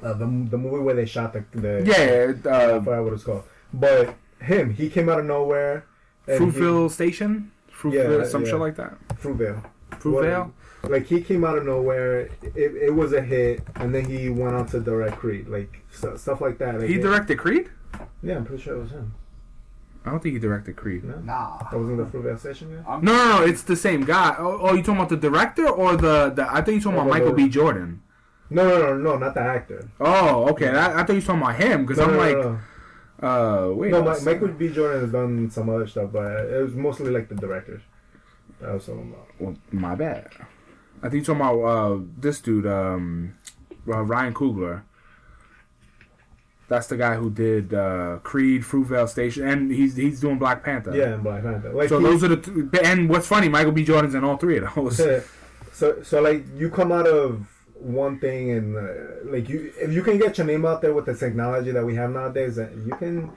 uh, 0.02 0.12
the 0.14 0.24
the 0.50 0.58
movie 0.58 0.82
where 0.82 0.94
they 0.94 1.06
shot 1.06 1.32
the 1.32 1.44
the 1.52 1.82
yeah, 1.86 2.50
I 2.50 2.64
uh, 2.72 2.80
forgot 2.82 3.04
what 3.04 3.12
it's 3.12 3.24
called. 3.24 3.44
But 3.72 4.14
him, 4.40 4.70
he 4.74 4.88
came 4.90 5.08
out 5.08 5.20
of 5.20 5.26
nowhere. 5.26 5.84
and 6.26 6.52
he- 6.52 6.60
Fruitville 6.60 6.90
Station, 6.90 7.50
Fruitville, 7.72 8.22
Yeah, 8.22 8.28
some 8.28 8.44
yeah. 8.44 8.50
shit 8.50 8.58
like 8.60 8.76
that. 8.76 8.94
Fruitvale. 9.14 9.64
Fruitvale. 9.92 10.52
Like 10.88 11.06
he 11.06 11.20
came 11.20 11.44
out 11.44 11.58
of 11.58 11.66
nowhere, 11.66 12.20
it, 12.42 12.74
it 12.74 12.94
was 12.94 13.12
a 13.12 13.20
hit, 13.20 13.62
and 13.76 13.94
then 13.94 14.06
he 14.06 14.30
went 14.30 14.54
on 14.54 14.66
to 14.68 14.80
direct 14.80 15.18
Creed, 15.18 15.46
like 15.48 15.82
stu- 15.92 16.16
stuff 16.16 16.40
like 16.40 16.56
that. 16.58 16.80
Like, 16.80 16.88
He 16.88 16.94
it- 16.96 17.02
directed 17.02 17.38
Creed. 17.38 17.68
Yeah, 18.22 18.36
I'm 18.36 18.44
pretty 18.46 18.62
sure 18.62 18.76
it 18.76 18.80
was 18.80 18.90
him. 18.90 19.12
I 20.04 20.10
don't 20.10 20.22
think 20.22 20.32
he 20.32 20.38
directed 20.38 20.76
Creed. 20.76 21.04
No, 21.04 21.16
Nah. 21.18 21.58
that 21.70 21.78
wasn't 21.78 21.98
the 21.98 22.04
Fruitvale 22.18 22.38
Station 22.38 22.74
guy. 22.84 23.00
No, 23.00 23.12
no, 23.12 23.38
no, 23.40 23.44
it's 23.44 23.62
the 23.62 23.76
same 23.76 24.04
guy. 24.04 24.34
Oh, 24.38 24.58
oh 24.62 24.72
you 24.74 24.82
talking 24.82 24.96
about 24.96 25.10
the 25.10 25.16
director 25.18 25.68
or 25.68 25.96
the, 25.96 26.30
the 26.30 26.46
I 26.50 26.62
think 26.62 26.76
you 26.76 26.80
talking 26.80 26.98
Oh, 26.98 27.02
about 27.02 27.12
the- 27.12 27.18
Michael 27.20 27.32
B. 27.34 27.48
Jordan. 27.48 28.02
No, 28.48 28.66
no, 28.66 28.78
no, 28.78 28.96
no, 28.96 29.18
not 29.18 29.34
the 29.34 29.40
actor. 29.42 29.88
Oh, 30.00 30.48
okay. 30.50 30.66
That, 30.72 30.96
I 30.96 31.04
thought 31.04 31.10
you 31.10 31.14
were 31.16 31.20
talking 31.20 31.42
about 31.42 31.54
him 31.56 31.86
because 31.86 31.98
No, 31.98 32.04
I'm 32.04 32.12
no, 32.14 32.18
like, 32.18 32.36
no, 32.36 32.58
no. 33.22 33.28
uh, 33.70 33.74
wait. 33.74 33.90
No, 33.92 34.08
a 34.08 34.20
Michael 34.22 34.48
B. 34.48 34.68
Jordan 34.70 35.02
has 35.02 35.12
done 35.12 35.50
some 35.50 35.68
other 35.68 35.86
stuff, 35.86 36.10
but 36.12 36.46
it 36.46 36.62
was 36.64 36.74
mostly 36.74 37.10
like 37.10 37.28
the 37.28 37.36
directors. 37.36 37.82
That 38.60 38.74
was 38.74 38.86
talking 38.86 39.12
about. 39.12 39.26
Well, 39.38 39.56
my 39.70 39.94
bad. 39.94 40.30
I 41.02 41.08
think 41.08 41.26
you're 41.26 41.36
talking 41.36 41.58
about 41.58 41.62
uh, 41.62 42.00
this 42.18 42.40
dude, 42.40 42.66
um, 42.66 43.34
uh, 43.86 44.02
Ryan 44.02 44.34
Coogler. 44.34 44.82
That's 46.70 46.86
the 46.86 46.96
guy 46.96 47.16
who 47.16 47.30
did 47.30 47.74
uh, 47.74 48.18
Creed, 48.22 48.62
Fruitvale 48.62 49.08
Station, 49.08 49.46
and 49.46 49.72
he's 49.72 49.96
he's 49.96 50.20
doing 50.20 50.38
Black 50.38 50.62
Panther. 50.64 50.96
Yeah, 50.96 51.14
and 51.14 51.22
Black 51.22 51.42
Panther. 51.42 51.72
Like 51.72 51.88
So 51.88 51.98
he- 51.98 52.04
those 52.04 52.22
are 52.24 52.28
the 52.28 52.36
two, 52.36 52.70
and 52.84 53.08
what's 53.10 53.26
funny, 53.26 53.48
Michael 53.48 53.72
B. 53.72 53.84
Jordan's 53.84 54.14
in 54.14 54.22
all 54.22 54.36
three 54.36 54.56
of 54.58 54.72
those. 54.76 54.96
so 55.72 56.00
so 56.02 56.22
like 56.22 56.44
you 56.56 56.70
come 56.70 56.92
out 56.92 57.06
of 57.08 57.46
one 57.74 58.20
thing 58.20 58.50
and 58.52 58.76
uh, 58.76 58.82
like 59.24 59.48
you 59.48 59.72
if 59.78 59.92
you 59.92 60.02
can 60.02 60.16
get 60.18 60.38
your 60.38 60.46
name 60.46 60.64
out 60.64 60.80
there 60.82 60.94
with 60.94 61.06
the 61.06 61.14
technology 61.14 61.72
that 61.72 61.84
we 61.84 61.94
have 61.96 62.10
nowadays, 62.12 62.56
uh, 62.58 62.68
you 62.86 62.94
can 62.94 63.32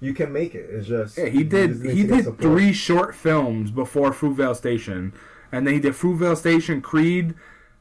you 0.00 0.12
can 0.12 0.30
make 0.30 0.54
it. 0.54 0.68
It's 0.70 0.86
just 0.86 1.16
Yeah, 1.16 1.26
he 1.26 1.42
did. 1.42 1.82
He 1.86 2.04
did 2.04 2.38
three 2.38 2.74
short 2.74 3.14
films 3.14 3.70
before 3.70 4.10
Fruitvale 4.12 4.56
Station, 4.56 5.14
and 5.50 5.66
then 5.66 5.72
he 5.72 5.80
did 5.80 5.94
Fruitvale 5.94 6.36
Station, 6.36 6.82
Creed, 6.82 7.34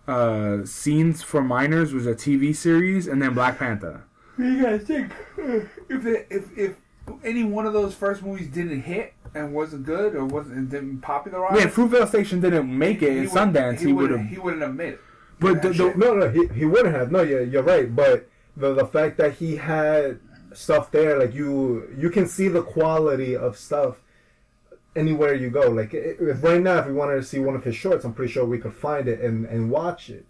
uh, 0.08 0.64
Scenes 0.64 1.22
for 1.24 1.42
Minors 1.44 1.94
was 1.94 2.08
a 2.08 2.14
TV 2.16 2.56
series, 2.56 3.06
and 3.06 3.22
then 3.22 3.34
Black 3.34 3.60
Panther. 3.60 4.06
You 4.38 4.62
guys 4.64 4.84
think 4.84 5.12
if 5.38 6.06
it, 6.06 6.28
if 6.30 6.58
if 6.58 6.76
any 7.24 7.44
one 7.44 7.66
of 7.66 7.74
those 7.74 7.94
first 7.94 8.24
movies 8.24 8.48
didn't 8.48 8.82
hit 8.82 9.14
and 9.36 9.54
wasn't 9.54 9.86
good 9.86 10.16
or 10.16 10.26
wasn't 10.26 10.56
and 10.56 10.70
didn't 10.70 11.00
popularize, 11.02 11.60
Yeah, 11.60 11.68
Fruitvale 11.70 12.08
Station 12.08 12.40
didn't 12.40 12.76
make 12.78 13.02
it 13.02 13.16
in 13.18 13.30
Sundance. 13.30 13.80
He, 13.80 13.88
would 13.94 14.04
wouldn't- 14.12 14.20
have. 14.22 14.30
he 14.30 14.38
wouldn't 14.40 14.62
have 14.62 14.76
made 14.76 14.94
it. 14.94 15.00
But 15.40 15.62
the, 15.62 15.70
the. 15.70 15.94
No, 15.96 16.14
no, 16.16 16.30
he, 16.30 16.48
he 16.54 16.66
wouldn't 16.66 16.96
have. 16.96 17.12
No, 17.12 17.22
yeah, 17.22 17.40
you're 17.42 17.64
right. 17.64 17.94
But 17.94 18.30
the 18.56 18.74
the 18.74 18.86
fact 18.86 19.18
that 19.18 19.34
he 19.34 19.58
had 19.58 20.20
stuff 20.54 20.92
there, 20.92 21.20
like 21.20 21.34
you 21.34 21.90
you 21.98 22.10
can 22.10 22.28
see 22.28 22.48
the 22.48 22.62
quality 22.62 23.36
of 23.36 23.58
stuff 23.58 23.98
anywhere 24.96 25.34
you 25.34 25.50
go. 25.50 25.70
Like 25.70 25.94
if 25.94 26.42
right 26.44 26.62
now, 26.62 26.78
if 26.78 26.86
we 26.86 26.94
wanted 26.94 27.16
to 27.16 27.24
see 27.24 27.40
one 27.40 27.56
of 27.56 27.64
his 27.64 27.76
shorts, 27.76 28.06
I'm 28.06 28.14
pretty 28.14 28.32
sure 28.32 28.46
we 28.46 28.60
could 28.60 28.74
find 28.76 29.08
it 29.08 29.20
and 29.22 29.46
and 29.46 29.70
watch 29.70 30.10
it. 30.10 30.26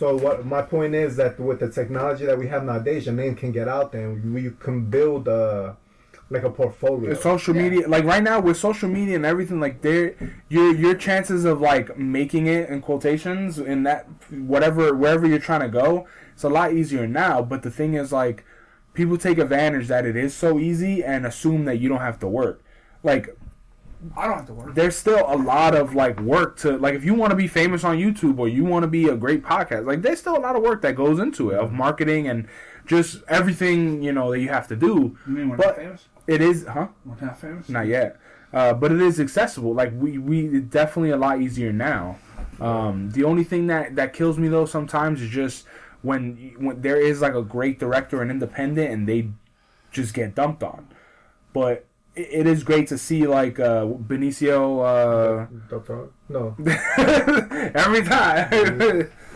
So 0.00 0.16
what 0.16 0.46
my 0.46 0.62
point 0.62 0.94
is 0.94 1.16
that 1.16 1.38
with 1.38 1.60
the 1.60 1.68
technology 1.68 2.24
that 2.24 2.38
we 2.38 2.46
have 2.48 2.64
nowadays, 2.64 3.04
your 3.04 3.14
name 3.14 3.34
can 3.34 3.52
get 3.52 3.68
out 3.68 3.92
there, 3.92 4.08
and 4.08 4.32
we 4.32 4.50
can 4.58 4.86
build 4.86 5.28
a 5.28 5.76
like 6.30 6.42
a 6.42 6.48
portfolio. 6.48 7.12
social 7.12 7.54
Yeah. 7.54 7.62
media 7.62 7.88
like 7.88 8.04
right 8.04 8.22
now 8.22 8.40
with 8.40 8.56
social 8.56 8.88
media 8.88 9.16
and 9.16 9.26
everything 9.26 9.60
like 9.60 9.82
there 9.82 10.14
your 10.48 10.72
your 10.74 10.94
chances 10.94 11.44
of 11.44 11.60
like 11.60 11.98
making 11.98 12.46
it 12.46 12.70
in 12.70 12.80
quotations 12.80 13.58
in 13.58 13.82
that 13.82 14.06
whatever 14.30 14.94
wherever 14.94 15.26
you're 15.26 15.46
trying 15.50 15.64
to 15.68 15.68
go 15.68 16.06
it's 16.32 16.44
a 16.44 16.48
lot 16.48 16.72
easier 16.72 17.06
now 17.08 17.42
but 17.42 17.62
the 17.62 17.70
thing 17.70 17.94
is 17.94 18.12
like 18.12 18.44
people 18.94 19.18
take 19.18 19.38
advantage 19.38 19.88
that 19.88 20.06
it 20.06 20.16
is 20.16 20.32
so 20.32 20.60
easy 20.60 21.02
and 21.02 21.26
assume 21.26 21.64
that 21.64 21.78
you 21.80 21.88
don't 21.88 22.06
have 22.10 22.20
to 22.20 22.28
work 22.28 22.62
like 23.02 23.36
I 24.16 24.26
don't 24.26 24.36
have 24.38 24.46
to 24.46 24.54
work. 24.54 24.74
there's 24.74 24.96
still 24.96 25.24
a 25.28 25.36
lot 25.36 25.74
of 25.74 25.94
like 25.94 26.18
work 26.20 26.56
to 26.58 26.76
like 26.78 26.94
if 26.94 27.04
you 27.04 27.12
want 27.14 27.30
to 27.32 27.36
be 27.36 27.46
famous 27.46 27.84
on 27.84 27.98
YouTube 27.98 28.38
or 28.38 28.48
you 28.48 28.64
want 28.64 28.82
to 28.82 28.86
be 28.88 29.08
a 29.08 29.16
great 29.16 29.42
podcast 29.42 29.84
like 29.86 30.00
there's 30.02 30.18
still 30.20 30.36
a 30.36 30.40
lot 30.40 30.56
of 30.56 30.62
work 30.62 30.80
that 30.82 30.94
goes 30.96 31.18
into 31.18 31.50
it 31.50 31.58
of 31.58 31.70
marketing 31.72 32.26
and 32.28 32.48
just 32.86 33.22
everything 33.28 34.02
you 34.02 34.10
know 34.12 34.30
that 34.30 34.40
you 34.40 34.48
have 34.48 34.66
to 34.68 34.76
do 34.76 35.16
You 35.26 35.32
mean 35.34 35.48
we're 35.50 35.56
But- 35.58 35.66
not 35.66 35.76
famous? 35.76 36.08
it 36.26 36.40
is 36.40 36.64
huh 36.66 36.88
We're 37.04 37.16
not 37.26 37.38
famous? 37.40 37.68
not 37.68 37.86
yet. 37.86 38.18
Uh, 38.52 38.72
but 38.74 38.90
it 38.90 39.00
is 39.00 39.20
accessible. 39.20 39.74
Like 39.74 39.92
we, 39.94 40.18
we 40.18 40.46
it's 40.48 40.66
definitely 40.70 41.10
a 41.10 41.16
lot 41.16 41.40
easier 41.40 41.72
now. 41.72 42.18
Um, 42.60 43.10
the 43.12 43.22
only 43.24 43.44
thing 43.44 43.68
that, 43.68 43.94
that 43.94 44.12
kills 44.12 44.38
me 44.38 44.48
though 44.48 44.66
sometimes 44.66 45.22
is 45.22 45.30
just 45.30 45.66
when 46.02 46.54
when 46.58 46.80
there 46.80 46.96
is 47.00 47.20
like 47.20 47.34
a 47.34 47.42
great 47.42 47.78
director 47.78 48.22
and 48.22 48.30
independent 48.30 48.90
and 48.92 49.06
they 49.06 49.28
just 49.92 50.14
get 50.14 50.34
dumped 50.34 50.62
on. 50.64 50.88
But 51.52 51.84
it, 52.20 52.28
it 52.40 52.46
is 52.46 52.62
great 52.62 52.88
to 52.88 52.98
see 52.98 53.26
like 53.26 53.58
uh, 53.58 53.84
Benicio 53.86 54.80
uh, 54.84 55.46
Doctor? 55.68 56.10
No, 56.28 56.54
every 57.74 58.02
time. 58.02 58.48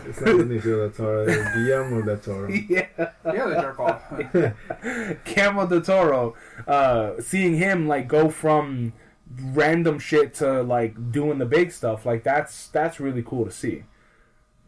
it's 0.05 0.21
not 0.21 0.35
Benicio 0.35 0.79
del 0.79 0.91
Toro. 0.91 1.25
It's 1.27 1.53
Guillermo 1.53 2.01
del 2.01 2.17
Toro. 2.17 2.49
yeah. 2.69 2.87
Yeah, 2.97 3.45
the 3.47 3.61
jerk 3.61 3.79
off. 3.79 4.03
Guillermo 5.25 5.67
del 5.67 5.81
Toro, 5.81 6.35
uh, 6.67 7.21
seeing 7.21 7.55
him 7.55 7.87
like 7.87 8.07
go 8.07 8.29
from 8.29 8.93
random 9.41 9.99
shit 9.99 10.33
to 10.35 10.61
like 10.63 11.11
doing 11.11 11.39
the 11.39 11.45
big 11.45 11.71
stuff, 11.71 12.05
like 12.05 12.23
that's 12.23 12.67
that's 12.69 12.99
really 12.99 13.23
cool 13.23 13.45
to 13.45 13.51
see. 13.51 13.83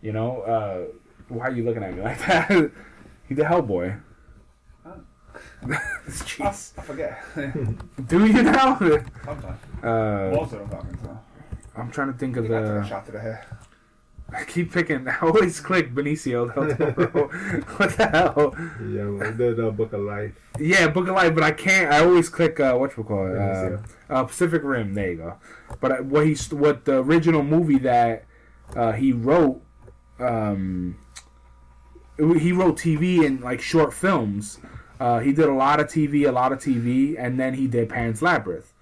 You 0.01 0.13
know, 0.13 0.41
uh, 0.41 0.85
why 1.27 1.47
are 1.47 1.51
you 1.51 1.63
looking 1.63 1.83
at 1.83 1.95
me 1.95 2.01
like 2.01 2.19
that? 2.25 2.71
he 3.27 3.33
the 3.35 3.43
Hellboy. 3.43 4.01
I, 5.63 5.65
Jeez. 6.09 6.71
I 6.77 6.81
forget. 6.81 7.19
Do 8.07 8.25
you 8.25 8.43
now? 8.43 8.77
Sometimes. 8.79 9.59
Uh, 9.83 10.31
Most 10.33 10.53
of 10.53 10.59
them 10.59 10.69
talking, 10.69 10.97
so. 11.03 11.19
I'm 11.75 11.91
trying 11.91 12.11
to 12.11 12.17
think 12.17 12.37
of 12.37 12.45
You 12.45 12.49
got 12.51 12.63
the. 12.63 12.83
shot 12.87 13.05
to 13.07 13.11
the 13.11 13.19
head. 13.19 13.45
I 14.29 14.43
keep 14.43 14.73
picking. 14.73 15.07
I 15.07 15.17
always 15.21 15.59
click 15.61 15.93
Benicio 15.93 16.53
del 16.53 16.75
Toro. 16.75 17.27
what 17.77 17.95
the 17.95 18.07
hell? 18.07 18.55
Yeah, 18.81 19.31
the, 19.31 19.53
the 19.55 19.71
Book 19.71 19.93
of 19.93 20.01
Life. 20.01 20.33
Yeah, 20.59 20.87
Book 20.89 21.07
of 21.07 21.15
Life, 21.15 21.33
but 21.33 21.43
I 21.43 21.51
can't. 21.51 21.91
I 21.93 22.03
always 22.03 22.27
click 22.27 22.59
uh, 22.59 22.75
what 22.75 22.97
you 22.97 23.03
call 23.05 23.27
it, 23.27 23.37
uh, 23.37 23.77
uh, 24.09 24.23
Pacific 24.25 24.63
Rim. 24.65 24.93
There 24.95 25.11
you 25.11 25.17
go. 25.17 25.37
But 25.79 25.91
uh, 25.91 25.95
what 26.03 26.25
he's 26.25 26.51
what 26.53 26.83
the 26.83 26.97
original 26.99 27.41
movie 27.43 27.77
that 27.79 28.25
uh, 28.75 28.91
he 28.93 29.13
wrote, 29.13 29.61
um, 30.19 30.97
it- 32.17 32.39
he 32.41 32.51
wrote 32.51 32.77
TV 32.79 33.25
and 33.25 33.39
like 33.41 33.61
short 33.61 33.93
films. 33.93 34.59
Uh, 34.99 35.19
he 35.19 35.31
did 35.33 35.45
a 35.47 35.53
lot 35.53 35.79
of 35.79 35.87
TV, 35.87 36.27
a 36.27 36.31
lot 36.31 36.51
of 36.51 36.59
TV, 36.59 37.15
and 37.17 37.39
then 37.39 37.53
he 37.53 37.67
did 37.67 37.89
Pan's 37.89 38.21
Labyrinth 38.21 38.73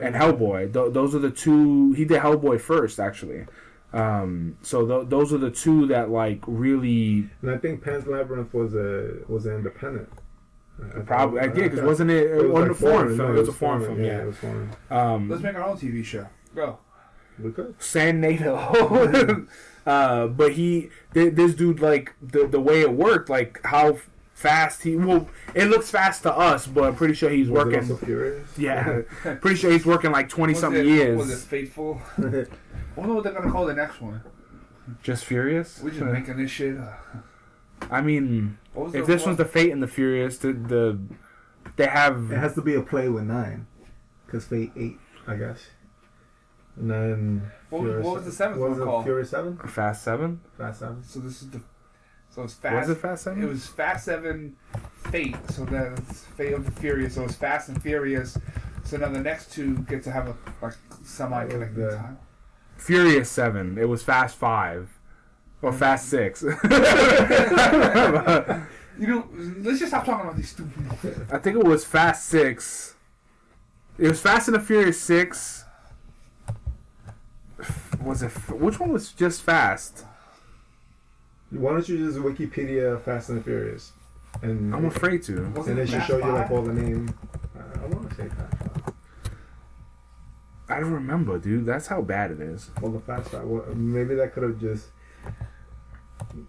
and 0.00 0.14
Hellboy. 0.14 0.72
Th- 0.72 0.92
those 0.92 1.14
are 1.14 1.18
the 1.18 1.30
two. 1.30 1.92
He 1.92 2.04
did 2.04 2.20
Hellboy 2.20 2.60
first, 2.60 3.00
actually. 3.00 3.46
Um, 3.92 4.56
so 4.62 4.86
th- 4.86 5.08
those 5.08 5.32
are 5.32 5.38
the 5.38 5.50
two 5.52 5.86
that 5.86 6.10
like 6.10 6.40
really 6.46 7.30
And 7.42 7.50
I 7.52 7.58
think 7.58 7.82
Pan's 7.82 8.06
Labyrinth 8.06 8.52
was 8.52 8.74
a 8.74 9.18
was 9.28 9.46
an 9.46 9.54
independent. 9.54 10.08
I- 10.82 10.98
I 10.98 11.02
probably 11.02 11.40
I 11.40 11.46
thought- 11.46 11.54
because 11.54 11.80
wasn't 11.82 12.10
it, 12.10 12.26
it, 12.30 12.48
wasn't 12.50 12.52
like 12.54 12.70
a 12.70 12.74
foreign 12.74 12.94
foreign, 12.96 13.16
film? 13.16 13.28
no, 13.28 13.34
it 13.34 13.38
was 13.38 13.48
a 13.48 13.52
foreign 13.52 13.82
film, 13.82 14.00
Yeah, 14.00 14.06
yeah. 14.06 14.22
it 14.22 14.26
was 14.26 14.36
foreign. 14.38 14.70
Um, 14.90 15.28
Let's 15.30 15.42
make 15.42 15.54
our 15.54 15.62
own 15.62 15.76
TV 15.76 16.04
show. 16.04 16.26
Go. 16.54 16.78
We 17.38 17.50
could. 17.52 17.74
San 17.82 18.20
Nato. 18.20 19.46
uh, 19.86 20.26
but 20.28 20.52
he, 20.52 20.90
th- 21.12 21.34
this 21.34 21.54
dude, 21.54 21.78
like 21.80 22.14
the 22.20 22.46
the 22.48 22.60
way 22.60 22.80
it 22.80 22.92
worked, 22.92 23.28
like 23.30 23.60
how 23.64 23.98
fast 24.34 24.82
he. 24.82 24.96
Well, 24.96 25.28
it 25.54 25.66
looks 25.66 25.90
fast 25.90 26.22
to 26.24 26.32
us, 26.36 26.66
but 26.66 26.84
I'm 26.84 26.96
pretty 26.96 27.14
sure 27.14 27.30
he's 27.30 27.48
Was 27.48 27.62
it 27.62 27.64
working. 27.66 27.80
also 27.92 27.96
Furious? 28.04 28.58
Yeah, 28.58 29.00
pretty 29.40 29.56
sure 29.56 29.70
he's 29.72 29.86
working 29.86 30.12
like 30.12 30.28
twenty 30.28 30.52
Was 30.52 30.60
something 30.60 30.82
it- 30.82 30.86
years. 30.86 31.18
Was 31.18 31.30
it 31.30 31.46
Fateful? 31.46 32.00
I 32.18 32.22
wonder 32.96 33.14
what 33.14 33.24
they're 33.24 33.32
gonna 33.32 33.50
call 33.50 33.66
the 33.66 33.74
next 33.74 34.00
one. 34.00 34.22
Just 35.02 35.24
Furious. 35.24 35.80
We're 35.82 35.90
just 35.90 36.02
making 36.02 36.36
this 36.36 36.50
shit. 36.50 36.76
I 37.90 38.00
mean, 38.02 38.58
if 38.76 38.92
the 38.92 39.02
this 39.02 39.22
one- 39.22 39.30
one's 39.30 39.38
the 39.38 39.44
Fate 39.46 39.72
and 39.72 39.82
the 39.82 39.88
Furious, 39.88 40.38
the, 40.38 40.52
the 40.52 40.98
they 41.76 41.86
have 41.86 42.30
It 42.30 42.36
has 42.38 42.54
to 42.54 42.62
be 42.62 42.74
a 42.74 42.82
play 42.82 43.08
with 43.08 43.24
nine, 43.24 43.66
because 44.26 44.44
Fate 44.44 44.72
eight, 44.76 44.98
I 45.26 45.36
guess. 45.36 45.58
And 46.76 46.90
then 46.90 47.50
What 47.70 47.82
was- 47.82 48.04
what 48.04 48.14
was 48.16 48.24
the 48.26 48.32
seven. 48.32 48.54
seventh 48.56 48.60
What 48.60 48.70
one 48.70 48.78
was 48.78 48.78
it? 48.80 48.84
called? 48.90 49.04
Furious 49.04 49.30
seven, 49.30 49.56
Fast 49.68 50.02
Seven. 50.04 50.40
Fast 50.58 50.80
seven. 50.80 51.02
So 51.04 51.20
this 51.20 51.40
is 51.42 51.50
the. 51.50 51.60
So 52.34 52.42
it's 52.42 52.54
fast. 52.54 52.88
Was 52.88 52.96
it 52.96 53.00
Fast 53.00 53.22
Seven? 53.24 53.42
It 53.42 53.48
was 53.48 53.66
Fast 53.66 54.04
Seven, 54.06 54.56
Fate. 55.10 55.36
So 55.50 55.64
that's 55.66 56.24
Fate 56.24 56.54
of 56.54 56.64
the 56.64 56.72
Furious. 56.72 57.14
So 57.14 57.22
it 57.22 57.26
was 57.28 57.36
Fast 57.36 57.68
and 57.68 57.80
Furious. 57.80 58.36
So 58.82 58.96
now 58.96 59.08
the 59.10 59.20
next 59.20 59.52
two 59.52 59.78
get 59.78 60.02
to 60.02 60.10
have 60.10 60.26
a 60.26 60.36
like 60.60 60.74
semi-connected 61.04 61.76
the- 61.76 61.96
time. 61.96 62.18
Furious 62.76 63.30
Seven. 63.30 63.78
It 63.78 63.88
was 63.88 64.02
Fast 64.02 64.36
Five. 64.36 64.90
Or 65.62 65.70
mm-hmm. 65.70 65.78
Fast 65.78 66.08
Six. 66.08 66.42
You 68.96 69.08
know, 69.08 69.28
let's 69.58 69.80
just 69.80 69.90
stop 69.90 70.04
talking 70.04 70.24
about 70.24 70.36
these 70.36 70.50
stupid. 70.50 71.26
I 71.32 71.38
think 71.38 71.56
it 71.56 71.64
was 71.64 71.84
Fast 71.84 72.26
Six. 72.26 72.94
It 73.98 74.08
was 74.08 74.20
Fast 74.20 74.46
and 74.46 74.54
the 74.54 74.60
Furious 74.60 75.00
Six. 75.00 75.64
Was 78.00 78.22
it? 78.22 78.30
Which 78.50 78.78
one 78.78 78.92
was 78.92 79.10
just 79.12 79.42
Fast? 79.42 80.04
Why 81.54 81.72
don't 81.72 81.88
you 81.88 81.98
just 81.98 82.18
Wikipedia 82.18 83.00
Fast 83.02 83.28
and 83.30 83.38
the 83.38 83.42
Furious, 83.42 83.92
and 84.42 84.74
I'm 84.74 84.84
afraid 84.86 85.22
to. 85.24 85.44
And 85.44 85.56
it 85.56 85.78
it 85.78 85.88
should 85.88 85.98
Fast 85.98 86.08
show 86.08 86.18
you 86.18 86.32
like 86.32 86.50
all 86.50 86.62
the 86.62 86.72
name. 86.72 87.14
Uh, 87.56 87.82
I 87.82 87.86
want 87.86 88.10
to 88.10 88.16
say 88.16 88.28
Fast 88.28 88.58
Five. 88.58 88.94
I 90.68 90.80
don't 90.80 90.92
remember, 90.92 91.38
dude. 91.38 91.66
That's 91.66 91.86
how 91.86 92.00
bad 92.02 92.30
it 92.30 92.40
is. 92.40 92.70
Well, 92.80 92.92
the 92.92 93.00
Fast 93.00 93.30
Five. 93.30 93.44
Well, 93.44 93.64
maybe 93.74 94.14
that 94.14 94.32
could 94.32 94.42
have 94.42 94.58
just 94.60 94.88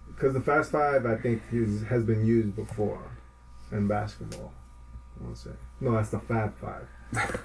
because 0.07 0.33
the 0.33 0.41
Fast 0.41 0.71
Five, 0.71 1.05
I 1.05 1.15
think, 1.15 1.41
is, 1.51 1.83
has 1.83 2.03
been 2.03 2.25
used 2.25 2.55
before 2.55 3.01
in 3.71 3.87
basketball. 3.87 4.53
I 5.19 5.23
want 5.23 5.35
to 5.37 5.41
say 5.41 5.51
no, 5.81 5.93
that's 5.93 6.09
the 6.09 6.19
Fab 6.19 6.55
Five. 6.57 6.87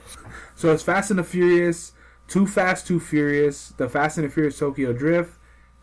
So 0.55 0.73
it's 0.73 0.83
Fast 0.83 1.11
and 1.11 1.19
the 1.19 1.25
Furious, 1.25 1.93
Too 2.29 2.47
Fast, 2.47 2.87
Too 2.87 3.01
Furious, 3.01 3.71
the 3.79 3.89
Fast 3.89 4.19
and 4.19 4.27
the 4.27 4.31
Furious 4.31 4.59
Tokyo 4.59 4.93
Drift, 4.93 5.39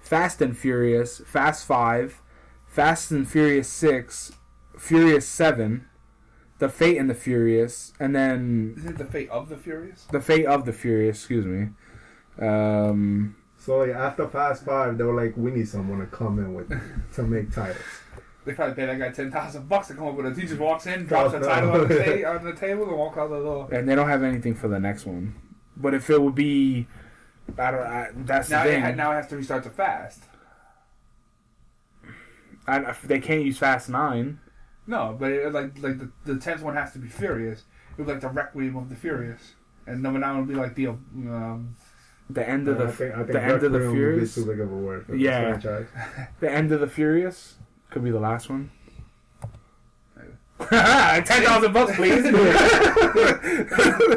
Fast 0.07 0.41
and 0.41 0.57
Furious, 0.57 1.21
Fast 1.25 1.65
Five, 1.65 2.21
Fast 2.65 3.11
and 3.11 3.29
Furious 3.29 3.67
Six, 3.69 4.31
Furious 4.77 5.27
Seven, 5.27 5.87
the 6.59 6.69
Fate 6.69 6.97
and 6.97 7.09
the 7.09 7.13
Furious, 7.15 7.93
and 7.99 8.15
then 8.15 8.75
Isn't 8.77 8.89
it 8.91 8.97
the 8.97 9.05
Fate 9.05 9.29
of 9.29 9.49
the 9.49 9.57
Furious? 9.57 10.05
the 10.11 10.21
Fate 10.21 10.45
of 10.45 10.65
the 10.65 10.73
Furious. 10.73 11.17
Excuse 11.17 11.45
me. 11.45 11.69
Um, 12.39 13.35
So 13.57 13.77
like 13.79 13.89
after 13.91 14.27
Fast 14.27 14.65
Five, 14.65 14.97
they 14.97 15.03
were 15.03 15.15
like, 15.19 15.35
we 15.37 15.51
need 15.51 15.67
someone 15.67 15.99
to 15.99 16.05
come 16.07 16.39
in 16.39 16.53
with 16.53 16.69
to 17.15 17.23
make 17.23 17.51
titles. 17.51 17.77
They 18.45 18.53
probably 18.53 18.75
pay 18.75 18.85
that 18.85 18.97
guy 18.99 19.09
ten 19.09 19.29
thousand 19.29 19.67
bucks 19.67 19.87
to 19.89 19.93
come 19.95 20.07
up 20.07 20.15
with 20.15 20.25
it. 20.27 20.37
He 20.37 20.47
just 20.47 20.59
walks 20.59 20.85
in, 20.87 21.05
drops 21.05 21.33
the 21.33 21.39
title 21.39 21.71
on 21.71 21.87
the, 21.89 22.21
ta- 22.23 22.29
on 22.37 22.45
the 22.45 22.53
table, 22.53 22.83
and 22.87 22.97
walks 22.97 23.17
out 23.17 23.29
the 23.29 23.39
door. 23.39 23.67
and 23.73 23.89
they 23.89 23.93
don't 23.95 24.07
have 24.07 24.23
anything 24.23 24.55
for 24.55 24.69
the 24.69 24.79
next 24.79 25.05
one. 25.05 25.35
But 25.75 25.93
if 25.93 26.09
it 26.09 26.21
would 26.21 26.33
be, 26.33 26.87
I 27.57 27.71
don't. 27.71 27.81
I, 27.81 28.09
that's 28.15 28.49
Now, 28.49 28.63
the 28.63 28.69
thing. 28.71 28.81
ha- 28.83 28.91
now 28.91 29.11
it 29.11 29.15
has 29.15 29.27
to 29.27 29.37
restart 29.37 29.63
the 29.63 29.69
fast. 29.69 30.21
I, 32.67 32.93
they 33.03 33.19
can't 33.19 33.43
use 33.43 33.57
Fast 33.57 33.89
Nine. 33.89 34.39
No, 34.85 35.15
but 35.19 35.31
it, 35.31 35.53
like 35.53 35.77
like 35.81 35.97
the 35.99 36.11
the 36.25 36.37
tenth 36.39 36.61
one 36.61 36.75
has 36.75 36.91
to 36.93 36.99
be 36.99 37.07
Furious. 37.07 37.63
It 37.97 38.01
was 38.01 38.07
like 38.09 38.21
the 38.21 38.29
Requiem 38.29 38.75
of 38.75 38.89
the 38.89 38.95
Furious, 38.95 39.53
and 39.85 40.01
number 40.03 40.19
nine 40.19 40.37
would 40.37 40.47
be 40.47 40.55
like 40.55 40.75
the 40.75 40.87
um, 40.87 41.75
The 42.29 42.47
end 42.47 42.67
of 42.67 42.79
Uh, 42.79 42.83
the 42.83 42.89
I 42.89 42.91
think, 42.91 43.13
I 43.13 43.17
think 43.17 43.31
the 43.31 43.41
end 43.43 43.63
of 43.63 43.71
the 43.71 43.79
Requiem 43.79 43.87
would 43.87 43.93
be 43.93 43.97
Furious. 44.11 44.35
too 44.35 44.45
big 44.45 44.59
of 44.59 44.71
a 44.71 44.75
word 44.75 45.05
for 45.05 45.15
Yeah. 45.15 45.53
this 45.53 45.63
franchise. 45.63 45.87
The 46.39 46.51
end 46.51 46.71
of 46.71 46.79
the 46.81 46.87
Furious 46.87 47.55
could 47.89 48.03
be 48.03 48.11
the 48.11 48.19
last 48.19 48.49
one. 48.49 48.71
Ten 50.69 51.23
thousand 51.43 51.71
bucks, 51.71 51.95
please. 51.95 52.23
the, 52.23 52.31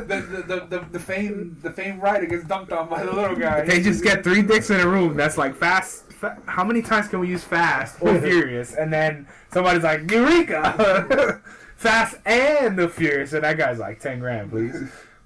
the, 0.07 0.45
the, 0.47 0.67
the, 0.69 0.87
the 0.93 0.99
fame 0.99 1.57
the 1.63 1.71
fame 1.71 2.01
writer 2.01 2.25
gets 2.27 2.45
dumped 2.45 2.73
on 2.73 2.89
by 2.89 3.05
the 3.05 3.13
little 3.13 3.37
guy. 3.37 3.63
they 3.65 3.81
just 3.83 4.03
get 4.03 4.25
three 4.25 4.43
dicks 4.43 4.71
in 4.71 4.81
a 4.81 4.89
room. 4.89 5.17
That's 5.17 5.37
like 5.37 5.55
fast. 5.55 6.11
fa- 6.13 6.39
how 6.47 6.65
many 6.65 6.81
times 6.81 7.09
can 7.09 7.21
we 7.21 7.29
use 7.29 7.45
fast 7.45 7.99
or 8.01 8.19
furious? 8.23 8.75
And 8.75 8.91
then 8.93 9.29
somebody's 9.53 9.83
like 9.83 10.11
Eureka, 10.11 11.43
fast 11.77 12.17
and 12.25 12.79
the 12.79 12.89
furious, 12.89 13.35
and 13.35 13.45
that 13.45 13.59
guy's 13.59 13.79
like 13.79 14.01
ten 14.01 14.19
grand, 14.19 14.51
please. 14.51 14.77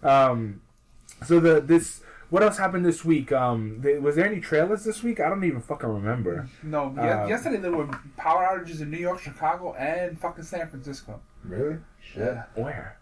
Um, 0.03 0.63
so 1.25 1.39
the 1.39 1.61
this 1.61 2.01
what 2.35 2.43
else 2.43 2.59
happened 2.59 2.85
this 2.85 3.05
week? 3.05 3.31
Um, 3.31 3.79
th- 3.81 4.01
was 4.01 4.17
there 4.17 4.27
any 4.27 4.41
trailers 4.41 4.83
this 4.83 5.05
week? 5.05 5.21
I 5.21 5.29
don't 5.29 5.45
even 5.45 5.61
fucking 5.61 5.89
remember. 5.89 6.49
No, 6.65 6.93
ye- 6.93 6.99
Uh, 6.99 7.27
yesterday 7.29 7.59
there 7.59 7.71
were 7.71 7.87
power 8.17 8.43
outages 8.45 8.81
in 8.81 8.91
New 8.91 8.99
York, 8.99 9.21
Chicago, 9.21 9.73
and 9.75 10.19
fucking 10.19 10.43
San 10.43 10.67
Francisco. 10.69 11.21
Really? 11.45 11.77
Yeah. 12.17 12.43
Where? 12.57 12.99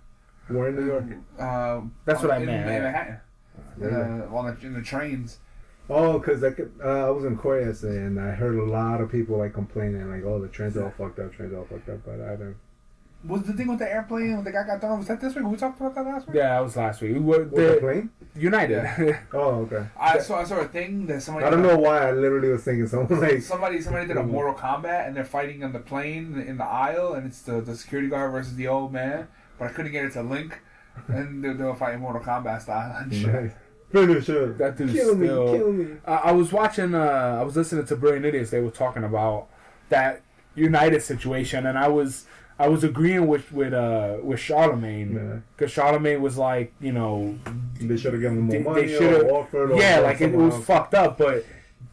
We're 0.50 0.68
in 0.68 0.76
New 0.76 0.84
York. 0.84 1.04
Uh, 1.38 1.80
That's 2.04 2.20
on- 2.20 2.28
what 2.28 2.30
I 2.36 2.40
in, 2.40 2.46
meant, 2.46 2.68
In 2.68 2.74
yeah. 2.74 2.80
Manhattan. 2.82 3.20
Uh, 3.82 4.36
on 4.36 4.54
the, 4.54 4.66
in 4.66 4.74
the 4.74 4.82
trains. 4.82 5.38
Oh, 5.88 6.18
because 6.18 6.44
I, 6.44 6.48
uh, 6.84 7.06
I 7.06 7.10
was 7.10 7.24
in 7.24 7.34
court 7.38 7.64
yesterday 7.64 8.04
and 8.04 8.20
I 8.20 8.32
heard 8.32 8.54
a 8.56 8.64
lot 8.64 9.00
of 9.00 9.10
people 9.10 9.38
like 9.38 9.54
complaining, 9.54 10.10
like, 10.10 10.24
"Oh, 10.24 10.38
the 10.40 10.48
trains 10.48 10.76
are 10.76 10.84
all 10.84 10.90
fucked 10.90 11.18
up, 11.18 11.32
trains 11.32 11.52
are 11.54 11.58
all 11.60 11.64
fucked 11.64 11.88
up." 11.88 12.00
But 12.04 12.20
I 12.20 12.36
don't. 12.36 12.56
Was 13.24 13.42
the 13.42 13.52
thing 13.52 13.68
with 13.68 13.78
the 13.78 13.88
airplane 13.90 14.34
when 14.34 14.44
the 14.44 14.50
guy 14.50 14.66
got 14.66 14.80
done? 14.80 14.98
Was 14.98 15.06
that 15.08 15.20
this 15.20 15.34
week? 15.34 15.44
We 15.46 15.56
talked 15.56 15.80
about 15.80 15.94
that 15.94 16.04
last 16.04 16.26
week. 16.26 16.36
Yeah, 16.36 16.54
that 16.54 16.60
was 16.60 16.76
last 16.76 17.00
week. 17.00 17.14
We 17.14 17.20
were 17.20 17.44
the 17.44 17.74
the 17.74 17.76
plane? 17.80 18.10
United. 18.34 19.18
Oh, 19.32 19.66
okay. 19.70 19.86
I 19.98 20.18
saw 20.18 20.40
I 20.40 20.44
saw 20.44 20.56
a 20.60 20.64
thing 20.66 21.06
that 21.06 21.22
somebody 21.22 21.46
I 21.46 21.50
don't 21.50 21.62
know 21.62 21.76
why. 21.78 22.08
I 22.08 22.12
literally 22.12 22.48
was 22.48 22.64
thinking 22.64 22.86
someone 22.88 23.20
like. 23.20 23.42
Somebody 23.42 23.80
somebody 23.80 24.06
did 24.06 24.16
a 24.16 24.22
Mortal 24.24 24.54
Kombat 24.54 25.06
and 25.06 25.14
they're 25.16 25.24
fighting 25.24 25.62
on 25.62 25.72
the 25.72 25.78
plane 25.78 26.40
in 26.46 26.56
the 26.56 26.64
aisle 26.64 27.14
and 27.14 27.26
it's 27.26 27.42
the, 27.42 27.60
the 27.60 27.76
security 27.76 28.08
guard 28.08 28.32
versus 28.32 28.56
the 28.56 28.66
old 28.66 28.92
man, 28.92 29.28
but 29.58 29.68
I 29.68 29.72
couldn't 29.72 29.92
get 29.92 30.04
it 30.04 30.12
to 30.14 30.22
link, 30.22 30.60
and 31.08 31.44
they, 31.44 31.52
they 31.52 31.64
were 31.64 31.76
fighting 31.76 32.00
Mortal 32.00 32.22
Kombat 32.22 32.62
style 32.62 32.96
and 33.00 33.14
shit. 33.14 33.32
Nice. 33.32 33.52
Finish 33.92 34.26
her. 34.28 34.52
That 34.54 34.76
dude's 34.78 34.94
kill 34.94 35.14
me, 35.14 35.26
still- 35.26 35.54
kill 35.54 35.72
me. 35.72 35.96
I, 36.06 36.14
I 36.14 36.32
was 36.32 36.50
watching. 36.50 36.94
Uh, 36.94 37.38
I 37.40 37.42
was 37.44 37.56
listening 37.56 37.84
to 37.86 37.94
Brilliant 37.96 38.24
Idiots. 38.26 38.50
They 38.50 38.60
were 38.60 38.70
talking 38.70 39.04
about 39.04 39.48
that 39.90 40.22
United 40.54 41.02
situation, 41.02 41.66
and 41.66 41.78
I 41.78 41.88
was 41.88 42.24
I 42.58 42.68
was 42.68 42.84
agreeing 42.84 43.26
with 43.26 43.50
with 43.52 43.72
uh 43.72 44.16
with 44.22 44.38
Charlamagne 44.40 45.14
Yeah. 45.14 45.38
because 45.56 45.72
Charlamagne 45.74 46.20
was 46.20 46.36
like, 46.38 46.72
you 46.80 46.92
know, 46.92 47.36
They 47.80 47.96
should 47.96 48.12
have 48.12 48.22
given 48.22 48.38
him 48.38 48.44
more 48.44 48.52
They- 48.56 48.62
money 48.62 48.86
they 48.86 48.98
should've- 48.98 49.30
offered. 49.30 49.76
Yeah, 49.76 49.98
like 50.00 50.20
it, 50.20 50.32
it 50.32 50.36
was 50.36 50.54
else. 50.54 50.64
fucked 50.64 50.94
up, 50.94 51.18
but. 51.18 51.44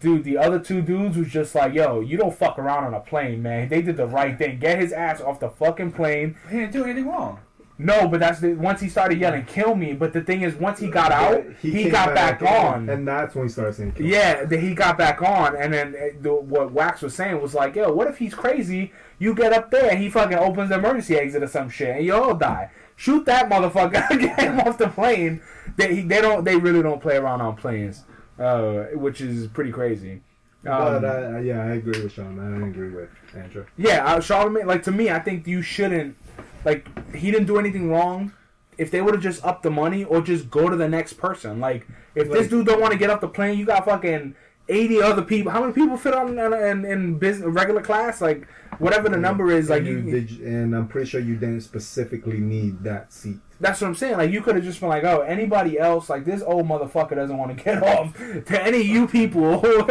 Dude, 0.01 0.23
the 0.23 0.37
other 0.37 0.59
two 0.59 0.81
dudes 0.81 1.17
was 1.17 1.27
just 1.27 1.53
like, 1.55 1.73
yo, 1.73 1.99
you 1.99 2.15
don't 2.15 2.33
fuck 2.33 2.57
around 2.57 2.85
on 2.85 2.93
a 2.93 3.01
plane, 3.01 3.41
man. 3.43 3.67
They 3.67 3.81
did 3.81 3.97
the 3.97 4.07
right 4.07 4.37
thing. 4.37 4.57
Get 4.57 4.79
his 4.79 4.93
ass 4.93 5.19
off 5.19 5.41
the 5.41 5.49
fucking 5.49 5.91
plane. 5.91 6.37
He 6.49 6.59
didn't 6.59 6.71
do 6.71 6.85
anything 6.85 7.09
wrong. 7.09 7.39
No, 7.81 8.09
but 8.09 8.19
that's 8.19 8.41
the 8.41 8.55
once 8.55 8.81
he 8.81 8.89
started 8.89 9.19
yelling, 9.19 9.45
"Kill 9.45 9.73
me!" 9.73 9.93
But 9.93 10.11
the 10.11 10.19
thing 10.21 10.41
is, 10.41 10.53
once 10.55 10.79
he 10.79 10.89
got 10.89 11.13
out, 11.13 11.45
he, 11.61 11.71
came 11.71 11.89
got 11.91 12.13
back, 12.13 12.41
in, 12.41 12.47
on. 12.47 12.89
and 12.89 13.07
that's 13.07 13.33
when 13.33 13.45
he 13.45 13.49
started 13.49 13.73
saying. 13.73 13.93
kill. 13.93 14.05
Yeah, 14.05 14.43
then 14.43 14.59
he 14.59 14.75
got 14.75 14.97
back 14.97 15.21
on, 15.21 15.55
and 15.55 15.73
then 15.73 15.95
uh, 15.95 16.07
the, 16.21 16.33
what 16.33 16.73
Wax 16.73 17.01
was 17.01 17.15
saying 17.15 17.41
was 17.41 17.53
like, 17.53 17.75
"Yo, 17.77 17.91
what 17.93 18.07
if 18.07 18.17
he's 18.17 18.33
crazy? 18.35 18.91
You 19.17 19.33
get 19.33 19.53
up 19.53 19.71
there, 19.71 19.89
and 19.89 19.97
he 19.97 20.09
fucking 20.09 20.37
opens 20.37 20.69
the 20.69 20.75
emergency 20.75 21.15
exit 21.17 21.41
or 21.41 21.47
some 21.47 21.69
shit, 21.69 21.95
and 21.95 22.05
you 22.05 22.13
all 22.13 22.35
die. 22.35 22.69
Shoot 22.97 23.23
that 23.27 23.49
motherfucker, 23.49 24.09
get 24.19 24.37
him 24.39 24.59
off 24.59 24.77
the 24.77 24.89
plane. 24.89 25.41
They 25.77 26.01
they 26.01 26.19
don't 26.19 26.43
they 26.43 26.57
really 26.57 26.81
don't 26.83 27.01
play 27.01 27.15
around 27.15 27.39
on 27.39 27.55
planes, 27.55 28.03
uh, 28.37 28.87
which 28.93 29.21
is 29.21 29.47
pretty 29.47 29.71
crazy. 29.71 30.21
Um, 30.65 31.01
But 31.01 31.05
uh, 31.05 31.37
yeah, 31.37 31.63
I 31.63 31.75
agree 31.75 32.03
with 32.03 32.11
Sean. 32.11 32.37
I 32.37 32.67
agree 32.67 32.89
with 32.89 33.09
Andrew. 33.33 33.65
yeah, 33.77 34.03
uh, 34.05 34.17
Charlamagne. 34.17 34.65
Like 34.65 34.83
to 34.83 34.91
me, 34.91 35.09
I 35.09 35.19
think 35.19 35.47
you 35.47 35.61
shouldn't. 35.61 36.17
Like 36.65 37.15
he 37.15 37.31
didn't 37.31 37.47
do 37.47 37.57
anything 37.57 37.89
wrong. 37.89 38.33
If 38.77 38.91
they 38.91 39.01
would 39.01 39.13
have 39.13 39.23
just 39.23 39.43
upped 39.43 39.63
the 39.63 39.69
money 39.71 40.05
or 40.05 40.21
just 40.21 40.49
go 40.49 40.69
to 40.69 40.75
the 40.75 40.87
next 40.87 41.13
person. 41.13 41.59
Like 41.59 41.87
if 42.15 42.31
this 42.31 42.47
dude 42.47 42.65
don't 42.65 42.79
want 42.79 42.93
to 42.93 42.99
get 42.99 43.09
off 43.09 43.19
the 43.19 43.27
plane, 43.27 43.59
you 43.59 43.65
got 43.65 43.85
fucking 43.85 44.35
eighty 44.69 45.01
other 45.01 45.21
people. 45.21 45.51
How 45.51 45.61
many 45.61 45.73
people 45.73 45.97
fit 45.97 46.13
on 46.13 46.37
in, 46.39 46.53
in, 46.53 46.85
in 46.85 47.17
business 47.17 47.47
regular 47.49 47.81
class? 47.81 48.21
Like 48.21 48.47
whatever 48.77 49.09
the 49.09 49.17
number 49.17 49.51
is. 49.51 49.69
Like 49.69 49.79
and, 49.79 49.87
you, 49.87 49.97
you, 49.99 50.21
did, 50.21 50.39
and 50.41 50.75
I'm 50.75 50.87
pretty 50.87 51.09
sure 51.09 51.19
you 51.19 51.35
didn't 51.35 51.61
specifically 51.61 52.39
need 52.39 52.83
that 52.83 53.11
seat. 53.11 53.37
that's 53.59 53.81
what 53.81 53.87
I'm 53.87 53.95
saying. 53.95 54.17
Like 54.17 54.31
you 54.31 54.41
could 54.41 54.55
have 54.55 54.63
just 54.63 54.79
been 54.79 54.89
like, 54.89 55.03
oh, 55.03 55.21
anybody 55.21 55.77
else? 55.77 56.09
Like 56.09 56.25
this 56.25 56.41
old 56.41 56.67
motherfucker 56.67 57.15
doesn't 57.15 57.37
want 57.37 57.57
to 57.57 57.63
get 57.63 57.83
off. 57.97 58.15
To 58.17 58.63
any 58.63 58.81
of 58.81 58.87
you 58.87 59.07
people. 59.07 59.59
What 59.69 59.87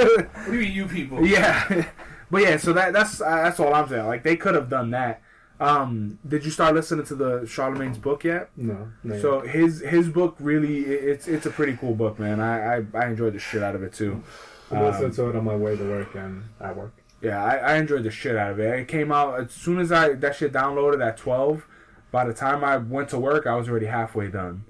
do 0.47 0.55
you 0.55 0.61
mean, 0.61 0.73
you 0.73 0.87
people? 0.87 1.27
Yeah, 1.27 1.87
but 2.31 2.43
yeah, 2.43 2.57
so 2.57 2.73
that 2.73 2.93
that's 2.93 3.21
uh, 3.21 3.43
that's 3.43 3.61
all 3.61 3.75
I'm 3.75 3.89
saying. 3.89 4.07
Like 4.07 4.23
they 4.23 4.37
could 4.37 4.55
have 4.55 4.69
done 4.69 4.91
that. 4.91 5.23
Um, 5.61 6.19
did 6.27 6.45
you 6.45 6.51
start 6.53 6.75
listening 6.75 7.05
to 7.07 7.15
the 7.17 7.41
Charlamagne's 7.41 7.99
book 7.99 8.23
yet? 8.25 8.51
No, 8.57 8.89
no. 9.03 9.19
So 9.19 9.41
his 9.41 9.81
his 9.81 10.09
book 10.09 10.37
really 10.39 10.81
it's 10.85 11.27
it's 11.27 11.47
a 11.47 11.51
pretty 11.51 11.77
cool 11.77 11.95
book, 11.95 12.19
man. 12.19 12.39
I 12.41 12.77
I, 12.77 12.85
I 12.95 13.07
enjoyed 13.09 13.35
the 13.35 13.41
shit 13.41 13.63
out 13.63 13.75
of 13.75 13.83
it 13.83 13.93
too. 13.93 14.23
I 14.71 14.83
listened 14.85 15.07
Um, 15.07 15.13
to 15.13 15.29
it 15.31 15.37
on 15.37 15.45
my 15.45 15.57
way 15.57 15.77
to 15.77 15.83
work 15.89 16.15
and 16.15 16.45
at 16.61 16.77
work. 16.77 16.93
yeah, 17.23 17.43
I, 17.43 17.57
I 17.57 17.77
enjoyed 17.77 18.05
the 18.05 18.11
shit 18.11 18.37
out 18.37 18.53
of 18.53 18.61
it. 18.61 18.79
It 18.81 18.87
came 18.89 19.11
out 19.11 19.41
as 19.41 19.51
soon 19.53 19.79
as 19.81 19.91
I 19.91 20.13
that 20.13 20.37
shit 20.37 20.53
downloaded 20.53 21.05
at 21.05 21.17
twelve. 21.17 21.67
By 22.13 22.25
the 22.25 22.33
time 22.35 22.63
I 22.63 22.77
went 22.77 23.09
to 23.11 23.19
work, 23.19 23.47
I 23.47 23.55
was 23.57 23.69
already 23.69 23.87
halfway 23.87 24.29
done. 24.29 24.65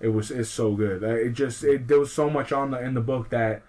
It 0.00 0.08
was 0.08 0.30
it's 0.30 0.48
so 0.50 0.74
good. 0.74 1.02
It 1.02 1.32
just 1.34 1.62
it, 1.62 1.88
there 1.88 1.98
was 2.00 2.12
so 2.12 2.30
much 2.30 2.52
on 2.52 2.70
the 2.70 2.80
in 2.82 2.94
the 2.94 3.00
book 3.02 3.28
that 3.30 3.62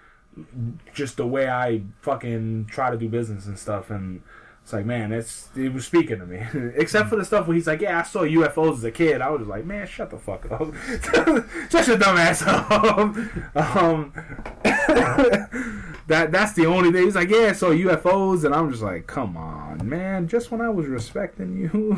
just 0.94 1.18
the 1.18 1.28
way 1.28 1.50
I 1.50 1.82
fucking 2.02 2.68
try 2.72 2.90
to 2.92 2.98
do 2.98 3.10
business 3.10 3.48
and 3.48 3.60
stuff 3.60 3.90
and. 3.90 4.22
It's 4.68 4.74
like, 4.74 4.86
man, 4.86 5.14
it's 5.14 5.48
it 5.56 5.72
was 5.72 5.86
speaking 5.86 6.20
to 6.20 6.26
me. 6.26 6.46
Except 6.76 7.08
for 7.08 7.16
the 7.16 7.24
stuff 7.24 7.48
where 7.48 7.56
he's 7.56 7.68
like, 7.68 7.80
yeah, 7.80 8.00
I 8.00 8.04
saw 8.04 8.26
UFOs 8.26 8.74
as 8.74 8.84
a 8.84 8.92
kid. 8.92 9.22
I 9.22 9.30
was 9.30 9.40
just 9.40 9.50
like, 9.50 9.64
man, 9.64 9.88
shut 9.88 10.10
the 10.10 10.18
fuck 10.18 10.52
up. 10.52 10.74
Shut 11.72 11.88
your 11.88 11.98
dumb 11.98 12.18
ass 12.18 12.42
up. 12.42 13.00
um, 13.56 14.12
that 16.08 16.28
that's 16.32 16.52
the 16.52 16.66
only 16.66 16.92
thing. 16.92 17.06
He's 17.06 17.16
like, 17.16 17.30
yeah, 17.30 17.54
so 17.54 17.74
UFOs, 17.74 18.44
and 18.44 18.54
I'm 18.54 18.70
just 18.70 18.84
like, 18.84 19.08
come 19.08 19.38
on, 19.38 19.88
man. 19.88 20.28
Just 20.28 20.52
when 20.52 20.60
I 20.60 20.68
was 20.68 20.86
respecting 20.88 21.56
you. 21.56 21.94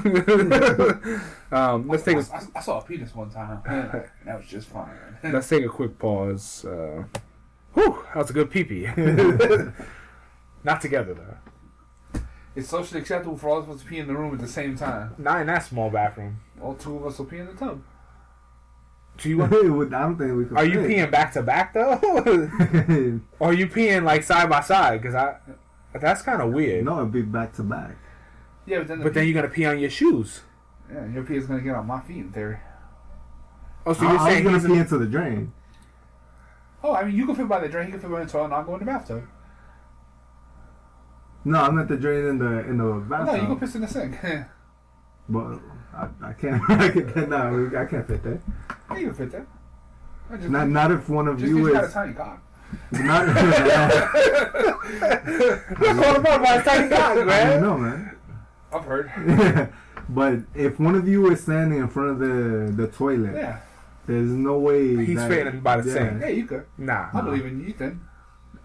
um, 1.51 1.87
let's 1.87 2.03
take 2.03 2.17
a 2.17 2.25
I, 2.31 2.37
I, 2.37 2.41
I 2.53 2.61
saw 2.61 2.81
a 2.81 2.83
penis 2.83 3.15
one 3.15 3.31
time. 3.31 3.63
and 3.65 4.03
that 4.25 4.37
was 4.37 4.45
just 4.45 4.67
fine. 4.67 4.95
let's 5.23 5.49
take 5.49 5.65
a 5.65 5.69
quick 5.69 5.97
pause. 5.97 6.65
Uh, 6.65 7.05
whew, 7.73 8.05
that 8.13 8.15
was 8.15 8.29
a 8.29 8.33
good 8.33 8.51
pee 8.51 8.63
pee. 8.63 8.87
Not 10.63 10.81
together 10.81 11.15
though. 11.15 11.48
It's 12.59 12.69
socially 12.69 13.01
acceptable 13.01 13.37
for 13.37 13.49
all 13.49 13.57
of 13.59 13.69
us 13.69 13.81
to 13.81 13.85
pee 13.87 13.97
in 13.99 14.07
the 14.07 14.15
room 14.15 14.33
at 14.33 14.39
the 14.39 14.47
same 14.47 14.77
time. 14.77 15.15
Not 15.17 15.41
in 15.41 15.47
that 15.47 15.63
small 15.65 15.89
bathroom. 15.89 16.39
All 16.61 16.75
two 16.75 16.97
of 16.97 17.05
us 17.05 17.17
will 17.17 17.25
pee 17.25 17.37
in 17.39 17.47
the 17.47 17.53
tub. 17.53 17.81
Do 19.17 19.29
you? 19.29 19.43
I 19.43 19.49
don't 19.49 20.17
think 20.17 20.37
we 20.37 20.45
could. 20.45 20.57
Are 20.57 20.65
you 20.65 20.79
peeing 20.79 21.11
back 21.11 21.33
to 21.33 21.41
back 21.43 21.73
though? 21.73 21.93
or 23.39 23.49
are 23.49 23.53
you 23.53 23.67
peeing 23.67 24.03
like 24.03 24.23
side 24.23 24.49
by 24.49 24.61
side? 24.61 25.01
Because 25.01 25.15
I, 25.15 25.35
that's 25.99 26.21
kind 26.21 26.41
of 26.41 26.51
weird. 26.53 26.85
no, 26.85 26.99
it'd 26.99 27.11
be 27.11 27.21
back 27.21 27.53
to 27.55 27.63
back. 27.63 27.95
Yeah, 28.65 28.79
but 28.79 28.87
then 28.87 28.99
the 28.99 29.03
But 29.03 29.13
then 29.13 29.25
you're 29.25 29.33
gonna 29.33 29.53
pee 29.53 29.65
on 29.65 29.79
your 29.79 29.89
shoes. 29.89 30.41
yeah, 30.91 31.05
your 31.07 31.23
pee 31.23 31.35
is 31.37 31.47
gonna 31.47 31.61
get 31.61 31.75
on 31.75 31.87
my 31.87 31.99
feet 32.01 32.17
in 32.17 32.31
theory. 32.31 32.57
Oh, 33.85 33.93
so 33.93 34.05
I, 34.05 34.11
you're 34.11 34.19
I 34.19 34.23
was 34.23 34.31
saying 34.33 34.43
gonna 34.43 34.57
he's 34.59 34.67
pee 34.67 34.73
in- 34.73 34.79
into 34.79 34.97
the 34.97 35.05
drain. 35.07 35.53
Oh, 36.83 36.93
I 36.93 37.03
mean, 37.03 37.15
you 37.15 37.25
can 37.25 37.35
fit 37.35 37.47
by 37.47 37.59
the 37.59 37.67
drain, 37.67 37.87
he 37.87 37.91
can 37.91 37.99
fit 38.01 38.09
by 38.11 38.23
the 38.23 38.29
toilet, 38.29 38.45
and 38.45 38.53
I'll 38.53 38.63
go 38.63 38.73
in 38.75 38.79
the 38.79 38.85
bathtub. 38.85 39.23
No, 41.45 41.61
I'm 41.61 41.79
at 41.79 41.87
the 41.87 41.97
drain 41.97 42.25
in 42.25 42.37
the 42.37 42.59
in 42.67 42.77
the 42.77 42.93
bathroom. 43.07 43.25
No, 43.27 43.41
you 43.41 43.47
can 43.47 43.59
piss 43.59 43.75
in 43.75 43.81
the 43.81 43.87
sink. 43.87 44.15
But 45.31 45.59
I, 45.93 46.07
I 46.23 46.33
can't. 46.33 46.61
I 46.69 46.89
can't. 46.89 47.29
No, 47.29 47.71
I 47.77 47.85
can't 47.85 48.07
fit 48.07 48.23
there. 48.23 48.41
Yeah, 48.89 48.97
you 48.97 49.05
can 49.07 49.15
fit 49.15 49.31
there. 49.31 49.47
I 50.31 50.37
just, 50.37 50.49
Not 50.49 50.69
not 50.69 50.91
if 50.91 51.07
one 51.07 51.27
of 51.27 51.37
just 51.37 51.49
you 51.49 51.67
you 51.67 51.73
got 51.73 51.83
a 51.83 51.87
is 51.87 51.93
tiny 51.93 52.13
cock. 52.13 52.41
not. 52.91 53.25
That's 54.99 56.07
all 56.07 56.15
about 56.15 56.41
my 56.41 56.57
tiny 56.61 56.89
cock, 56.89 57.11
I 57.11 57.15
don't 57.15 57.27
man. 57.27 57.61
know, 57.61 57.77
man. 57.77 58.15
I've 58.73 58.83
heard. 58.85 59.71
but 60.09 60.39
if 60.55 60.79
one 60.79 60.95
of 60.95 61.07
you 61.07 61.31
is 61.31 61.41
standing 61.41 61.79
in 61.79 61.87
front 61.89 62.09
of 62.09 62.19
the 62.19 62.71
the 62.75 62.87
toilet, 62.91 63.35
Yeah, 63.35 63.59
there's 64.07 64.29
no 64.31 64.57
way 64.59 64.95
He's 65.05 65.17
that, 65.17 65.29
fitting 65.29 65.59
by 65.61 65.77
the 65.81 65.91
sink. 65.91 66.21
yeah, 66.21 66.27
you 66.29 66.45
could. 66.45 66.65
Nah. 66.77 67.09
I 67.13 67.21
believe 67.21 67.45
in 67.45 67.59
you, 67.63 67.73
then. 67.77 68.01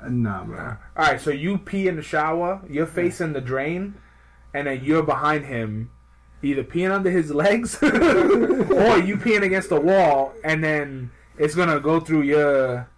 Nah, 0.08 0.44
bro. 0.44 0.76
All 0.96 1.04
right, 1.04 1.20
so 1.20 1.30
you 1.30 1.58
pee 1.58 1.88
in 1.88 1.96
the 1.96 2.02
shower, 2.02 2.60
you're 2.68 2.86
facing 2.86 3.32
the 3.32 3.40
drain, 3.40 3.94
and 4.52 4.66
then 4.66 4.84
you're 4.84 5.02
behind 5.02 5.46
him, 5.46 5.90
either 6.42 6.62
peeing 6.64 6.92
under 6.92 7.10
his 7.10 7.30
legs 7.34 7.76
or 7.82 7.88
you 8.98 9.16
peeing 9.16 9.42
against 9.42 9.68
the 9.68 9.80
wall, 9.80 10.32
and 10.44 10.62
then 10.62 11.10
it's 11.38 11.54
gonna 11.54 11.80
go 11.80 12.00
through 12.00 12.22
your 12.22 12.88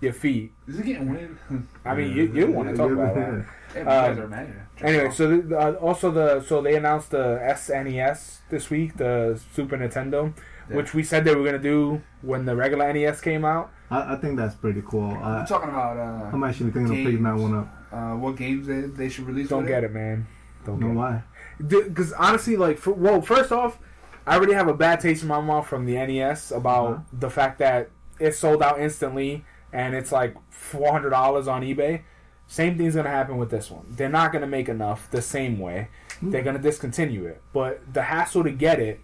your 0.00 0.12
feet. 0.12 0.52
Is 0.66 0.78
it 0.78 0.86
getting 0.86 1.10
weird? 1.10 1.38
I 1.84 1.94
mean, 1.94 2.14
you, 2.14 2.24
you 2.32 2.50
want 2.50 2.68
to 2.70 2.76
talk 2.76 2.90
about 2.90 3.14
that. 3.14 3.46
Yeah, 3.74 3.74
but 3.74 3.78
you 3.78 3.84
guys 3.84 4.18
are 4.18 4.24
imagining. 4.24 4.62
Anyway, 4.82 5.10
so 5.10 5.40
the, 5.40 5.58
uh, 5.58 5.72
also 5.74 6.10
the 6.10 6.42
so 6.42 6.60
they 6.60 6.76
announced 6.76 7.10
the 7.10 7.38
SNES 7.42 8.38
this 8.50 8.68
week, 8.70 8.96
the 8.96 9.40
Super 9.52 9.76
Nintendo, 9.76 10.34
Yeah. 10.68 10.76
which 10.76 10.94
we 10.94 11.02
said 11.02 11.24
they 11.24 11.34
were 11.34 11.44
gonna 11.44 11.58
do 11.58 12.02
when 12.22 12.44
the 12.44 12.56
regular 12.56 12.92
NES 12.92 13.20
came 13.20 13.44
out. 13.44 13.70
I, 13.90 14.14
I 14.14 14.16
think 14.16 14.36
that's 14.36 14.54
pretty 14.54 14.82
cool. 14.84 15.10
I'm 15.12 15.42
I, 15.42 15.46
talking 15.46 15.68
about 15.68 15.96
uh, 15.96 16.30
I'm 16.32 16.42
actually 16.44 16.70
thinking 16.72 16.98
of 16.98 17.04
picking 17.06 17.22
that 17.22 17.36
one 17.36 17.54
up. 17.54 17.68
uh, 17.92 18.14
what 18.16 18.36
games 18.36 18.66
they, 18.66 18.80
they 18.82 19.08
should 19.08 19.26
release. 19.26 19.48
Don't 19.48 19.66
get 19.66 19.84
it, 19.84 19.92
man. 19.92 20.26
Don't 20.64 20.80
know 20.80 20.88
why? 20.92 21.22
Because 21.58 22.12
honestly, 22.14 22.56
like, 22.56 22.78
for, 22.78 22.92
well, 22.92 23.22
first 23.22 23.52
off, 23.52 23.78
I 24.26 24.34
already 24.36 24.54
have 24.54 24.66
a 24.66 24.74
bad 24.74 24.98
taste 25.00 25.22
in 25.22 25.28
my 25.28 25.40
mouth 25.40 25.68
from 25.68 25.86
the 25.86 25.94
NES 25.94 26.50
about 26.50 26.86
Uh-huh. 26.90 27.00
the 27.12 27.30
fact 27.30 27.58
that 27.60 27.90
it 28.18 28.34
sold 28.34 28.62
out 28.62 28.80
instantly 28.80 29.44
and 29.72 29.94
it's 29.94 30.10
like 30.10 30.34
four 30.50 30.90
hundred 30.90 31.10
dollars 31.10 31.46
on 31.46 31.62
eBay. 31.62 32.02
Same 32.48 32.76
thing's 32.76 32.94
gonna 32.96 33.08
happen 33.10 33.36
with 33.38 33.50
this 33.50 33.70
one. 33.70 33.84
They're 33.90 34.08
not 34.08 34.32
gonna 34.32 34.46
make 34.48 34.68
enough 34.68 35.08
the 35.10 35.22
same 35.22 35.58
way. 35.60 35.88
Hmm. 36.20 36.30
They're 36.30 36.42
gonna 36.42 36.58
discontinue 36.60 37.24
it. 37.26 37.40
But 37.52 37.92
the 37.92 38.02
hassle 38.02 38.42
to 38.44 38.50
get 38.50 38.80
it, 38.80 39.00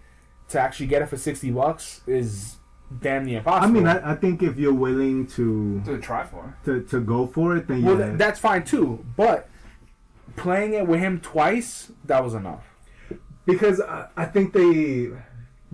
to 0.52 0.60
actually 0.60 0.86
get 0.86 1.02
it 1.02 1.06
for 1.06 1.16
sixty 1.16 1.50
bucks, 1.50 2.00
is 2.06 2.56
damn 3.00 3.24
near 3.24 3.38
impossible. 3.38 3.68
I 3.68 3.72
mean, 3.72 3.86
I, 3.86 4.12
I 4.12 4.14
think 4.14 4.42
if 4.42 4.56
you're 4.58 4.74
willing 4.74 5.26
to, 5.28 5.80
To 5.86 5.98
try 5.98 6.24
for. 6.24 6.56
it. 6.62 6.64
to 6.66 6.82
to 6.84 7.00
go 7.00 7.26
for 7.26 7.56
it, 7.56 7.66
then 7.68 7.82
well, 7.82 7.98
yeah. 7.98 8.06
th- 8.06 8.18
that's 8.18 8.38
fine 8.40 8.64
too. 8.64 9.04
But 9.16 9.48
playing 10.36 10.74
it 10.74 10.86
with 10.86 11.00
him 11.00 11.20
twice, 11.20 11.90
that 12.04 12.22
was 12.24 12.34
enough. 12.34 12.64
because 13.46 13.80
I, 13.80 14.08
I 14.16 14.24
think 14.26 14.52
they 14.52 15.10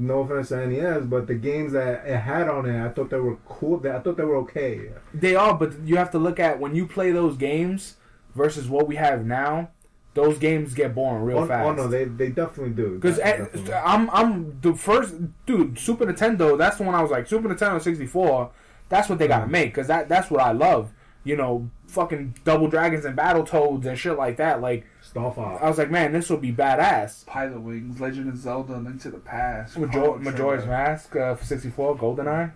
no 0.01 0.21
offense 0.21 0.51
to 0.51 0.65
NES, 0.65 1.07
but 1.07 1.27
the 1.27 1.35
games 1.35 1.73
that 1.73 2.07
it 2.07 2.19
had 2.19 2.49
on 2.49 2.67
it, 2.67 2.81
I 2.85 2.89
thought 2.91 3.11
they 3.11 3.19
were 3.19 3.37
cool. 3.49 3.85
I 3.85 3.99
thought 3.99 4.17
they 4.17 4.25
were 4.25 4.37
okay. 4.39 4.93
They 5.13 5.35
are, 5.35 5.55
but 5.55 5.81
you 5.85 5.97
have 5.97 6.13
to 6.13 6.19
look 6.21 6.39
at 6.39 6.61
when 6.61 6.77
you 6.77 6.87
play 6.87 7.11
those 7.11 7.37
games 7.37 7.97
versus 8.35 8.69
what 8.69 8.87
we 8.87 8.95
have 8.95 9.27
now. 9.27 9.71
Those 10.19 10.37
games 10.39 10.75
get 10.75 10.97
boring 10.97 11.23
real 11.23 11.39
Oh, 11.39 11.47
fast. 11.47 11.65
oh 11.69 11.73
no, 11.73 11.87
they 11.87 12.05
they 12.07 12.31
definitely 12.31 12.73
do. 12.75 12.99
Because 13.01 13.21
I'm 13.73 14.11
I'm 14.11 14.59
the 14.61 14.75
first 14.75 15.15
dude. 15.47 15.79
Super 15.79 16.07
Nintendo. 16.07 16.59
That's 16.59 16.77
the 16.79 16.83
one 16.83 16.97
I 16.97 17.03
was 17.03 17.13
like 17.13 17.29
Super 17.29 17.49
Nintendo 17.49 17.81
64. 17.81 18.51
That's 18.89 19.09
what 19.09 19.19
they 19.21 19.29
gotta 19.29 19.47
make 19.47 19.71
because 19.71 19.87
that 19.87 20.09
that's 20.09 20.29
what 20.29 20.41
I 20.41 20.51
love. 20.51 20.91
You 21.23 21.37
know, 21.37 21.71
fucking 21.87 22.35
Double 22.45 22.69
Dragons 22.69 23.05
and 23.05 23.15
Battle 23.15 23.45
Toads 23.45 23.87
and 23.87 23.97
shit 23.99 24.17
like 24.17 24.39
that. 24.39 24.61
Like 24.61 24.87
Star 25.03 25.33
Fox. 25.33 25.63
I 25.63 25.69
was 25.69 25.79
like, 25.79 25.91
man, 25.91 26.11
this 26.13 26.29
will 26.31 26.39
be 26.39 26.53
badass. 26.53 27.25
Pilot 27.27 27.61
Wings, 27.61 28.01
Legend 28.01 28.29
of 28.31 28.37
Zelda, 28.39 28.77
Link 28.79 29.01
to 29.03 29.11
the 29.11 29.19
Past. 29.19 29.79
Major- 29.79 30.17
Majora's 30.19 30.67
Mask 30.67 31.15
uh, 31.15 31.35
for 31.37 31.45
64, 31.45 31.97
GoldenEye. 31.97 32.53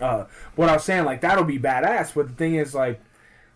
Uh, 0.00 0.24
what 0.54 0.68
I 0.70 0.74
was 0.74 0.84
saying, 0.84 1.04
like 1.04 1.20
that'll 1.20 1.44
be 1.44 1.58
badass. 1.58 2.14
But 2.14 2.28
the 2.28 2.34
thing 2.34 2.54
is, 2.54 2.74
like, 2.74 3.00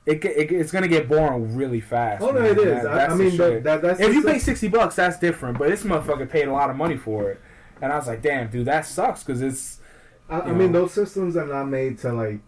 it, 0.07 0.25
it 0.25 0.51
it's 0.53 0.73
gonna 0.73 0.89
get 0.89 1.09
boring 1.09 1.55
really 1.57 1.81
fast. 1.81 2.23
Oh 2.23 2.31
no, 2.31 2.41
man. 2.41 2.51
it 2.53 2.59
is. 2.59 2.83
That- 2.83 3.11
I, 3.11 3.13
I 3.13 3.15
mean, 3.15 3.37
that, 3.37 3.65
that, 3.65 3.83
that's 3.83 4.01
if 4.01 4.15
you 4.15 4.23
pay 4.23 4.39
sixty 4.39 4.69
bucks, 4.69 4.97
that's 4.97 5.19
different. 5.19 5.59
But 5.59 5.69
this 5.69 5.83
motherfucker 5.83 6.29
paid 6.29 6.49
a 6.49 6.53
lot 6.53 6.71
of 6.71 6.77
money 6.77 6.97
for 6.97 7.31
it, 7.31 7.41
and 7.83 7.93
I 7.93 7.97
was 7.97 8.07
like, 8.07 8.23
damn, 8.23 8.51
dude, 8.51 8.67
that 8.67 8.87
sucks 8.87 9.23
because 9.23 9.43
it's 9.43 9.81
I, 10.29 10.41
I 10.41 10.53
mean, 10.53 10.73
those 10.73 10.93
systems 10.93 11.37
are 11.37 11.47
not 11.47 11.65
made 11.65 11.99
to 11.99 12.13
like 12.13 12.41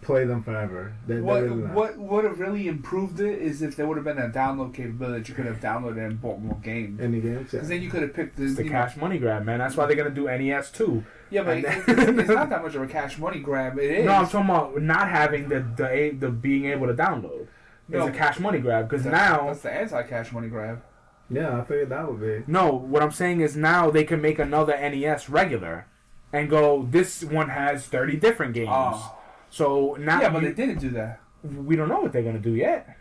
play 0.00 0.24
them 0.24 0.42
forever. 0.42 0.94
They, 1.06 1.14
they're 1.16 1.22
What 1.22 1.42
really 1.42 1.62
what 1.62 1.98
would 1.98 2.24
have 2.24 2.40
really 2.40 2.68
improved 2.68 3.20
it 3.20 3.38
is 3.42 3.60
if 3.60 3.76
there 3.76 3.86
would 3.86 3.98
have 3.98 4.04
been 4.04 4.18
a 4.18 4.28
download 4.30 4.72
capability 4.72 5.18
that 5.18 5.28
you 5.28 5.34
could 5.34 5.44
have 5.44 5.60
downloaded 5.60 6.06
and 6.06 6.20
bought 6.20 6.40
more 6.40 6.56
games. 6.62 7.00
Any 7.00 7.20
games? 7.20 7.52
Yeah. 7.52 7.58
Because 7.58 7.68
then 7.68 7.82
you 7.82 7.90
could 7.90 8.00
have 8.02 8.14
picked 8.14 8.36
the, 8.36 8.44
it's 8.44 8.54
the 8.54 8.64
you 8.64 8.70
know- 8.70 8.76
cash 8.76 8.96
money 8.96 9.18
grab, 9.18 9.44
man. 9.44 9.58
That's 9.58 9.76
why 9.76 9.84
they're 9.86 9.96
gonna 9.96 10.10
do 10.10 10.24
NES 10.26 10.70
too. 10.70 11.04
Yeah, 11.34 11.42
but 11.42 11.56
And 11.56 11.64
it's, 11.64 11.88
it's 12.20 12.28
not 12.28 12.48
that 12.54 12.62
much 12.62 12.74
of 12.74 12.82
a 12.82 12.86
cash 12.86 13.18
money 13.18 13.40
grab. 13.40 13.78
It 13.78 13.90
is. 13.90 14.04
No, 14.06 14.12
I'm 14.12 14.24
talking 14.28 14.48
about 14.50 14.80
not 14.82 15.08
having 15.10 15.48
the 15.48 15.60
the 15.76 16.16
the 16.18 16.30
being 16.30 16.66
able 16.66 16.86
to 16.86 16.94
download. 16.94 17.46
No. 17.88 18.06
It's 18.06 18.16
a 18.16 18.18
cash 18.18 18.38
money 18.38 18.58
grab 18.60 18.88
because 18.88 19.04
now 19.04 19.46
that's 19.48 19.60
the 19.60 19.70
anti-cash 19.72 20.32
money 20.32 20.48
grab. 20.48 20.82
yeah, 21.28 21.58
I 21.58 21.64
figured 21.64 21.90
that 21.90 22.10
would 22.10 22.20
be. 22.20 22.50
No, 22.50 22.72
what 22.72 23.02
I'm 23.02 23.10
saying 23.12 23.40
is 23.40 23.56
now 23.56 23.90
they 23.90 24.04
can 24.04 24.20
make 24.22 24.38
another 24.38 24.72
NES 24.72 25.28
regular 25.28 25.86
and 26.32 26.48
go, 26.50 26.86
this 26.90 27.22
one 27.22 27.50
has 27.50 27.86
30 27.86 28.16
different 28.16 28.54
games. 28.54 28.70
Oh. 28.72 29.16
So 29.50 29.96
now 30.00 30.20
yeah, 30.20 30.30
but 30.30 30.42
you- 30.42 30.48
they 30.54 30.66
didn't 30.66 30.80
do 30.80 30.90
that. 30.90 31.20
we 31.42 31.76
don't 31.76 31.88
know 31.88 32.00
what 32.00 32.12
they're 32.12 32.22
going 32.22 32.36
to 32.36 32.40
do 32.50 32.54
yet. 32.56 32.96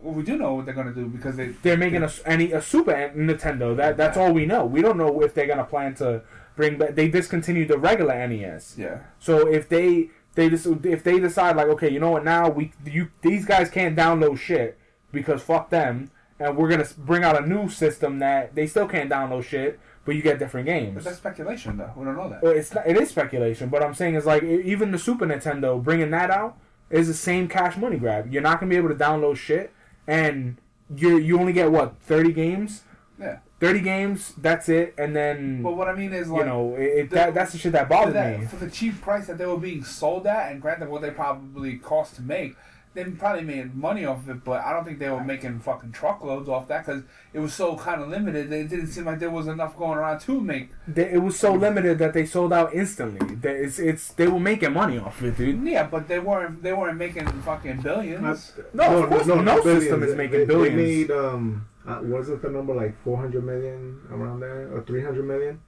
Well, 0.00 0.14
we 0.14 0.22
do 0.22 0.36
know 0.38 0.54
what 0.54 0.64
they're 0.64 0.74
gonna 0.76 0.94
do 0.94 1.06
because 1.06 1.34
they. 1.34 1.48
They're 1.48 1.76
making 1.76 2.02
a, 2.02 2.06
s- 2.06 2.22
any, 2.24 2.52
a 2.52 2.62
Super 2.62 2.92
Nintendo. 3.16 3.76
That 3.76 3.96
That's 3.96 4.16
all 4.16 4.32
we 4.32 4.46
know. 4.46 4.64
We 4.64 4.80
don't 4.80 4.96
know 4.96 5.20
if 5.22 5.34
they're 5.34 5.48
going 5.48 5.58
to 5.58 5.64
plan 5.64 5.94
to 5.96 6.22
bring 6.58 6.76
back. 6.76 6.94
They 6.94 7.08
discontinued 7.08 7.68
the 7.68 7.78
regular 7.78 8.14
NES. 8.28 8.74
Yeah. 8.76 8.98
So 9.18 9.48
if 9.48 9.68
they. 9.68 10.10
They 10.34 10.48
just, 10.48 10.66
if 10.84 11.02
they 11.02 11.18
decide 11.18 11.56
like 11.56 11.66
okay 11.66 11.88
you 11.88 11.98
know 11.98 12.12
what 12.12 12.22
now 12.22 12.48
we 12.48 12.70
you 12.84 13.08
these 13.22 13.44
guys 13.44 13.70
can't 13.70 13.96
download 13.96 14.38
shit 14.38 14.78
because 15.10 15.42
fuck 15.42 15.68
them 15.70 16.12
and 16.38 16.56
we're 16.56 16.68
gonna 16.68 16.86
bring 16.96 17.24
out 17.24 17.42
a 17.42 17.44
new 17.44 17.68
system 17.68 18.20
that 18.20 18.54
they 18.54 18.68
still 18.68 18.86
can't 18.86 19.10
download 19.10 19.42
shit 19.42 19.80
but 20.08 20.16
you 20.16 20.22
get 20.22 20.38
different 20.38 20.64
games. 20.64 20.94
But 20.94 21.04
that's 21.04 21.18
speculation, 21.18 21.76
though. 21.76 21.92
We 21.94 22.06
don't 22.06 22.16
know 22.16 22.30
that. 22.30 22.42
It's 22.42 22.72
not, 22.72 22.86
it 22.86 22.96
is 22.96 23.10
speculation, 23.10 23.68
but 23.68 23.82
I'm 23.82 23.92
saying 23.92 24.14
is 24.14 24.24
like 24.24 24.42
even 24.42 24.90
the 24.90 24.98
Super 24.98 25.26
Nintendo 25.26 25.82
bringing 25.82 26.10
that 26.12 26.30
out 26.30 26.56
is 26.88 27.08
the 27.08 27.12
same 27.12 27.46
cash 27.46 27.76
money 27.76 27.98
grab. 27.98 28.32
You're 28.32 28.40
not 28.40 28.58
gonna 28.58 28.70
be 28.70 28.76
able 28.76 28.88
to 28.88 28.94
download 28.94 29.36
shit, 29.36 29.70
and 30.06 30.56
you 30.96 31.18
you 31.18 31.38
only 31.38 31.52
get 31.52 31.70
what 31.70 32.00
30 32.00 32.32
games. 32.32 32.84
Yeah. 33.20 33.40
30 33.60 33.80
games. 33.80 34.32
That's 34.38 34.68
it, 34.68 34.94
and 34.98 35.14
then 35.16 35.62
But 35.62 35.76
what 35.76 35.88
I 35.88 35.94
mean 35.94 36.12
is, 36.12 36.28
like, 36.28 36.40
you 36.40 36.46
know 36.46 36.74
it, 36.76 36.80
it, 36.82 37.10
the- 37.10 37.16
that, 37.16 37.34
that's 37.34 37.52
the 37.52 37.58
shit 37.58 37.72
that 37.72 37.88
bothered 37.88 38.14
that, 38.14 38.40
me. 38.40 38.46
for 38.46 38.56
the 38.56 38.70
cheap 38.70 39.00
price 39.00 39.26
that 39.26 39.38
they 39.38 39.46
were 39.46 39.58
being 39.58 39.82
sold 39.84 40.26
at, 40.26 40.52
and 40.52 40.60
granted 40.62 40.88
what 40.88 41.02
they 41.02 41.10
probably 41.10 41.76
cost 41.78 42.14
to 42.16 42.22
make, 42.22 42.54
they 42.94 43.04
probably 43.04 43.42
made 43.42 43.74
money 43.74 44.04
off 44.04 44.18
of 44.18 44.30
it. 44.30 44.44
But 44.44 44.64
I 44.64 44.72
don't 44.72 44.84
think 44.84 44.98
they 44.98 45.10
were 45.10 45.22
making 45.22 45.60
fucking 45.60 45.92
truckloads 45.92 46.48
off 46.48 46.66
that 46.68 46.86
because 46.86 47.02
it 47.32 47.38
was 47.38 47.52
so 47.52 47.76
kind 47.76 48.00
of 48.00 48.08
limited. 48.08 48.52
It 48.52 48.68
didn't 48.68 48.88
seem 48.88 49.04
like 49.04 49.18
there 49.18 49.30
was 49.30 49.46
enough 49.46 49.76
going 49.76 49.98
around 49.98 50.20
to 50.20 50.40
make. 50.40 50.70
They, 50.86 51.10
it 51.12 51.18
was 51.22 51.38
so 51.38 51.52
limited 51.52 51.98
that 51.98 52.12
they 52.14 52.24
sold 52.26 52.52
out 52.52 52.72
instantly. 52.74 53.34
That 53.36 53.56
It's 53.56 53.78
it's 53.78 54.08
they 54.14 54.26
were 54.26 54.40
making 54.40 54.72
money 54.72 54.98
off 54.98 55.20
of 55.20 55.26
it, 55.26 55.36
dude. 55.36 55.64
Yeah, 55.66 55.84
but 55.84 56.08
they 56.08 56.18
weren't. 56.18 56.62
They 56.62 56.72
weren't 56.72 56.96
making 56.98 57.26
fucking 57.42 57.82
billions. 57.82 58.52
No, 58.72 59.02
of 59.02 59.10
course 59.10 59.26
no, 59.26 59.40
not 59.42 59.62
system 59.62 60.00
billions. 60.00 60.10
is 60.10 60.16
making 60.16 60.38
they, 60.40 60.44
billions. 60.46 60.76
They 60.76 60.82
made 60.82 61.10
um, 61.10 61.68
uh, 61.88 62.00
was 62.02 62.28
it 62.28 62.42
the 62.42 62.50
number 62.50 62.74
like 62.74 62.96
four 63.02 63.16
hundred 63.16 63.44
million 63.44 64.00
around 64.10 64.40
there 64.40 64.70
or 64.74 64.82
three 64.82 65.02
hundred 65.02 65.26
million? 65.26 65.60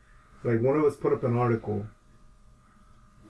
Like 0.44 0.60
one 0.60 0.76
of 0.76 0.84
us 0.84 0.96
put 0.96 1.12
up 1.12 1.24
an 1.24 1.36
article. 1.36 1.86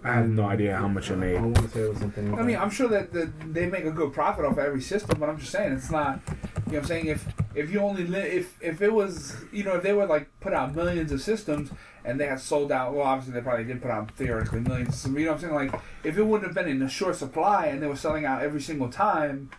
I 0.03 0.14
have 0.14 0.28
no 0.30 0.45
idea 0.47 0.76
how 0.76 0.88
much 0.88 1.11
it 1.11 1.14
I 1.14 1.16
made. 1.16 1.41
want 1.41 1.57
to 1.57 1.68
say 1.68 1.80
it 1.82 1.91
was 1.91 1.99
something. 1.99 2.38
I 2.38 2.43
mean, 2.43 2.57
I'm 2.57 2.70
sure 2.70 2.88
that 2.88 3.12
the, 3.12 3.30
they 3.47 3.66
make 3.66 3.84
a 3.84 3.91
good 3.91 4.14
profit 4.14 4.47
off 4.47 4.57
every 4.57 4.80
system, 4.80 5.20
but 5.20 5.28
I'm 5.28 5.38
just 5.38 5.53
saying 5.53 5.72
it's 5.74 5.91
not. 5.91 6.20
You 6.26 6.32
know, 6.32 6.43
what 6.64 6.76
I'm 6.78 6.84
saying 6.86 7.07
if 7.07 7.26
if 7.55 7.70
you 7.70 7.80
only 7.80 8.07
li- 8.07 8.18
if 8.18 8.57
if 8.62 8.80
it 8.80 8.93
was 8.93 9.36
you 9.53 9.62
know 9.62 9.76
if 9.76 9.82
they 9.82 9.93
would 9.93 10.09
like 10.09 10.28
put 10.41 10.55
out 10.55 10.74
millions 10.74 11.12
of 11.12 11.20
systems 11.20 11.70
and 12.05 12.18
they 12.18 12.26
had 12.26 12.41
sold 12.41 12.72
out, 12.72 12.95
well, 12.95 13.07
obviously 13.07 13.34
they 13.34 13.43
probably 13.43 13.64
did 13.64 13.82
put 13.82 13.91
out 13.91 14.11
theoretically 14.12 14.61
millions. 14.61 14.97
So, 14.99 15.11
you 15.11 15.26
know, 15.26 15.32
what 15.32 15.34
I'm 15.34 15.41
saying 15.41 15.55
like 15.55 15.80
if 16.03 16.16
it 16.16 16.22
wouldn't 16.22 16.47
have 16.49 16.55
been 16.55 16.70
in 16.70 16.80
a 16.80 16.88
short 16.88 17.16
supply 17.16 17.66
and 17.66 17.82
they 17.82 17.86
were 17.86 17.97
selling 17.97 18.24
out 18.24 18.43
every 18.43 18.62
single 18.62 18.88
time, 18.88 19.51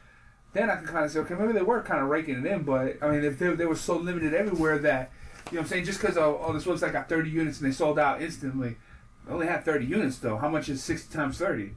then 0.53 0.69
I 0.69 0.75
can 0.75 0.85
kind 0.85 1.05
of 1.05 1.11
say 1.11 1.19
okay, 1.19 1.35
maybe 1.35 1.53
they 1.53 1.61
were 1.61 1.81
kind 1.81 2.01
of 2.01 2.09
raking 2.09 2.39
it 2.39 2.45
in. 2.45 2.63
But 2.63 2.97
I 3.01 3.09
mean, 3.09 3.23
if 3.23 3.39
they 3.39 3.49
they 3.55 3.65
were 3.65 3.75
so 3.75 3.97
limited 3.97 4.33
everywhere 4.33 4.77
that 4.79 5.11
you 5.51 5.55
know, 5.55 5.61
what 5.61 5.65
I'm 5.65 5.67
saying 5.67 5.85
just 5.85 6.01
because 6.01 6.17
oh, 6.17 6.39
oh 6.41 6.53
this 6.53 6.65
website 6.65 6.93
got 6.93 7.09
30 7.09 7.29
units 7.29 7.59
and 7.59 7.69
they 7.69 7.73
sold 7.73 7.99
out 7.99 8.21
instantly. 8.21 8.77
They 9.25 9.33
only 9.33 9.47
had 9.47 9.63
30 9.65 9.85
units 9.85 10.17
though. 10.17 10.37
How 10.37 10.49
much 10.49 10.69
is 10.69 10.83
60 10.83 11.13
times 11.13 11.37
30? 11.37 11.71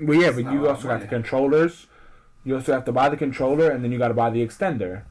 Well, 0.00 0.20
yeah, 0.20 0.30
but 0.32 0.44
not 0.44 0.54
a 0.54 0.56
you 0.56 0.68
also 0.68 0.88
got 0.88 1.00
the 1.00 1.06
controllers. 1.06 1.86
You 2.44 2.56
also 2.56 2.72
have 2.72 2.84
to 2.84 2.92
buy 2.92 3.08
the 3.08 3.16
controller, 3.16 3.70
and 3.70 3.82
then 3.82 3.90
you 3.92 3.98
got 3.98 4.08
to 4.08 4.14
buy 4.14 4.28
the 4.30 4.44
extender. 4.44 5.04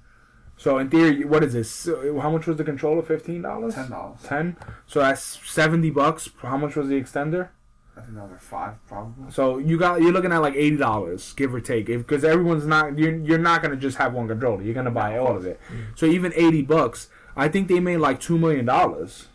So 0.58 0.78
in 0.78 0.90
theory, 0.90 1.26
what 1.26 1.44
is 1.44 1.54
this? 1.54 1.90
How 2.22 2.30
much 2.30 2.46
was 2.46 2.58
the 2.58 2.64
controller? 2.64 3.02
Fifteen 3.02 3.42
dollars. 3.42 3.76
Ten 3.76 3.90
dollars. 3.90 4.20
Ten. 4.24 4.56
So 4.86 5.00
that's 5.00 5.24
seventy 5.50 5.90
bucks. 5.90 6.30
How 6.42 6.58
much 6.58 6.76
was 6.76 6.90
the 6.90 7.02
extender? 7.02 7.50
I 7.96 8.02
think 8.02 8.16
that 8.16 8.24
was 8.24 8.32
like 8.32 8.42
five, 8.42 8.88
probably. 8.88 9.32
So 9.32 9.60
you 9.60 9.78
got 9.78 10.02
you're 10.02 10.12
looking 10.12 10.32
at 10.32 10.40
like 10.42 10.56
eighty 10.56 10.78
dollars, 10.78 11.32
give 11.34 11.54
or 11.54 11.62
take, 11.62 11.86
because 11.86 12.24
everyone's 12.24 12.66
not 12.66 12.98
you're 12.98 13.16
you're 13.18 13.38
not 13.38 13.62
gonna 13.62 13.76
just 13.76 13.98
have 13.98 14.14
one 14.14 14.28
controller. 14.28 14.64
You're 14.64 14.74
gonna 14.74 14.90
buy 14.92 15.18
all 15.18 15.36
of 15.38 15.46
it. 15.46 15.60
Mm. 15.72 15.98
So 15.98 16.06
even 16.08 16.34
eighty 16.36 16.64
bucks, 16.64 17.10
I 17.36 17.48
think 17.50 17.68
they 17.68 17.80
made 17.80 17.98
like 17.98 18.20
two 18.20 18.38
million 18.40 18.66
dollars, 18.66 19.28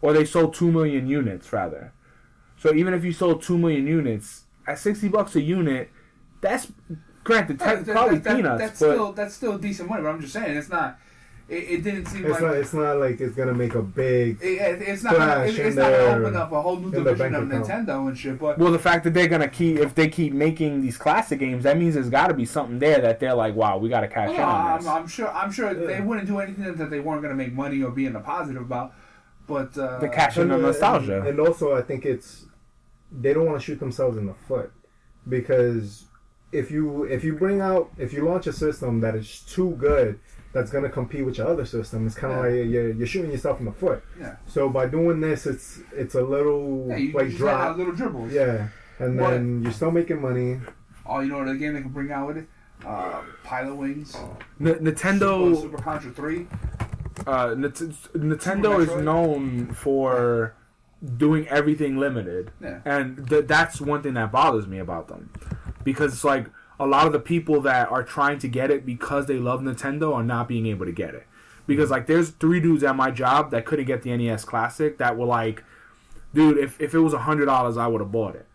or 0.00 0.12
they 0.12 0.24
sold 0.24 0.54
two 0.54 0.70
million 0.70 1.08
units 1.08 1.52
rather. 1.52 1.92
So 2.56 2.72
even 2.72 2.94
if 2.94 3.04
you 3.04 3.12
sold 3.12 3.42
two 3.42 3.58
million 3.58 3.86
units 3.88 4.44
at 4.68 4.78
sixty 4.78 5.08
bucks 5.08 5.34
a 5.34 5.40
unit, 5.42 5.90
that's 6.40 6.70
granted 7.24 7.58
te- 7.58 7.64
That- 7.64 7.86
that- 7.86 7.92
probably 7.92 8.18
that- 8.18 8.24
that- 8.24 8.36
peanuts, 8.36 8.60
That's 8.60 8.80
but 8.80 8.92
still 8.94 9.12
that's 9.12 9.34
still 9.34 9.58
decent 9.58 9.88
money, 9.88 10.02
but 10.02 10.10
I'm 10.10 10.20
just 10.20 10.32
saying 10.32 10.56
it's 10.56 10.68
not. 10.68 10.98
It, 11.46 11.54
it 11.54 11.84
didn't 11.84 12.06
seem 12.06 12.24
it's 12.24 12.32
like. 12.32 12.42
not. 12.42 12.56
It's 12.56 12.72
not 12.72 12.96
like 12.96 13.20
it's 13.20 13.34
gonna 13.34 13.52
make 13.52 13.74
a 13.74 13.82
big. 13.82 14.38
it, 14.40 14.46
it- 14.46 14.82
it's 14.88 15.02
not. 15.02 15.12
Gonna, 15.12 15.24
splash 15.32 15.48
it's, 15.50 15.58
it's 15.58 15.76
not 15.76 15.90
gonna 15.90 16.20
open 16.26 16.36
up 16.36 16.52
a 16.52 16.62
whole 16.62 16.76
new 16.76 16.90
division 16.90 17.34
of 17.34 17.48
bank 17.50 17.64
account. 17.64 17.86
Nintendo 17.86 18.08
and 18.08 18.18
shit. 18.18 18.38
But 18.38 18.58
well, 18.58 18.72
the 18.72 18.78
fact 18.78 19.04
that 19.04 19.12
they're 19.12 19.28
gonna 19.28 19.48
keep 19.48 19.78
if 19.78 19.94
they 19.94 20.08
keep 20.08 20.32
making 20.32 20.80
these 20.80 20.96
classic 20.96 21.40
games, 21.40 21.64
that 21.64 21.76
means 21.76 21.94
there's 21.94 22.08
got 22.08 22.28
to 22.28 22.34
be 22.34 22.46
something 22.46 22.78
there 22.78 23.00
that 23.02 23.20
they're 23.20 23.34
like, 23.34 23.54
wow, 23.54 23.76
we 23.76 23.90
got 23.90 24.00
to 24.00 24.08
cash 24.08 24.30
well, 24.30 24.36
in 24.36 24.42
on 24.42 24.66
I'm, 24.66 24.78
this. 24.78 24.86
I'm 24.86 25.06
sure. 25.06 25.30
I'm 25.30 25.52
sure 25.52 25.74
they 25.74 26.00
wouldn't 26.00 26.26
do 26.26 26.38
anything 26.38 26.74
that 26.76 26.88
they 26.88 27.00
weren't 27.00 27.20
gonna 27.20 27.34
make 27.34 27.52
money 27.52 27.82
or 27.82 27.90
be 27.90 28.06
in 28.06 28.14
the 28.14 28.20
positive 28.20 28.62
about. 28.62 28.94
But 29.46 29.76
uh, 29.76 29.98
The 29.98 30.08
cash 30.08 30.38
in 30.38 30.48
the 30.48 30.54
And, 30.54 30.62
nostalgia. 30.62 31.22
And 31.22 31.38
also, 31.38 31.76
I 31.76 31.82
think 31.82 32.06
it's 32.06 32.46
they 33.12 33.34
don't 33.34 33.44
want 33.44 33.60
to 33.60 33.64
shoot 33.64 33.78
themselves 33.78 34.16
in 34.16 34.24
the 34.26 34.34
foot 34.34 34.72
because 35.28 36.04
if 36.52 36.70
you 36.70 37.04
if 37.04 37.24
you 37.24 37.34
bring 37.34 37.60
out 37.60 37.90
if 37.98 38.12
you 38.12 38.24
launch 38.24 38.46
a 38.46 38.52
system 38.52 39.00
that 39.00 39.14
is 39.14 39.40
too 39.40 39.70
good 39.72 40.18
that's 40.54 40.70
gonna 40.70 40.88
compete 40.88 41.24
with 41.26 41.36
your 41.38 41.48
other 41.48 41.64
system, 41.66 42.06
it's 42.06 42.14
kind 42.14 42.32
of 42.32 42.44
Yeah. 42.44 42.60
like 42.62 42.70
you're, 42.70 42.90
you're 42.92 43.06
shooting 43.06 43.30
yourself 43.32 43.58
in 43.60 43.66
the 43.66 43.72
foot. 43.72 44.02
Yeah. 44.18 44.36
So 44.46 44.68
by 44.70 44.86
doing 44.86 45.20
this, 45.20 45.46
it's 45.46 45.80
it's 45.92 46.14
a 46.14 46.22
little 46.22 46.86
yeah, 46.88 46.96
you, 46.96 47.12
like 47.12 47.24
you 47.26 47.30
just 47.32 47.42
had 47.44 47.56
drop. 47.56 47.76
little 47.76 47.92
dribbles. 47.94 48.32
Yeah, 48.32 48.68
and 49.00 49.20
What? 49.20 49.30
then 49.30 49.62
you're 49.62 49.72
still 49.72 49.90
making 49.90 50.22
money. 50.22 50.60
Oh, 51.04 51.20
you 51.20 51.28
know 51.30 51.38
what? 51.38 51.48
Again, 51.48 51.74
they 51.74 51.82
can 51.82 51.90
bring 51.90 52.10
out 52.12 52.28
with 52.28 52.38
it. 52.38 52.46
Uh, 52.86 53.20
Pilot 53.42 53.74
Wings. 53.74 54.14
N- 54.60 54.76
Nintendo. 54.86 55.54
Super, 55.54 55.60
Super 55.76 55.82
Contra 55.82 56.10
Three. 56.12 56.46
uh, 57.26 57.48
Nint- 57.48 57.94
Nintendo 58.14 58.80
is 58.80 58.94
known 59.04 59.72
for 59.74 60.54
doing 61.16 61.46
everything 61.48 61.96
limited, 61.98 62.50
Yeah. 62.60 62.78
and 62.84 63.28
th- 63.28 63.46
that's 63.46 63.80
one 63.80 64.02
thing 64.02 64.14
that 64.14 64.32
bothers 64.32 64.66
me 64.66 64.78
about 64.78 65.08
them, 65.08 65.30
because 65.84 66.12
it's 66.14 66.24
like 66.24 66.46
a 66.80 66.86
lot 66.86 67.06
of 67.06 67.12
the 67.12 67.20
people 67.20 67.60
that 67.62 67.90
are 67.90 68.02
trying 68.02 68.38
to 68.40 68.48
get 68.48 68.70
it 68.70 68.84
because 68.84 69.26
they 69.26 69.38
love 69.38 69.60
Nintendo 69.60 70.14
are 70.14 70.22
not 70.24 70.48
being 70.48 70.66
able 70.66 70.86
to 70.86 70.92
get 70.92 71.14
it, 71.14 71.26
because 71.66 71.90
like 71.90 72.06
there's 72.06 72.30
three 72.30 72.60
dudes 72.60 72.82
at 72.82 72.96
my 72.96 73.10
job 73.10 73.50
that 73.52 73.64
couldn't 73.64 73.86
get 73.86 74.02
the 74.02 74.16
NES 74.16 74.44
Classic 74.44 74.98
that 74.98 75.16
were 75.16 75.26
like, 75.26 75.62
dude, 76.32 76.58
if 76.58 76.80
if 76.80 76.94
it 76.94 77.00
was 77.00 77.12
a 77.12 77.18
hundred 77.20 77.46
dollars, 77.46 77.76
I 77.76 77.86
would 77.86 78.00
have 78.00 78.10
bought 78.12 78.34
it, 78.34 78.46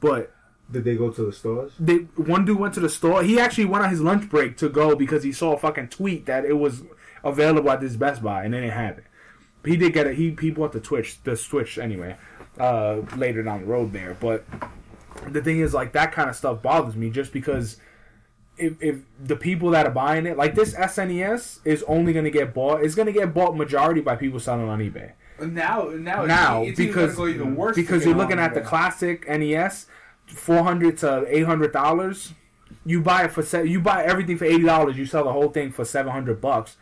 but 0.00 0.32
Did 0.70 0.84
they 0.84 0.96
go 0.96 1.10
to 1.10 1.26
the 1.26 1.32
stores? 1.32 1.72
they 1.78 1.96
one 2.16 2.44
dude 2.44 2.58
went 2.58 2.74
to 2.74 2.80
the 2.80 2.88
store. 2.88 3.22
He 3.22 3.38
actually 3.40 3.66
went 3.66 3.84
on 3.84 3.90
his 3.90 4.00
lunch 4.00 4.28
break 4.30 4.56
to 4.58 4.68
go 4.68 4.94
because 4.96 5.22
he 5.24 5.32
saw 5.32 5.52
a 5.54 5.58
fucking 5.58 5.88
tweet 5.88 6.26
that 6.26 6.44
it 6.44 6.54
was 6.58 6.82
available 7.22 7.70
at 7.70 7.80
this 7.80 7.96
Best 7.96 8.22
Buy 8.22 8.44
and 8.44 8.54
they 8.54 8.60
didn't 8.60 8.74
have 8.78 8.98
it. 8.98 9.04
But 9.62 9.70
he 9.72 9.76
did 9.76 9.92
get 9.92 10.06
it. 10.06 10.14
He 10.16 10.36
he 10.40 10.50
bought 10.50 10.72
the 10.72 10.80
Twitch, 10.80 11.22
the 11.24 11.36
Switch 11.36 11.76
anyway, 11.78 12.16
uh, 12.58 13.00
later 13.16 13.42
down 13.42 13.60
the 13.62 13.66
road 13.66 13.92
there. 13.92 14.14
But 14.20 14.44
the 15.32 15.42
thing 15.42 15.60
is, 15.60 15.74
like 15.74 15.92
that 15.92 16.12
kind 16.12 16.28
of 16.28 16.36
stuff 16.36 16.62
bothers 16.62 16.96
me 16.96 17.10
just 17.10 17.32
because 17.32 17.76
if 18.56 18.80
if 18.80 19.00
the 19.22 19.36
people 19.36 19.70
that 19.70 19.86
are 19.86 19.90
buying 19.90 20.26
it, 20.26 20.36
like 20.36 20.54
this 20.54 20.74
SNES, 20.74 21.60
is 21.64 21.82
only 21.84 22.12
going 22.12 22.24
to 22.24 22.30
get 22.30 22.54
bought. 22.54 22.82
It's 22.82 22.94
going 22.94 23.06
to 23.06 23.12
get 23.12 23.34
bought 23.34 23.56
majority 23.56 24.00
by 24.00 24.16
people 24.16 24.38
selling 24.40 24.68
on 24.68 24.78
eBay 24.78 25.12
Now, 25.40 25.88
now, 25.88 26.24
now 26.24 26.62
it's, 26.62 26.78
it's 26.78 26.78
because 26.78 27.18
even 27.18 27.34
even 27.34 27.56
worse 27.56 27.76
because 27.76 28.04
you're 28.04 28.14
looking 28.14 28.38
at 28.38 28.54
the 28.54 28.60
classic 28.60 29.28
NES, 29.28 29.86
four 30.26 30.62
hundred 30.62 30.98
to 30.98 31.24
eight 31.28 31.46
hundred 31.46 31.72
dollars. 31.72 32.32
You 32.86 33.00
buy 33.00 33.24
it 33.24 33.32
for 33.32 33.42
se- 33.42 33.66
you 33.66 33.80
buy 33.80 34.04
everything 34.04 34.36
for 34.36 34.44
eighty 34.44 34.64
dollars. 34.64 34.96
You 34.96 35.06
sell 35.06 35.24
the 35.24 35.32
whole 35.32 35.50
thing 35.50 35.72
for 35.72 35.84
seven 35.84 36.12
hundred 36.12 36.40
bucks. 36.40 36.76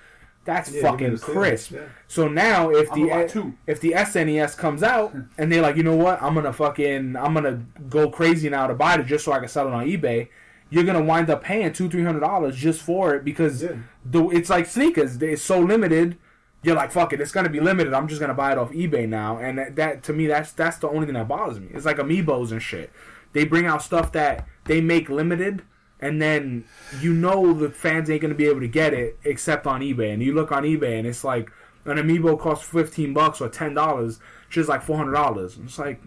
That's 0.44 0.72
Yeah, 0.72 0.82
fucking 0.82 1.06
get 1.10 1.12
a 1.14 1.18
sale, 1.18 1.34
crisp. 1.34 1.70
yeah. 1.72 1.80
So 2.08 2.26
now 2.28 2.70
if 2.70 2.90
I'm 2.92 3.06
the 3.06 3.52
if 3.66 3.80
the 3.80 3.92
SNES 3.92 4.56
comes 4.56 4.82
out 4.82 5.14
and 5.38 5.52
they're 5.52 5.62
like, 5.62 5.76
you 5.76 5.82
know 5.84 5.96
what, 5.96 6.20
I'm 6.22 6.34
gonna 6.34 6.52
fucking 6.52 7.16
I'm 7.16 7.34
gonna 7.34 7.64
go 7.88 8.10
crazy 8.10 8.48
now 8.48 8.66
to 8.66 8.74
buy 8.74 8.94
it 8.96 9.04
just 9.06 9.24
so 9.24 9.32
I 9.32 9.38
can 9.38 9.48
sell 9.48 9.68
it 9.68 9.72
on 9.72 9.86
eBay. 9.86 10.28
You're 10.70 10.84
gonna 10.84 11.02
wind 11.04 11.30
up 11.30 11.44
paying 11.44 11.72
two 11.72 11.88
three 11.88 12.02
hundred 12.02 12.20
dollars 12.20 12.56
just 12.56 12.82
for 12.82 13.14
it 13.14 13.24
because 13.24 13.62
Yeah. 13.62 13.76
the 14.04 14.28
it's 14.30 14.50
like 14.50 14.66
sneakers. 14.66 15.20
It's 15.22 15.42
so 15.42 15.60
limited. 15.60 16.16
You're 16.64 16.76
like, 16.76 16.92
fuck 16.92 17.12
it, 17.12 17.20
it's 17.20 17.32
gonna 17.32 17.48
be 17.48 17.60
limited. 17.60 17.92
I'm 17.92 18.08
just 18.08 18.20
gonna 18.20 18.34
buy 18.34 18.52
it 18.52 18.58
off 18.58 18.70
eBay 18.70 19.08
now, 19.08 19.38
and 19.38 19.58
that, 19.58 19.76
that 19.76 20.02
to 20.04 20.12
me, 20.12 20.26
that's 20.28 20.52
that's 20.52 20.78
the 20.78 20.88
only 20.88 21.06
thing 21.06 21.14
that 21.14 21.28
bothers 21.28 21.58
me. 21.60 21.68
It's 21.72 21.84
like 21.84 21.96
amiibos 21.98 22.52
and 22.52 22.62
shit. 22.62 22.90
They 23.32 23.44
bring 23.44 23.66
out 23.66 23.82
stuff 23.82 24.12
that 24.12 24.46
they 24.64 24.80
make 24.80 25.08
limited, 25.08 25.62
and 26.02 26.20
then 26.20 26.64
you 27.00 27.14
know 27.14 27.54
the 27.54 27.70
fans 27.70 28.10
ain't 28.10 28.20
gonna 28.20 28.34
be 28.34 28.46
able 28.46 28.60
to 28.60 28.68
get 28.68 28.92
it 28.92 29.18
except 29.24 29.66
on 29.66 29.80
eBay. 29.80 30.12
And 30.12 30.22
you 30.22 30.34
look 30.34 30.52
on 30.52 30.64
eBay, 30.64 30.98
and 30.98 31.06
it's 31.06 31.24
like 31.24 31.50
an 31.86 31.96
amiibo 31.96 32.38
costs 32.38 32.66
fifteen 32.68 33.14
bucks 33.14 33.40
or 33.40 33.48
ten 33.48 33.72
dollars, 33.72 34.18
just 34.50 34.68
like 34.68 34.82
four 34.82 34.98
hundred 34.98 35.12
dollars. 35.12 35.58
It's 35.64 35.78
like, 35.78 36.02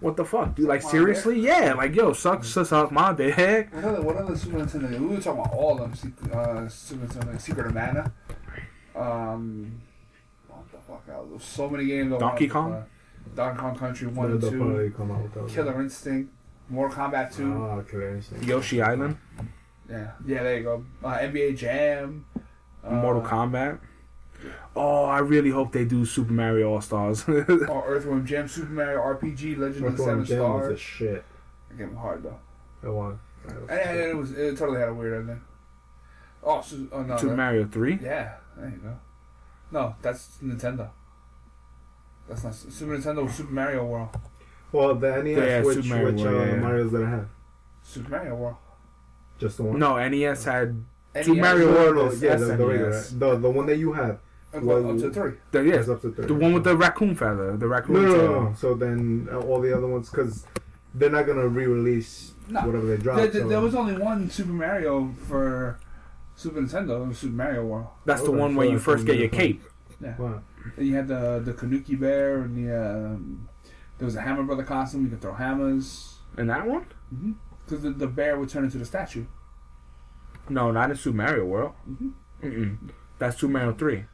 what 0.00 0.16
the 0.16 0.24
fuck, 0.24 0.56
dude? 0.56 0.66
Like 0.66 0.82
seriously? 0.82 1.40
Yeah, 1.40 1.74
like 1.74 1.94
yo, 1.94 2.12
suck, 2.12 2.44
suck, 2.44 2.66
suck 2.66 2.92
my 2.92 3.12
dick. 3.14 3.72
What 3.72 3.84
other, 3.84 4.02
what 4.02 4.16
other 4.16 4.36
Super 4.36 4.58
Nintendo? 4.58 4.98
We 4.98 5.06
were 5.06 5.20
talking 5.20 5.40
about 5.40 5.54
all 5.54 5.80
of 5.80 6.02
them. 6.02 6.14
Uh, 6.32 6.68
Super 6.68 7.06
Nintendo, 7.06 7.40
Secret 7.40 7.66
of 7.66 7.74
Mana. 7.74 8.12
Um, 8.96 9.80
what 10.48 10.70
the 10.72 10.78
fuck 10.78 11.04
else? 11.08 11.28
There's 11.30 11.44
so 11.44 11.70
many 11.70 11.86
games. 11.86 12.18
Donkey 12.18 12.48
Kong? 12.48 12.84
Donkey 13.36 13.60
Kong 13.60 13.76
Country 13.76 14.08
One 14.08 14.32
and 14.32 14.40
Two, 14.40 14.92
come 14.96 15.12
out 15.12 15.36
with. 15.36 15.54
Killer 15.54 15.80
Instinct, 15.80 16.32
Mortal 16.68 16.96
Kombat 16.96 17.34
Two. 17.34 17.52
Oh, 17.54 17.84
Killer 17.88 18.20
Yoshi 18.42 18.82
Island, 18.82 19.16
yeah, 19.88 20.10
yeah, 20.26 20.42
there 20.42 20.58
you 20.58 20.62
go. 20.64 20.84
Uh, 21.02 21.16
NBA 21.18 21.56
Jam. 21.56 22.26
Uh, 22.84 22.90
Mortal 22.92 23.22
Kombat. 23.22 23.78
Oh, 24.76 25.04
I 25.04 25.18
really 25.18 25.50
hope 25.50 25.72
they 25.72 25.84
do 25.84 26.04
Super 26.04 26.32
Mario 26.32 26.72
All 26.72 26.80
Stars. 26.80 27.24
Or 27.28 27.84
Earthworm 27.86 28.24
Jim, 28.24 28.46
Super 28.46 28.70
Mario 28.70 29.00
RPG, 29.00 29.58
Legend 29.58 29.84
of 29.86 29.96
the 29.96 30.02
Seven 30.04 30.20
Earthworm 30.20 30.24
Jim 30.26 30.38
was 30.38 30.60
a 30.62 30.66
Stars. 30.66 30.80
shit. 30.80 31.24
Getting 31.76 31.96
hard 31.96 32.22
though. 32.22 32.38
That 32.82 32.92
one. 32.92 33.18
And, 33.68 33.70
and 33.70 33.98
it 34.00 34.16
was 34.16 34.32
it 34.32 34.56
totally 34.58 34.78
had 34.78 34.90
a 34.90 34.94
weird 34.94 35.20
ending. 35.20 35.40
Oh, 36.42 36.60
Su- 36.60 36.88
oh 36.92 37.02
no, 37.02 37.16
Super 37.16 37.30
that- 37.30 37.36
Mario 37.36 37.66
Three. 37.66 37.98
Yeah, 38.02 38.34
there 38.56 38.68
you 38.68 38.76
go. 38.76 38.96
No, 39.72 39.96
that's 40.02 40.38
Nintendo. 40.42 40.90
That's 42.28 42.44
not 42.44 42.54
Super 42.54 42.96
Nintendo. 42.96 43.30
Super 43.30 43.52
Mario 43.52 43.84
World. 43.86 44.10
Well, 44.72 44.94
the 44.94 45.22
NES, 45.22 45.36
Yeah, 45.38 45.62
which, 45.62 45.76
Super 45.76 45.88
Mario 45.88 46.12
which 46.12 46.20
World, 46.22 46.36
uh, 46.36 46.44
yeah. 46.52 46.56
Mario's 46.56 46.90
did 46.90 47.00
it 47.00 47.06
have? 47.06 47.28
Super 47.82 48.10
Mario 48.10 48.34
World. 48.34 48.56
Just 49.38 49.56
the 49.56 49.62
one? 49.62 49.78
No, 49.78 49.96
NES 50.08 50.44
had 50.44 50.84
NES, 51.14 51.26
Super 51.26 51.40
Mario 51.40 51.70
No, 51.70 51.74
World 51.74 51.96
no, 51.96 52.06
is 52.12 52.22
yeah, 52.22 52.36
the, 52.36 52.44
the, 52.46 52.52
SNES. 52.54 52.68
regular, 52.68 53.00
the, 53.34 53.36
the 53.40 53.50
one 53.50 53.66
that 53.66 53.76
you 53.76 53.92
have. 53.94 54.18
Up, 54.54 54.62
well, 54.62 54.90
up 54.90 54.98
to 54.98 55.10
three. 55.12 55.32
the 55.50 55.62
yeah, 55.62 55.74
up 55.76 56.00
to 56.00 56.10
30. 56.10 56.22
the 56.28 56.34
one 56.34 56.54
with 56.54 56.64
the 56.64 56.74
raccoon 56.76 57.14
feather, 57.14 57.54
the 57.56 57.68
raccoon 57.68 57.96
No, 57.96 58.02
no, 58.02 58.16
no, 58.16 58.42
no. 58.48 58.54
So 58.54 58.74
then 58.74 59.28
uh, 59.30 59.38
all 59.40 59.60
the 59.60 59.76
other 59.76 59.86
ones, 59.86 60.08
because 60.10 60.46
they're 60.94 61.10
not 61.10 61.26
going 61.26 61.38
to 61.38 61.48
re 61.48 61.66
release 61.66 62.32
No. 62.48 62.60
whatever 62.62 62.86
they 62.86 62.96
drop. 62.96 63.16
There, 63.18 63.26
there- 63.28 63.42
so- 63.42 63.48
there 63.48 63.60
was 63.60 63.74
only 63.74 63.96
one 63.98 64.30
Super 64.30 64.52
Mario 64.52 65.14
for 65.26 65.78
Super 66.34 66.60
Nintendo. 66.62 67.10
It 67.10 67.14
Super 67.16 67.34
Mario 67.34 67.64
World. 67.66 67.88
That's 68.06 68.22
the 68.22 68.30
one 68.32 68.54
where 68.56 68.66
you 68.68 68.78
first 68.78 69.04
get 69.06 69.16
your 69.18 69.28
different. 69.28 69.60
cape. 70.00 70.18
Wow. 70.18 70.42
Then 70.76 70.86
you 70.86 70.94
had 70.94 71.08
the 71.08 71.42
the 71.44 71.52
Kanuki 71.52 71.98
Bear 71.98 72.38
and 72.42 72.56
the 72.56 72.74
um, 73.14 73.47
there 73.98 74.06
was 74.06 74.14
a 74.16 74.20
Hammer 74.22 74.42
Brother 74.44 74.62
costume. 74.64 75.04
You 75.04 75.10
could 75.10 75.20
throw 75.20 75.34
hammers 75.34 76.18
And 76.36 76.48
that 76.50 76.66
one? 76.66 76.86
because 77.64 77.82
the, 77.82 77.90
the 77.90 78.06
bear 78.06 78.38
would 78.38 78.48
turn 78.48 78.64
into 78.64 78.78
the 78.78 78.84
statue. 78.86 79.24
No, 80.48 80.70
not 80.70 80.90
in 80.90 80.96
Super 80.96 81.16
Mario 81.16 81.44
World. 81.44 81.72
Mhm. 81.88 82.12
Mm-mm. 82.42 82.78
That's 83.18 83.38
Super 83.38 83.52
Mario 83.52 83.72
Three. 83.74 84.04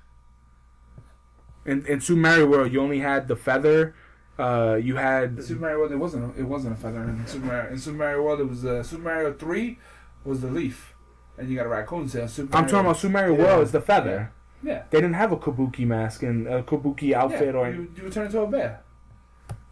In 1.64 1.84
in 1.86 2.00
Super 2.00 2.20
Mario 2.20 2.46
World, 2.48 2.72
you 2.72 2.80
only 2.80 3.00
had 3.00 3.28
the 3.28 3.36
feather. 3.36 3.94
Uh, 4.38 4.78
you 4.82 4.96
had 4.96 5.36
The 5.36 5.42
Super 5.44 5.60
Mario 5.60 5.78
World, 5.78 5.92
it 5.92 5.96
wasn't. 5.96 6.36
A, 6.36 6.40
it 6.40 6.44
wasn't 6.44 6.72
a 6.74 6.76
feather 6.76 7.02
in 7.04 7.24
Super 7.26 7.46
Mario. 7.46 7.70
In 7.70 7.78
Super 7.78 7.96
Mario 7.98 8.22
World, 8.22 8.40
it 8.40 8.48
was 8.48 8.64
uh, 8.64 8.82
Super 8.82 9.02
Mario 9.04 9.32
Three 9.32 9.78
was 10.24 10.40
the 10.40 10.48
leaf, 10.48 10.94
and 11.38 11.48
you 11.48 11.56
got 11.56 11.66
a 11.66 11.68
raccoon 11.68 12.08
tail. 12.08 12.26
Super 12.26 12.56
I'm 12.56 12.64
talking 12.66 12.80
about 12.80 12.96
Super 12.96 13.12
Mario 13.12 13.36
Yeah. 13.36 13.44
World 13.44 13.62
is 13.62 13.72
the 13.72 13.80
feather. 13.80 14.32
Yeah. 14.62 14.82
They 14.90 14.98
didn't 15.00 15.14
have 15.14 15.30
a 15.30 15.36
kabuki 15.36 15.86
mask 15.86 16.22
and 16.22 16.48
a 16.48 16.62
kabuki 16.62 17.12
outfit 17.12 17.54
yeah, 17.54 17.60
or 17.60 17.70
you, 17.70 17.88
you 17.96 18.02
would 18.04 18.12
turn 18.12 18.26
into 18.26 18.40
a 18.40 18.46
bear. 18.46 18.80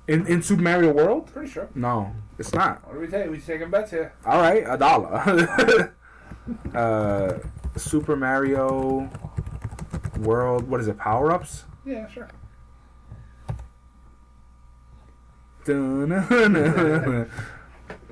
In 0.09 0.27
in 0.27 0.43
Super 0.43 0.63
Mario 0.63 0.93
World. 0.93 1.33
Pretty 1.33 1.51
sure. 1.51 1.69
No, 1.75 2.13
it's 2.39 2.53
not. 2.53 2.87
What 2.87 2.95
do 2.95 3.01
we 3.01 3.07
take? 3.07 3.31
We 3.31 3.39
taking 3.39 3.71
bets 3.71 3.91
here. 3.91 4.15
All 4.25 4.41
right, 4.41 4.65
a 4.67 4.77
dollar. 4.77 5.95
uh, 6.75 7.39
Super 7.77 8.17
Mario 8.17 9.11
World. 10.19 10.69
What 10.69 10.81
is 10.81 10.89
it? 10.89 10.99
Power 10.99 11.33
ups. 11.33 11.65
Yeah, 11.85 12.09
sure. 12.09 12.29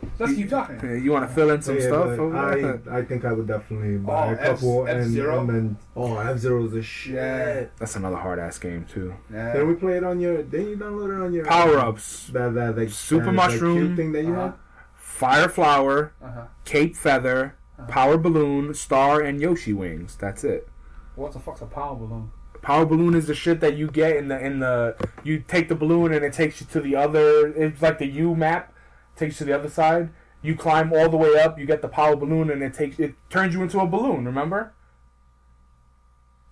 You 0.03 0.09
Let's 0.19 0.35
keep 0.35 0.51
talking. 0.51 1.03
You 1.05 1.13
want 1.13 1.29
to 1.29 1.35
fill 1.35 1.51
in 1.51 1.63
some 1.63 1.77
Yeah, 1.77 1.81
stuff? 1.89 2.05
but 2.09 2.19
over 2.19 2.57
there? 2.61 2.83
I, 2.95 2.99
I 2.99 3.05
think 3.05 3.25
I 3.25 3.33
would 3.33 3.47
definitely 3.47 3.97
buy 3.99 4.29
Oh, 4.29 4.33
a 4.33 4.37
couple 4.37 4.87
F- 4.89 4.95
and, 4.95 5.01
F-Zero? 5.07 5.41
and 5.41 5.49
then 5.49 5.77
oh 5.97 6.19
F 6.19 6.39
Zero's 6.39 6.75
a 6.75 6.83
shit. 6.83 7.15
Yeah. 7.15 7.65
That's 7.79 7.97
another 7.97 8.17
hard 8.17 8.39
ass 8.39 8.59
game 8.59 8.85
too. 8.85 9.15
Yeah. 9.33 9.53
Then 9.55 9.69
we 9.69 9.75
play 9.75 9.97
it 9.97 10.05
on 10.05 10.21
your. 10.21 10.43
Then 10.43 10.69
you 10.69 10.77
download 10.77 11.17
it 11.19 11.23
on 11.25 11.33
your 11.33 11.45
Power 11.47 11.79
ups. 11.79 12.29
That 12.29 12.55
that 12.55 12.77
that 12.77 12.91
Super 12.91 13.27
that, 13.27 13.33
Mushroom. 13.33 13.91
that 13.91 13.97
thing 13.97 14.13
that 14.13 14.25
you 14.25 14.33
Uh-huh. 14.35 14.43
have. 14.47 14.55
Fire 14.95 15.49
Flower, 15.49 16.13
Uh-huh. 16.23 16.45
Cape 16.65 16.97
Feather, 16.97 17.55
Power 17.89 18.17
Balloon, 18.17 18.73
Star, 18.75 19.21
and 19.21 19.41
Yoshi 19.41 19.73
Wings. 19.73 20.17
That's 20.17 20.45
it. 20.45 20.69
What 21.17 21.33
the 21.33 21.39
fuck's 21.41 21.61
a 21.61 21.67
power 21.67 21.95
balloon? 21.97 22.31
Power 22.63 22.85
balloon 22.87 23.15
is 23.15 23.27
the 23.27 23.35
shit 23.35 23.61
that 23.61 23.77
you 23.77 23.87
get 23.91 24.17
in 24.17 24.29
the 24.29 24.39
in 24.39 24.61
the 24.61 24.95
you 25.25 25.41
take 25.47 25.69
the 25.69 25.75
balloon 25.75 26.13
and 26.13 26.23
it 26.25 26.33
takes 26.35 26.61
you 26.61 26.67
to 26.73 26.81
the 26.81 26.95
other 26.95 27.49
it's 27.49 27.81
like 27.81 27.99
the 27.99 28.07
U 28.07 28.35
map 28.35 28.73
takes 29.21 29.35
you 29.39 29.47
to 29.47 29.53
the 29.53 29.59
other 29.59 29.71
side. 29.71 30.11
You 30.43 30.57
climb 30.57 30.93
all 30.93 31.09
the 31.09 31.17
way 31.17 31.39
up, 31.41 31.59
you 31.59 31.67
get 31.67 31.83
the 31.83 31.89
power 31.89 32.17
balloon 32.17 32.51
and 32.51 32.63
it 32.63 32.75
takes 32.75 32.99
it 32.99 33.15
turns 33.29 33.55
you 33.55 33.63
into 33.63 33.79
a 33.79 33.87
balloon, 33.87 34.25
remember? 34.25 34.73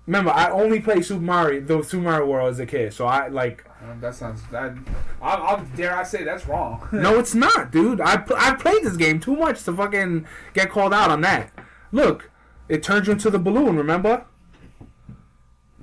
Remember, 0.06 0.30
I 0.30 0.50
only 0.50 0.80
played 0.80 1.04
Super 1.04 1.20
Mario 1.20 1.60
the 1.60 1.82
Super 1.82 2.04
Mario 2.04 2.26
World 2.26 2.50
as 2.50 2.58
a 2.60 2.66
kid, 2.66 2.92
so 2.94 3.06
I 3.06 3.28
like 3.28 3.64
Um, 3.82 4.00
that 4.00 4.14
sounds 4.14 4.42
that. 4.50 4.74
I, 5.20 5.34
I 5.34 5.60
dare 5.76 5.94
I 5.96 6.02
say 6.02 6.24
that's 6.24 6.46
wrong. 6.46 6.86
No, 6.92 7.18
it's 7.18 7.34
not, 7.34 7.70
dude. 7.70 8.00
I 8.00 8.22
I 8.36 8.54
played 8.54 8.82
this 8.84 8.96
game 8.96 9.20
too 9.20 9.36
much 9.36 9.62
to 9.64 9.72
fucking 9.72 10.26
get 10.54 10.70
called 10.70 10.94
out 10.94 11.10
on 11.10 11.20
that. 11.22 11.50
Look, 11.92 12.30
it 12.68 12.82
turns 12.82 13.06
you 13.06 13.14
into 13.14 13.30
the 13.30 13.38
balloon, 13.38 13.76
remember? 13.76 14.24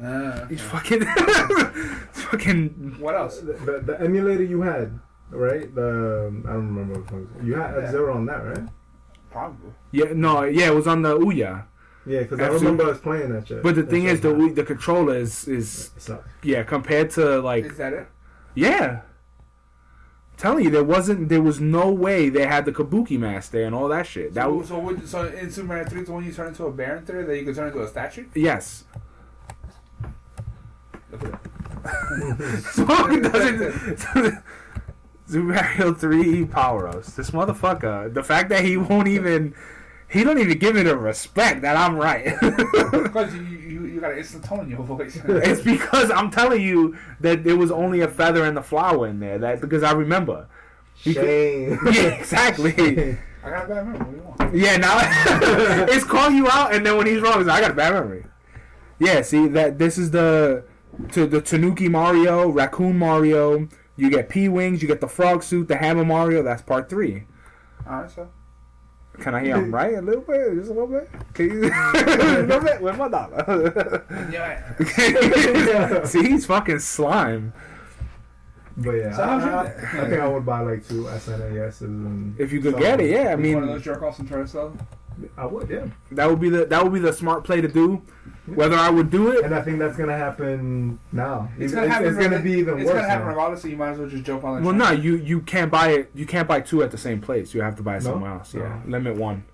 Uh, 0.01 0.45
He's 0.47 0.61
fucking 0.61 1.01
fucking 2.11 2.95
what 2.99 3.15
else? 3.15 3.39
The, 3.39 3.53
the, 3.53 3.79
the 3.85 4.01
emulator 4.01 4.43
you 4.43 4.61
had, 4.61 4.99
right? 5.29 5.73
The 5.73 6.27
um, 6.27 6.43
I 6.47 6.53
don't 6.53 6.67
remember 6.75 6.99
which 7.01 7.11
one. 7.11 7.27
You 7.43 7.55
had 7.55 7.75
Yeah. 7.75 7.91
Zero 7.91 8.13
on 8.15 8.25
that, 8.27 8.43
right? 8.45 8.69
Probably. 9.31 9.71
Yeah, 9.91 10.13
no, 10.13 10.43
yeah, 10.43 10.67
it 10.67 10.75
was 10.75 10.87
on 10.87 11.01
the 11.01 11.17
Ouya. 11.17 11.65
Yeah, 12.05 12.19
because 12.21 12.39
I 12.39 12.43
F-Zero. 12.43 12.59
remember 12.59 12.83
us 12.91 12.99
playing 12.99 13.33
that 13.33 13.47
shit. 13.47 13.63
But 13.63 13.75
the 13.75 13.83
thing 13.83 14.03
shit 14.03 14.13
is, 14.13 14.21
the 14.21 14.33
was 14.33 14.53
the 14.53 14.63
controller 14.63 15.15
is 15.17 15.47
is 15.47 15.91
yeah 16.43 16.63
compared 16.63 17.09
to 17.11 17.39
like 17.41 17.65
Is 17.65 17.77
that 17.77 17.93
it? 17.93 18.07
yeah. 18.53 19.01
I'm 20.31 20.37
telling 20.37 20.63
you, 20.65 20.69
there 20.69 20.83
wasn't 20.83 21.29
there 21.29 21.41
was 21.41 21.59
no 21.59 21.89
way 21.91 22.29
they 22.29 22.45
had 22.45 22.65
the 22.65 22.71
Kabuki 22.71 23.17
mask 23.17 23.51
there 23.51 23.65
and 23.65 23.73
all 23.73 23.87
that 23.87 24.05
shit. 24.05 24.33
That 24.35 24.43
so, 24.45 24.53
was 24.53 24.67
so, 24.67 24.79
would, 24.79 25.07
so 25.07 25.25
in 25.27 25.49
Super 25.49 25.67
Mario 25.67 25.85
3, 25.85 26.01
it's 26.01 26.09
when 26.09 26.23
you 26.25 26.31
turn 26.33 26.49
into 26.49 26.65
a 26.65 26.71
bear 26.71 26.97
in 26.97 27.05
3, 27.05 27.23
that 27.23 27.37
you 27.39 27.45
could 27.45 27.55
turn 27.55 27.67
into 27.67 27.81
a 27.81 27.87
statue? 27.87 28.25
yes. 28.35 28.83
Look 31.11 31.23
at 31.23 31.29
it. 31.33 31.39
So 32.73 32.83
it 33.11 33.21
doesn't. 33.21 34.43
Super 35.27 35.53
Mario 35.53 35.93
3 35.93 36.45
power 36.45 36.87
ups. 36.87 37.15
This 37.15 37.31
motherfucker. 37.31 38.13
The 38.13 38.23
fact 38.23 38.49
that 38.49 38.63
he 38.63 38.77
won't 38.77 39.07
even. 39.07 39.55
He 40.07 40.23
don't 40.23 40.37
even 40.37 40.59
give 40.59 40.77
it 40.77 40.85
a 40.85 40.95
respect 40.95 41.63
that 41.63 41.75
I'm 41.75 41.95
right. 41.95 42.35
Because 42.91 43.33
you, 43.33 43.41
you, 43.41 43.85
you 43.85 43.99
got 43.99 44.11
an 44.11 44.19
instant 44.19 44.43
tone 44.43 44.59
in 44.61 44.69
your 44.69 44.83
voice. 44.83 45.19
it's 45.27 45.61
because 45.61 46.11
I'm 46.11 46.29
telling 46.29 46.61
you 46.61 46.95
that 47.21 47.43
there 47.43 47.57
was 47.57 47.71
only 47.71 48.01
a 48.01 48.07
feather 48.07 48.45
and 48.45 48.55
the 48.55 48.61
flower 48.61 49.07
in 49.07 49.19
there. 49.19 49.39
That 49.39 49.61
because 49.61 49.81
I 49.83 49.93
remember. 49.93 50.47
Shame. 50.95 51.79
Yeah, 51.91 52.03
exactly. 52.03 53.17
I 53.43 53.49
got 53.49 53.65
a 53.65 53.67
bad 53.67 53.87
memory. 53.87 53.99
What 53.99 54.11
do 54.11 54.15
you 54.15 54.23
want? 54.23 54.55
Yeah, 54.55 54.77
now 54.77 54.99
it's 55.91 56.03
calling 56.03 56.35
you 56.35 56.47
out, 56.49 56.73
and 56.73 56.85
then 56.85 56.97
when 56.97 57.07
he's 57.07 57.21
wrong, 57.21 57.37
he's 57.37 57.47
like, 57.47 57.57
I 57.57 57.61
got 57.61 57.71
a 57.71 57.75
bad 57.75 57.93
memory. 57.93 58.25
Yeah, 58.99 59.21
see 59.21 59.47
that 59.49 59.77
this 59.77 59.97
is 59.97 60.11
the 60.11 60.65
to 61.11 61.25
the 61.25 61.41
Tanuki 61.41 61.89
Mario, 61.89 62.47
Raccoon 62.49 62.97
Mario. 62.97 63.67
You 63.97 64.09
get 64.09 64.27
P 64.29 64.49
Wings, 64.49 64.81
you 64.81 64.87
get 64.87 64.99
the 65.01 65.07
frog 65.07 65.41
suit, 65.43 65.67
the 65.67 65.77
Hammer 65.77 66.03
Mario. 66.05 66.43
That's 66.43 66.61
part 66.61 66.89
three. 66.89 67.23
Alright, 67.87 68.11
so. 68.11 68.27
Can 69.19 69.33
I 69.33 69.41
hear 69.43 69.55
him 69.55 69.71
right 69.73 69.93
a 69.95 70.01
little 70.01 70.21
bit? 70.21 70.55
Just 70.55 70.69
a 70.71 70.73
little 70.73 70.87
bit? 70.87 71.09
Can 71.33 71.45
you, 71.49 71.71
a 71.71 72.41
little 72.43 72.59
bit? 72.61 72.81
Where's 72.81 72.97
my 72.97 73.07
dollar? 73.07 74.05
Yeah. 74.31 76.03
See, 76.05 76.27
he's 76.27 76.45
fucking 76.45 76.79
slime. 76.79 77.53
But 78.77 78.91
yeah, 78.91 79.15
So 79.15 79.23
how's 79.23 79.43
I, 79.43 79.45
your- 79.47 79.55
I, 79.55 79.61
I 80.05 80.09
think 80.09 80.21
I 80.21 80.27
would 80.27 80.45
buy 80.45 80.59
like 80.59 80.85
two 80.85 81.03
SNESs 81.03 81.79
and 81.81 82.37
If 82.37 82.51
you 82.51 82.59
could 82.59 82.73
So- 82.73 82.79
get 82.79 82.99
it, 82.99 83.09
yeah. 83.11 83.31
I 83.31 83.37
mean, 83.37 83.53
one 83.53 83.63
of 83.63 83.69
mean, 83.69 83.77
those 83.77 83.85
jerk 83.85 84.03
offs 84.03 84.19
and 84.19 84.27
try 84.27 84.39
to 84.41 84.47
sell. 84.47 84.75
I 85.37 85.45
would, 85.45 85.69
yeah. 85.69 85.87
that 86.11 86.29
would 86.29 86.39
be 86.39 86.49
the 86.49 86.65
that 86.65 86.83
would 86.83 86.93
be 86.93 86.99
the 86.99 87.13
smart 87.13 87.43
play 87.43 87.61
to 87.61 87.67
do. 87.67 88.01
Whether 88.47 88.75
I 88.75 88.89
would 88.91 89.09
do 89.09 89.31
it, 89.31 89.43
And 89.43 89.55
I 89.55 89.61
think 89.63 89.79
that's 89.79 89.97
gonna 89.97 90.15
happen 90.17 90.99
now. 91.11 91.49
It's 91.57 91.73
Even- 91.73 91.75
gonna 91.85 91.89
happen. 91.93 92.07
It's, 92.09 92.17
gonna 92.17 92.39
be 92.41 92.51
even 92.51 92.77
It's 92.79 92.85
worse 92.85 92.95
gonna 92.95 93.07
happen 93.09 93.25
now. 93.25 93.29
regardless. 93.31 93.61
So 93.63 93.67
you 93.69 93.75
might 93.77 93.91
as 93.91 93.97
well 93.99 94.07
just 94.07 94.23
jump 94.23 94.43
on 94.43 94.57
that. 94.61 94.67
well, 94.67 94.77
train. 94.77 94.97
no, 94.97 95.03
you 95.03 95.15
you 95.15 95.41
can't 95.41 95.71
buy 95.71 95.89
it. 95.89 96.11
You 96.13 96.25
can't 96.27 96.47
buy 96.47 96.61
two 96.61 96.83
at 96.83 96.91
the 96.91 96.97
same 96.97 97.21
place. 97.21 97.53
You 97.55 97.61
have 97.61 97.75
to 97.77 97.83
buy 97.83 97.97
it 97.97 98.03
No? 98.03 98.11
somewhere 98.11 98.31
else. 98.33 98.53
Yeah, 98.53 98.81
limit 98.85 99.15
one. 99.17 99.45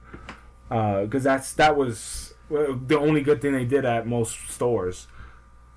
Uh, 0.69 1.03
because 1.03 1.23
that's 1.23 1.53
that 1.53 1.77
was 1.77 2.33
the 2.49 2.97
only 2.99 3.21
good 3.21 3.41
thing 3.41 3.53
they 3.53 3.63
did 3.65 3.85
at 3.85 4.07
most 4.07 4.49
stores. 4.49 5.07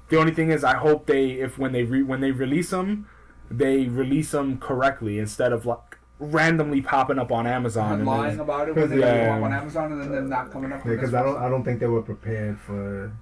The 0.09 0.19
only 0.19 0.33
thing 0.33 0.51
is, 0.51 0.65
I 0.65 0.75
hope 0.77 1.07
they 1.07 1.33
if 1.33 1.57
when 1.59 1.71
they 1.73 1.85
re, 1.85 2.03
when 2.03 2.21
they 2.21 2.33
release 2.33 2.71
them, 2.71 3.07
they 3.51 3.87
release 3.87 4.33
them 4.33 4.59
correctly 4.59 5.19
instead 5.21 5.53
of 5.53 5.67
like 5.67 5.94
randomly 6.25 6.81
popping 6.83 7.19
up 7.19 7.31
on 7.33 7.47
Amazon. 7.47 7.93
And 7.93 8.01
and 8.01 8.07
lying 8.09 8.31
then- 8.33 8.41
about 8.41 8.69
it 8.69 8.77
when 8.77 8.91
they 8.91 8.99
Yeah. 8.99 9.27
go 9.27 9.33
up 9.35 9.43
on 9.45 9.53
Amazon 9.53 9.93
and 9.93 10.01
then 10.03 10.13
them 10.13 10.29
not 10.29 10.51
coming 10.53 10.73
up. 10.73 10.85
Because 10.85 11.11
this 11.13 11.21
I 11.21 11.23
don't. 11.23 11.37
I 11.39 11.49
don't 11.49 11.65
think 11.65 11.81
they 11.81 11.87
were 11.87 12.03
prepared 12.03 12.59
for. 12.61 13.13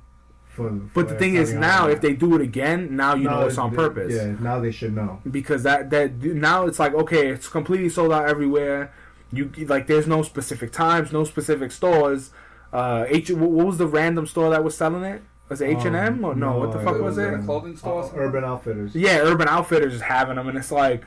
for 0.55 0.71
but 0.71 1.09
the 1.09 1.15
thing 1.15 1.35
is, 1.35 1.53
now 1.55 1.89
if 1.89 2.01
they 2.01 2.13
do 2.13 2.35
it 2.35 2.41
again, 2.43 2.95
now 2.97 3.15
you 3.15 3.25
know 3.29 3.47
it's 3.47 3.59
on 3.59 3.71
they- 3.71 3.77
purpose. 3.77 4.13
Yeah, 4.15 4.33
now 4.41 4.61
they 4.61 4.71
should 4.71 4.95
know. 4.95 5.21
because 5.31 5.63
that 5.63 5.91
that 5.91 6.23
now 6.23 6.67
it's 6.67 6.79
like 6.79 6.95
okay, 6.95 7.29
it's 7.29 7.49
completely 7.49 7.89
sold 7.89 8.13
out 8.13 8.29
everywhere. 8.29 8.93
You 9.33 9.51
like 9.67 9.87
there's 9.87 10.07
no 10.07 10.23
specific 10.23 10.71
times, 10.73 11.13
no 11.13 11.25
specific 11.25 11.73
stores. 11.73 12.31
Uh, 12.73 13.05
H 13.09 13.31
what 13.31 13.51
what 13.51 13.67
was 13.67 13.79
the 13.79 13.87
random 13.87 14.27
store 14.27 14.51
that 14.51 14.63
was 14.63 14.77
selling 14.77 15.05
it? 15.05 15.23
Was 15.49 15.61
it 15.61 15.67
H 15.67 15.85
and 15.85 15.95
M 15.97 16.25
or 16.25 16.35
no? 16.35 16.53
no, 16.53 16.59
What 16.59 16.73
the 16.73 16.79
fuck 16.79 16.95
was 16.95 17.03
was 17.03 17.19
it? 17.19 17.35
a 17.35 17.39
clothing 17.39 17.77
store. 17.77 18.05
or 18.15 18.23
Uh. 18.23 18.27
Urban 18.29 18.45
Outfitters. 18.45 18.95
Yeah, 18.95 19.19
Urban 19.21 19.49
Outfitters 19.49 19.93
is 19.95 20.01
having 20.03 20.37
them, 20.37 20.49
and 20.49 20.57
it's 20.57 20.73
like, 20.73 21.05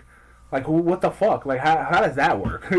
like 0.51 0.67
what 0.67 1.01
the 1.01 1.11
fuck? 1.11 1.45
Like 1.45 1.59
how 1.59 1.77
how 1.83 2.01
does 2.01 2.15
that 2.15 2.39
work? 2.39 2.67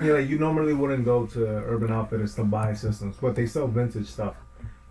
Yeah, 0.00 0.12
like 0.14 0.28
you 0.28 0.38
normally 0.38 0.74
wouldn't 0.74 1.04
go 1.04 1.26
to 1.26 1.44
Urban 1.46 1.92
Outfitters 1.92 2.34
to 2.36 2.44
buy 2.44 2.74
systems, 2.74 3.16
but 3.20 3.34
they 3.36 3.46
sell 3.46 3.66
vintage 3.68 4.06
stuff. 4.08 4.34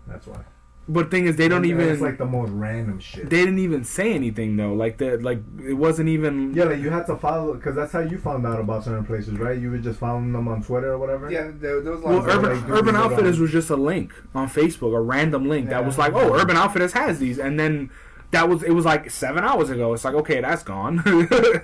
That's 0.06 0.26
why. 0.26 0.40
but 0.88 1.10
thing 1.10 1.26
is, 1.26 1.36
they 1.36 1.48
don't 1.48 1.58
And 1.58 1.66
even 1.66 1.88
It's 1.88 2.00
like 2.02 2.18
the 2.18 2.24
most 2.26 2.50
random 2.50 2.98
shit. 3.00 3.30
they 3.30 3.38
didn't 3.44 3.58
even 3.58 3.84
say 3.84 4.12
anything 4.12 4.56
though. 4.56 4.72
Like 4.74 4.98
that, 4.98 5.22
like 5.22 5.40
it 5.66 5.74
wasn't 5.74 6.08
even. 6.08 6.52
yeah, 6.54 6.64
like 6.64 6.78
you 6.80 6.90
had 6.90 7.06
to 7.06 7.16
follow 7.16 7.54
because 7.54 7.74
that's 7.76 7.92
how 7.92 8.00
you 8.00 8.18
found 8.18 8.46
out 8.46 8.58
about 8.60 8.84
certain 8.84 9.04
places, 9.04 9.34
right? 9.38 9.58
You 9.58 9.70
were 9.70 9.78
just 9.78 9.98
following 10.00 10.32
them 10.32 10.46
on 10.48 10.62
Twitter 10.62 10.92
or 10.92 10.98
whatever. 10.98 11.30
Yeah, 11.30 11.50
there, 11.54 11.80
there 11.80 11.92
was 11.92 12.00
a 12.00 12.04
lot 12.04 12.10
Well, 12.10 12.18
of 12.18 12.26
Urban- 12.28 12.44
Urban, 12.50 12.60
like, 12.70 12.78
Urban 12.78 12.96
Outfitters 12.96 13.38
was 13.38 13.50
just 13.52 13.70
a 13.70 13.76
link 13.76 14.12
on 14.34 14.48
Facebook, 14.48 14.94
a 14.96 15.00
random 15.00 15.48
link 15.48 15.68
that 15.70 15.84
was 15.84 15.96
like, 15.98 16.12
"Oh, 16.14 16.34
Urban 16.34 16.56
Outfitters 16.56 16.92
has 16.94 17.18
these," 17.18 17.38
and 17.38 17.58
then 17.58 17.90
that 18.32 18.48
was 18.48 18.62
it 18.62 18.72
was 18.72 18.84
like 18.84 19.10
seven 19.10 19.44
hours 19.44 19.70
ago. 19.70 19.94
It's 19.94 20.04
like, 20.04 20.14
okay, 20.14 20.40
that's 20.40 20.62
gone. 20.62 21.02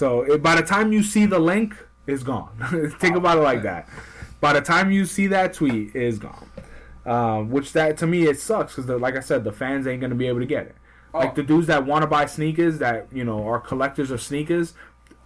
so 0.00 0.22
it, 0.22 0.42
by 0.42 0.54
the 0.56 0.62
time 0.62 0.92
you 0.92 1.02
see 1.02 1.26
the 1.26 1.38
link, 1.38 1.76
it's 2.06 2.22
gone. 2.22 2.50
Think 2.98 3.14
about 3.16 3.38
it 3.38 3.42
like 3.42 3.62
that. 3.62 3.88
By 4.40 4.52
the 4.54 4.60
time 4.62 4.90
you 4.90 5.04
see 5.04 5.26
that 5.28 5.52
tweet, 5.52 5.94
it's 5.94 6.18
gone. 6.18 6.48
Um, 7.06 7.50
which 7.50 7.72
that 7.72 7.96
to 7.98 8.06
me 8.06 8.26
it 8.28 8.38
sucks 8.40 8.76
because, 8.76 8.88
like 9.00 9.16
I 9.16 9.20
said, 9.20 9.44
the 9.44 9.52
fans 9.52 9.86
ain't 9.86 10.00
gonna 10.00 10.14
be 10.14 10.26
able 10.28 10.40
to 10.40 10.46
get 10.46 10.66
it. 10.66 10.76
Like 11.14 11.30
Oh. 11.32 11.34
the 11.34 11.42
dudes 11.42 11.66
that 11.66 11.84
want 11.86 12.02
to 12.02 12.06
buy 12.06 12.26
sneakers, 12.26 12.78
that 12.78 13.08
you 13.12 13.24
know 13.24 13.46
are 13.46 13.58
collectors 13.60 14.10
of 14.10 14.20
sneakers, 14.22 14.74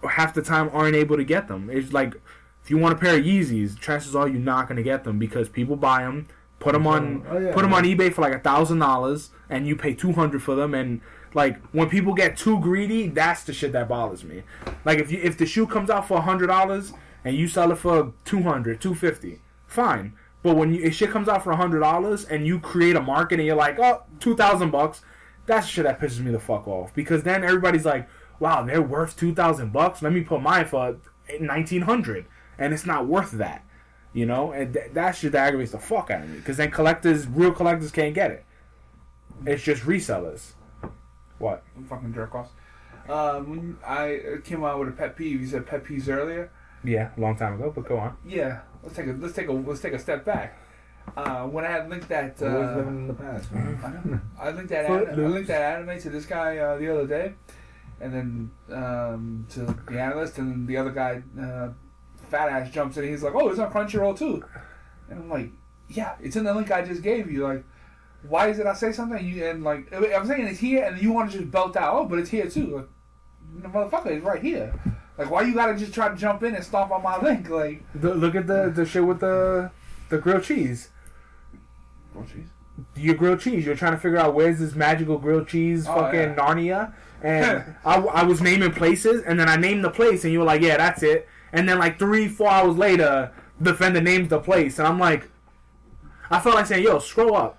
half 0.09 0.33
the 0.33 0.41
time 0.41 0.69
aren't 0.73 0.95
able 0.95 1.17
to 1.17 1.23
get 1.23 1.47
them. 1.47 1.69
It's 1.71 1.91
like 1.93 2.15
if 2.63 2.69
you 2.71 2.77
want 2.77 2.93
a 2.95 2.97
pair 2.97 3.15
of 3.17 3.23
Yeezys, 3.23 3.79
chances 3.79 4.15
are 4.15 4.27
you're 4.27 4.39
not 4.39 4.67
gonna 4.67 4.83
get 4.83 5.03
them 5.03 5.19
because 5.19 5.47
people 5.49 5.75
buy 5.75 6.01
them, 6.03 6.27
put 6.59 6.73
them 6.73 6.87
on, 6.87 7.25
Oh, 7.29 7.37
yeah. 7.37 7.53
put 7.53 7.61
them 7.61 7.73
on 7.73 7.83
eBay 7.83 8.11
for 8.13 8.21
like 8.21 8.33
a 8.33 8.39
thousand 8.39 8.79
dollars, 8.79 9.29
and 9.49 9.67
you 9.67 9.75
pay 9.75 9.93
two 9.93 10.13
hundred 10.13 10.41
for 10.43 10.55
them. 10.55 10.73
And 10.73 11.01
like 11.35 11.61
when 11.73 11.89
people 11.89 12.13
get 12.13 12.37
too 12.37 12.59
greedy, 12.59 13.07
that's 13.07 13.43
the 13.43 13.53
shit 13.53 13.73
that 13.73 13.87
bothers 13.87 14.23
me. 14.23 14.41
Like 14.85 14.97
if 14.97 15.11
you 15.11 15.19
if 15.21 15.37
the 15.37 15.45
shoe 15.45 15.67
comes 15.67 15.91
out 15.91 16.07
for 16.07 16.21
hundred 16.21 16.47
dollars 16.47 16.93
and 17.23 17.35
you 17.35 17.47
sell 17.47 17.71
it 17.71 17.77
for 17.77 18.13
200 18.23 18.81
250 18.81 19.41
fine. 19.67 20.13
But 20.41 20.55
when 20.55 20.73
you, 20.73 20.91
shit 20.91 21.11
comes 21.11 21.27
out 21.27 21.43
for 21.43 21.53
hundred 21.55 21.81
dollars 21.81 22.23
and 22.25 22.47
you 22.47 22.59
create 22.59 22.95
a 22.95 23.01
market 23.01 23.39
and 23.39 23.47
you're 23.47 23.55
like, 23.55 23.77
oh, 23.79 24.03
two 24.19 24.35
thousand 24.35 24.71
bucks, 24.71 25.01
that's 25.45 25.67
shit 25.67 25.83
that 25.83 25.99
pisses 25.99 26.19
me 26.19 26.31
the 26.31 26.39
fuck 26.39 26.67
off. 26.67 26.93
Because 26.93 27.23
then 27.23 27.43
everybody's 27.43 27.85
like, 27.85 28.07
wow, 28.39 28.63
they're 28.63 28.81
worth 28.81 29.17
two 29.17 29.33
thousand 29.33 29.73
bucks. 29.73 30.01
Let 30.01 30.13
me 30.13 30.21
put 30.21 30.41
mine 30.41 30.65
for 30.65 30.97
nineteen 31.39 31.81
hundred, 31.81 32.27
and 32.57 32.73
it's 32.73 32.85
not 32.85 33.07
worth 33.07 33.31
that. 33.31 33.63
You 34.13 34.25
know, 34.25 34.51
and 34.51 34.73
th- 34.73 34.93
that 34.93 35.11
shit 35.13 35.33
that 35.33 35.47
aggravates 35.47 35.73
the 35.73 35.79
fuck 35.79 36.09
out 36.09 36.23
of 36.23 36.29
me. 36.29 36.37
Because 36.37 36.55
then 36.55 36.71
collectors, 36.71 37.27
real 37.27 37.51
collectors, 37.51 37.91
can't 37.91 38.13
get 38.13 38.31
it. 38.31 38.45
It's 39.45 39.63
just 39.63 39.83
resellers. 39.83 40.53
What? 41.39 41.63
fucking 41.89 42.13
jerk 42.13 42.33
offs. 42.35 42.51
Um, 43.09 43.49
when 43.49 43.77
I 43.85 44.19
came 44.43 44.63
out 44.63 44.79
with 44.79 44.89
a 44.89 44.91
pet 44.91 45.15
peeve, 45.15 45.41
you 45.41 45.47
said 45.47 45.65
pet 45.67 45.83
peeves 45.83 46.07
earlier. 46.09 46.51
Yeah, 46.83 47.09
a 47.15 47.19
long 47.19 47.35
time 47.35 47.53
ago. 47.55 47.71
But 47.75 47.87
go 47.87 47.97
on. 47.97 48.17
Yeah, 48.25 48.61
let's 48.83 48.95
take 48.95 49.07
a 49.07 49.11
let's 49.11 49.33
take 49.35 49.47
a 49.47 49.51
let's 49.51 49.81
take 49.81 49.93
a 49.93 49.99
step 49.99 50.25
back. 50.25 50.57
Uh, 51.15 51.43
when 51.43 51.63
I 51.63 51.69
had 51.71 51.89
linked 51.89 52.09
that, 52.09 52.41
Always 52.41 52.53
uh, 52.67 52.75
living 52.77 52.95
in 52.97 53.07
the 53.07 53.13
past, 53.13 53.51
man. 53.51 53.79
I, 53.83 53.89
know. 54.07 54.19
I 54.39 54.49
linked 54.51 54.69
that 54.69 54.85
an- 54.89 55.07
I 55.19 55.27
linked 55.27 55.47
that 55.49 55.61
anime 55.77 55.99
to 55.99 56.09
this 56.09 56.25
guy 56.25 56.57
uh, 56.57 56.77
the 56.77 56.89
other 56.91 57.05
day, 57.05 57.33
and 58.01 58.13
then 58.13 58.51
um, 58.75 59.45
to 59.51 59.61
the 59.87 59.99
analyst, 60.01 60.39
and 60.39 60.51
then 60.51 60.65
the 60.65 60.77
other 60.77 60.89
guy, 60.91 61.21
uh, 61.39 61.69
fat 62.29 62.49
ass, 62.49 62.71
jumps 62.71 62.97
in. 62.97 63.03
and 63.03 63.11
He's 63.11 63.21
like, 63.23 63.35
"Oh, 63.35 63.49
it's 63.49 63.59
on 63.59 63.71
Crunchyroll 63.71 64.17
too," 64.17 64.43
and 65.09 65.19
I'm 65.19 65.29
like, 65.29 65.51
"Yeah, 65.89 66.15
it's 66.19 66.35
in 66.35 66.43
the 66.43 66.53
link 66.55 66.71
I 66.71 66.81
just 66.81 67.03
gave 67.03 67.29
you." 67.31 67.43
Like, 67.43 67.63
why 68.27 68.47
is 68.47 68.59
it 68.59 68.65
I 68.65 68.73
say 68.73 68.91
something 68.91 69.17
and 69.19 69.27
you 69.27 69.45
and 69.45 69.63
like 69.63 69.91
I'm 69.93 70.25
saying 70.27 70.47
it's 70.47 70.59
here, 70.59 70.83
and 70.85 71.01
you 71.01 71.11
want 71.11 71.31
to 71.31 71.37
just 71.37 71.51
belt 71.51 71.75
out, 71.77 71.93
"Oh, 71.95 72.05
but 72.05 72.19
it's 72.19 72.29
here 72.29 72.49
too." 72.49 72.77
Like, 72.77 72.87
the 73.63 73.69
motherfucker 73.69 74.11
is 74.17 74.23
right 74.23 74.41
here. 74.41 74.73
Like, 75.17 75.29
why 75.31 75.43
you 75.43 75.53
gotta 75.53 75.75
just 75.77 75.93
try 75.93 76.09
to 76.09 76.15
jump 76.15 76.43
in 76.43 76.55
and 76.55 76.63
stomp 76.63 76.91
on 76.91 77.01
my 77.03 77.21
link? 77.21 77.49
Like, 77.49 77.83
The, 77.93 78.13
look 78.13 78.35
at 78.35 78.47
the 78.47 78.69
the 78.73 78.85
shit 78.85 79.05
with 79.05 79.19
the 79.19 79.71
the 80.09 80.17
grilled 80.17 80.43
cheese. 80.43 80.89
oh 82.17 82.23
cheese. 82.23 82.47
your 82.95 83.15
grilled 83.15 83.39
cheese. 83.39 83.65
You're 83.65 83.75
trying 83.75 83.93
to 83.93 83.97
figure 83.97 84.17
out 84.17 84.33
where's 84.35 84.59
this 84.59 84.75
magical 84.75 85.17
grilled 85.17 85.47
cheese, 85.47 85.87
Oh, 85.87 85.95
fucking 85.95 86.19
yeah. 86.19 86.35
Narnia. 86.35 86.93
And 87.21 87.75
I, 87.85 87.95
I 87.99 88.23
was 88.23 88.41
naming 88.41 88.71
places, 88.71 89.23
and 89.23 89.39
then 89.39 89.47
I 89.49 89.55
named 89.55 89.83
the 89.83 89.89
place, 89.89 90.23
and 90.25 90.33
you 90.33 90.39
were 90.39 90.45
like, 90.45 90.61
"Yeah, 90.61 90.77
that's 90.77 91.01
it." 91.03 91.27
And 91.53 91.67
then 91.69 91.79
like 91.79 91.97
three, 91.97 92.27
four 92.27 92.49
hours 92.49 92.75
later, 92.77 93.31
the 93.59 93.71
defender 93.71 94.01
names 94.01 94.27
the 94.29 94.39
place, 94.39 94.77
and 94.79 94.87
I'm 94.87 94.99
like, 94.99 95.29
I 96.29 96.39
felt 96.41 96.55
like 96.55 96.65
saying, 96.65 96.83
"Yo, 96.83 96.99
scroll 96.99 97.35
up." 97.35 97.57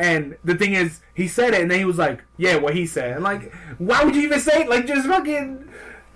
And 0.00 0.38
the 0.42 0.54
thing 0.54 0.72
is, 0.72 1.02
he 1.12 1.28
said 1.28 1.52
it, 1.52 1.60
and 1.60 1.70
then 1.70 1.78
he 1.78 1.84
was 1.84 1.98
like, 1.98 2.24
"Yeah, 2.38 2.56
what 2.56 2.74
he 2.74 2.86
said." 2.86 3.16
And 3.16 3.22
like, 3.22 3.52
why 3.76 4.02
would 4.02 4.16
you 4.16 4.22
even 4.22 4.40
say 4.40 4.62
it? 4.62 4.68
Like, 4.70 4.86
just 4.86 5.06
fucking. 5.06 5.68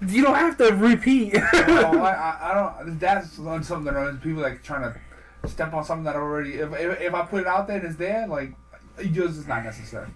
You 0.08 0.22
don't 0.22 0.34
have 0.34 0.56
to 0.56 0.72
repeat. 0.74 1.34
oh, 1.36 1.38
I, 2.02 2.38
I, 2.40 2.54
don't. 2.54 2.98
That's 2.98 3.38
on 3.38 3.62
something 3.62 3.92
that 3.92 4.22
people 4.22 4.40
like 4.40 4.62
trying 4.62 4.90
to 4.90 5.48
step 5.48 5.74
on 5.74 5.84
something 5.84 6.04
that 6.04 6.16
already. 6.16 6.54
If, 6.54 6.72
if, 6.72 6.98
if 6.98 7.14
I 7.14 7.26
put 7.26 7.42
it 7.42 7.46
out 7.46 7.66
there 7.66 7.76
and 7.76 7.84
it's 7.84 7.96
there, 7.96 8.26
like, 8.26 8.54
it 8.98 9.12
just 9.12 9.38
is 9.40 9.46
not 9.46 9.64
necessary. 9.64 10.08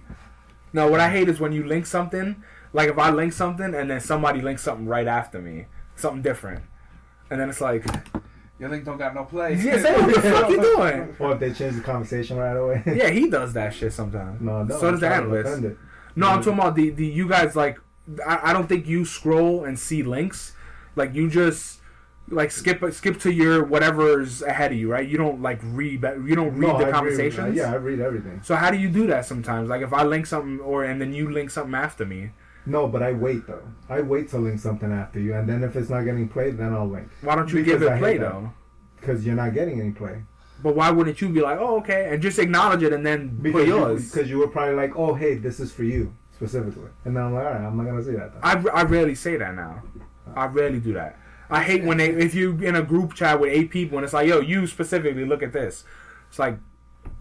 No, 0.72 0.90
what 0.90 1.00
I 1.00 1.10
hate 1.10 1.28
is 1.28 1.38
when 1.38 1.52
you 1.52 1.64
link 1.64 1.84
something. 1.84 2.42
Like 2.72 2.88
if 2.88 2.98
I 2.98 3.10
link 3.10 3.34
something 3.34 3.74
and 3.74 3.90
then 3.90 4.00
somebody 4.00 4.40
links 4.40 4.62
something 4.62 4.86
right 4.86 5.06
after 5.06 5.42
me, 5.42 5.66
something 5.94 6.22
different, 6.22 6.64
and 7.30 7.38
then 7.38 7.50
it's 7.50 7.60
like, 7.60 7.84
Your 8.58 8.68
link 8.70 8.84
don't 8.84 8.98
got 8.98 9.14
no 9.14 9.24
play. 9.24 9.54
yeah, 9.54 9.80
say 9.80 9.94
what 10.00 10.14
the 10.14 10.20
fuck 10.22 10.50
you 10.50 10.60
doing? 10.76 11.16
Or 11.18 11.32
if 11.34 11.38
they 11.40 11.52
change 11.52 11.76
the 11.76 11.80
conversation 11.82 12.36
right 12.36 12.56
away. 12.56 12.82
Yeah, 12.86 13.10
he 13.10 13.28
does 13.28 13.52
that 13.52 13.72
shit 13.74 13.92
sometimes. 13.92 14.40
no, 14.40 14.64
no. 14.64 14.78
so 14.78 14.86
I'm 14.88 14.92
does 14.94 15.00
the 15.00 15.08
analyst. 15.08 15.60
defend. 15.62 15.78
No, 16.16 16.28
I'm 16.28 16.38
talking 16.42 16.58
about 16.58 16.74
the 16.74 16.90
the 16.90 17.06
you 17.06 17.28
guys 17.28 17.54
like. 17.54 17.78
I, 18.26 18.50
I 18.50 18.52
don't 18.54 18.66
think 18.68 18.86
you 18.86 19.04
scroll 19.04 19.64
and 19.64 19.78
see 19.78 20.02
links. 20.02 20.54
Like 20.96 21.14
you 21.14 21.28
just 21.30 21.80
like 22.30 22.50
skip 22.50 22.82
skip 22.92 23.20
to 23.20 23.30
your 23.32 23.64
whatever's 23.64 24.42
ahead 24.42 24.72
of 24.72 24.78
you, 24.78 24.90
right? 24.90 25.06
You 25.06 25.18
don't 25.18 25.40
like 25.42 25.60
read. 25.62 26.02
You 26.02 26.34
don't 26.34 26.54
read 26.56 26.68
No, 26.68 26.74
I 26.76 26.78
the 26.78 26.84
read- 26.86 26.94
conversations. 26.94 27.54
yeah, 27.54 27.70
I 27.72 27.76
read 27.76 28.00
everything. 28.00 28.40
So 28.42 28.56
how 28.56 28.70
do 28.70 28.78
you 28.78 28.88
do 28.88 29.06
that 29.06 29.24
sometimes? 29.26 29.68
Like 29.68 29.82
if 29.82 29.92
I 29.92 30.02
link 30.02 30.26
something 30.26 30.58
or 30.60 30.84
and 30.84 31.00
then 31.00 31.12
you 31.12 31.30
link 31.30 31.50
something 31.50 31.74
after 31.74 32.04
me, 32.04 32.30
No, 32.68 32.86
but 32.86 33.02
I 33.02 33.12
wait 33.12 33.46
though. 33.46 33.62
I 33.88 34.00
wait 34.02 34.28
to 34.30 34.38
link 34.38 34.60
something 34.60 34.92
after 34.92 35.18
you, 35.18 35.34
and 35.34 35.48
then 35.48 35.64
if 35.64 35.74
it's 35.74 35.88
not 35.90 36.02
getting 36.02 36.28
played, 36.28 36.58
then 36.58 36.72
I'll 36.74 36.88
link 36.88 37.08
why 37.22 37.34
don't 37.34 37.48
you 37.52 37.64
Because 37.64 37.80
give 37.80 37.82
it 37.82 37.92
hate 37.92 37.98
play 37.98 38.18
though? 38.18 38.52
because 39.00 39.24
you're 39.24 39.34
not 39.36 39.54
getting 39.54 39.80
any 39.80 39.92
play. 39.92 40.22
But 40.62 40.74
why 40.74 40.90
wouldn't 40.90 41.20
you 41.20 41.28
be 41.30 41.40
like, 41.40 41.58
oh 41.60 41.78
okay, 41.78 42.08
and 42.12 42.20
just 42.22 42.38
acknowledge 42.38 42.82
it 42.82 42.92
and 42.92 43.04
then 43.06 43.38
Because 43.40 43.60
put 43.62 43.68
you, 43.68 43.76
yours? 43.78 44.10
because 44.10 44.28
you 44.30 44.38
were 44.38 44.48
probably 44.48 44.74
like, 44.74 44.92
oh 44.96 45.14
hey, 45.14 45.36
this 45.36 45.60
is 45.60 45.72
for 45.72 45.84
you 45.84 46.14
specifically, 46.34 46.90
and 47.04 47.16
then 47.16 47.22
I'm 47.24 47.34
like, 47.34 47.44
all 47.46 47.52
right, 47.52 47.62
I'm 47.64 47.76
not 47.76 47.86
gonna 47.86 48.02
say 48.04 48.12
that. 48.12 48.32
I, 48.42 48.52
I 48.80 48.82
rarely 48.82 49.14
say 49.14 49.36
that 49.36 49.54
now. 49.54 49.82
I 50.36 50.46
rarely 50.46 50.78
do 50.80 50.92
that. 50.94 51.18
I 51.50 51.62
hate 51.62 51.82
when 51.84 51.96
they 51.96 52.10
if 52.10 52.34
you 52.34 52.58
in 52.58 52.76
a 52.76 52.82
group 52.82 53.14
chat 53.14 53.40
with 53.40 53.50
eight 53.50 53.70
people 53.70 53.96
and 53.96 54.04
it's 54.04 54.12
like, 54.12 54.28
yo, 54.28 54.40
you 54.40 54.66
specifically 54.66 55.24
look 55.24 55.42
at 55.42 55.52
this. 55.54 55.84
It's 56.28 56.38
like, 56.38 56.58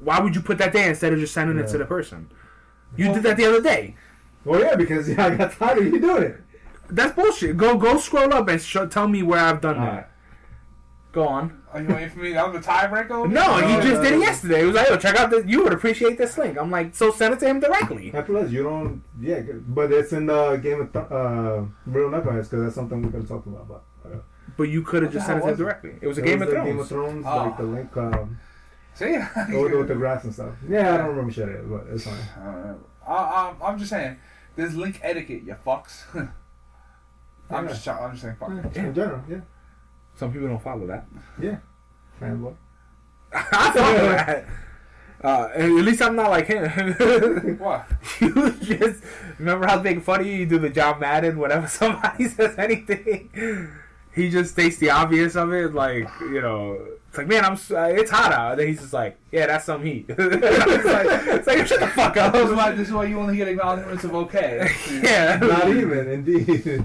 why 0.01 0.19
would 0.19 0.35
you 0.35 0.41
put 0.41 0.57
that 0.57 0.73
there 0.73 0.89
instead 0.89 1.13
of 1.13 1.19
just 1.19 1.33
sending 1.33 1.57
it 1.57 1.67
to 1.69 1.77
the 1.77 1.85
person? 1.85 2.29
You 2.97 3.13
did 3.13 3.23
that 3.23 3.37
the 3.37 3.45
other 3.45 3.61
day. 3.61 3.95
Well, 4.45 4.59
yeah, 4.61 4.75
because 4.75 5.09
yeah, 5.09 5.25
I 5.27 5.35
got 5.35 5.51
tired 5.53 5.79
of 5.79 5.85
you 5.85 5.99
doing 5.99 6.23
it. 6.23 6.37
That's 6.89 7.13
bullshit. 7.13 7.57
Go 7.57 7.77
go 7.77 7.97
scroll 7.97 8.33
up 8.33 8.47
and 8.47 8.61
sh- 8.61 8.77
tell 8.89 9.07
me 9.07 9.21
where 9.23 9.39
I've 9.39 9.59
done 9.61 9.77
All 9.77 9.85
that. 9.85 9.91
right. 9.93 10.05
Go 11.11 11.27
on. 11.27 11.61
Are 11.73 11.81
you 11.81 11.87
waiting 11.89 12.09
for 12.11 12.19
me? 12.19 12.37
I'm 12.37 12.53
the 12.53 12.59
tiebreaker. 12.59 13.29
No, 13.29 13.59
No, 13.59 13.67
he 13.67 13.75
just 13.89 14.01
did 14.01 14.13
it 14.13 14.19
yesterday. 14.19 14.59
He 14.61 14.65
was 14.67 14.75
like, 14.75 14.87
"Yo, 14.89 14.97
check 14.97 15.15
out 15.17 15.29
this. 15.31 15.45
You 15.45 15.63
would 15.63 15.73
appreciate 15.73 16.17
this 16.17 16.37
link." 16.37 16.57
I'm 16.57 16.69
like, 16.71 16.95
"So 16.95 17.11
send 17.11 17.33
it 17.33 17.39
to 17.41 17.47
him 17.47 17.59
directly." 17.59 18.11
And 18.13 18.25
plus, 18.25 18.49
you 18.51 18.63
don't. 18.63 19.03
Yeah, 19.19 19.41
but 19.67 19.91
it's 19.91 20.13
in 20.13 20.27
the 20.27 20.57
Game 20.57 20.81
of 20.81 20.93
Th- 20.93 21.05
uh, 21.11 21.63
Real 21.85 22.09
Knuckleheads 22.09 22.43
because 22.49 22.63
that's 22.63 22.75
something 22.75 23.01
we 23.01 23.09
could 23.11 23.27
talk 23.27 23.45
about. 23.45 23.67
But 23.67 23.83
uh, 24.11 24.17
But 24.57 24.63
you 24.69 24.81
could 24.83 25.03
have 25.03 25.11
just 25.11 25.25
sent 25.25 25.39
it 25.39 25.41
to 25.41 25.45
him 25.47 25.51
was 25.51 25.59
directly. 25.59 25.93
It 26.01 26.07
was 26.07 26.17
a 26.19 26.23
it 26.23 26.25
Game 26.25 26.39
was 26.39 26.47
of 26.49 26.53
Thrones. 26.53 26.67
Game 26.69 26.79
of 26.79 26.87
Thrones, 26.87 27.25
Oh. 27.27 27.37
like 27.37 27.57
the 27.57 27.63
link 27.63 27.97
um, 27.97 28.39
See, 28.93 29.17
with, 29.51 29.73
with 29.73 29.87
the 29.89 29.95
grass 29.95 30.23
and 30.23 30.33
stuff. 30.33 30.53
Yeah, 30.69 30.93
I 30.93 30.97
don't 30.97 31.09
remember 31.09 31.31
shit, 31.31 31.49
it, 31.49 31.69
but 31.69 31.85
it's 31.91 32.05
fine. 32.05 32.75
I, 33.07 33.49
I'm, 33.49 33.55
I'm 33.63 33.77
just 33.79 33.89
saying, 33.89 34.17
there's 34.55 34.75
link 34.75 34.99
etiquette, 35.03 35.43
you 35.45 35.55
fucks. 35.65 36.03
I'm 37.49 37.65
Yeah. 37.65 37.67
just, 37.71 37.87
I'm 37.87 38.11
just 38.11 38.23
saying, 38.23 38.35
fuck. 38.39 38.49
Yeah, 38.75 38.83
In 38.83 38.93
general, 38.93 39.21
yeah, 39.29 39.39
Some 40.15 40.33
people 40.33 40.47
don't 40.49 40.61
follow 40.61 40.85
that. 40.87 41.05
yeah. 41.41 41.57
Fanboy. 42.21 42.55
I 43.33 43.71
follow 43.71 44.09
that. 44.09 44.45
Uh, 45.23 45.49
at 45.55 45.69
least 45.69 46.01
I'm 46.01 46.15
not 46.15 46.29
like 46.29 46.45
him. 46.47 46.65
What? 47.59 47.87
you 48.21 48.51
just 48.61 49.03
remember 49.39 49.65
how 49.65 49.79
big 49.79 50.01
funny 50.03 50.35
you 50.35 50.45
do 50.45 50.59
the 50.59 50.69
John 50.69 50.99
Madden 50.99 51.39
whenever 51.39 51.67
somebody 51.67 52.27
says 52.27 52.57
anything. 52.57 53.69
He 54.13 54.29
just 54.29 54.51
states 54.51 54.77
the 54.77 54.89
obvious 54.91 55.35
of 55.35 55.51
it, 55.53 55.73
like 55.73 56.07
you 56.21 56.41
know, 56.41 56.85
it's 57.17 57.29
like 57.29 57.41
man, 57.41 57.45
I'm 57.45 57.53
uh, 57.75 57.99
it's 57.99 58.11
hot 58.11 58.31
out. 58.31 58.51
And 58.51 58.59
then 58.59 58.67
he's 58.67 58.79
just 58.81 58.93
like, 58.93 59.17
yeah, 59.31 59.47
that's 59.47 59.65
some 59.65 59.83
heat. 59.83 60.05
it's 60.09 60.85
like, 60.85 61.27
it's 61.35 61.47
like 61.47 61.67
shut 61.67 61.79
the 61.79 61.87
fuck 61.87 62.13
This 62.13 62.25
is 62.45 62.51
up. 62.51 62.57
why, 62.57 62.71
this 62.71 62.87
is 62.87 62.93
why 62.93 63.05
you 63.05 63.19
only 63.19 63.37
get 63.37 63.47
acknowledgments 63.47 64.03
of 64.03 64.13
okay. 64.15 64.69
yeah, 65.03 65.37
Not 65.41 65.69
even, 65.69 66.07
indeed. 66.09 66.83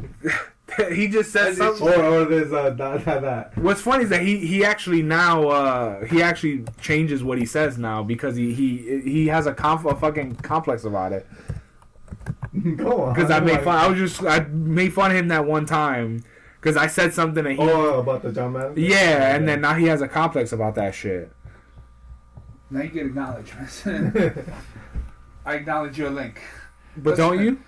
he 0.94 1.08
just 1.08 1.32
says 1.32 1.58
And 1.60 1.76
something. 1.76 2.00
or, 2.00 2.22
or 2.22 2.24
there's 2.24 2.52
uh, 2.52 2.70
that, 2.70 3.04
that, 3.04 3.20
that. 3.22 3.58
What's 3.58 3.82
funny 3.82 4.04
is 4.04 4.10
that 4.10 4.22
he, 4.22 4.38
he 4.38 4.64
actually 4.64 5.02
now 5.02 5.48
uh, 5.48 6.04
he 6.06 6.22
actually 6.22 6.64
changes 6.80 7.22
what 7.22 7.38
he 7.38 7.44
says 7.44 7.76
now 7.78 8.02
because 8.02 8.36
he 8.36 8.54
he, 8.54 9.00
he 9.02 9.26
has 9.26 9.46
a, 9.46 9.52
conf- 9.52 9.84
a 9.84 9.94
fucking 9.96 10.36
complex 10.36 10.84
about 10.84 11.12
it. 11.12 11.26
Go 12.76 13.02
on. 13.02 13.14
Because 13.14 13.30
I 13.30 13.40
made 13.40 13.62
fun. 13.62 13.76
I 13.76 13.86
was 13.88 13.98
just 13.98 14.22
I 14.24 14.40
made 14.40 14.92
fun 14.92 15.10
of 15.10 15.16
him 15.16 15.28
that 15.28 15.44
one 15.44 15.66
time 15.66 16.24
because 16.62 16.76
I 16.76 16.86
said 16.86 17.12
something 17.12 17.44
and 17.44 17.56
he 17.58 17.60
Oh, 17.60 17.98
about 17.98 18.22
the 18.22 18.30
John 18.30 18.52
Madden? 18.52 18.74
yeah, 18.76 19.34
and 19.34 19.48
then 19.48 19.60
now 19.60 19.74
he 19.74 19.86
has 19.86 20.00
a 20.00 20.06
complex 20.06 20.52
about 20.52 20.76
that 20.76 20.94
shit. 20.94 21.32
now 22.70 22.82
you 22.82 22.88
get 22.88 23.06
acknowledgments. 23.06 23.84
I 25.44 25.54
acknowledge 25.54 25.98
your 25.98 26.10
link. 26.10 26.40
But 26.96 27.16
don't 27.16 27.40
you? 27.40 27.58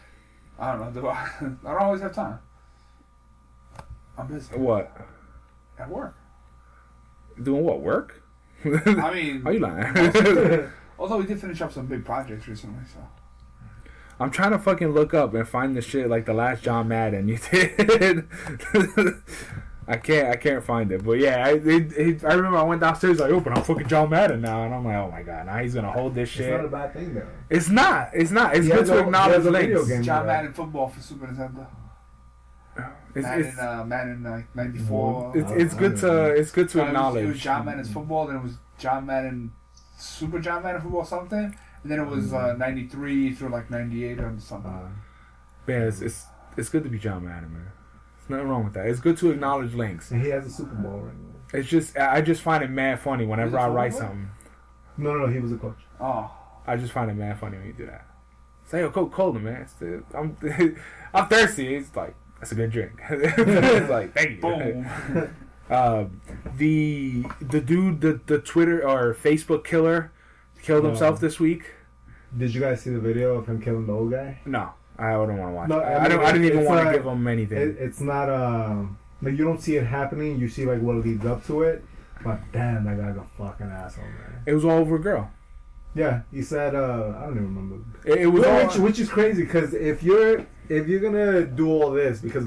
I 0.61 0.73
don't 0.77 0.95
know. 0.95 1.01
Do 1.01 1.09
I? 1.09 1.15
I 1.41 1.73
don't 1.73 1.83
always 1.83 2.01
have 2.03 2.15
time. 2.15 2.39
I'm 4.17 4.29
busy 4.29 4.55
What 4.57 4.97
at 5.77 5.89
work. 5.91 6.15
doing? 7.43 7.65
What 7.65 7.81
work? 7.81 8.23
I 8.65 9.13
mean, 9.13 9.43
Are 9.45 9.53
you 9.53 9.59
lying? 9.59 10.71
although 11.01 11.17
we 11.19 11.27
did 11.27 11.41
finish 11.41 11.61
up 11.61 11.73
some 11.73 11.87
big 11.87 12.05
projects 12.05 12.47
recently, 12.47 12.85
so 12.95 13.01
I'm 14.21 14.31
trying 14.31 14.53
to 14.53 14.59
fucking 14.59 14.89
look 14.93 15.13
up 15.15 15.35
and 15.35 15.47
find 15.47 15.77
the 15.77 15.83
shit 15.83 16.09
like 16.09 16.25
the 16.27 16.35
last 16.35 16.63
John 16.63 16.89
Madden 16.89 17.29
you 17.29 17.39
did. 17.39 18.29
I 19.87 19.99
can't, 19.99 20.29
I 20.31 20.37
can't 20.37 20.65
find 20.65 20.91
it. 20.93 21.05
But 21.05 21.19
yeah, 21.19 21.45
I, 21.47 21.51
it, 21.55 21.93
it, 21.93 22.25
I 22.25 22.33
remember 22.33 22.57
I 22.57 22.63
went 22.63 22.81
downstairs 22.81 23.19
like, 23.21 23.31
"Open, 23.31 23.53
I'm 23.53 23.63
fucking 23.63 23.87
John 23.87 24.09
Madden 24.09 24.41
now," 24.41 24.65
and 24.65 24.75
I'm 24.75 24.83
like, 24.85 24.97
"Oh 24.97 25.11
my 25.11 25.23
god, 25.23 25.45
now 25.47 25.59
he's 25.59 25.75
gonna 25.75 25.93
hold 25.93 26.15
this 26.15 26.31
shit. 26.31 26.47
It's 26.47 26.49
shit." 26.49 26.57
not 26.57 26.65
a 26.65 26.69
bad 26.69 26.93
thing, 26.95 27.15
though. 27.15 27.27
It's 27.51 27.69
not. 27.69 28.11
It's 28.15 28.31
not. 28.31 28.57
It's 28.57 28.65
He 28.65 28.71
good 28.71 28.79
has 28.81 28.89
to 28.89 28.99
acknowledge 29.01 29.37
has 29.37 29.47
a 29.47 29.51
video 29.51 29.77
links. 29.79 29.91
game. 29.91 30.03
John 30.03 30.23
Yeah. 30.27 30.33
Madden 30.33 30.53
football 30.55 30.89
for 30.89 31.01
Super 31.03 31.27
Nintendo. 31.27 31.67
It's, 33.15 33.23
Madden, 33.25 33.45
it's, 33.47 33.59
uh, 33.59 33.85
Madden 33.85 34.27
uh, 34.27 34.43
'94. 34.55 35.33
it's, 35.37 35.51
it's 35.53 35.75
good 35.75 35.97
to 35.99 36.27
it's 36.35 36.51
good 36.51 36.69
to 36.71 36.79
So 36.79 36.81
it 36.81 36.83
was- 36.85 36.89
It 36.89 36.89
was 36.89 36.97
acknowledge. 36.97 37.41
John 37.43 37.65
Madden's 37.67 37.93
football, 37.93 38.27
then 38.27 38.37
it 38.37 38.43
was 38.43 38.53
John 38.79 39.05
Madden 39.07 39.53
Super 39.99 40.39
John 40.41 40.63
Madden 40.63 40.81
football 40.81 41.05
something, 41.05 41.55
and 41.85 41.93
then 41.93 42.01
it 42.01 42.07
was 42.09 42.33
uh, 42.33 42.55
'93 42.55 43.33
through 43.35 43.51
like 43.51 43.71
'98 43.71 44.19
or 44.19 44.35
something. 44.39 44.71
Uh, 44.71 44.89
Man, 45.69 45.83
it's, 45.83 46.01
it's 46.01 46.27
it's 46.57 46.69
good 46.69 46.83
to 46.83 46.89
be 46.91 46.99
John 46.99 47.25
Madden, 47.25 47.53
man. 47.53 47.71
There's 48.19 48.31
nothing 48.31 48.49
wrong 48.49 48.65
with 48.65 48.75
that. 48.75 48.87
It's 48.87 49.01
good 49.01 49.17
to 49.19 49.31
acknowledge 49.31 49.75
links. 49.75 50.11
and 50.11 50.21
he 50.23 50.31
has 50.31 50.47
a 50.47 50.51
Super 50.51 50.75
Bowl 50.75 50.99
ring. 51.01 51.35
It's 51.53 51.69
just 51.69 51.97
I 51.97 52.17
I 52.17 52.21
just 52.21 52.43
find 52.43 52.65
it 52.65 52.71
mad 52.71 52.99
funny 53.01 53.25
whenever 53.25 53.59
I 53.59 53.69
write 53.69 53.95
something. 53.95 54.29
No, 54.97 55.13
no, 55.15 55.27
no, 55.27 55.33
he 55.33 55.39
was 55.41 55.53
a 55.53 55.57
coach. 55.57 55.79
oh, 56.01 56.31
I 56.67 56.77
just 56.77 56.93
find 56.93 57.11
it 57.11 57.15
mad 57.15 57.39
funny 57.39 57.59
when 57.59 57.67
you 57.67 57.73
do 57.75 57.87
that. 57.87 58.07
Say, 58.67 58.81
yo, 58.81 58.91
Coca 58.91 59.15
Cola, 59.15 59.39
man. 59.39 59.63
It's 59.63 59.75
the, 59.75 60.03
I'm 60.15 60.37
I'm 61.15 61.29
thirsty. 61.29 61.75
It's 61.77 61.95
like 61.95 62.15
that's 62.41 62.53
a 62.53 62.55
good 62.55 62.71
drink. 62.71 62.93
it's 63.11 63.91
like 63.91 64.15
thank 64.15 64.31
you. 64.31 64.41
boom! 64.41 65.35
Um, 65.71 66.21
the 66.59 67.25
the 67.41 67.59
dude, 67.59 68.03
the 68.03 68.21
the 68.27 68.39
Twitter 68.39 68.87
or 68.87 69.15
Facebook 69.15 69.65
killer, 69.65 70.13
killed 70.65 70.85
himself 70.85 71.17
Oh. 71.17 71.21
this 71.21 71.39
week. 71.39 71.65
Did 72.37 72.55
you 72.55 72.61
guys 72.61 72.81
see 72.83 72.91
the 72.91 72.99
video 72.99 73.37
of 73.37 73.47
him 73.47 73.61
killing 73.61 73.87
the 73.87 73.93
old 73.93 74.11
guy? 74.11 74.39
No, 74.45 74.71
I 74.99 75.13
don't 75.13 75.39
want 75.39 75.51
to 75.51 75.55
watch. 75.55 75.69
No, 75.69 75.79
it. 75.79 75.85
I 75.85 76.05
I, 76.05 76.09
don't. 76.09 76.25
I 76.25 76.33
didn't 76.33 76.47
even 76.47 76.65
want 76.65 76.87
to 76.87 76.93
give 76.93 77.05
him 77.07 77.27
anything. 77.29 77.59
It, 77.59 77.77
it's 77.79 78.01
not 78.01 78.29
um 78.29 78.99
like 79.23 79.37
you 79.39 79.45
don't 79.45 79.61
see 79.61 79.77
it 79.77 79.87
happening. 79.87 80.39
You 80.39 80.49
see 80.49 80.67
like 80.67 80.81
what 80.81 80.97
leads 80.97 81.25
up 81.25 81.47
to 81.47 81.63
it. 81.63 81.85
But 82.25 82.41
damn, 82.53 82.85
that 82.85 82.97
guy's 82.99 83.17
a 83.17 83.25
fucking 83.39 83.67
asshole, 83.67 84.05
man. 84.05 84.43
it 84.47 84.55
was 84.55 84.65
all 84.65 84.79
over 84.79 84.97
a 84.97 85.01
girl. 85.01 85.31
Yeah, 85.95 86.23
he 86.33 86.43
said. 86.43 86.75
uh 86.75 87.15
I 87.19 87.27
don't 87.27 87.37
even 87.37 87.55
remember. 87.55 87.85
It, 88.05 88.23
it 88.23 88.27
was 88.27 88.45
all. 88.45 88.67
Which, 88.67 88.77
which 88.79 88.99
is 88.99 89.09
crazy 89.09 89.45
because 89.45 89.75
if 89.75 90.03
you're 90.03 90.45
if 90.69 90.89
you're 90.89 91.01
gonna 91.01 91.45
do 91.45 91.69
all 91.71 91.91
this 91.93 92.21
because 92.21 92.47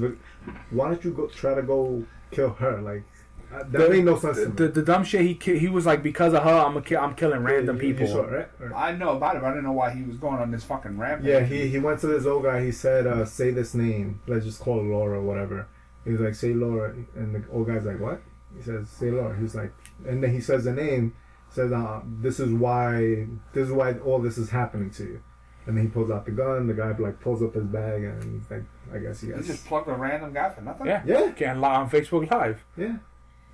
why 0.70 0.88
don't 0.88 1.02
you 1.04 1.12
go 1.12 1.28
try 1.28 1.54
to 1.54 1.62
go 1.62 2.04
kill 2.30 2.50
her? 2.50 2.82
Like 2.82 3.04
uh, 3.52 3.58
that 3.58 3.72
The- 3.72 3.88
made 3.88 4.04
no 4.04 4.18
sense. 4.18 4.36
the, 4.36 4.42
to 4.44 4.48
me. 4.50 4.54
the, 4.56 4.68
the 4.68 4.82
dumb 4.82 5.04
shit 5.04 5.22
he 5.22 5.34
ki- 5.34 5.58
he 5.58 5.68
was 5.68 5.86
like 5.86 6.02
because 6.02 6.34
of 6.34 6.42
her 6.42 6.50
I'm 6.50 6.76
a 6.76 6.82
ki- 6.82 6.96
I'm 6.96 7.14
killing 7.14 7.42
random 7.42 7.80
You- 7.80 7.88
you 7.88 7.94
people. 7.94 8.06
saw 8.08 8.22
it, 8.24 8.30
right? 8.30 8.48
Or- 8.60 8.74
I 8.74 8.94
know 8.96 9.10
about 9.16 9.36
it, 9.36 9.42
but 9.42 9.48
I 9.48 9.50
didn't 9.50 9.64
know 9.64 9.72
why 9.72 9.90
he 9.90 10.02
was 10.02 10.16
going 10.18 10.38
on 10.38 10.50
this 10.50 10.64
fucking 10.64 10.98
rampage. 10.98 11.26
Yeah, 11.26 11.40
he, 11.40 11.68
he 11.68 11.78
went 11.78 12.00
to 12.00 12.06
this 12.08 12.26
old 12.26 12.44
guy. 12.44 12.64
He 12.64 12.72
said, 12.72 13.06
uh, 13.06 13.24
"Say 13.24 13.50
this 13.50 13.74
name. 13.74 14.20
Let's 14.26 14.44
just 14.44 14.60
call 14.60 14.76
her 14.82 14.88
Laura 14.88 15.18
or 15.18 15.22
whatever." 15.22 15.66
He 16.04 16.10
was 16.12 16.20
like, 16.20 16.34
"Say 16.34 16.52
Laura," 16.54 16.94
and 17.16 17.34
the 17.34 17.42
old 17.50 17.66
guy's 17.68 17.84
like, 17.84 18.00
"What?" 18.00 18.20
He 18.56 18.62
says, 18.62 18.88
"Say 18.88 19.10
Laura." 19.10 19.36
He's 19.38 19.54
like, 19.54 19.72
and 20.06 20.22
then 20.22 20.32
he 20.32 20.40
says 20.40 20.64
the 20.64 20.72
name. 20.72 21.14
Says, 21.50 21.72
uh, 21.72 22.00
"This 22.20 22.38
is 22.40 22.50
why. 22.52 23.26
This 23.54 23.66
is 23.68 23.72
why 23.72 23.94
all 24.00 24.18
this 24.18 24.36
is 24.38 24.50
happening 24.50 24.90
to 24.90 25.04
you." 25.04 25.20
And 25.66 25.76
then 25.76 25.84
he 25.84 25.90
pulls 25.90 26.10
out 26.10 26.24
the 26.24 26.30
gun. 26.30 26.66
The 26.66 26.72
guy 26.74 26.94
like 26.98 27.20
pulls 27.20 27.42
up 27.42 27.54
his 27.54 27.64
bag 27.64 28.02
and 28.04 28.22
he's 28.40 28.50
like, 28.50 28.64
"I 28.94 28.98
guess 28.98 29.20
he 29.20 29.26
He 29.32 29.42
just 29.42 29.66
plugged 29.66 29.88
a 29.88 29.92
random 29.94 30.32
guy 30.32 30.48
for 30.50 30.62
nothing. 30.62 30.86
Yeah, 30.86 31.02
Yeah, 31.04 31.30
Can't 31.32 31.60
lie 31.60 31.74
on 31.76 31.90
Facebook 31.90 32.30
Live. 32.30 32.64
yeah. 32.76 32.96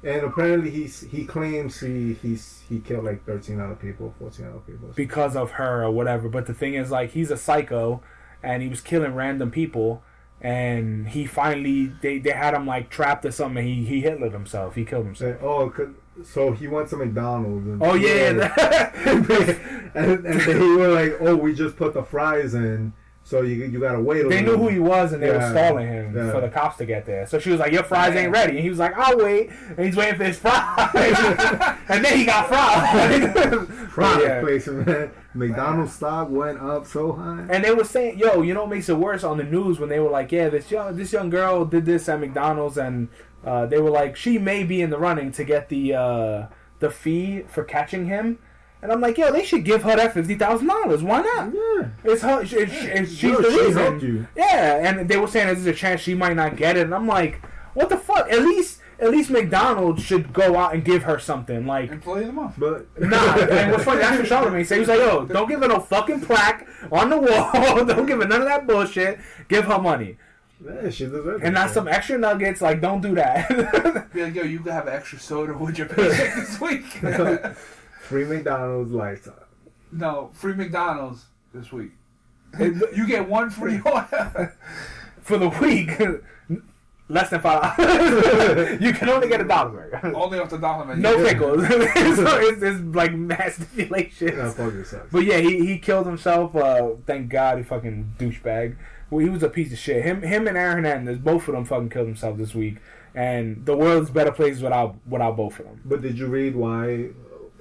And 0.05 0.23
apparently 0.25 0.71
he's 0.71 1.01
he 1.01 1.25
claims 1.25 1.81
he 1.81 2.15
he's 2.15 2.63
he 2.69 2.81
killed 2.81 3.05
like 3.05 3.25
thirteen 3.25 3.61
other 3.61 3.75
people, 3.75 4.15
fourteen 4.19 4.47
other 4.47 4.59
people. 4.59 4.91
because 4.95 5.35
of 5.37 5.53
her 5.53 5.83
or 5.85 5.91
whatever. 5.91 6.29
But 6.29 6.47
the 6.47 6.55
thing 6.55 6.75
is, 6.75 6.91
like, 6.91 7.11
he's 7.13 7.31
a 7.31 7.37
psycho, 7.37 8.03
and 8.43 8.63
he 8.63 8.69
was 8.69 8.81
killing 8.81 9.15
random 9.15 9.51
people. 9.51 10.03
And 10.41 11.09
he 11.09 11.25
finally, 11.25 11.87
they, 12.03 12.19
they 12.19 12.33
had 12.33 12.53
him 12.53 12.67
like 12.67 12.91
trapped 12.91 13.25
or 13.25 13.31
something. 13.31 13.65
And 13.65 13.67
he 13.67 13.85
he 14.01 14.03
Hitlered 14.03 14.33
himself. 14.33 14.75
He 14.75 14.85
killed 14.85 15.07
himself. 15.07 15.41
Say, 15.41 15.47
oh, 15.47 15.73
so 16.23 16.53
he 16.53 16.69
went 16.69 16.91
to 16.91 16.97
McDonald's. 16.97 17.67
And, 17.67 17.83
Oh 17.83 17.95
yeah, 17.95 18.93
and, 19.95 20.27
and 20.27 20.41
they 20.43 20.59
were 20.59 20.89
like, 20.89 21.17
"Oh, 21.21 21.35
we 21.37 21.55
just 21.55 21.77
put 21.77 21.95
the 21.95 22.03
fries 22.03 22.53
in, 22.55 22.93
so 23.25 23.41
you 23.43 23.65
you 23.65 23.81
gotta 23.81 24.01
wait." 24.01 24.25
A 24.25 24.29
they 24.29 24.43
knew 24.43 24.57
who 24.57 24.69
he 24.69 24.79
was, 24.79 25.13
and 25.13 25.21
they 25.23 25.31
were 25.31 25.41
stalling 25.51 25.89
him 25.89 26.15
Yeah. 26.17 26.31
for 26.31 26.41
the 26.41 26.49
cops 26.49 26.77
to 26.77 26.85
get 26.87 27.05
there. 27.07 27.27
So 27.27 27.39
she 27.41 27.51
was 27.51 27.59
like, 27.59 27.73
"Your 27.73 27.83
fries 27.83 28.15
ain't 28.15 28.31
ready," 28.33 28.53
and 28.53 28.61
he 28.61 28.69
was 28.71 28.79
like, 28.79 28.97
"I'll 28.97 29.17
wait." 29.19 29.51
And 29.77 29.85
he's 29.87 29.97
waiting 29.97 30.17
for 30.17 30.25
his 30.25 30.39
fries, 30.39 30.91
and 31.89 32.05
then 32.05 32.17
he 32.19 32.25
got 32.25 32.47
fried. 32.49 33.69
Fry 33.95 34.23
Yeah. 34.23 34.41
place, 34.41 34.67
man. 34.67 35.11
McDonald's 35.35 35.93
stock 35.95 36.29
went 36.31 36.61
up 36.61 36.87
so 36.87 37.13
high. 37.13 37.45
And 37.49 37.65
they 37.65 37.73
were 37.73 37.85
saying, 37.85 38.19
"Yo, 38.19 38.43
you 38.43 38.55
know 38.55 38.63
what 38.63 38.71
makes 38.71 38.89
it 38.89 38.97
worse 38.99 39.25
on 39.25 39.37
the 39.39 39.45
news 39.45 39.79
when 39.81 39.89
they 39.89 39.99
were 40.01 40.11
like, 40.11 40.31
yeah, 40.33 40.49
this 40.49 40.71
young 40.71 40.97
this 40.97 41.13
young 41.13 41.31
girl 41.31 41.65
did 41.65 41.87
this 41.87 42.09
at 42.09 42.21
McDonald's, 42.21 42.77
and 42.79 43.09
uh, 43.45 43.67
they 43.67 43.81
were 43.81 43.91
like, 43.91 44.17
she 44.17 44.39
may 44.39 44.65
be 44.65 44.81
in 44.83 44.91
the 44.91 44.99
running 44.99 45.31
to 45.33 45.45
get 45.45 45.69
the 45.69 45.95
uh, 45.95 46.47
the 46.81 46.91
fee 46.91 47.45
for 47.49 47.65
catching 47.65 48.07
him." 48.07 48.39
And 48.85 48.93
I'm 48.93 49.01
like, 49.01 49.17
"Yo, 49.19 49.33
they 49.33 49.43
should 49.45 49.65
give 49.65 49.83
her 49.83 49.97
that 49.97 50.13
fifty 50.15 50.35
thousand 50.35 50.67
dollars. 50.69 51.03
Why 51.03 51.23
not? 51.23 51.53
Yeah, 51.55 51.89
It's 52.05 52.21
her. 52.23 52.43
It's, 52.43 52.53
it's, 52.53 53.11
she's 53.13 53.23
Yo, 53.23 53.41
the 53.41 53.51
she 53.51 53.59
reason." 53.61 53.83
helped 53.83 54.03
you. 54.03 54.27
Yeah, 54.37 54.87
and 54.89 55.09
they 55.09 55.17
were 55.17 55.27
saying 55.27 55.47
there's 55.47 55.65
a 55.67 55.73
chance 55.73 56.03
she 56.03 56.15
might 56.15 56.37
not 56.37 56.57
get 56.57 56.77
it, 56.77 56.83
and 56.83 56.95
I'm 56.95 57.07
like, 57.09 57.41
"What 57.73 57.89
the 57.89 57.97
fuck? 57.97 58.31
At 58.31 58.43
least." 58.43 58.81
At 59.01 59.11
least 59.11 59.29
McDonald's 59.29 60.05
should 60.05 60.33
go 60.33 60.57
out 60.57 60.73
and 60.73 60.85
give 60.85 61.03
her 61.03 61.19
something 61.19 61.67
like 61.67 61.91
Employee 61.91 62.21
of 62.21 62.27
the 62.29 62.33
month. 62.33 62.55
but 62.57 62.87
Nah, 63.01 63.35
and 63.39 63.73
what's 63.73 63.83
funny, 63.83 63.99
that's 64.01 64.31
what 64.31 64.45
Charlamagne 64.45 64.65
said. 64.65 64.75
He 64.77 64.81
was 64.81 64.89
like, 64.89 65.01
yo, 65.01 65.25
don't 65.27 65.49
give 65.49 65.61
her 65.61 65.67
no 65.67 65.81
fucking 65.81 66.21
plaque 66.21 66.65
on 66.93 67.11
the 67.11 67.19
wall. 67.19 67.85
don't 67.85 68.07
give 68.07 68.21
her 68.21 68.29
none 68.29 68.43
of 68.43 68.47
that 68.47 68.69
bullshit. 68.69 69.19
Give 69.49 69.65
her 69.65 69.81
money. 69.81 70.17
yeah, 70.65 70.91
she 70.91 71.07
deserves 71.07 71.43
it. 71.43 71.45
And 71.45 71.55
not 71.55 71.71
some 71.71 71.89
extra 71.89 72.17
nuggets. 72.19 72.63
Like, 72.63 72.81
don't 72.81 73.01
do 73.01 73.17
that. 73.17 73.49
Be 74.15 74.23
like, 74.23 74.35
yo, 74.37 74.45
you 74.45 74.61
can 74.61 74.71
have 74.71 74.87
extra 74.87 75.19
soda 75.19 75.55
with 75.59 75.77
your 75.77 75.89
paycheck 75.89 76.37
this 76.37 76.61
week. 76.61 76.85
Free 78.05 78.25
McDonald's 78.25 78.93
lifetime. 78.93 79.35
no, 79.93 80.31
free 80.35 80.55
McDonald's 80.55 81.25
this 81.53 81.73
week. 81.73 81.93
You 82.59 83.07
get 83.07 83.29
one 83.29 83.51
free 83.51 83.81
order. 83.85 84.57
for 85.23 85.39
the 85.39 85.49
week. 85.49 85.91
Less 87.09 87.29
than 87.29 87.41
five 87.43 87.77
dollars. 87.77 88.81
you 88.81 88.93
can 88.95 89.11
only 89.11 89.29
get 89.29 89.41
a 89.41 89.45
dollar 89.45 89.69
burger. 89.71 90.17
Only 90.17 90.39
off 90.39 90.49
the 90.49 90.57
dollar 90.57 90.87
menu. 90.87 91.03
No 91.03 91.17
pickles. 91.23 91.67
so 91.69 91.77
it's, 92.41 92.63
it's 92.63 92.81
like 92.95 93.13
mass 93.13 93.57
stipulations. 93.57 94.33
Yeah, 94.37 94.51
fuck 94.53 94.73
yourself. 94.73 95.09
But 95.13 95.25
yeah, 95.25 95.37
he, 95.39 95.67
he 95.67 95.79
killed 95.79 96.07
himself. 96.07 96.57
Uh, 96.57 96.93
thank 97.07 97.29
God, 97.29 97.59
he 97.59 97.65
fucking 97.65 98.15
douchebag. 98.19 98.77
Well, 99.11 99.23
he 99.23 99.29
was 99.29 99.43
a 99.43 99.51
piece 99.51 99.71
of 99.73 99.79
shit. 99.79 100.03
Him 100.03 100.23
him 100.23 100.49
and 100.49 100.57
Aaron 100.57 100.77
Hernandez, 100.85 101.19
both 101.19 101.47
of 101.47 101.55
them 101.55 101.67
fucking 101.67 101.91
killed 101.91 102.07
themselves 102.09 102.39
this 102.39 102.55
week. 102.55 102.77
And 103.15 103.67
the 103.67 103.77
world's 103.77 104.09
better 104.11 104.33
place 104.33 104.61
without 104.61 104.97
without 105.07 105.37
both 105.37 105.59
of 105.59 105.67
them. 105.67 105.83
But 105.85 106.01
did 106.01 106.19
you 106.19 106.27
read 106.29 106.57
why? 106.57 107.09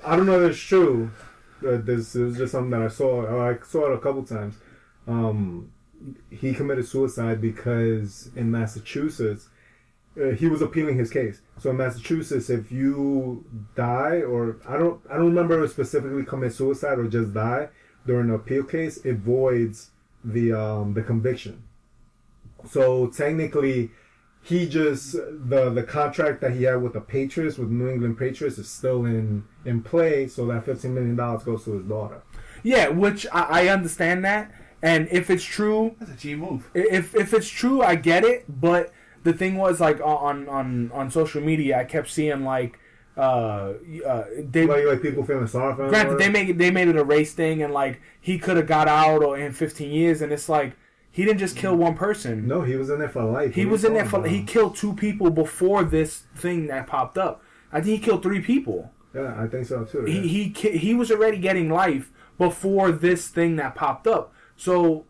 I 0.06 0.16
don't 0.16 0.26
know 0.26 0.42
if 0.44 0.52
it's 0.52 0.60
true. 0.60 1.12
Uh, 1.66 1.78
this 1.78 2.16
is 2.16 2.38
just 2.38 2.52
something 2.52 2.72
that 2.72 2.82
I 2.82 2.88
saw. 2.90 3.48
I 3.50 3.58
saw 3.66 3.92
it 3.92 3.96
a 3.96 4.00
couple 4.00 4.24
times. 4.24 4.56
Um, 5.08 5.72
he 6.30 6.54
committed 6.54 6.88
suicide 6.88 7.40
because 7.40 8.30
in 8.36 8.52
Massachusetts, 8.52 9.48
uh, 10.22 10.32
he 10.32 10.48
was 10.48 10.62
appealing 10.62 10.98
his 10.98 11.10
case. 11.10 11.42
So 11.58 11.70
in 11.70 11.78
Massachusetts, 11.78 12.50
if 12.50 12.72
you 12.72 13.46
die, 13.76 14.22
or 14.22 14.58
I 14.68 14.78
don't, 14.78 15.02
I 15.10 15.16
don't 15.16 15.34
remember 15.34 15.66
specifically 15.68 16.26
commit 16.26 16.54
suicide 16.54 17.00
or 17.00 17.08
just 17.08 17.34
die 17.34 17.70
during 18.06 18.30
an 18.30 18.36
appeal 18.36 18.64
case, 18.64 18.98
it 18.98 19.18
voids 19.18 19.92
the 20.24 20.52
um, 20.54 20.94
the 20.94 21.02
conviction. 21.02 21.64
So 22.70 23.08
technically, 23.08 23.92
he 24.44 24.68
just 24.68 25.14
the 25.14 25.70
the 25.70 25.84
contract 25.84 26.42
that 26.42 26.52
he 26.52 26.64
had 26.64 26.82
with 26.82 26.94
the 26.94 27.02
Patriots 27.02 27.58
with 27.58 27.70
New 27.70 27.90
England 27.90 28.18
Patriots 28.18 28.58
is 28.58 28.70
still 28.70 29.06
in 29.06 29.46
in 29.66 29.82
play. 29.82 30.28
So 30.28 30.46
that 30.48 30.66
fifteen 30.66 30.94
million 30.94 31.16
dollars 31.16 31.44
goes 31.44 31.64
to 31.66 31.74
his 31.74 31.86
daughter. 31.86 32.22
Yeah, 32.62 32.90
which 32.90 33.26
I, 33.32 33.64
I 33.64 33.68
understand 33.70 34.24
that. 34.26 34.52
And 34.82 35.08
if 35.12 35.30
it's 35.30 35.44
true, 35.46 35.96
That's 36.00 36.12
a 36.12 36.16
G 36.16 36.36
move. 36.36 36.70
if 36.74 37.16
if 37.16 37.34
it's 37.34 37.48
true, 37.48 37.82
I 37.82 37.96
get 37.96 38.26
it. 38.26 38.46
But 38.62 38.92
the 39.24 39.32
thing 39.32 39.56
was, 39.56 39.80
like 39.80 40.02
on 40.02 40.50
on 40.50 40.92
on 40.92 41.10
social 41.10 41.42
media, 41.42 41.80
I 41.80 41.86
kept 41.86 42.10
seeing 42.10 42.44
like 42.44 42.78
uh, 43.16 43.74
uh 44.06 44.24
they 44.52 44.66
Like 44.66 44.86
like 44.86 45.02
people 45.02 45.24
feeling 45.24 45.48
sorry 45.48 45.74
for 45.76 45.84
him. 45.86 45.90
granted 45.90 46.18
they 46.18 46.30
made 46.30 46.58
they 46.58 46.70
made 46.70 46.90
it 46.90 46.98
a 46.98 47.04
race 47.06 47.34
thing, 47.34 47.64
and 47.64 47.74
like 47.74 48.02
he 48.20 48.38
could 48.38 48.58
have 48.58 48.68
got 48.68 48.90
out 48.90 49.24
or 49.24 49.38
in 49.38 49.54
15 49.54 49.90
years, 49.90 50.22
and 50.22 50.34
it's 50.34 50.50
like 50.50 50.76
he 51.14 51.24
didn't 51.24 51.38
just 51.38 51.56
kill 51.56 51.76
one 51.76 51.94
person. 51.94 52.48
no, 52.48 52.64
he 52.64 52.76
was 52.76 52.90
in 52.90 52.98
there 52.98 53.08
for 53.08 53.24
life. 53.24 53.54
He 53.54 53.66
What 53.66 53.74
was 53.74 53.86
in 53.86 53.94
there 53.94 54.04
for 54.04 54.18
talking 54.18 54.34
he 54.34 54.44
killed 54.44 54.76
two 54.76 54.94
people 54.94 55.30
before 55.30 55.84
this 55.84 56.24
thing 56.36 56.66
that 56.68 56.88
popped 56.88 57.20
up. 57.20 57.44
I 57.72 57.82
think 57.82 58.00
he 58.00 58.06
killed 58.06 58.24
three 58.24 58.42
people. 58.42 58.92
Yeah, 59.14 59.40
I 59.40 59.46
think 59.48 59.68
so 59.68 59.86
too. 59.86 60.06
He 60.06 60.16
yeah. 60.16 60.22
he 60.22 60.50
ki- 60.50 60.78
he 60.78 60.96
was 60.96 61.12
already 61.12 61.38
getting 61.38 61.70
life 61.70 62.12
before 62.40 62.92
this 62.92 63.28
thing 63.28 63.58
that 63.58 63.76
popped 63.76 64.08
up. 64.08 64.34
So 64.58 65.06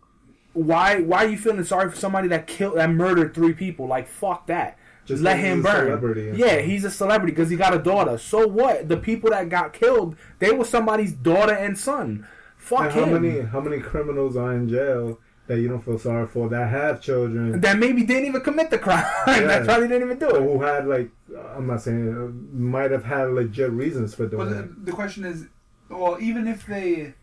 why 0.51 0.99
why 0.99 1.23
are 1.23 1.29
you 1.29 1.37
feeling 1.37 1.63
sorry 1.63 1.89
for 1.89 1.95
somebody 1.95 2.27
that 2.27 2.47
killed 2.47 2.75
that 2.75 2.89
murdered 2.89 3.33
three 3.33 3.53
people? 3.53 3.87
Like 3.87 4.09
fuck 4.09 4.47
that. 4.47 4.77
Just 5.05 5.23
let 5.23 5.39
him 5.39 5.59
he's 5.59 5.65
a 5.65 5.69
burn. 5.69 5.85
celebrity 5.85 6.33
yeah, 6.35 6.59
he's 6.59 6.83
a 6.83 6.91
celebrity 6.91 7.31
because 7.31 7.49
he 7.49 7.55
got 7.55 7.73
a 7.73 7.79
daughter. 7.79 8.17
So 8.17 8.45
what? 8.45 8.89
The 8.89 8.97
people 8.97 9.29
that 9.29 9.47
got 9.47 9.71
killed, 9.71 10.17
they 10.39 10.51
were 10.51 10.65
somebody's 10.65 11.13
daughter 11.13 11.53
and 11.53 11.79
son. 11.79 12.27
Fuck 12.57 12.81
And 12.81 12.91
how 12.91 13.05
many 13.05 13.39
how 13.39 13.61
many 13.61 13.79
criminals 13.79 14.35
are 14.35 14.53
in 14.53 14.67
jail 14.67 15.19
that 15.47 15.59
you 15.59 15.67
don't 15.67 15.83
feel 15.83 15.99
sorry 15.99 16.25
for 16.25 16.47
that 16.49 16.69
have 16.69 17.01
children 17.01 17.59
that 17.59 17.77
maybe 17.77 18.03
didn't 18.03 18.25
even 18.25 18.41
commit 18.41 18.69
the 18.69 18.77
crime. 18.77 19.05
that 19.25 19.65
probably 19.65 19.87
didn't 19.87 20.03
even 20.03 20.19
do 20.19 20.29
it. 20.29 20.41
who 20.41 20.61
had 20.61 20.87
like 20.87 21.09
I'm 21.55 21.67
not 21.67 21.81
saying 21.81 22.09
uh, 22.09 22.55
might 22.57 22.91
have 22.91 23.03
had 23.05 23.31
legit 23.31 23.71
reasons 23.71 24.13
for 24.15 24.27
doing 24.27 24.47
it. 24.47 24.51
But 24.51 24.57
the, 24.57 24.63
it. 24.63 24.85
the 24.85 24.91
question 24.91 25.25
is, 25.25 25.47
well, 25.89 26.17
even 26.21 26.47
if 26.47 26.65
they, 26.65 27.13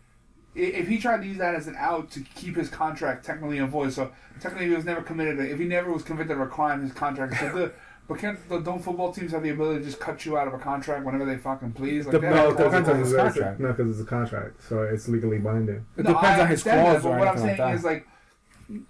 if 0.53 0.87
he 0.87 0.99
tried 0.99 1.21
to 1.21 1.27
use 1.27 1.39
that 1.39 1.55
as 1.55 1.67
an 1.67 1.75
out 1.77 2.11
to 2.11 2.19
keep 2.35 2.55
his 2.55 2.69
contract 2.69 3.25
technically 3.25 3.57
in 3.57 3.67
void, 3.69 3.91
so 3.93 4.11
technically 4.39 4.67
he 4.69 4.75
was 4.75 4.85
never 4.85 5.01
committed. 5.01 5.39
If 5.39 5.57
he 5.59 5.65
never 5.65 5.91
was 5.91 6.03
convicted 6.03 6.37
of 6.37 6.41
a 6.43 6.47
crime, 6.47 6.83
his 6.83 6.91
contract 6.93 7.33
is 7.33 7.37
still 7.39 7.53
good. 7.53 7.73
But 8.07 8.19
can't 8.19 8.49
the 8.49 8.59
don't 8.59 8.83
football 8.83 9.13
teams 9.13 9.31
have 9.31 9.41
the 9.41 9.51
ability 9.51 9.79
to 9.79 9.85
just 9.85 9.99
cut 10.01 10.25
you 10.25 10.37
out 10.37 10.45
of 10.45 10.53
a 10.53 10.57
contract 10.57 11.05
whenever 11.05 11.23
they 11.23 11.37
fucking 11.37 11.71
please? 11.71 12.05
Like 12.05 12.19
The- 12.19 12.29
no, 12.29 12.49
it 12.49 12.57
depends 12.57 12.73
on 12.75 12.81
because 12.83 12.97
his 12.99 13.13
it's- 13.13 13.33
contract. 13.33 13.59
No, 13.61 13.67
because 13.71 13.89
it's 13.91 14.01
a 14.01 14.09
contract, 14.09 14.63
so 14.67 14.81
it's 14.81 15.07
legally 15.07 15.37
binding. 15.37 15.85
It 15.95 16.03
No, 16.03 16.13
depends 16.13 16.25
I 16.39 16.41
on 16.41 16.47
his 16.49 16.67
understand 16.67 16.81
clause 16.81 17.03
that, 17.03 17.09
but 17.09 17.19
what 17.19 17.27
I'm 17.27 17.33
anything 17.37 17.47
like 17.47 17.57
saying 17.57 17.69
that. 17.69 17.75
is 17.77 17.83
like, 17.85 18.07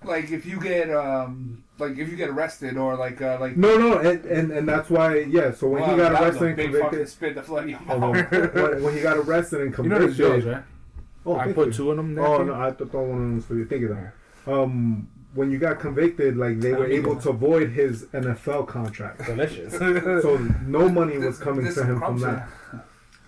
like 0.04 0.32
if 0.32 0.46
you 0.46 0.60
get 0.60 0.90
um, 0.92 1.64
like 1.78 1.98
if 1.98 2.10
you 2.10 2.16
get 2.16 2.30
arrested 2.30 2.78
or 2.78 2.96
like 2.96 3.22
uh, 3.22 3.38
like. 3.40 3.58
No, 3.58 3.78
no, 3.78 3.98
and, 4.00 4.24
and 4.26 4.52
and 4.52 4.68
that's 4.68 4.90
why 4.90 5.20
yeah. 5.20 5.52
So 5.54 5.68
when 5.68 5.82
Well, 5.82 5.92
he 5.92 5.98
got 5.98 6.12
arrested 6.14 6.42
a 6.42 6.46
and 6.48 6.56
big 6.56 6.72
fucking 6.72 6.82
convicted, 6.82 7.10
spit 7.10 7.36
that 7.36 7.46
flew 7.46 7.58
out 7.58 7.64
of 7.64 7.70
your 7.70 7.80
oh, 7.90 8.10
when, 8.12 8.84
when 8.84 8.94
he 8.96 9.02
got 9.02 9.18
arrested 9.18 9.62
and 9.62 9.78
you 9.78 9.84
know 9.90 9.98
convicted, 9.98 10.10
those 10.10 10.18
Joes, 10.18 10.46
right? 10.46 10.64
oh, 11.26 11.38
I 11.38 11.52
put 11.54 11.68
you. 11.68 11.74
two 11.74 11.92
of 11.92 11.98
them 11.98 12.16
there. 12.16 12.26
Oh 12.26 12.38
for 12.38 12.44
you. 12.46 12.52
no, 12.52 12.62
I 12.62 12.72
thought 12.72 12.94
one 12.94 13.04
of 13.04 13.10
them 13.10 13.36
was 13.36 13.46
for 13.46 13.56
you. 13.56 13.66
Thank 13.66 13.82
you, 13.82 13.88
though. 14.46 14.64
Um, 14.64 15.10
when 15.34 15.50
you 15.52 15.60
got 15.60 15.80
convicted, 15.80 16.36
like 16.38 16.60
they 16.60 16.72
were 16.72 16.80
Thank 16.90 16.94
you. 16.94 17.00
able 17.00 17.16
to 17.22 17.32
void 17.32 17.70
his 17.72 18.04
NFL 18.06 18.68
contract, 18.68 19.26
Delicious. 19.26 19.74
so 19.78 20.38
no 20.66 20.90
money 20.90 21.18
was 21.18 21.38
coming 21.40 21.66
this 21.66 21.76
to 21.76 21.84
him 21.84 22.00
from 22.00 22.20
crumbs 22.20 22.22
that. 22.24 22.50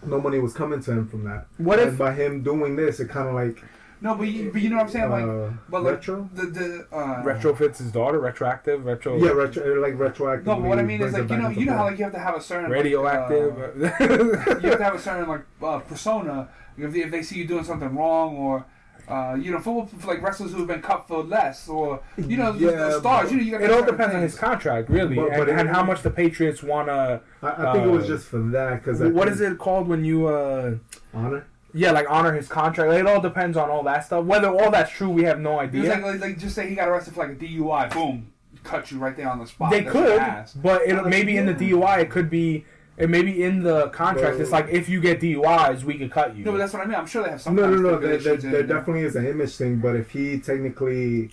No 0.06 0.20
money 0.20 0.40
was 0.40 0.54
coming 0.54 0.82
to 0.82 0.92
him 0.92 1.08
from 1.08 1.24
that. 1.24 1.48
What 1.58 1.80
and 1.80 1.90
if 1.94 1.98
by 1.98 2.14
him 2.14 2.44
doing 2.44 2.76
this, 2.76 3.00
it 3.00 3.10
kind 3.10 3.30
of 3.30 3.36
like 3.36 3.64
No, 4.04 4.16
but 4.16 4.28
you, 4.28 4.52
but 4.52 4.62
you 4.62 4.70
know 4.70 4.76
what 4.76 4.84
I'm 4.84 4.90
saying? 4.90 5.10
Like, 5.10 5.24
uh, 5.24 5.50
but 5.70 5.82
like 5.82 5.94
retro. 5.94 6.30
the 6.34 6.46
the 6.48 6.88
uh, 6.92 7.24
retrofits 7.24 7.78
his 7.78 7.90
daughter? 7.90 8.20
Retroactive? 8.20 8.84
Retro? 8.84 9.16
Yeah, 9.18 9.30
retro, 9.32 9.82
like 9.82 9.98
retroactive. 9.98 10.46
No, 10.46 10.56
but 10.58 10.64
what 10.64 10.78
I 10.78 10.84
mean 10.84 11.02
is 11.02 11.14
like 11.14 11.30
you 11.30 11.38
know 11.38 11.48
you 11.48 11.66
know 11.66 11.74
how 11.78 11.86
like 11.86 11.98
you 11.98 12.04
have 12.04 12.14
to 12.14 12.20
have 12.20 12.36
a 12.36 12.42
certain 12.42 12.66
like, 12.70 12.84
radioactive? 12.84 13.58
uh, 13.58 13.76
you 14.62 14.70
have 14.70 14.78
to 14.78 14.84
have 14.84 14.96
a 14.96 15.00
certain 15.00 15.30
like 15.30 15.46
uh, 15.64 15.80
persona 15.80 16.50
if 16.78 16.92
they, 16.92 17.00
if 17.04 17.12
they 17.12 17.24
see 17.24 17.38
you 17.38 17.48
doing 17.48 17.64
something 17.64 17.96
wrong 17.96 18.36
or. 18.36 18.66
Uh, 19.06 19.36
you 19.38 19.52
know, 19.52 19.60
football 19.60 19.90
like 20.08 20.22
wrestlers 20.22 20.54
who 20.54 20.60
have 20.60 20.68
been 20.68 20.82
cut 20.82 21.06
for 21.10 21.24
less, 21.26 21.68
or 21.68 22.02
you 22.16 22.38
know, 22.38 22.54
the- 22.54 22.68
the, 22.68 22.72
Yeah, 22.72 23.00
stars. 23.00 23.32
You 23.34 23.38
know, 23.38 23.44
you 23.44 23.60
it 23.60 23.70
all 23.70 23.84
depends 23.84 24.16
on 24.16 24.22
his 24.22 24.36
contract, 24.36 24.90
really, 24.90 25.18
But- 25.18 25.28
and, 25.28 25.38
but 25.40 25.50
it- 25.50 25.60
and 25.60 25.68
how 25.68 25.84
much 25.84 26.04
the 26.04 26.10
Patriots 26.10 26.64
want 26.64 26.88
to. 26.88 27.20
I, 27.42 27.50
I 27.50 27.74
think 27.74 27.86
it 27.88 27.90
was 27.90 28.06
uh, 28.06 28.08
just 28.08 28.28
for 28.28 28.40
that 28.52 28.76
because 28.82 29.02
What 29.02 29.28
is 29.28 29.42
it 29.42 29.58
called 29.58 29.90
when 29.90 30.06
you? 30.06 30.28
uh 30.28 30.76
Honor. 31.14 31.46
Yeah, 31.74 31.92
like 31.92 32.06
honor 32.10 32.34
his 32.34 32.48
contract. 32.48 32.92
Like, 32.92 33.00
it 33.00 33.08
all 33.08 33.20
depends 33.20 33.58
on 33.58 33.70
all 33.70 33.84
that 33.84 34.06
stuff. 34.06 34.26
Whether 34.26 34.48
all 34.48 34.70
that's 34.70 34.92
true, 34.92 35.10
we 35.10 35.24
have 35.24 35.40
no 35.40 35.60
idea. 35.60 35.90
like, 35.90 36.04
like, 36.04 36.22
like 36.22 36.38
just 36.38 36.56
say 36.56 36.70
he 36.70 36.76
got 36.76 36.88
arrested 36.88 37.16
for 37.16 37.28
like 37.28 37.36
a 37.36 37.40
DUI, 37.40 37.92
boom, 37.92 38.32
cut 38.64 38.92
you 38.92 39.00
right 39.00 39.16
there 39.16 39.30
on 39.30 39.40
the 39.40 39.48
spot. 39.48 39.72
they 39.72 39.82
That's 39.82 40.54
could, 40.54 40.62
but 40.62 40.84
it, 40.84 41.06
maybe 41.08 41.38
in 41.38 41.46
the. 41.46 41.54
DUI 41.54 42.02
it 42.02 42.10
could 42.10 42.30
be. 42.30 42.66
It 42.96 43.10
may 43.10 43.24
be 43.24 43.42
in 43.42 43.64
the 43.64 43.90
contract. 43.90 44.34
Well- 44.34 44.42
it's 44.42 44.52
like 44.52 44.68
if 44.70 44.88
you 44.88 45.02
get 45.02 45.20
DUIs, 45.20 45.84
we 45.84 45.98
could 45.98 46.12
cut 46.12 46.36
you. 46.36 46.46
No, 46.46 46.52
but 46.52 46.60
that's 46.60 46.74
what 46.74 46.84
I 46.84 46.86
mean. 46.86 46.96
I'm 46.96 47.08
sure 47.08 47.24
they 47.24 47.32
have 47.32 47.42
some. 47.42 47.56
No, 47.56 47.68
no, 47.68 47.78
no. 47.78 47.98
There, 47.98 48.00
there, 48.00 48.20
stipulations 48.20 48.44
in 48.46 48.52
there 48.52 48.64
there. 48.64 48.78
definitely 48.78 49.04
is 49.04 49.16
an 49.16 49.26
image 49.26 49.56
thing, 49.56 49.80
but 49.80 49.96
if 49.96 50.12
he 50.12 50.40
technically, 50.40 51.32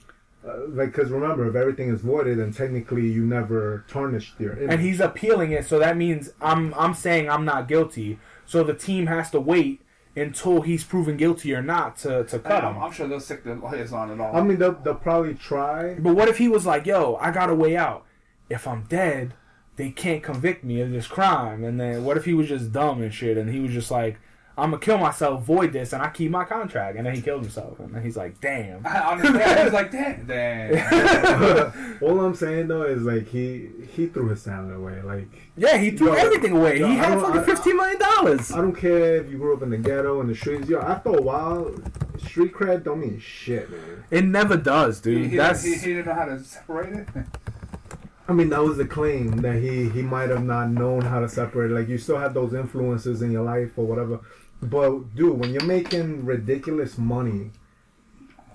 uh, 0.49 0.69
like, 0.69 0.93
because 0.93 1.11
remember, 1.11 1.47
if 1.49 1.55
everything 1.55 1.91
is 1.91 2.01
voided, 2.01 2.39
then 2.39 2.51
technically 2.51 3.07
you 3.07 3.27
never 3.27 3.85
tarnished 3.89 4.41
your 4.41 4.55
image. 4.55 4.71
and 4.71 4.81
he's 4.81 5.01
appealing 5.01 5.53
it, 5.53 5.67
so 5.67 5.79
that 5.79 5.99
means 5.99 6.31
I'm 6.41 6.73
I'm 6.79 6.95
saying 6.95 7.29
I'm 7.29 7.45
not 7.45 7.69
guilty. 7.69 8.19
So 8.47 8.65
the 8.65 8.75
team 8.75 9.07
has 9.09 9.31
to 9.33 9.39
wait 9.41 9.83
until 10.17 10.63
he's 10.63 10.85
proven 10.85 11.17
guilty 11.17 11.55
or 11.55 11.63
not 11.63 11.97
to 11.99 12.25
to 12.25 12.39
cut 12.39 12.65
I'm, 12.65 12.75
him. 12.75 12.83
I'm 12.83 12.93
sure 12.93 13.07
they'll 13.07 13.21
stick 13.21 13.45
the 13.45 13.55
lawyers 13.55 13.93
on 13.93 14.11
it 14.11 14.21
all. 14.21 14.37
I 14.37 14.43
mean, 14.43 14.59
they'll, 14.59 14.73
they'll 14.73 14.95
probably 14.95 15.35
try. 15.35 15.95
But 15.95 16.15
what 16.17 16.29
if 16.29 16.39
he 16.39 16.49
was 16.49 16.67
like, 16.67 16.87
"Yo, 16.87 17.17
I 17.21 17.31
got 17.31 17.51
a 17.51 17.55
way 17.55 17.77
out. 17.77 18.05
If 18.49 18.67
I'm 18.67 18.83
dead, 18.85 19.35
they 19.77 19.91
can't 19.91 20.23
convict 20.23 20.65
me 20.65 20.81
of 20.81 20.91
this 20.91 21.07
crime." 21.07 21.65
And 21.65 21.79
then 21.79 22.05
what 22.05 22.17
if 22.17 22.25
he 22.25 22.35
was 22.35 22.49
just 22.49 22.73
dumb 22.73 23.03
and 23.03 23.15
shit, 23.15 23.37
and 23.37 23.51
he 23.51 23.61
was 23.61 23.73
just 23.73 23.91
like, 23.91 24.19
"I'm 24.61 24.71
gonna 24.71 24.81
kill 24.81 24.99
myself, 24.99 25.43
void 25.45 25.73
this, 25.73 25.93
and 25.93 26.03
I 26.03 26.11
keep 26.11 26.31
my 26.31 26.45
contract." 26.45 26.97
And 26.97 27.07
then 27.07 27.15
he 27.15 27.23
killed 27.23 27.43
himself, 27.43 27.79
and 27.81 27.95
then 27.95 28.03
he's 28.03 28.17
like, 28.17 28.41
"Damn." 28.41 28.87
I 28.87 29.13
understand. 29.13 29.59
He 29.59 29.65
was 29.65 29.73
like, 29.73 29.91
damn, 29.91 30.27
damn. 30.27 31.99
All 32.03 32.21
I'm 32.21 32.35
saying 32.35 32.69
though 32.69 32.83
is 32.83 33.03
like 33.03 33.29
he 33.29 33.69
he 33.95 34.07
threw 34.07 34.29
his 34.29 34.45
talent 34.45 34.75
away. 34.75 35.01
Like 35.03 35.29
Yeah, 35.57 35.77
he 35.79 35.91
threw 35.93 36.09
Yo, 36.09 36.15
everything 36.15 36.53
away. 36.57 36.79
yo, 36.79 36.87
he 36.87 36.93
I 36.99 37.05
had 37.05 37.21
fucking 37.21 37.43
fifteen 37.45 37.77
million 37.77 37.99
dollars. 37.99 38.53
I 38.53 38.59
don't 38.61 38.75
care 38.75 39.17
if 39.17 39.31
you 39.31 39.39
grew 39.39 39.57
up 39.57 39.63
in 39.63 39.71
the 39.71 39.79
ghetto 39.79 40.21
in 40.21 40.29
the 40.29 40.35
streets. 40.35 40.69
Yo, 40.69 40.81
after 40.81 41.11
a 41.11 41.21
while, 41.21 41.75
street 42.19 42.53
cred 42.53 42.85
don't 42.85 43.01
mean 43.01 43.19
shit, 43.19 43.71
man. 43.71 44.05
It 44.11 44.25
never 44.25 44.57
does, 44.57 45.03
he, 45.03 45.15
dude. 45.15 45.31
he, 45.31 45.37
That's 45.37 45.63
he, 45.63 45.75
he 45.75 45.87
didn't 45.95 46.07
know 46.07 46.15
how 46.15 46.25
to 46.27 46.43
separate 46.43 46.95
it. 46.95 47.09
I 48.29 48.33
mean, 48.33 48.51
that 48.51 48.63
was 48.63 48.77
the 48.77 48.87
claim 48.87 49.39
that 49.39 49.57
he 49.57 49.89
he 49.89 50.03
might 50.03 50.31
have 50.31 50.45
not 50.45 50.71
known 50.71 51.01
how 51.03 51.19
to 51.21 51.29
separate. 51.29 51.73
Like 51.73 51.89
you 51.89 51.99
still 51.99 52.19
have 52.19 52.33
those 52.33 52.55
influences 52.55 53.23
in 53.23 53.33
your 53.33 53.43
life 53.43 53.73
or 53.77 53.85
whatever. 53.87 54.21
But 54.63 55.15
dude, 55.15 55.39
when 55.39 55.53
you're 55.53 55.65
making 55.65 56.25
ridiculous 56.25 56.99
money, 56.99 57.51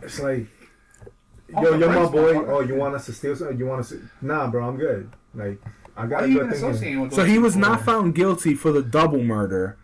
it's 0.02 0.20
like, 0.20 0.46
yo, 1.50 1.76
you're 1.76 1.90
my 1.90 2.06
boy. 2.06 2.36
Oh, 2.46 2.62
you 2.62 2.76
want 2.76 2.96
us 2.96 3.08
to 3.08 3.14
steal 3.14 3.36
something? 3.36 3.58
You 3.58 3.66
want 3.66 3.82
us? 3.82 3.90
To... 3.90 4.02
Nah, 4.22 4.48
bro, 4.48 4.68
I'm 4.68 4.78
good. 4.78 5.12
Like 5.34 5.62
I 5.98 6.06
got 6.06 6.22
a 6.22 6.26
are 6.26 6.28
you 6.28 6.34
good 6.36 6.46
even 6.46 6.60
thing. 6.60 6.70
associating 6.70 7.02
with 7.02 7.14
so 7.14 7.26
he 7.26 7.40
was 7.40 7.56
people? 7.56 7.70
not 7.70 7.82
found 7.82 8.14
guilty 8.16 8.54
for 8.54 8.72
the 8.72 8.84
double 8.84 9.24
murder, 9.24 9.78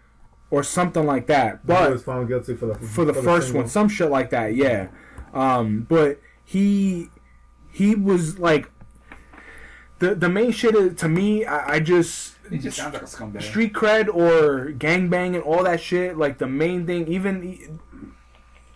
or 0.51 0.61
something 0.63 1.05
like 1.05 1.27
that. 1.27 1.65
But 1.65 1.87
he 1.87 1.93
was 1.93 2.03
found 2.03 2.27
guilty 2.27 2.55
for 2.55 2.67
the 2.67 2.75
for 2.75 3.05
the 3.05 3.13
first 3.13 3.47
single. 3.47 3.63
one, 3.63 3.69
some 3.69 3.89
shit 3.89 4.11
like 4.11 4.29
that, 4.29 4.53
yeah. 4.53 4.89
Um, 5.33 5.87
but 5.89 6.19
he 6.43 7.07
he 7.71 7.95
was 7.95 8.37
like 8.37 8.69
the 9.99 10.13
the 10.13 10.29
main 10.29 10.51
shit 10.51 10.75
is, 10.75 10.95
to 10.99 11.09
me. 11.09 11.45
I, 11.45 11.75
I 11.75 11.79
just 11.79 12.35
Just 12.59 12.77
sounds 12.77 12.93
like 12.93 13.03
a 13.03 13.05
scumbag. 13.05 13.41
street 13.41 13.73
cred 13.73 14.07
or 14.07 14.71
gangbang 14.71 15.35
and 15.35 15.43
all 15.43 15.63
that 15.63 15.79
shit. 15.81 16.17
Like 16.17 16.37
the 16.37 16.47
main 16.47 16.85
thing, 16.85 17.07
even 17.07 17.79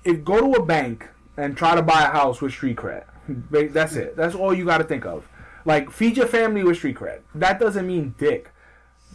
if 0.04 0.24
go 0.24 0.40
to 0.40 0.62
a 0.62 0.66
bank 0.66 1.10
and 1.38 1.58
try 1.58 1.76
to 1.76 1.82
buy 1.82 2.04
a 2.04 2.12
house 2.12 2.42
with 2.42 2.54
street 2.54 2.78
cred. 2.78 3.06
That's 3.74 3.96
it. 3.96 4.16
That's 4.16 4.36
all 4.36 4.54
you 4.54 4.66
got 4.66 4.78
to 4.78 4.84
think 4.84 5.06
of. 5.06 5.28
Like 5.66 5.92
feed 5.92 6.16
your 6.18 6.28
family 6.28 6.64
with 6.64 6.78
street 6.78 6.96
cred. 6.98 7.22
That 7.34 7.60
doesn't 7.60 7.86
mean 7.86 8.16
dick. 8.18 8.52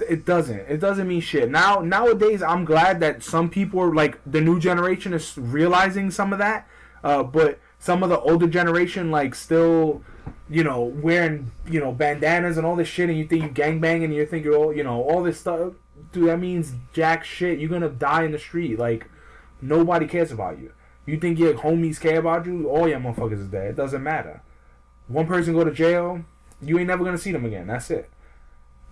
It 0.09 0.25
doesn't. 0.25 0.61
It 0.61 0.81
doesn't 0.81 1.07
mean 1.07 1.21
shit. 1.21 1.51
Now 1.51 1.81
nowadays, 1.81 2.43
I'm 2.43 2.65
glad 2.65 3.01
that 3.01 3.23
some 3.23 3.51
people 3.51 3.81
are 3.81 3.95
like 3.95 4.19
the 4.27 4.41
new 4.41 4.59
generation 4.59 5.13
is 5.13 5.37
realizing 5.37 6.11
some 6.11 6.33
of 6.33 6.39
that. 6.39 6.67
Uh, 7.05 7.23
but 7.23 7.59
some 7.79 8.03
of 8.03 8.11
the 8.11 8.19
older 8.21 8.47
generation 8.47 9.11
like 9.11 9.35
still, 9.35 10.03
you 10.49 10.65
know, 10.65 10.83
wearing 10.83 11.51
you 11.67 11.81
know 11.81 11.93
bandanas 11.93 12.57
and 12.57 12.67
all 12.67 12.77
this 12.77 12.89
shit, 12.89 13.09
and 13.09 13.19
you 13.19 13.27
think 13.27 13.43
you 13.43 13.49
gangbang 13.49 14.05
and 14.05 14.15
you 14.15 14.27
think 14.27 14.45
you're 14.45 14.57
all 14.57 14.75
you 14.75 14.85
know 14.85 15.03
all 15.03 15.23
this 15.23 15.41
stuff. 15.41 15.75
Dude, 16.13 16.29
that 16.29 16.39
means 16.39 16.75
jack 16.93 17.25
shit. 17.25 17.59
You're 17.59 17.69
gonna 17.69 17.89
die 17.89 18.25
in 18.25 18.33
the 18.33 18.39
street. 18.39 18.79
Like 18.79 19.09
nobody 19.61 20.07
cares 20.07 20.33
about 20.33 20.59
you. 20.59 20.73
You 21.07 21.19
think 21.19 21.39
your 21.39 21.55
homies 21.55 22.01
care 22.01 22.19
about 22.19 22.47
you? 22.47 22.69
All 22.69 22.89
your 22.89 23.01
motherfuckers 23.01 23.41
is 23.41 23.49
dead. 23.49 23.71
It 23.71 23.77
doesn't 23.77 24.03
matter. 24.03 24.43
One 25.09 25.27
person 25.27 25.55
go 25.55 25.65
to 25.65 25.73
jail, 25.73 26.25
you 26.63 26.79
ain't 26.79 26.89
never 26.89 27.05
gonna 27.05 27.19
see 27.19 27.33
them 27.33 27.45
again. 27.45 27.67
That's 27.67 27.91
it. 27.91 28.09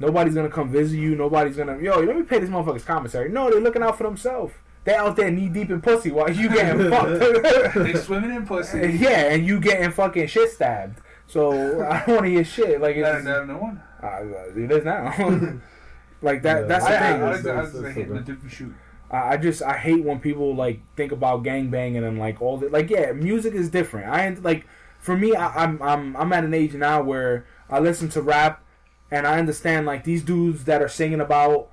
Nobody's 0.01 0.35
gonna 0.35 0.49
come 0.49 0.71
visit 0.71 0.97
you. 0.97 1.17
Nobody's 1.17 1.57
gonna 1.57 1.79
yo. 1.79 2.01
Let 2.01 2.17
me 2.17 2.23
pay 2.23 2.39
this 2.39 2.51
motherfucker's 2.51 2.85
commissary. 2.85 3.31
No, 3.31 3.51
they're 3.51 3.61
looking 3.61 3.83
out 3.83 3.99
for 3.99 4.05
themselves. 4.05 4.55
They 4.85 4.95
out 4.95 5.17
there 5.17 5.31
knee 5.31 5.49
deep 5.49 5.71
in 5.71 5.81
pussy 5.83 6.11
while 6.11 6.31
you 6.31 6.49
getting 6.49 6.91
fucked. 6.91 7.75
They 7.75 7.95
swimming 7.95 8.35
in 8.35 8.47
pussy. 8.47 8.79
yeah, 9.01 9.33
and 9.33 9.47
you 9.47 9.61
getting 9.61 9.91
fucking 9.91 10.29
shit 10.29 10.51
stabbed. 10.51 11.01
So 11.29 11.53
I 11.87 11.99
don't 12.05 12.15
want 12.17 12.25
to 12.27 12.31
hear 12.31 12.45
shit. 12.45 12.81
Like 12.81 12.97
it's, 12.97 13.19
is 13.19 13.25
that 13.25 13.43
a 13.43 13.47
new 13.47 13.57
one? 13.59 13.81
uh, 14.03 14.25
it 14.57 14.71
is 14.73 14.85
now. 14.85 15.05
like 16.23 16.43
that. 16.43 16.63
Yeah. 16.63 16.67
That's 16.67 16.85
I, 16.85 16.91
the 16.91 16.97
I, 16.99 17.01
thing. 17.13 17.23
I, 17.23 17.27
I, 17.27 17.31
It's- 17.31 17.47
I, 17.47 17.51
it's- 17.51 17.73
was 17.75 17.85
it's 17.85 17.95
hitting 17.95 18.15
the 18.15 18.21
different 18.21 18.51
shoot. 18.53 18.75
I 19.11 19.17
I 19.35 19.37
just 19.37 19.63
I 19.63 19.77
hate 19.77 20.05
when 20.05 20.21
people 20.21 20.55
like 20.57 20.81
think 20.97 21.13
about 21.13 21.45
gang 21.45 21.71
banging 21.71 22.05
and 22.05 22.19
like 22.19 22.43
all 22.43 22.57
the 22.59 22.69
like 22.71 22.91
yeah 22.91 23.13
music 23.13 23.55
is 23.55 23.69
different. 23.71 24.11
I 24.11 24.27
ain't- 24.27 24.43
like 24.43 24.67
for 24.99 25.17
me 25.17 25.35
I, 25.37 25.65
I'm 25.65 25.81
I'm 25.83 26.17
I'm 26.17 26.33
at 26.33 26.45
an 26.45 26.55
age 26.55 26.75
now 26.75 27.03
where 27.03 27.47
I 27.71 27.79
listen 27.79 28.09
to 28.11 28.23
rap 28.23 28.63
and 29.11 29.27
I 29.27 29.39
understand 29.39 29.87
like 29.87 30.05
these 30.05 30.23
dudes 30.23 30.65
that 30.65 30.83
are 30.83 30.89
singing 30.89 31.21
about 31.21 31.71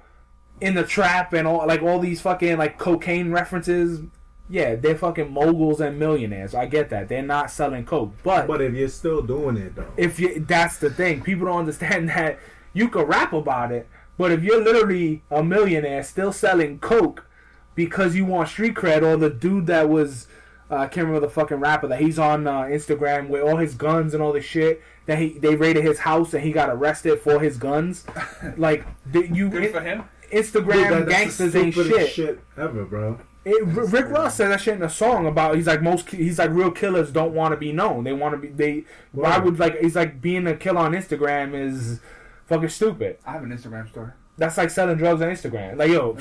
in 0.62 0.74
the 0.76 0.84
trap 0.84 1.34
and 1.34 1.46
all 1.48 1.66
like 1.68 1.82
all 1.82 2.00
these 2.00 2.22
fucking 2.22 2.58
like 2.58 2.78
cocaine 2.78 3.32
references. 3.32 4.02
Yeah, 4.48 4.76
they're 4.76 4.96
fucking 4.98 5.32
moguls 5.32 5.82
and 5.82 5.98
millionaires. 5.98 6.54
I 6.54 6.68
get 6.68 6.90
that 6.92 7.10
they're 7.10 7.24
not 7.24 7.50
selling 7.50 7.84
coke, 7.86 8.14
but 8.24 8.46
But 8.48 8.62
if 8.62 8.74
you're 8.74 8.90
still 8.90 9.22
doing 9.24 9.58
it 9.58 9.76
though, 9.76 9.92
if 9.98 10.20
you 10.20 10.40
that's 10.40 10.78
the 10.78 10.90
thing 10.90 11.22
people 11.22 11.48
don't 11.48 11.60
understand 11.60 12.10
that 12.16 12.40
you 12.74 12.90
can 12.90 13.04
rap 13.04 13.32
about 13.34 13.72
it 13.72 13.88
but 14.18 14.32
if 14.32 14.44
you're 14.44 14.62
literally 14.64 15.24
a 15.32 15.44
millionaire 15.44 16.04
still 16.04 16.32
selling 16.32 16.78
coke 16.80 17.26
because 17.74 18.16
you 18.16 18.24
want 18.26 18.48
street 18.50 18.74
cred 18.76 19.02
or 19.02 19.18
the 19.18 19.30
dude 19.30 19.66
that 19.68 19.90
was 19.90 20.28
uh, 20.70 20.76
I 20.76 20.88
can't 20.88 21.08
remember 21.08 21.26
the 21.28 21.32
fucking 21.34 21.58
rapper 21.58 21.88
that 21.88 22.00
he's 22.02 22.18
on 22.20 22.48
uh, 22.48 22.62
Instagram 22.64 23.28
with 23.30 23.42
all 23.44 23.58
his 23.58 23.76
guns 23.76 24.14
and 24.14 24.22
all 24.22 24.34
this 24.34 24.46
shit 24.46 24.82
that 25.06 25.18
he 25.20 25.30
they 25.40 25.56
raided 25.56 25.84
his 25.84 26.00
house 26.00 26.34
and 26.34 26.44
he 26.44 26.52
got 26.52 26.70
arrested 26.70 27.20
for 27.20 27.40
his 27.40 27.58
guns 27.58 28.06
like 28.58 28.86
the, 29.12 29.28
you 29.28 29.50
Good 29.50 29.72
for 29.72 29.82
him. 29.82 30.04
Instagram 30.34 30.90
Dude, 30.90 31.08
that- 31.08 31.10
gangsters 31.10 31.56
ain't 31.56 31.74
stupidest 31.74 32.14
shit. 32.14 32.40
ever, 32.58 32.84
bro. 32.86 33.20
It, 33.46 33.64
Rick 33.64 34.10
Ross 34.10 34.36
said 34.36 34.50
that 34.50 34.60
shit 34.60 34.74
in 34.74 34.82
a 34.82 34.90
song 34.90 35.28
about 35.28 35.56
he's 35.56 35.68
like 35.68 35.82
most 35.82 36.10
he's 36.10 36.40
like 36.40 36.50
real 36.50 36.72
killers 36.72 37.12
don't 37.12 37.34
want 37.34 37.52
to 37.52 37.58
be 37.58 37.72
known. 37.72 38.04
They 38.04 38.14
want 38.14 38.34
to 38.34 38.40
be 38.40 38.48
they. 38.48 38.86
Why 39.12 39.38
would 39.38 39.60
like 39.60 39.80
he's 39.80 39.96
like 39.96 40.20
being 40.20 40.48
a 40.48 40.56
killer 40.56 40.80
on 40.80 40.94
Instagram 40.94 41.54
is 41.54 42.00
fucking 42.48 42.70
stupid. 42.70 43.20
I 43.26 43.34
have 43.34 43.44
an 43.44 43.56
Instagram 43.56 43.88
story. 43.88 44.12
That's 44.38 44.58
like 44.58 44.72
selling 44.72 44.98
drugs 44.98 45.22
on 45.22 45.30
Instagram. 45.30 45.78
Like 45.78 45.92
yo, 45.92 46.18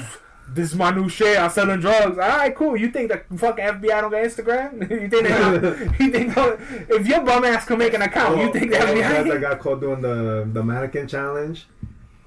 this 0.48 0.70
is 0.70 0.76
my 0.76 0.90
new 0.90 1.08
shit. 1.08 1.38
I'm 1.38 1.50
selling 1.50 1.80
drugs. 1.80 2.18
All 2.18 2.28
right, 2.28 2.54
cool. 2.54 2.76
You 2.76 2.90
think 2.90 3.10
the 3.10 3.36
fucking 3.36 3.64
FBI 3.64 4.00
don't 4.00 4.10
got 4.10 4.22
Instagram? 4.22 4.90
you 4.90 5.08
think 5.08 5.26
they? 5.26 6.04
you 6.04 6.10
think 6.10 6.34
if 6.90 7.06
your 7.06 7.22
bum 7.22 7.44
ass 7.44 7.64
can 7.64 7.78
make 7.78 7.94
an 7.94 8.02
account, 8.02 8.36
you 8.38 8.48
oh, 8.48 8.52
think 8.52 8.70
the 8.70 8.78
the 8.78 9.00
guys 9.00 9.24
that 9.24 9.36
oh, 9.36 9.40
got 9.40 9.60
caught 9.60 9.80
doing 9.80 10.02
the 10.02 10.46
the 10.52 10.62
mannequin 10.62 11.08
challenge, 11.08 11.66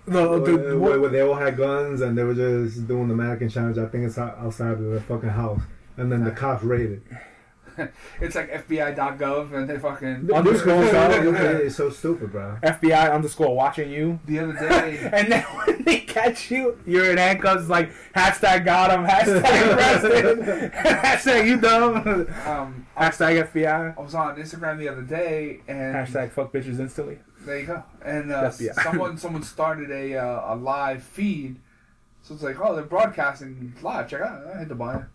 The, 0.07 0.27
where, 0.27 0.39
the, 0.39 0.79
where, 0.79 0.99
what, 1.01 1.11
they 1.11 1.21
all 1.21 1.35
had 1.35 1.57
guns 1.57 1.99
and 1.99 2.17
they 2.17 2.23
were 2.23 2.33
just 2.33 2.87
doing 2.87 3.09
the 3.09 3.15
mannequin 3.15 3.49
challenge. 3.49 3.77
I 3.77 3.87
think 3.87 4.05
it's 4.05 4.17
outside 4.17 4.71
of 4.71 4.81
the 4.81 5.01
fucking 5.01 5.29
house, 5.29 5.61
and 5.97 6.11
then 6.11 6.23
the 6.23 6.31
cops 6.31 6.63
raided. 6.63 7.03
It's 8.19 8.35
like 8.35 8.51
FBI.gov 8.51 9.53
and 9.53 9.69
they 9.69 9.77
fucking. 9.77 10.31
Underscore 10.33 10.83
Yeah, 10.85 11.21
so 11.21 11.57
it's 11.57 11.75
so 11.75 11.89
stupid, 11.89 12.31
bro. 12.31 12.57
FBI 12.63 13.13
underscore 13.13 13.55
watching 13.55 13.91
you. 13.91 14.19
The 14.25 14.39
other 14.39 14.53
day, 14.53 15.09
And 15.13 15.31
then 15.31 15.43
when 15.43 15.83
they 15.83 15.99
catch 15.99 16.49
you, 16.49 16.79
you're 16.85 17.11
in 17.11 17.17
handcuffs 17.17 17.69
like 17.69 17.91
hashtag 18.15 18.65
got 18.65 18.91
him, 18.91 19.05
hashtag 19.05 19.75
arrested, 19.75 20.73
hashtag 20.73 21.47
you 21.47 21.61
dumb, 21.61 22.27
um, 22.45 22.87
I, 22.95 23.09
hashtag 23.09 23.51
FBI, 23.51 23.97
I 23.97 24.01
was 24.01 24.15
on 24.15 24.35
Instagram 24.37 24.79
the 24.79 24.89
other 24.89 25.03
day 25.03 25.61
and 25.67 25.95
hashtag 25.95 26.31
fuck 26.31 26.51
bitches 26.51 26.79
instantly. 26.79 27.19
There 27.47 27.59
you 27.59 27.65
go. 27.65 27.83
And 28.03 28.31
uh, 28.31 28.43
FBI. 28.49 28.73
someone 28.83 29.17
someone 29.17 29.43
started 29.43 29.89
a 29.89 30.15
uh, 30.17 30.53
a 30.53 30.55
live 30.55 31.01
feed, 31.03 31.59
so 32.21 32.33
it's 32.33 32.43
like, 32.43 32.59
oh, 32.59 32.75
they're 32.75 32.83
broadcasting 32.83 33.73
live. 33.81 34.09
Check 34.09 34.21
out. 34.21 34.45
I 34.53 34.59
hit 34.59 34.67
the 34.69 34.75
button, 34.75 35.05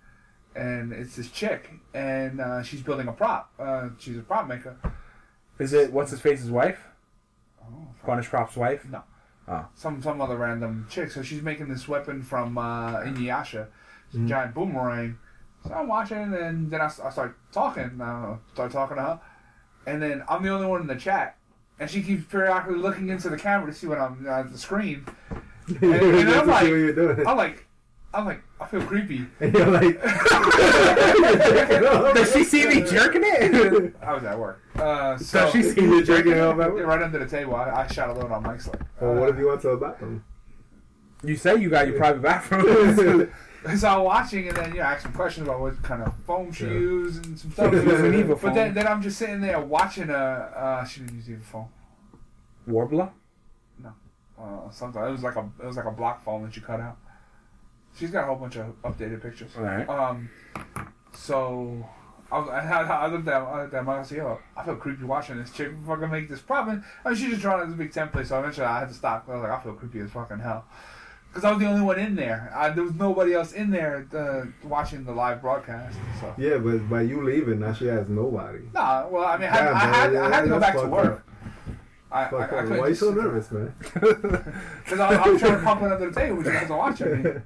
and 0.56 0.92
it's 0.92 1.14
this 1.16 1.30
chick, 1.30 1.70
and 1.94 2.40
uh, 2.40 2.62
she's 2.62 2.82
building 2.82 3.06
a 3.08 3.12
prop. 3.12 3.52
Uh, 3.58 3.90
she's 3.98 4.16
a 4.18 4.22
prop 4.22 4.48
maker. 4.48 4.76
Is 5.58 5.72
it 5.74 5.92
what's 5.92 6.10
his 6.10 6.20
face's 6.20 6.50
wife? 6.50 6.80
Oh, 7.62 7.88
Punish 8.04 8.26
Prop's 8.28 8.56
wife. 8.56 8.84
No. 8.90 9.02
Oh. 9.46 9.66
Some 9.74 10.00
some 10.02 10.20
other 10.20 10.36
random 10.36 10.86
chick. 10.90 11.10
So 11.10 11.22
she's 11.22 11.42
making 11.42 11.68
this 11.68 11.86
weapon 11.86 12.22
from 12.22 12.56
uh, 12.58 13.00
Inuyasha, 13.00 13.66
it's 14.06 14.14
a 14.14 14.16
Mm-hmm. 14.16 14.24
Mhm. 14.24 14.28
giant 14.28 14.54
boomerang. 14.54 15.18
So 15.66 15.74
I'm 15.74 15.86
watching, 15.86 16.34
and 16.34 16.70
then 16.70 16.80
I 16.80 16.88
start 16.88 17.36
talking. 17.52 18.00
Uh, 18.00 18.36
start 18.54 18.72
talking 18.72 18.96
to 18.96 19.02
her, 19.02 19.20
and 19.86 20.02
then 20.02 20.24
I'm 20.28 20.42
the 20.42 20.48
only 20.48 20.66
one 20.66 20.80
in 20.80 20.86
the 20.88 20.96
chat, 20.96 21.36
and 21.82 21.90
she 21.90 22.00
keeps 22.00 22.24
periodically 22.30 22.76
looking 22.78 23.08
into 23.08 23.28
the 23.28 23.36
camera 23.36 23.66
to 23.70 23.76
see 23.76 23.88
what 23.88 23.98
I'm 23.98 24.24
uh, 24.28 24.44
the 24.44 24.56
screen. 24.56 25.04
And, 25.68 25.82
and 25.84 26.28
I'm 26.30 26.46
like- 26.48 26.62
what 26.64 26.94
doing. 26.94 27.26
I'm 27.26 27.36
like, 27.36 27.66
I'm 28.14 28.24
like, 28.26 28.42
I 28.60 28.66
feel 28.66 28.82
creepy. 28.82 29.26
And 29.40 29.54
you're 29.54 29.66
like, 29.68 30.02
Does 32.14 32.32
she 32.32 32.44
see 32.44 32.66
me 32.66 32.82
jerking 32.82 33.22
it? 33.24 33.94
I 34.02 34.12
was 34.14 34.24
at 34.24 34.38
work. 34.38 34.60
Uh, 34.76 35.16
so 35.18 35.40
Does 35.40 35.52
she 35.52 35.62
see 35.62 35.80
me 35.82 36.02
jerking 36.02 36.32
it 36.32 36.40
off 36.40 36.58
at 36.60 36.68
Yeah, 36.68 36.74
work? 36.74 36.86
right 36.86 37.02
under 37.02 37.18
the 37.18 37.26
table. 37.26 37.54
I, 37.56 37.70
I 37.70 37.86
shot 37.86 38.10
a 38.10 38.12
load 38.12 38.30
on 38.32 38.42
Mike's 38.42 38.66
leg. 38.68 38.82
well, 39.00 39.14
what 39.14 39.28
if 39.30 39.38
you 39.38 39.48
went 39.48 39.60
to 39.62 39.68
the 39.68 39.76
bathroom? 39.76 40.24
You 41.24 41.36
say 41.36 41.56
you 41.56 41.70
got 41.70 41.86
your 41.86 41.96
private 41.96 42.22
bathroom. 42.22 43.30
So 43.76 43.88
I'm 43.88 44.02
watching, 44.04 44.48
and 44.48 44.56
then 44.56 44.70
you 44.72 44.78
know, 44.78 44.84
ask 44.84 45.02
some 45.02 45.12
questions 45.12 45.46
about 45.46 45.60
what 45.60 45.80
kind 45.82 46.02
of 46.02 46.12
foam 46.26 46.50
she 46.52 46.64
Yeah. 46.64 46.72
used 46.72 47.24
and 47.26 47.38
some 47.38 47.50
stuff. 47.52 47.72
She 47.72 47.80
doesn't 47.84 48.28
but 48.28 48.40
foam. 48.40 48.54
then, 48.54 48.74
then 48.74 48.86
I'm 48.88 49.00
just 49.02 49.18
sitting 49.18 49.40
there 49.40 49.60
watching. 49.60 50.10
a. 50.10 50.14
uh 50.14 50.84
she 50.84 51.00
didn't 51.00 51.16
use 51.16 51.30
even 51.30 51.42
foam. 51.42 51.68
Worbla. 52.68 53.10
No, 53.78 53.92
uh, 54.38 54.70
something. 54.70 55.02
It 55.02 55.10
was 55.10 55.22
like 55.22 55.36
a 55.36 55.48
it 55.60 55.66
was 55.66 55.76
like 55.76 55.86
a 55.86 55.90
block 55.92 56.24
foam 56.24 56.42
that 56.44 56.54
you 56.56 56.62
cut 56.62 56.80
out. 56.80 56.96
She's 57.96 58.10
got 58.10 58.24
a 58.24 58.26
whole 58.26 58.36
bunch 58.36 58.56
of 58.56 58.66
updated 58.82 59.22
pictures. 59.22 59.52
All 59.56 59.62
right. 59.64 59.88
Um, 59.88 60.30
so 61.14 61.86
I, 62.30 62.38
was, 62.38 62.48
I, 62.48 62.82
I 62.82 63.06
looked 63.08 63.28
at 63.28 63.34
I 63.42 63.62
looked 63.62 63.74
at 63.74 63.84
Mike 63.84 63.98
and 63.98 64.06
said, 64.06 64.18
"Yo, 64.18 64.38
I 64.56 64.64
feel 64.64 64.76
creepy 64.76 65.04
watching 65.04 65.36
this 65.36 65.50
chick 65.52 65.70
fucking 65.86 66.10
make 66.10 66.28
this 66.28 66.40
prop." 66.40 66.68
And 66.68 66.82
I 67.04 67.10
mean, 67.10 67.18
she's 67.18 67.30
just 67.30 67.42
drawing 67.42 67.68
this 67.68 67.76
big 67.78 67.92
template, 67.92 68.26
so 68.26 68.38
eventually 68.38 68.66
I 68.66 68.80
had 68.80 68.88
to 68.88 68.94
stop. 68.94 69.26
I 69.28 69.34
was 69.34 69.42
like, 69.42 69.52
I 69.52 69.60
feel 69.62 69.74
creepy 69.74 70.00
as 70.00 70.10
fucking 70.10 70.38
hell. 70.38 70.64
Because 71.32 71.44
I 71.44 71.50
was 71.50 71.60
the 71.60 71.66
only 71.66 71.80
one 71.80 71.98
in 71.98 72.14
there. 72.14 72.52
I, 72.54 72.68
there 72.68 72.84
was 72.84 72.92
nobody 72.92 73.32
else 73.32 73.52
in 73.52 73.70
there 73.70 74.06
uh, 74.14 74.68
watching 74.68 75.02
the 75.04 75.12
live 75.12 75.40
broadcast. 75.40 75.96
So. 76.20 76.34
Yeah, 76.36 76.58
but 76.58 76.90
by 76.90 77.02
you 77.02 77.22
leaving, 77.24 77.60
now 77.60 77.72
she 77.72 77.86
has 77.86 78.06
nobody. 78.06 78.58
Nah, 78.74 79.08
well, 79.08 79.24
I 79.24 79.38
mean, 79.38 79.48
I, 79.48 79.56
Damn, 79.56 79.74
I, 79.74 79.80
had, 79.80 80.12
yeah, 80.12 80.26
I 80.26 80.34
had 80.34 80.42
to 80.42 80.48
go 80.48 80.60
back 80.60 80.74
to 80.74 80.80
fucked 80.80 80.92
work. 80.92 81.26
I, 82.10 82.20
I, 82.20 82.26
I 82.26 82.30
Fuck, 82.30 82.50
couldn't 82.50 82.88
you 82.88 82.94
so 82.94 83.10
nervous, 83.12 83.50
man? 83.50 83.74
Because 83.94 85.00
I, 85.00 85.14
I 85.14 85.28
was 85.28 85.40
trying 85.40 85.58
to 85.58 85.64
pump 85.64 85.80
it 85.80 85.92
under 85.92 86.10
the 86.10 86.20
table, 86.20 86.36
but 86.36 86.46
you 86.46 86.52
guys 86.52 86.70
are 86.70 86.78
watching 86.78 87.22
me. 87.22 87.30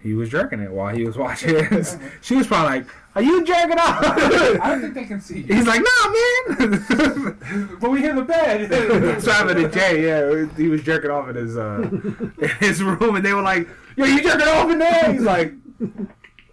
He 0.00 0.14
was 0.14 0.30
jerking 0.30 0.60
it 0.60 0.70
while 0.70 0.94
he 0.94 1.04
was 1.04 1.16
watching 1.16 1.56
she 2.20 2.36
was 2.36 2.46
probably 2.46 2.78
like, 2.78 2.86
"Are 3.18 3.22
you 3.22 3.44
jerking 3.44 3.78
off?" 3.78 4.02
I 4.04 4.70
don't 4.70 4.80
think 4.80 4.94
they 4.94 5.04
can 5.04 5.20
see 5.20 5.40
you. 5.40 5.54
He's 5.54 5.66
like, 5.66 5.80
"Nah, 5.80 6.10
man." 6.10 7.78
but 7.80 7.90
we 7.90 8.00
hear 8.00 8.14
the 8.14 8.22
bed. 8.22 8.70
That's 8.70 9.26
what 9.26 9.36
happened 9.36 9.60
to 9.60 9.68
Jay. 9.78 10.04
Yeah, 10.06 10.46
he 10.56 10.68
was 10.68 10.82
jerking 10.82 11.10
off 11.10 11.28
in 11.28 11.36
his 11.36 11.56
uh, 11.56 11.80
in 12.38 12.48
his 12.60 12.82
room, 12.82 13.16
and 13.16 13.24
they 13.24 13.32
were 13.34 13.42
like, 13.42 13.68
"Yo, 13.96 14.04
you 14.04 14.22
jerking 14.22 14.48
off 14.48 14.70
in 14.70 14.78
there?" 14.78 15.12
He's 15.12 15.22
like, 15.22 15.52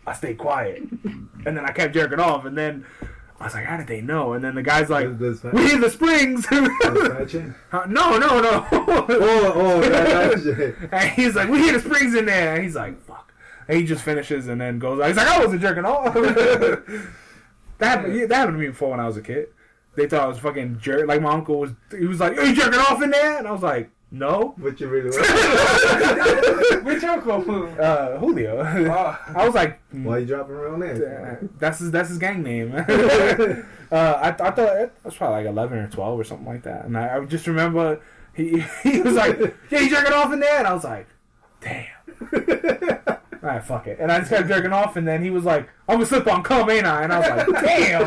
"I 0.07 0.13
stayed 0.13 0.37
quiet," 0.37 0.81
and 1.03 1.29
then 1.57 1.59
I 1.65 1.71
kept 1.71 1.93
jerking 1.93 2.19
off, 2.19 2.45
and 2.45 2.57
then 2.57 2.85
I 3.39 3.43
was 3.45 3.53
like, 3.53 3.65
"How 3.65 3.77
did 3.77 3.87
they 3.87 4.01
know?" 4.01 4.33
And 4.33 4.43
then 4.43 4.55
the 4.55 4.63
guy's 4.63 4.89
like, 4.89 5.17
This- 5.19 5.41
this 5.41 5.53
"We 5.53 5.67
hear 5.67 5.77
the 5.79 5.89
springs." 5.89 6.47
That's 6.49 7.07
fat 7.07 7.29
chick. 7.29 7.43
Huh? 7.69 7.85
no, 7.87 8.17
no, 8.17 8.39
no. 8.41 8.67
Oh, 8.71 9.05
oh, 9.55 9.81
that, 9.81 10.31
that 10.31 10.41
shit. 10.41 10.75
and 10.91 11.09
he's 11.11 11.35
like, 11.35 11.49
"We 11.49 11.59
hear 11.59 11.73
the 11.73 11.79
springs 11.79 12.15
in 12.15 12.25
there." 12.25 12.55
And 12.55 12.63
he's 12.63 12.75
like, 12.75 12.99
"Fuck." 13.05 13.24
And 13.67 13.77
he 13.79 13.85
just 13.85 14.03
finishes 14.03 14.47
and 14.47 14.59
then 14.61 14.79
goes. 14.79 15.03
He's 15.05 15.17
like, 15.17 15.27
"I 15.27 15.39
wasn't 15.39 15.61
jerking 15.61 15.85
off." 15.85 16.13
that 16.13 17.07
happened. 17.79 18.15
yeah, 18.15 18.25
That 18.27 18.35
happened 18.35 18.57
to 18.57 18.61
me 18.61 18.67
before 18.67 18.91
when 18.91 18.99
I 18.99 19.07
was 19.07 19.17
a 19.17 19.21
kid. 19.21 19.47
They 19.95 20.07
thought 20.07 20.21
I 20.23 20.27
was 20.27 20.39
fucking 20.39 20.79
jerk. 20.79 21.07
Like 21.07 21.21
my 21.21 21.31
uncle 21.33 21.59
was. 21.59 21.71
He 21.97 22.05
was 22.05 22.19
like, 22.19 22.37
"Are 22.37 22.43
you 22.43 22.53
jerking 22.55 22.79
off 22.79 23.01
in 23.01 23.09
there?" 23.11 23.37
And 23.37 23.47
I 23.47 23.51
was 23.51 23.63
like, 23.63 23.89
No. 24.11 24.53
But 24.57 24.79
you 24.79 24.87
really 24.87 25.07
was. 25.17 25.17
Which 26.83 27.03
uncle? 27.03 27.69
Uh, 27.81 28.17
Julio. 28.19 28.59
Uh, 28.59 29.17
I 29.35 29.45
was 29.45 29.55
like, 29.55 29.79
Why 29.91 30.17
you 30.19 30.25
dropping 30.25 30.55
real 30.55 30.77
names? 30.77 30.99
Uh, 31.01 31.37
that's 31.59 31.79
his 31.79 31.91
that's 31.91 32.09
his 32.09 32.17
gang 32.17 32.43
name. 32.43 32.73
uh, 32.75 32.83
I, 33.91 34.27
I 34.29 34.31
thought 34.51 34.59
it 34.59 34.93
was 35.03 35.15
probably 35.15 35.37
like 35.37 35.47
eleven 35.47 35.77
or 35.79 35.87
twelve 35.87 36.19
or 36.19 36.23
something 36.23 36.45
like 36.47 36.63
that, 36.63 36.85
and 36.85 36.97
I, 36.97 37.17
I 37.17 37.25
just 37.25 37.47
remember 37.47 38.01
he 38.33 38.63
he 38.83 39.01
was 39.01 39.15
like, 39.15 39.39
"Yeah, 39.71 39.79
you 39.79 39.89
jerking 39.89 40.13
off 40.13 40.31
in 40.33 40.39
there," 40.41 40.57
and 40.59 40.67
I 40.67 40.73
was 40.73 40.83
like, 40.83 41.07
"Damn." 41.61 41.85
Alright, 43.45 43.63
fuck 43.63 43.85
it. 43.85 43.99
And 43.99 44.11
I 44.11 44.17
just 44.17 44.31
kept 44.31 44.47
jerking 44.47 44.73
off, 44.73 44.95
and 44.95 45.07
then 45.07 45.21
he 45.21 45.29
was 45.29 45.43
like, 45.45 45.69
I'm 45.87 45.97
gonna 45.97 46.07
slip 46.07 46.25
on 46.25 46.41
cum, 46.41 46.67
ain't 46.67 46.87
I? 46.87 47.03
And 47.03 47.13
I 47.13 47.19
was 47.19 47.47
like, 47.47 47.63
damn! 47.63 48.05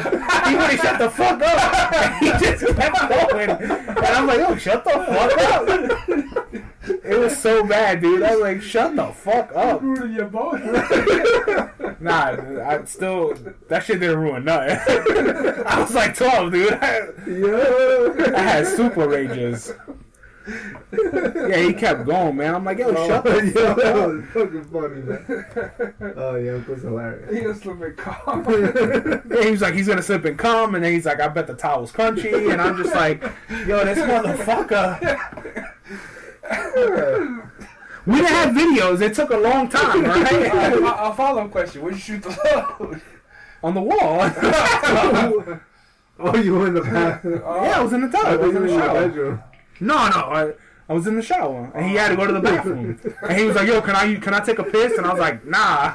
He 0.48 0.56
wouldn't 0.56 0.80
shut 0.80 0.98
the 0.98 1.08
fuck 1.08 1.40
up! 1.40 1.92
And 1.94 2.14
he 2.40 2.44
just 2.44 2.66
kept 2.74 3.08
going. 3.08 3.50
And 3.50 3.98
I'm 4.00 4.26
like, 4.26 4.40
oh, 4.40 4.56
shut 4.56 4.82
the 4.82 4.90
fuck 4.90 5.38
up! 5.38 6.64
It 7.04 7.20
was 7.20 7.36
so 7.38 7.64
bad, 7.64 8.00
dude. 8.00 8.24
I 8.24 8.32
was 8.32 8.40
like, 8.40 8.62
shut 8.62 8.96
the 8.96 9.12
fuck 9.12 9.54
up. 9.54 9.80
ruining 9.80 10.16
your 10.16 10.26
boat. 10.26 10.60
Nah, 12.00 12.36
I 12.64 12.84
still 12.84 13.34
that 13.68 13.82
shit 13.82 13.98
didn't 13.98 14.20
ruin 14.20 14.44
nothing. 14.44 14.78
I 15.66 15.80
was 15.80 15.92
like 15.92 16.14
twelve, 16.14 16.52
dude. 16.52 16.72
I, 16.74 17.00
Yo. 17.26 18.14
I 18.36 18.40
had 18.40 18.66
super 18.68 19.08
rages. 19.08 19.72
Yeah, 20.92 21.58
he 21.58 21.72
kept 21.72 22.06
going, 22.06 22.36
man. 22.36 22.54
I'm 22.54 22.64
like, 22.64 22.78
yo, 22.78 22.94
oh, 22.96 23.06
shut 23.08 23.26
Oh, 23.26 23.40
the 23.40 23.46
yo, 23.52 23.66
fuck 23.66 23.76
that 23.76 24.08
was 24.08 24.24
fucking 24.32 24.64
funny, 24.64 25.02
man. 25.02 26.14
Oh, 26.16 26.36
yeah, 26.36 26.56
it 26.56 26.68
was 26.68 26.82
hilarious. 26.82 27.36
he 27.36 27.46
was 27.46 27.60
slipping 27.60 27.94
calm. 27.96 28.44
Yeah, 29.30 29.44
he 29.44 29.50
was 29.50 29.60
like, 29.60 29.74
he's 29.74 29.88
gonna 29.88 30.02
slip 30.02 30.24
and 30.24 30.38
come, 30.38 30.74
and 30.74 30.84
then 30.84 30.92
he's 30.92 31.06
like, 31.06 31.20
I 31.20 31.28
bet 31.28 31.46
the 31.46 31.54
towel's 31.54 31.92
crunchy, 31.92 32.50
and 32.52 32.60
I'm 32.60 32.76
just 32.76 32.94
like, 32.94 33.22
yo, 33.66 33.84
this 33.84 33.98
motherfucker. 33.98 35.34
We 38.06 38.14
didn't 38.14 38.28
have 38.28 38.54
videos. 38.54 39.02
It 39.02 39.12
took 39.12 39.30
a 39.30 39.36
long 39.36 39.68
time, 39.68 40.02
right? 40.02 40.46
a 40.46 41.12
follow 41.14 41.44
up 41.44 41.50
question: 41.50 41.82
Where'd 41.82 41.94
you 41.94 42.00
shoot 42.00 42.22
the 42.22 42.30
load? 42.80 43.02
On 43.62 43.74
the 43.74 43.82
wall. 43.82 45.60
Oh, 46.20 46.36
you 46.36 46.54
were 46.54 46.66
in 46.66 46.74
the 46.74 46.80
bathroom. 46.80 47.42
Uh, 47.44 47.62
yeah, 47.62 47.78
I 47.78 47.82
was 47.82 47.92
in 47.92 48.00
the 48.00 48.08
tub. 48.08 48.24
I 48.26 48.32
I 48.32 48.36
was 48.36 48.54
in 48.56 48.66
the 48.66 48.72
oh, 48.72 48.72
in 48.72 49.10
the 49.10 49.14
shower. 49.14 49.44
Bedroom. 49.80 49.88
No, 49.88 50.08
no, 50.08 50.26
I, 50.26 50.52
I 50.88 50.92
was 50.94 51.06
in 51.06 51.16
the 51.16 51.22
shower, 51.22 51.70
and 51.74 51.86
he 51.86 51.96
had 51.96 52.08
to 52.08 52.16
go 52.16 52.26
to 52.26 52.32
the 52.32 52.40
bathroom. 52.40 52.98
And 53.22 53.38
he 53.38 53.44
was 53.44 53.56
like, 53.56 53.68
"Yo, 53.68 53.80
can 53.80 53.94
I 53.94 54.16
can 54.16 54.34
I 54.34 54.40
take 54.40 54.58
a 54.58 54.64
piss?" 54.64 54.96
And 54.96 55.06
I 55.06 55.12
was 55.12 55.20
like, 55.20 55.44
"Nah." 55.44 55.90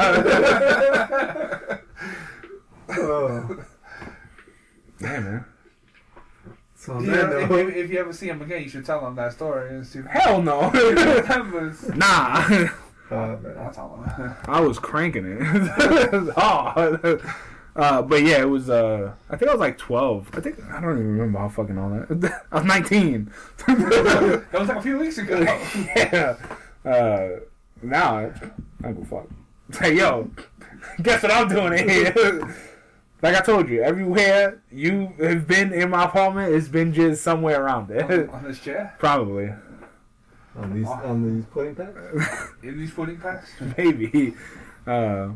Oh. 2.90 3.66
yeah, 5.02 5.20
man. 5.20 5.46
So, 6.76 6.94
on 6.94 7.06
You 7.06 7.12
that 7.12 7.42
if, 7.44 7.50
note, 7.50 7.60
if, 7.70 7.76
if 7.76 7.92
you 7.92 8.00
ever 8.00 8.14
see 8.14 8.28
him 8.28 8.42
again, 8.42 8.62
you 8.64 8.70
should 8.70 8.86
tell 8.86 9.06
him 9.06 9.16
that 9.16 9.34
story 9.34 9.70
and 9.70 9.86
see. 9.86 10.02
Hell 10.10 10.42
no. 10.42 10.70
Nah. 11.96 12.44
uh, 13.10 13.38
man. 13.38 13.58
I'll 13.58 13.72
tell 13.72 13.96
him. 13.96 14.36
I 14.48 14.60
was 14.60 14.80
cranking 14.80 15.26
it. 15.26 15.40
oh. 16.38 17.20
Uh, 17.76 18.02
but 18.04 18.22
yeah, 18.22 18.40
it 18.42 18.50
was. 18.50 18.70
Uh, 18.70 19.14
I 19.30 19.36
think 19.36 19.50
I 19.50 19.54
was 19.54 19.60
like 19.60 19.78
twelve. 19.80 20.30
I 20.34 20.42
think 20.42 20.60
I 20.72 20.80
don't 20.80 20.94
even 20.98 21.12
remember 21.14 21.40
how 21.40 21.50
fucking 21.50 21.78
all 21.78 21.90
that. 22.10 22.46
I 22.52 22.56
was 22.58 22.66
nineteen. 22.66 23.32
That 23.68 24.60
was 24.60 24.68
like 24.70 24.78
a 24.78 24.82
few 24.82 24.98
weeks 25.00 25.18
ago. 25.18 25.40
yeah. 25.96 26.36
Uh, 26.86 27.40
now 27.82 28.18
I 28.18 28.24
I 28.26 28.32
don't 28.84 28.94
give 29.00 29.08
fuck. 29.08 29.28
Say 29.72 29.96
yo, 29.96 30.30
guess 31.02 31.24
what 31.24 31.32
I'm 31.32 31.48
doing 31.48 31.74
in 31.80 31.90
here? 31.90 32.56
like 33.24 33.36
I 33.36 33.42
told 33.42 33.68
you, 33.70 33.82
everywhere 33.82 34.62
you 34.72 35.14
have 35.20 35.48
been 35.48 35.74
in 35.74 35.90
my 35.90 36.04
apartment, 36.04 36.54
it's 36.54 36.68
been 36.68 36.94
just 36.94 37.24
somewhere 37.24 37.64
around 37.64 37.90
on, 37.90 38.12
it. 38.12 38.30
on 38.30 38.44
this 38.44 38.60
chair, 38.60 38.94
Probably, 39.00 39.50
On 40.58 40.74
these, 40.76 40.88
on 40.88 41.36
these 41.38 41.46
pudding 41.46 41.74
packs 41.76 42.50
in 42.62 42.78
these 42.78 42.92
pudding 42.92 43.18
packs. 43.18 43.50
maybe. 43.78 44.36
Uh, 44.86 45.30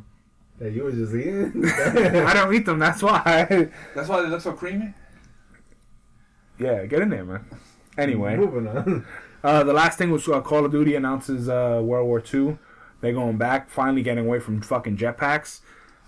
that 0.59 0.71
you 0.71 0.83
were 0.83 0.91
just 0.91 1.13
eating. 1.13 1.65
I 1.69 2.33
don't 2.33 2.53
eat 2.53 2.65
them. 2.65 2.79
That's 2.79 3.01
why. 3.03 3.69
That's 3.95 4.09
why 4.09 4.21
they 4.21 4.29
look 4.29 4.41
so 4.41 4.53
creamy. 4.53 4.93
yeah, 6.59 6.85
get 6.85 7.01
in 7.01 7.09
there, 7.09 7.25
man. 7.25 7.45
Anyway, 7.97 8.35
moving 8.35 8.67
on. 8.67 9.05
uh, 9.43 9.63
the 9.63 9.73
last 9.73 9.97
thing 9.97 10.11
was 10.11 10.27
uh, 10.27 10.41
Call 10.41 10.65
of 10.65 10.71
Duty 10.71 10.95
announces 10.95 11.49
uh, 11.49 11.81
World 11.83 12.07
War 12.07 12.23
II. 12.33 12.57
They're 13.01 13.13
going 13.13 13.37
back, 13.37 13.69
finally 13.69 14.01
getting 14.01 14.25
away 14.25 14.39
from 14.39 14.61
fucking 14.61 14.97
jetpacks. 14.97 15.61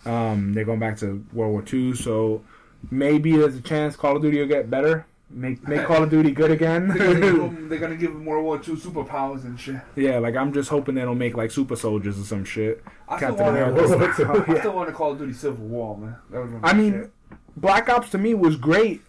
Um, 0.05 0.53
they're 0.53 0.65
going 0.65 0.79
back 0.79 0.97
to 0.99 1.25
World 1.33 1.51
War 1.51 1.63
II, 1.71 1.93
so 1.93 2.43
maybe 2.89 3.35
there's 3.35 3.55
a 3.55 3.61
chance 3.61 3.95
Call 3.95 4.15
of 4.15 4.21
Duty 4.21 4.39
will 4.39 4.47
get 4.47 4.69
better. 4.69 5.05
Make 5.31 5.67
make 5.67 5.85
Call 5.85 6.01
of 6.01 6.09
Duty 6.09 6.31
good 6.31 6.49
again. 6.49 6.87
They're 6.87 7.13
gonna 7.13 7.19
them, 7.19 7.69
they're 7.69 7.77
gonna 7.77 7.95
give 7.95 8.11
them 8.13 8.25
World 8.25 8.45
War 8.45 8.55
II 8.57 8.75
superpowers 8.75 9.43
and 9.43 9.59
shit. 9.59 9.75
yeah, 9.95 10.17
like 10.17 10.35
I'm 10.35 10.51
just 10.51 10.69
hoping 10.69 10.95
they 10.95 11.01
don't 11.01 11.19
make 11.19 11.35
like 11.37 11.51
super 11.51 11.75
soldiers 11.75 12.19
or 12.19 12.23
some 12.23 12.43
shit. 12.43 12.83
I 13.09 13.17
still 13.17 13.29
Captain 13.29 13.45
want 13.45 13.57
America. 13.57 13.81
World 13.89 14.47
War 14.47 14.55
I 14.55 14.59
still 14.59 14.73
want 14.73 14.89
to 14.89 14.95
Call 14.95 15.11
of 15.13 15.17
Duty 15.19 15.33
Civil 15.33 15.65
War, 15.65 15.97
man. 15.97 16.15
That 16.29 16.41
was 16.41 16.51
I 16.63 16.73
mean, 16.73 17.11
Black 17.57 17.89
Ops 17.89 18.09
to 18.11 18.17
me 18.17 18.33
was 18.33 18.55
great. 18.55 19.01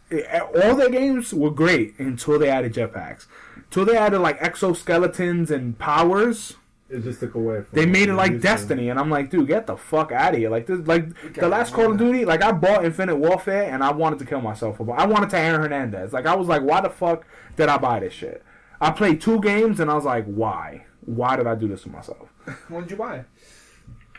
All 0.65 0.75
their 0.75 0.91
games 0.91 1.33
were 1.35 1.51
great 1.51 1.99
until 1.99 2.39
they 2.39 2.49
added 2.49 2.73
jetpacks. 2.75 3.27
Until 3.57 3.85
they 3.85 3.97
added 3.97 4.19
like 4.21 4.41
exoskeletons 4.41 5.51
and 5.51 5.79
powers, 5.79 6.57
It 6.89 7.05
just 7.05 7.21
took 7.21 7.35
away 7.35 7.63
from 7.63 7.79
they 7.79 7.87
made 7.87 8.09
it 8.09 8.15
like 8.15 8.33
used 8.33 8.43
to. 8.43 8.49
Destiny, 8.49 8.89
and 8.89 8.99
I'm 8.99 9.11
like, 9.11 9.31
dude, 9.31 9.47
get 9.47 9.67
the 9.67 9.77
fuck 9.77 10.11
out 10.11 10.33
of 10.33 10.41
here! 10.41 10.51
Like 10.51 10.67
this, 10.67 10.81
like 10.87 11.35
the 11.35 11.49
last 11.49 11.73
Call 11.73 11.93
of. 11.93 11.99
Duty, 11.99 12.25
like 12.25 12.43
I 12.43 12.51
bought 12.53 12.85
Infinite 12.85 13.17
Warfare, 13.17 13.73
and 13.73 13.85
I 13.85 13.93
wanted 13.93 14.19
to 14.21 14.25
kill 14.25 14.41
myself. 14.41 14.81
I 14.81 15.07
wanted 15.07 15.31
to 15.31 15.39
Aaron 15.39 15.61
Hernandez. 15.61 16.13
Like 16.13 16.27
I 16.27 16.35
was 16.35 16.49
like, 16.49 16.63
why 16.63 16.81
the 16.81 16.91
fuck 16.91 17.25
did 17.57 17.69
I 17.69 17.77
buy 17.79 18.01
this 18.01 18.13
shit? 18.15 18.43
I 18.81 18.91
played 18.91 19.21
two 19.21 19.41
games, 19.41 19.79
and 19.79 19.91
I 19.91 19.95
was 19.95 20.05
like, 20.05 20.25
why? 20.25 20.87
Why 21.03 21.37
did 21.37 21.47
I 21.47 21.55
do 21.55 21.69
this 21.69 21.83
to 21.83 21.91
myself? 21.91 22.29
when 22.69 22.83
did 22.83 22.91
you 22.91 22.97
buy 22.97 23.19
it? 23.19 23.27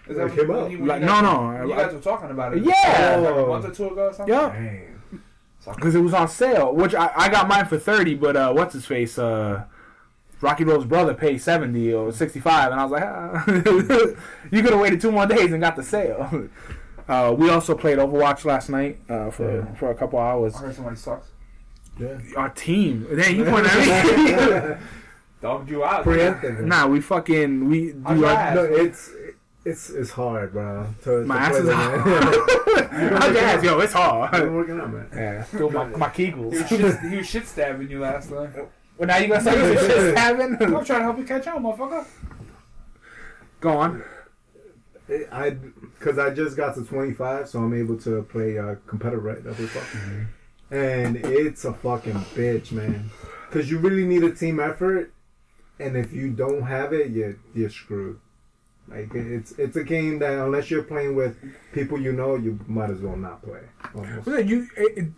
Is 0.07 0.17
When 0.17 0.27
it 0.27 0.35
came 0.35 0.51
out. 0.51 0.71
you- 0.71 0.79
when 0.79 0.87
Like, 0.87 1.01
you 1.01 1.05
no, 1.07 1.21
no, 1.21 1.65
You 1.65 1.73
I- 1.73 1.83
guys 1.83 1.93
were 1.93 1.99
talking 1.99 2.31
about 2.31 2.57
it. 2.57 2.63
Yeah. 2.63 3.17
like 3.17 3.35
a 3.35 3.47
month 3.47 3.65
or 3.65 3.71
two 3.71 3.87
ago 3.87 4.07
or 4.07 4.13
something. 4.13 4.33
Yeah, 4.33 4.79
because 5.75 5.93
it 5.95 5.99
was 5.99 6.13
on 6.13 6.27
sale. 6.27 6.73
Which 6.73 6.95
I, 6.95 7.11
I 7.15 7.29
got 7.29 7.47
mine 7.47 7.65
for 7.65 7.77
thirty, 7.77 8.15
but 8.15 8.35
uh, 8.35 8.51
what's 8.53 8.73
his 8.73 8.85
face? 8.85 9.17
Uh, 9.19 9.63
Rocky 10.41 10.63
Road's 10.63 10.85
brother 10.85 11.13
paid 11.13 11.39
seventy 11.39 11.93
or 11.93 12.11
sixty 12.11 12.39
five, 12.39 12.71
and 12.71 12.79
I 12.81 12.83
was 12.83 12.91
like, 12.91 13.03
ah. 13.03 13.43
you 14.51 14.61
could 14.63 14.71
have 14.71 14.79
waited 14.79 14.99
two 14.99 15.11
more 15.11 15.27
days 15.27 15.51
and 15.51 15.61
got 15.61 15.75
the 15.75 15.83
sale. 15.83 16.49
Uh, 17.09 17.33
we 17.37 17.49
also 17.49 17.75
played 17.75 17.97
Overwatch 17.97 18.45
last 18.45 18.69
night 18.69 18.97
uh, 19.09 19.29
for 19.31 19.57
Yeah. 19.57 19.73
for 19.73 19.91
a 19.91 19.95
couple 19.95 20.17
hours. 20.17 20.55
I 20.55 20.59
heard 20.59 20.75
somebody 20.75 20.95
sucks. 20.95 21.27
Yeah. 21.99 22.17
Our 22.37 22.49
team, 22.49 23.05
then 23.11 23.35
you 23.35 23.43
point 23.51 23.65
at 23.67 24.69
me. 24.69 24.85
Dogged 25.41 25.69
you 25.69 25.83
out. 25.83 26.05
Preemptive. 26.05 26.61
nah, 26.61 26.87
we 26.87 27.01
fucking 27.01 27.67
we 27.67 27.89
I 28.05 28.13
do 28.15 28.25
our, 28.25 28.33
tried. 28.33 28.55
No, 28.55 28.63
it's 28.63 29.09
it's 29.65 29.89
it's 29.89 30.09
hard, 30.11 30.53
bro. 30.53 30.87
To, 31.03 31.23
my 31.25 31.35
to 31.35 31.41
ass 31.41 31.55
is 31.55 31.65
the 31.65 31.75
hard. 31.75 32.03
game. 32.03 33.09
How's 33.17 33.33
your 33.35 33.43
ass? 33.43 33.63
Yo, 33.63 33.79
it's 33.79 33.93
hard. 33.93 34.29
I'm 34.33 34.39
hard. 34.41 34.53
working 34.53 34.79
out, 34.79 34.91
man. 34.93 35.07
Yeah, 35.13 35.43
still 35.43 35.69
my 35.69 35.85
my 35.85 36.09
He 36.09 36.31
was, 36.31 36.53
kegels. 36.61 36.67
shit, 36.67 37.11
he 37.11 37.17
was 37.17 37.27
shit 37.27 37.47
stabbing 37.47 37.89
you 37.89 37.99
last 37.99 38.29
time. 38.29 38.53
well, 38.97 39.07
now 39.07 39.17
you 39.17 39.27
gonna 39.27 39.41
say 39.41 39.55
you 39.73 39.77
shit 39.79 40.17
I'm 40.17 40.57
trying 40.57 40.85
to 40.85 41.03
help 41.03 41.17
you 41.17 41.23
catch 41.25 41.47
on, 41.47 41.63
motherfucker. 41.63 42.05
Go 43.59 43.77
on. 43.77 44.03
I 45.31 45.49
because 45.51 46.17
I 46.17 46.29
just 46.31 46.55
got 46.55 46.73
to 46.75 46.83
25, 46.85 47.49
so 47.49 47.59
I'm 47.59 47.73
able 47.73 47.97
to 47.99 48.23
play 48.23 48.57
uh, 48.57 48.75
competitive 48.87 49.23
right 49.23 49.37
every 49.45 49.67
fucking. 49.67 50.27
And 50.71 51.17
it's 51.17 51.65
a 51.65 51.73
fucking 51.73 52.13
bitch, 52.33 52.71
man. 52.71 53.09
Because 53.49 53.69
you 53.69 53.77
really 53.79 54.05
need 54.05 54.23
a 54.23 54.33
team 54.33 54.59
effort, 54.61 55.11
and 55.79 55.97
if 55.97 56.13
you 56.13 56.29
don't 56.29 56.61
have 56.63 56.93
it, 56.93 57.11
you're 57.11 57.37
you're 57.53 57.69
screwed. 57.69 58.19
Like 58.91 59.13
it's 59.15 59.51
it's 59.53 59.77
a 59.77 59.83
game 59.83 60.19
that 60.19 60.33
unless 60.33 60.69
you're 60.69 60.83
playing 60.83 61.15
with 61.15 61.37
people 61.73 61.99
you 61.99 62.11
know, 62.13 62.35
you 62.35 62.59
might 62.67 62.89
as 62.89 62.99
well 62.99 63.15
not 63.15 63.41
play. 63.43 63.61
Almost. 63.95 64.27
Well, 64.27 64.41
You 64.41 64.67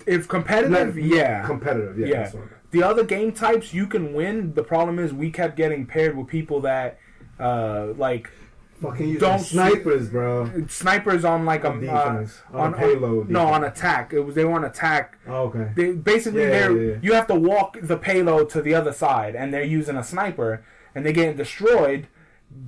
if 0.05 0.27
competitive, 0.27 0.97
yeah. 0.97 1.45
competitive, 1.45 1.97
yeah. 1.97 2.07
Yeah. 2.07 2.13
That's 2.23 2.33
what 2.35 2.41
I 2.43 2.45
mean. 2.45 2.53
The 2.71 2.83
other 2.83 3.03
game 3.03 3.31
types 3.31 3.73
you 3.73 3.87
can 3.87 4.13
win. 4.13 4.53
The 4.53 4.63
problem 4.63 4.99
is 4.99 5.13
we 5.13 5.31
kept 5.31 5.55
getting 5.57 5.85
paired 5.85 6.15
with 6.17 6.27
people 6.27 6.61
that 6.61 6.99
uh 7.39 7.93
like 7.97 8.29
Fucking 8.81 9.17
Don't 9.17 9.39
snipers, 9.39 10.09
bro. 10.09 10.65
snipers 10.67 11.23
on 11.23 11.45
like 11.45 11.63
a 11.63 11.69
On 11.69 11.77
uh, 11.87 12.05
defense, 12.15 12.41
on, 12.51 12.73
a 12.73 12.77
payload. 12.77 13.29
no, 13.29 13.45
on 13.47 13.63
attack. 13.63 14.11
It 14.11 14.19
was 14.19 14.35
they 14.35 14.43
were 14.43 14.53
on 14.53 14.65
attack. 14.65 15.17
Oh, 15.25 15.43
okay. 15.43 15.71
They 15.75 15.91
basically 15.93 16.41
Yeah, 16.41 16.49
they're 16.49 16.77
yeah, 16.77 16.91
yeah. 16.93 16.99
you 17.01 17.13
have 17.13 17.27
to 17.27 17.35
walk 17.35 17.77
the 17.81 17.95
payload 17.95 18.49
to 18.49 18.61
the 18.61 18.73
other 18.73 18.91
side, 18.91 19.35
and 19.35 19.53
they're 19.53 19.63
using 19.63 19.95
a 19.95 20.03
sniper, 20.03 20.65
and 20.93 21.05
they're 21.05 21.13
getting 21.13 21.37
destroyed. 21.37 22.07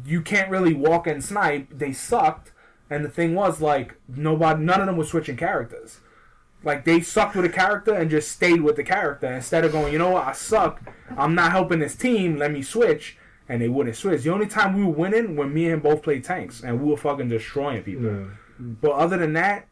You 0.06 0.22
can't 0.22 0.50
really 0.50 0.74
walk 0.74 1.08
and 1.08 1.24
snipe. 1.24 1.68
They 1.72 1.94
sucked, 1.94 2.52
and 2.90 3.04
the 3.04 3.10
thing 3.10 3.36
was 3.36 3.62
like 3.62 3.96
nobody, 4.08 4.64
none 4.64 4.80
of 4.80 4.88
them 4.88 4.98
was 4.98 5.10
switching 5.10 5.38
characters. 5.38 6.00
Like 6.64 6.84
they 6.84 7.02
sucked 7.02 7.36
with 7.36 7.46
a 7.46 7.50
character 7.50 7.94
and 7.94 8.10
just 8.10 8.32
stayed 8.32 8.62
with 8.62 8.76
the 8.76 8.84
character 8.84 9.28
instead 9.28 9.64
of 9.66 9.72
going, 9.72 9.94
you 9.94 10.00
know 10.00 10.10
what, 10.12 10.26
I 10.28 10.32
suck. 10.34 10.82
I'm 11.16 11.36
not 11.36 11.52
helping 11.52 11.80
this 11.80 11.96
team. 11.96 12.38
Let 12.38 12.52
me 12.52 12.62
switch. 12.64 13.18
And 13.48 13.62
they 13.62 13.70
wouldn't 13.70 13.96
switch. 13.96 14.24
The 14.24 14.34
only 14.34 14.48
time 14.48 14.76
we 14.76 14.84
were 14.84 14.90
winning 14.90 15.36
when 15.36 15.54
me 15.54 15.66
and 15.66 15.76
him 15.76 15.80
both 15.82 16.02
played 16.02 16.24
tanks, 16.24 16.64
and 16.64 16.82
we 16.82 16.90
were 16.90 16.98
fucking 16.98 17.30
destroying 17.30 17.84
people. 17.84 18.04
No. 18.12 18.30
But 18.58 18.92
other 18.94 19.18
than 19.18 19.34
that, 19.34 19.68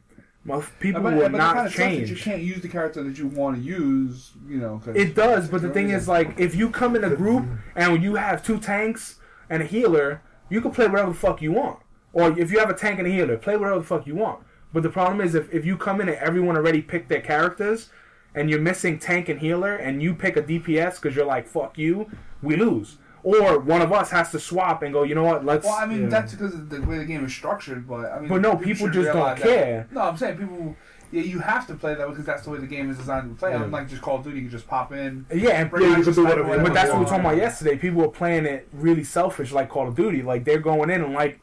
Well, 0.45 0.63
people 0.79 1.01
but, 1.01 1.13
will 1.13 1.21
but 1.21 1.31
that 1.31 1.37
not 1.37 1.55
kinda 1.55 1.69
change. 1.71 2.09
You 2.11 2.17
can't 2.17 2.41
use 2.41 2.61
the 2.61 2.67
character 2.67 3.01
that 3.01 3.17
you 3.17 3.27
want 3.27 3.55
to 3.57 3.63
use. 3.63 4.33
You 4.47 4.57
know. 4.57 4.81
It 4.93 5.15
does, 5.15 5.49
but 5.49 5.61
the 5.61 5.69
thing 5.69 5.89
is, 5.89 6.07
like, 6.07 6.39
if 6.39 6.53
you 6.53 6.69
come 6.69 6.95
in 6.95 7.03
a 7.03 7.15
group 7.15 7.45
and 7.75 8.03
you 8.03 8.15
have 8.15 8.43
two 8.43 8.59
tanks 8.59 9.19
and 9.53 9.61
a 9.61 9.65
healer, 9.67 10.21
you 10.49 10.59
can 10.61 10.71
play 10.71 10.87
whatever 10.87 11.11
the 11.11 11.15
fuck 11.17 11.39
you 11.41 11.51
want. 11.51 11.79
Or 12.11 12.37
if 12.39 12.51
you 12.51 12.57
have 12.59 12.69
a 12.71 12.73
tank 12.73 12.97
and 12.97 13.07
a 13.07 13.11
healer, 13.11 13.37
play 13.37 13.55
whatever 13.55 13.79
the 13.79 13.85
fuck 13.85 14.07
you 14.07 14.15
want. 14.15 14.39
But 14.73 14.81
the 14.81 14.89
problem 14.89 15.21
is, 15.21 15.35
if, 15.35 15.53
if 15.53 15.63
you 15.65 15.77
come 15.77 16.01
in 16.01 16.09
and 16.09 16.17
everyone 16.17 16.57
already 16.57 16.81
picked 16.81 17.07
their 17.09 17.21
characters, 17.21 17.89
and 18.35 18.49
you're 18.49 18.59
missing 18.59 18.97
tank 18.97 19.29
and 19.29 19.39
healer, 19.39 19.75
and 19.75 20.01
you 20.01 20.15
pick 20.15 20.35
a 20.35 20.41
DPS 20.41 20.95
because 20.99 21.15
you're 21.15 21.25
like, 21.25 21.47
fuck 21.47 21.77
you, 21.77 22.09
we 22.41 22.55
lose. 22.55 22.97
Or 23.21 23.59
one 23.59 23.81
of 23.83 23.93
us 23.93 24.09
has 24.09 24.31
to 24.31 24.39
swap 24.39 24.81
and 24.81 24.91
go, 24.91 25.03
you 25.03 25.13
know 25.15 25.23
what, 25.23 25.45
let's. 25.45 25.65
Well, 25.65 25.75
I 25.75 25.85
mean, 25.85 26.03
Yeah. 26.03 26.09
that's 26.09 26.33
because 26.33 26.55
of 26.55 26.69
the 26.69 26.81
way 26.81 26.97
the 26.97 27.05
game 27.05 27.23
is 27.23 27.31
structured. 27.33 27.87
But 27.87 28.11
I 28.11 28.19
mean, 28.19 28.29
But 28.29 28.41
no, 28.41 28.55
people 28.57 28.89
just 28.89 29.07
don't 29.13 29.35
that- 29.35 29.37
care. 29.39 29.87
No, 29.91 30.01
I'm 30.01 30.17
saying 30.17 30.37
people. 30.39 30.75
Yeah, 31.13 31.21
you 31.21 31.37
have 31.39 31.67
to 31.67 31.75
play 31.75 31.93
that 31.93 32.09
because 32.09 32.25
that's 32.25 32.41
the 32.41 32.49
way 32.49 32.57
the 32.57 32.65
game 32.65 32.89
is 32.89 32.97
designed 32.97 33.29
to 33.29 33.39
play. 33.39 33.51
Yeah. 33.51 33.63
Unlike 33.63 33.89
just 33.89 34.01
Call 34.01 34.17
of 34.17 34.23
Duty, 34.23 34.37
you 34.37 34.41
can 34.43 34.51
just 34.51 34.67
pop 34.67 34.91
in. 34.91 35.27
yeah, 35.31 35.61
and 35.61 35.69
bring 35.69 35.83
Yeah, 35.83 35.97
you 35.97 36.03
can 36.03 36.13
do 36.13 36.23
whatever 36.23 36.57
But 36.57 36.73
that's 36.73 36.89
what 36.89 36.97
we 36.97 37.03
were 37.03 37.09
talking 37.09 37.25
about 37.25 37.37
yesterday. 37.37 37.77
People 37.77 38.01
were 38.01 38.09
playing 38.09 38.45
it 38.47 38.67
really 38.73 39.03
selfish, 39.03 39.51
like 39.51 39.69
Call 39.69 39.87
of 39.87 39.95
Duty. 39.95 40.23
Like 40.23 40.43
they're 40.43 40.57
going 40.57 40.89
in 40.89 41.03
and 41.03 41.13
like, 41.13 41.39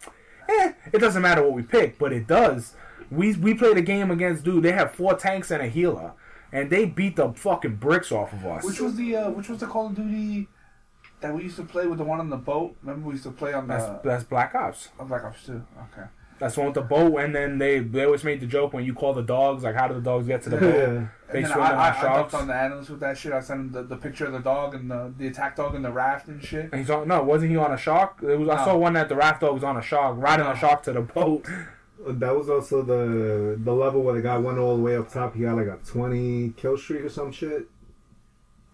eh, 0.48 0.72
it 0.92 0.98
doesn't 0.98 1.22
matter 1.22 1.42
what 1.42 1.52
we 1.52 1.62
pick, 1.62 1.98
but 1.98 2.12
it 2.12 2.26
does. 2.26 2.74
We 3.12 3.34
we 3.34 3.54
played 3.54 3.76
a 3.76 3.82
game 3.82 4.10
against 4.10 4.42
dude. 4.42 4.64
They 4.64 4.72
have 4.72 4.92
four 4.92 5.14
tanks 5.14 5.52
and 5.52 5.62
a 5.62 5.68
healer, 5.68 6.14
and 6.52 6.68
they 6.68 6.84
beat 6.84 7.14
the 7.14 7.32
fucking 7.32 7.76
bricks 7.76 8.10
off 8.10 8.32
of 8.32 8.44
us. 8.44 8.64
Which 8.64 8.80
was 8.80 8.96
the 8.96 9.14
uh, 9.14 9.30
which 9.30 9.48
was 9.48 9.60
the 9.60 9.66
Call 9.66 9.86
of 9.86 9.94
Duty 9.94 10.48
that 11.20 11.32
we 11.32 11.44
used 11.44 11.56
to 11.56 11.64
play 11.64 11.86
with 11.86 11.98
the 11.98 12.04
one 12.04 12.18
on 12.18 12.28
the 12.28 12.36
boat? 12.36 12.74
Remember 12.82 13.06
we 13.06 13.14
used 13.14 13.24
to 13.24 13.30
play 13.30 13.52
on 13.52 13.68
the 13.68 13.74
that's 13.76 14.04
that's 14.04 14.24
Black 14.24 14.52
Ops. 14.56 14.88
oh, 14.98 15.04
Black 15.04 15.22
Ops 15.24 15.46
Two. 15.46 15.64
Okay. 15.92 16.08
That's 16.40 16.54
the 16.54 16.60
one 16.62 16.68
with 16.68 16.74
the 16.74 16.80
boat, 16.80 17.16
and 17.18 17.34
then 17.34 17.58
they 17.58 17.80
they 17.80 18.04
always 18.06 18.24
made 18.24 18.40
the 18.40 18.46
joke 18.46 18.72
when 18.72 18.82
you 18.84 18.94
call 18.94 19.12
the 19.12 19.22
dogs, 19.22 19.62
like 19.62 19.74
how 19.74 19.86
do 19.88 19.94
the 19.94 20.00
dogs 20.00 20.26
get 20.26 20.42
to 20.44 20.50
the 20.50 20.56
boat? 20.56 21.08
They 21.30 21.44
swim 21.44 21.60
I, 21.60 21.70
on 21.72 21.78
I, 21.78 21.88
I 21.90 22.00
sharks. 22.00 22.32
dumped 22.32 22.34
on 22.34 22.46
the 22.48 22.54
analyst 22.54 22.90
with 22.90 23.00
that 23.00 23.16
shit. 23.18 23.32
I 23.32 23.40
sent 23.40 23.60
him 23.60 23.72
the, 23.72 23.82
the 23.82 23.96
picture 23.96 24.24
of 24.26 24.32
the 24.32 24.40
dog 24.40 24.74
and 24.74 24.90
the, 24.90 25.12
the 25.16 25.26
attack 25.28 25.54
dog 25.56 25.74
and 25.76 25.84
the 25.84 25.92
raft 25.92 26.26
and 26.28 26.42
shit. 26.42 26.70
And 26.72 26.80
he's 26.80 26.90
on 26.90 27.06
no, 27.06 27.22
wasn't 27.22 27.50
he 27.50 27.56
on 27.58 27.72
a 27.72 27.76
shark? 27.76 28.16
It 28.22 28.36
was 28.38 28.48
I 28.48 28.56
No. 28.56 28.64
saw 28.64 28.76
one 28.76 28.94
that 28.94 29.08
the 29.10 29.16
raft 29.16 29.42
dog 29.42 29.54
was 29.54 29.62
on 29.62 29.76
a 29.76 29.82
shark, 29.82 30.16
riding 30.18 30.46
No. 30.46 30.52
a 30.52 30.56
shark 30.56 30.82
to 30.84 30.92
the 30.92 31.02
boat. 31.02 31.46
That 32.08 32.34
was 32.34 32.48
also 32.48 32.80
the 32.82 33.56
the 33.62 33.72
level 33.72 34.02
where 34.02 34.14
the 34.14 34.22
guy 34.22 34.38
went 34.38 34.58
all 34.58 34.76
the 34.78 34.82
way 34.82 34.96
up 34.96 35.12
top. 35.12 35.34
He 35.36 35.42
got 35.42 35.56
like 35.56 35.66
a 35.66 35.78
twenty 35.86 36.54
kill 36.56 36.78
streak 36.78 37.02
or 37.02 37.10
some 37.10 37.30
shit. 37.32 37.68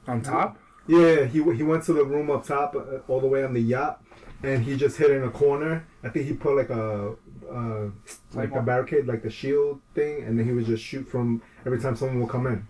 On 0.06 0.22
top? 0.22 0.56
Yeah, 0.88 1.24
he 1.24 1.42
he 1.54 1.62
went 1.62 1.84
to 1.84 1.92
the 1.92 2.04
room 2.04 2.30
up 2.30 2.46
top, 2.46 2.74
uh, 2.76 2.98
all 3.08 3.20
the 3.20 3.26
way 3.26 3.42
on 3.44 3.52
the 3.54 3.60
yacht, 3.60 4.02
and 4.42 4.62
he 4.64 4.76
just 4.76 4.96
hit 4.96 5.10
in 5.10 5.24
a 5.24 5.30
corner. 5.30 5.86
I 6.04 6.08
think 6.08 6.26
he 6.26 6.32
put 6.34 6.56
like 6.56 6.70
a 6.70 7.14
uh, 7.50 7.90
like 8.34 8.52
a 8.54 8.62
barricade, 8.62 9.06
like 9.06 9.22
the 9.22 9.30
shield 9.30 9.80
thing, 9.94 10.22
and 10.24 10.38
then 10.38 10.46
he 10.46 10.52
would 10.52 10.66
just 10.66 10.82
shoot 10.84 11.08
from 11.08 11.42
every 11.64 11.80
time 11.80 11.96
someone 11.96 12.20
would 12.20 12.30
come 12.30 12.46
in. 12.46 12.66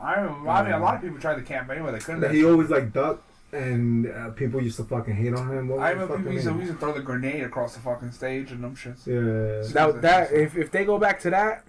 I 0.00 0.14
remember, 0.14 0.48
I 0.48 0.62
mean, 0.62 0.72
a 0.72 0.78
lot 0.78 0.96
of 0.96 1.02
people 1.02 1.18
tried 1.18 1.36
to 1.36 1.42
camp 1.42 1.70
anyway. 1.70 1.92
They 1.92 1.98
couldn't. 1.98 2.32
He 2.32 2.44
always 2.44 2.70
like 2.70 2.92
ducked, 2.92 3.24
and 3.52 4.06
uh, 4.06 4.30
people 4.30 4.62
used 4.62 4.76
to 4.76 4.84
fucking 4.84 5.14
hate 5.14 5.34
on 5.34 5.50
him. 5.50 5.68
What 5.68 5.80
I 5.80 5.88
his 5.88 5.94
remember 5.94 6.16
people 6.18 6.32
used 6.32 6.46
to, 6.46 6.52
we 6.52 6.60
used 6.60 6.72
to 6.72 6.78
throw 6.78 6.92
the 6.92 7.00
grenade 7.02 7.42
across 7.42 7.74
the 7.74 7.80
fucking 7.80 8.12
stage 8.12 8.52
and 8.52 8.62
them 8.62 8.76
shits. 8.76 9.06
Yeah, 9.06 9.72
That 9.72 10.02
that 10.02 10.32
if, 10.32 10.56
if 10.56 10.70
they 10.70 10.84
go 10.84 10.98
back 10.98 11.20
to 11.20 11.30
that, 11.30 11.64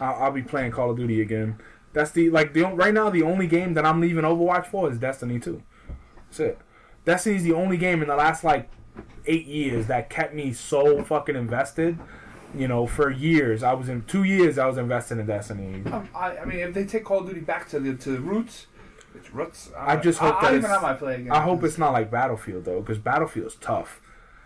I'll, 0.00 0.24
I'll 0.24 0.32
be 0.32 0.42
playing 0.42 0.72
Call 0.72 0.90
of 0.90 0.96
Duty 0.96 1.20
again. 1.22 1.58
That's 1.94 2.10
the 2.10 2.28
like 2.28 2.52
the 2.52 2.64
right 2.64 2.92
now 2.92 3.08
the 3.08 3.22
only 3.22 3.46
game 3.46 3.72
that 3.74 3.86
I'm 3.86 4.00
leaving 4.00 4.24
Overwatch 4.24 4.66
for 4.66 4.90
is 4.90 4.98
Destiny 4.98 5.38
2. 5.38 5.62
That's 6.26 6.40
it. 6.40 6.58
Destiny's 7.04 7.44
the 7.44 7.52
only 7.52 7.76
game 7.76 8.02
in 8.02 8.08
the 8.08 8.16
last 8.16 8.44
like 8.44 8.68
eight 9.26 9.46
years 9.46 9.86
that 9.86 10.10
kept 10.10 10.34
me 10.34 10.52
so 10.52 11.02
fucking 11.02 11.36
invested. 11.36 11.98
You 12.56 12.68
know, 12.68 12.86
for 12.86 13.10
years 13.10 13.62
I 13.62 13.72
was 13.72 13.88
in 13.88 14.02
two 14.04 14.24
years 14.24 14.58
I 14.58 14.66
was 14.66 14.76
invested 14.76 15.18
in 15.18 15.26
Destiny. 15.26 15.82
Um, 15.90 16.08
I, 16.14 16.38
I 16.38 16.44
mean, 16.44 16.58
if 16.58 16.74
they 16.74 16.84
take 16.84 17.04
Call 17.04 17.20
of 17.20 17.28
Duty 17.28 17.40
back 17.40 17.68
to 17.70 17.80
the 17.80 17.94
to 17.94 18.10
the 18.10 18.20
roots, 18.20 18.66
its 19.14 19.32
roots. 19.32 19.70
I 19.76 19.96
just 19.96 20.18
hope 20.18 20.42
I, 20.42 20.58
that 20.58 20.82
I 20.82 20.90
I 20.90 20.94
play. 20.94 21.28
I 21.30 21.42
hope 21.42 21.62
it's 21.62 21.78
not 21.78 21.92
like 21.92 22.10
Battlefield 22.10 22.64
though, 22.64 22.80
because 22.80 22.98
Battlefield's 22.98 23.54
tough. 23.56 24.00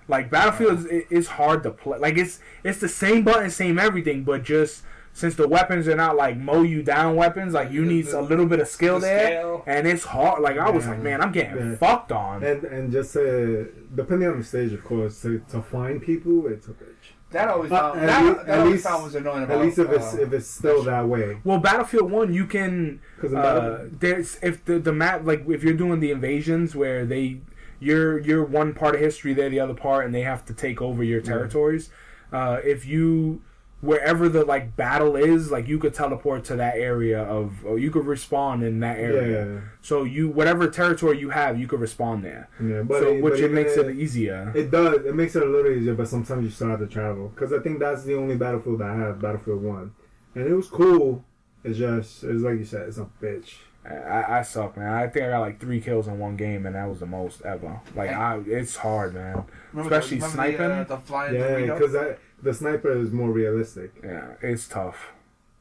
Like 0.07 0.31
Battlefield 0.31 0.87
is, 0.87 1.05
is 1.11 1.29
hard 1.29 1.63
to 1.63 1.71
play. 1.71 1.99
Like 1.99 2.17
it's 2.17 2.41
it's 2.63 2.79
the 2.79 2.89
same 2.89 3.25
button, 3.25 3.51
same 3.51 3.79
everything, 3.79 4.25
but 4.25 4.43
just 4.43 4.83
since 5.19 5.35
the 5.35 5.49
weapons 5.49 5.89
are 5.89 5.97
not 5.97 6.17
like 6.17 6.37
mow 6.37 6.63
you 6.63 6.83
down 6.83 7.17
weapons, 7.17 7.53
like 7.55 7.71
you 7.71 7.83
The- 7.85 7.91
need 7.93 8.07
the- 8.07 8.21
a 8.21 8.23
little 8.23 8.47
bit 8.47 8.61
of 8.61 8.69
skill 8.69 8.97
the 9.01 9.07
there, 9.07 9.27
scale. 9.27 9.65
and 9.67 9.87
it's 9.87 10.05
hard. 10.05 10.41
Like 10.43 10.57
I 10.59 10.71
was 10.71 10.85
Yeah. 10.85 10.91
like, 10.93 11.03
man, 11.03 11.21
I'm 11.21 11.33
getting 11.33 11.57
Yeah. 11.71 11.75
fucked 11.77 12.13
on. 12.13 12.43
and 12.45 12.65
and 12.65 12.93
just 12.93 13.17
uh, 13.17 13.65
depending 13.95 14.29
on 14.29 14.39
the 14.39 14.45
stage, 14.45 14.73
of 14.73 14.85
course, 14.85 15.21
to, 15.23 15.41
to 15.51 15.61
find 15.61 16.01
people, 16.01 16.47
it's 16.47 16.69
a 16.69 16.71
bitch. 16.71 16.95
that 17.31 17.49
always 17.49 17.71
Uh, 17.71 17.77
found, 17.93 18.01
at 18.01 18.07
that, 18.07 18.25
lea- 18.25 18.45
that 18.47 18.59
always 18.61 18.73
least- 18.73 18.87
found 18.87 19.05
was 19.05 19.15
annoying 19.15 19.43
about. 19.43 19.59
At 19.59 19.63
least 19.65 19.79
if 19.79 19.91
it's 19.93 20.15
uh, 20.15 20.21
if 20.23 20.33
it's 20.33 20.47
still 20.47 20.83
that 20.85 21.07
way, 21.09 21.39
well, 21.45 21.59
Battlefield 21.59 22.11
One, 22.11 22.33
you 22.33 22.47
can 22.47 23.01
because 23.17 23.35
uh, 23.35 23.87
there's 23.99 24.39
if 24.43 24.65
the 24.65 24.79
the 24.79 24.93
map 24.93 25.23
like 25.25 25.43
if 25.49 25.63
you're 25.65 25.75
doing 25.75 26.01
the 26.01 26.11
invasions 26.11 26.75
where 26.75 27.05
they 27.05 27.41
you're 27.81 28.19
you're 28.21 28.45
one 28.45 28.73
part 28.75 28.95
of 28.95 29.01
history 29.01 29.35
they're 29.35 29.51
the 29.51 29.61
other 29.61 29.75
part 29.75 30.05
and 30.07 30.15
they 30.15 30.23
have 30.23 30.45
to 30.47 30.53
take 30.55 30.81
over 30.83 31.03
your 31.05 31.21
territories 31.21 31.91
uh, 32.33 32.59
if 32.65 32.87
you 32.87 33.41
wherever 33.81 34.29
the 34.29 34.45
like 34.45 34.75
battle 34.75 35.15
is 35.15 35.53
like 35.53 35.69
you 35.69 35.79
could 35.79 35.95
teleport 35.95 36.45
to 36.45 36.57
that 36.57 36.75
area 36.77 37.23
of 37.23 37.65
or 37.65 37.79
you 37.79 37.93
could 37.93 38.05
respawn 38.05 38.67
in 38.67 38.81
that 38.81 38.99
area 38.99 39.55
yeah, 39.55 39.61
so 39.81 40.03
you 40.03 40.29
whatever 40.29 40.69
territory 40.69 41.17
you 41.17 41.31
have 41.31 41.61
you 41.61 41.69
could 41.69 41.79
respawn 41.79 42.21
there 42.21 42.49
yeah, 42.61 42.83
but 42.83 43.01
so 43.01 43.15
it, 43.15 43.23
which 43.23 43.35
but 43.35 43.41
it 43.41 43.53
makes 43.53 43.77
it, 43.77 43.87
it 43.87 43.97
easier 43.97 44.53
It 44.57 44.73
does. 44.73 45.07
It 45.07 45.15
makes 45.15 45.37
it 45.37 45.43
a 45.45 45.47
little 45.47 45.71
easier, 45.71 45.95
but 45.95 46.09
sometimes 46.09 46.43
you 46.45 46.51
still 46.51 46.71
have 46.71 46.81
to 46.81 46.89
travel. 46.89 47.29
Because 47.29 47.53
I 47.53 47.61
think 47.61 47.79
that's 47.79 48.03
the 48.03 48.17
only 48.17 48.35
Battlefield 48.37 48.83
I 48.83 48.97
have, 48.97 49.21
Battlefield 49.21 49.63
One, 49.63 49.93
and 50.35 50.45
it 50.47 50.55
was 50.55 50.69
cool. 50.69 51.25
It's 51.63 51.79
just, 51.79 52.25
it's 52.25 52.43
like 52.43 52.59
you 52.59 52.65
said, 52.65 52.89
it's 52.89 52.99
a 52.99 53.09
bitch. 53.23 53.55
I, 53.89 54.41
I 54.41 54.43
suck 54.43 54.77
man 54.77 54.93
i 54.93 55.07
think 55.07 55.25
i 55.25 55.31
got 55.31 55.41
like 55.41 55.61
three 55.61 55.81
kills 55.81 56.09
in 56.09 56.19
one 56.19 56.37
game 56.37 56.67
and 56.67 56.75
that 56.75 56.87
was 56.91 57.01
the 57.01 57.07
most 57.07 57.41
ever 57.43 57.81
like 57.95 58.11
I, 58.11 58.39
it's 58.47 58.77
hard 58.77 59.15
man 59.15 59.45
remember 59.73 59.95
especially 59.97 60.17
remember 60.19 60.35
sniping. 60.35 60.59
The, 60.59 60.75
uh, 60.75 60.85
the 60.85 60.99
flying 60.99 61.35
Yeah, 61.37 61.41
Dorito. 61.41 61.79
because 61.79 62.17
the 62.43 62.55
sniper 62.55 62.91
is 62.91 63.13
more 63.13 63.31
realistic. 63.31 63.93
yeah 64.03 64.35
it's 64.43 64.69
tough 64.69 65.13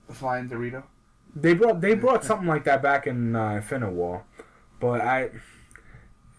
The 0.08 0.14
flying 0.14 0.50
Dorito. 0.50 0.84
They 1.36 1.54
brought 1.54 1.82
they 1.82 1.94
brought 1.96 2.24
something 2.24 2.48
like 2.48 2.64
that 2.64 2.82
back 2.82 3.06
in 3.06 3.36
uh, 3.36 3.56
Infinite 3.56 3.92
War, 3.92 4.24
but 4.80 5.02
I, 5.02 5.30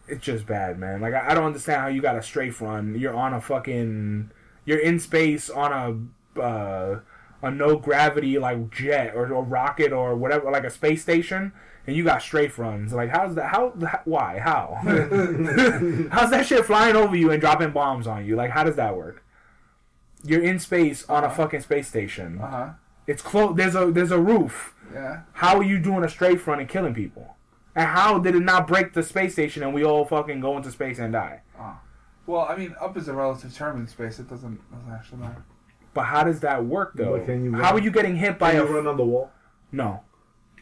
it's 0.09 0.25
just 0.25 0.47
bad, 0.47 0.79
man. 0.79 1.01
Like 1.01 1.15
I, 1.15 1.29
I 1.31 1.35
don't 1.35 1.45
understand 1.45 1.83
how 1.83 1.87
you 1.89 2.01
got 2.01 2.17
a 2.17 2.23
strafe 2.23 2.61
run. 2.61 2.99
You're 2.99 3.15
on 3.15 3.33
a 3.35 3.41
fucking, 3.41 4.31
you're 4.65 4.79
in 4.79 4.99
space 4.99 5.51
on 5.51 5.73
a 6.37 6.41
uh, 6.41 7.01
a 7.43 7.51
no 7.51 7.77
gravity 7.77 8.39
like 8.39 8.71
jet 8.71 9.15
or, 9.15 9.33
or 9.33 9.45
rocket 9.45 9.93
or 9.93 10.17
whatever, 10.17 10.51
like 10.51 10.65
a 10.65 10.71
space 10.71 11.03
station, 11.03 11.53
and 11.87 11.95
you 11.95 12.03
got 12.03 12.21
strafe 12.23 12.59
runs. 12.59 12.93
Like 12.93 13.11
how's 13.11 13.37
that? 13.37 13.51
How? 13.53 13.73
how 13.87 14.01
why? 14.05 14.39
How? 14.41 14.79
how's 16.11 16.31
that 16.31 16.47
shit 16.47 16.65
flying 16.65 16.97
over 16.97 17.15
you 17.15 17.31
and 17.31 17.41
dropping 17.41 17.71
bombs 17.71 18.07
on 18.09 18.25
you? 18.27 18.35
Like 18.35 18.51
how 18.51 18.65
does 18.65 18.77
that 18.77 18.97
work? 18.97 19.23
You're 20.25 20.43
in 20.43 20.59
space 20.59 21.09
on 21.09 21.23
a 21.23 21.27
Uh-huh. 21.27 21.37
fucking 21.37 21.61
space 21.63 21.89
station. 21.89 22.41
Uh 22.41 22.47
huh. 22.51 22.69
It's 23.07 23.23
close. 23.23 23.57
There's 23.57 23.75
a 23.75 23.91
there's 23.91 24.11
a 24.11 24.19
roof 24.21 24.75
Yeah. 24.93 25.21
how 25.33 25.57
are 25.59 25.63
you 25.63 25.79
doing 25.79 26.05
a 26.05 26.09
strafe 26.09 26.47
run 26.47 26.61
and 26.61 26.69
killing 26.69 26.95
people? 26.95 27.37
And 27.75 27.87
how 27.89 28.19
did 28.19 28.35
it 28.35 28.41
not 28.43 28.67
break 28.67 28.93
the 28.95 29.03
space 29.03 29.33
station 29.35 29.63
and 29.63 29.73
we 29.73 29.85
all 29.85 30.05
fucking 30.05 30.41
go 30.41 30.57
into 30.57 30.71
space 30.71 30.99
and 30.99 31.13
die? 31.13 31.43
Well, 32.27 32.43
I 32.43 32.57
mean, 32.57 32.75
up 32.81 32.97
is 32.97 33.09
a 33.09 33.15
relative 33.15 33.55
term 33.55 33.81
in 33.81 33.87
space. 33.87 34.19
It 34.19 34.29
doesn't, 34.29 34.61
doesn't 34.71 34.93
actually 34.93 35.19
matter. 35.21 35.45
But 35.95 36.03
how 36.05 36.25
does 36.25 36.41
that 36.41 36.65
work 36.67 36.93
though? 36.95 37.17
But 37.17 37.25
can 37.27 37.45
you 37.45 37.53
how 37.55 37.73
are 37.73 37.79
you 37.81 37.91
getting 37.91 38.17
hit 38.17 38.39
by 38.39 38.53
Can 38.53 38.61
a 38.61 38.65
you 38.67 38.77
run 38.77 38.87
on 38.87 38.97
the 38.97 39.05
wall? 39.05 39.31
no? 39.73 40.03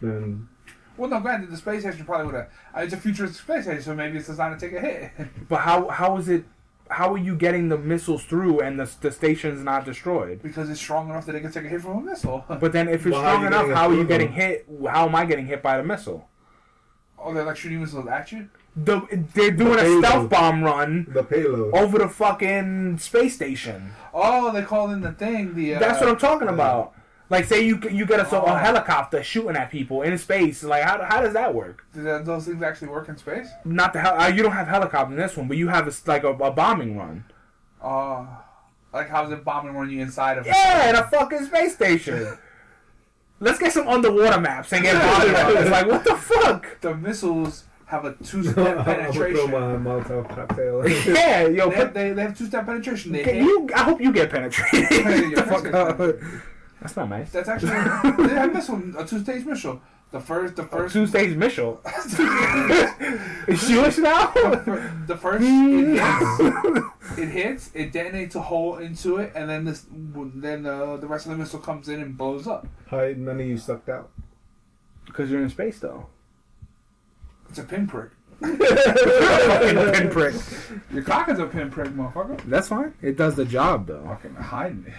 Then 0.01 0.49
Well, 0.97 1.11
no, 1.11 1.19
granted, 1.21 1.51
the 1.51 1.57
space 1.57 1.83
station 1.83 2.05
probably 2.07 2.27
would 2.27 2.35
have. 2.37 2.49
Uh, 2.77 2.81
it's 2.83 2.93
a 2.95 2.97
futuristic 2.97 3.41
space 3.43 3.65
station, 3.65 3.83
so 3.83 3.95
maybe 3.95 4.19
it's 4.19 4.27
designed 4.29 4.59
to 4.59 4.69
take 4.69 4.77
a 4.77 4.81
hit. 4.81 5.11
But 5.49 5.61
how 5.61 5.89
how 5.89 6.17
is 6.19 6.29
it? 6.29 6.45
How 6.89 7.13
are 7.13 7.19
you 7.19 7.35
getting 7.35 7.69
the 7.69 7.79
missiles 7.79 8.25
through 8.25 8.61
and 8.61 8.79
the 8.79 8.89
the 9.01 9.11
station's 9.11 9.63
not 9.63 9.85
destroyed? 9.85 10.41
because 10.43 10.71
it's 10.71 10.81
strong 10.81 11.11
enough 11.11 11.27
that 11.27 11.35
it 11.35 11.41
can 11.41 11.51
take 11.53 11.65
a 11.65 11.69
hit 11.69 11.81
from 11.83 11.99
a 11.99 12.01
missile. 12.01 12.45
But 12.61 12.73
then 12.73 12.89
if 12.89 13.05
it's 13.07 13.13
Well, 13.15 13.23
strong 13.23 13.41
you 13.43 13.47
enough, 13.49 13.69
how 13.71 13.89
are 13.91 13.95
you 13.95 14.05
getting 14.05 14.29
them? 14.29 14.37
hit? 14.37 14.67
How 14.89 15.07
am 15.09 15.15
I 15.15 15.25
getting 15.25 15.47
hit 15.47 15.63
by 15.63 15.77
the 15.79 15.83
missile? 15.85 16.29
oh, 17.19 17.35
they're 17.35 17.45
like 17.45 17.57
shooting 17.57 17.81
missiles 17.81 18.07
at 18.07 18.31
you? 18.31 18.49
The, 18.77 19.01
they're 19.35 19.51
doing 19.51 19.79
a 19.79 19.99
stealth 19.99 20.29
bomb 20.31 20.63
run 20.63 21.07
the 21.09 21.25
payload. 21.25 21.75
over 21.75 21.99
the 21.99 22.09
fucking 22.09 22.99
space 22.99 23.35
station. 23.35 23.93
Oh, 24.13 24.53
they 24.53 24.63
call 24.63 24.91
in 24.91 25.01
the 25.01 25.13
thing 25.13 25.55
the. 25.55 25.75
Uh, 25.77 25.79
That's 25.81 25.99
what 26.01 26.11
I'm 26.11 26.19
talking 26.19 26.49
about. 26.49 26.93
Like, 27.29 27.45
say 27.47 27.63
you 27.67 27.81
you 27.91 28.07
get 28.07 28.21
a, 28.21 28.27
so- 28.29 28.43
Oh. 28.47 28.55
a 28.55 28.59
helicopter 28.59 29.23
shooting 29.23 29.57
at 29.57 29.71
people 29.71 30.03
in 30.03 30.17
space. 30.19 30.63
Like, 30.63 30.85
how, 30.85 31.03
how 31.03 31.21
does 31.21 31.33
that 31.33 31.53
work? 31.55 31.85
Do 31.93 32.03
that, 32.05 32.25
those 32.25 32.47
things 32.47 32.63
actually 32.63 32.89
work 32.89 33.09
in 33.09 33.17
space? 33.17 33.49
Not 33.65 33.93
the 33.93 34.01
hel- 34.01 34.21
uh, 34.21 34.29
you 34.29 34.43
don't 34.45 34.53
have 34.53 34.69
helicopter 34.69 35.13
in 35.13 35.19
this 35.19 35.37
one, 35.37 35.49
but 35.49 35.57
you 35.57 35.69
have 35.69 35.87
a, 35.87 35.91
s- 35.91 36.07
like 36.07 36.23
a, 36.23 36.29
a 36.29 36.51
bombing 36.53 36.97
run. 36.97 37.25
Oh. 37.83 38.29
like, 38.93 39.09
how's 39.09 39.31
it 39.33 39.45
bombing 39.45 39.75
when 39.75 39.91
you 39.91 40.01
inside 40.01 40.39
of 40.39 40.47
Yeah, 40.47 40.89
in 40.91 40.95
a 40.97 41.05
fucking 41.09 41.45
space 41.47 41.75
station. 41.75 42.39
Let's 43.41 43.59
get 43.59 43.73
some 43.73 43.87
underwater 43.89 44.41
maps 44.41 44.73
and 44.73 44.83
get 44.83 44.95
bombing 45.03 45.33
runs. 45.35 45.69
Like, 45.71 45.87
what 45.89 46.05
the 46.05 46.15
fuck? 46.17 46.81
The 46.81 46.95
missiles 46.95 47.65
have 47.87 48.05
a 48.05 48.15
two 48.25 48.43
step 48.45 48.57
I'm 48.79 48.85
throw 48.85 48.95
penetration. 48.95 49.51
my 49.51 49.59
Molotov 49.77 50.29
cocktail. 50.35 50.89
Yeah, 50.89 51.47
yo, 51.49 51.69
They 51.71 51.77
have, 51.77 51.93
they, 51.95 52.13
they 52.13 52.23
have 52.23 52.39
two 52.39 52.47
step 52.47 52.65
penetration. 52.67 53.13
They 53.13 53.25
can 53.25 53.37
you. 53.37 53.69
I 53.75 53.83
hope 53.83 54.01
you 54.01 54.13
get 54.13 54.31
penetrated. 54.31 55.35
Your 56.95 56.95
Fuck 56.95 56.95
face 56.95 56.95
up. 56.95 56.95
gets 56.95 56.95
That's 56.95 56.97
not 56.97 57.09
nice. 57.09 57.31
That's 57.31 57.49
actually 57.49 57.71
have 58.35 58.53
missile 58.55 58.83
a 58.99 59.07
two 59.07 59.21
stage 59.23 59.45
missile. 59.45 59.81
The 60.13 60.21
first, 60.21 60.55
the 60.55 60.63
first, 60.63 60.93
Two 60.93 61.07
stage 61.09 61.37
Mitchell. 61.37 61.81
Is 63.49 63.67
Jewish 63.69 63.99
now? 63.99 64.31
the 64.31 64.63
fir- 64.65 65.05
the 65.09 65.17
first 65.17 65.43
it 65.45 65.99
hits, 65.99 67.19
it 67.19 67.29
hits, 67.29 67.71
it 67.75 67.93
detonates 67.93 68.37
a 68.37 68.41
hole 68.43 68.77
into 68.77 69.17
it, 69.17 69.33
and 69.35 69.51
then 69.51 69.65
this, 69.65 69.85
then 69.91 70.63
the 70.63 70.97
the 70.97 71.09
rest 71.09 71.27
of 71.27 71.33
the 71.33 71.39
missile 71.39 71.59
comes 71.59 71.89
in 71.89 72.01
and 72.01 72.17
blows 72.17 72.47
up. 72.47 72.69
How 72.87 73.01
none 73.17 73.41
of 73.41 73.47
you 73.47 73.59
sucked 73.59 73.89
out? 73.89 74.11
Because 75.07 75.29
you're 75.29 75.43
in 75.43 75.51
space, 75.51 75.81
though. 75.81 76.07
It's 77.49 77.59
a 77.59 77.65
pinprick. 77.65 78.11
Fucking 78.41 79.93
pinprick. 79.93 80.35
Your 80.93 81.03
cock 81.03 81.29
is 81.31 81.39
a 81.41 81.47
pinprick, 81.47 81.89
motherfucker. 81.89 82.41
That's 82.45 82.69
fine. 82.69 82.95
It 83.03 83.17
does 83.17 83.35
the 83.35 83.45
job, 83.45 83.87
though. 83.89 84.05
Fucking 84.05 84.35
hiding 84.37 84.85
it. 84.87 84.95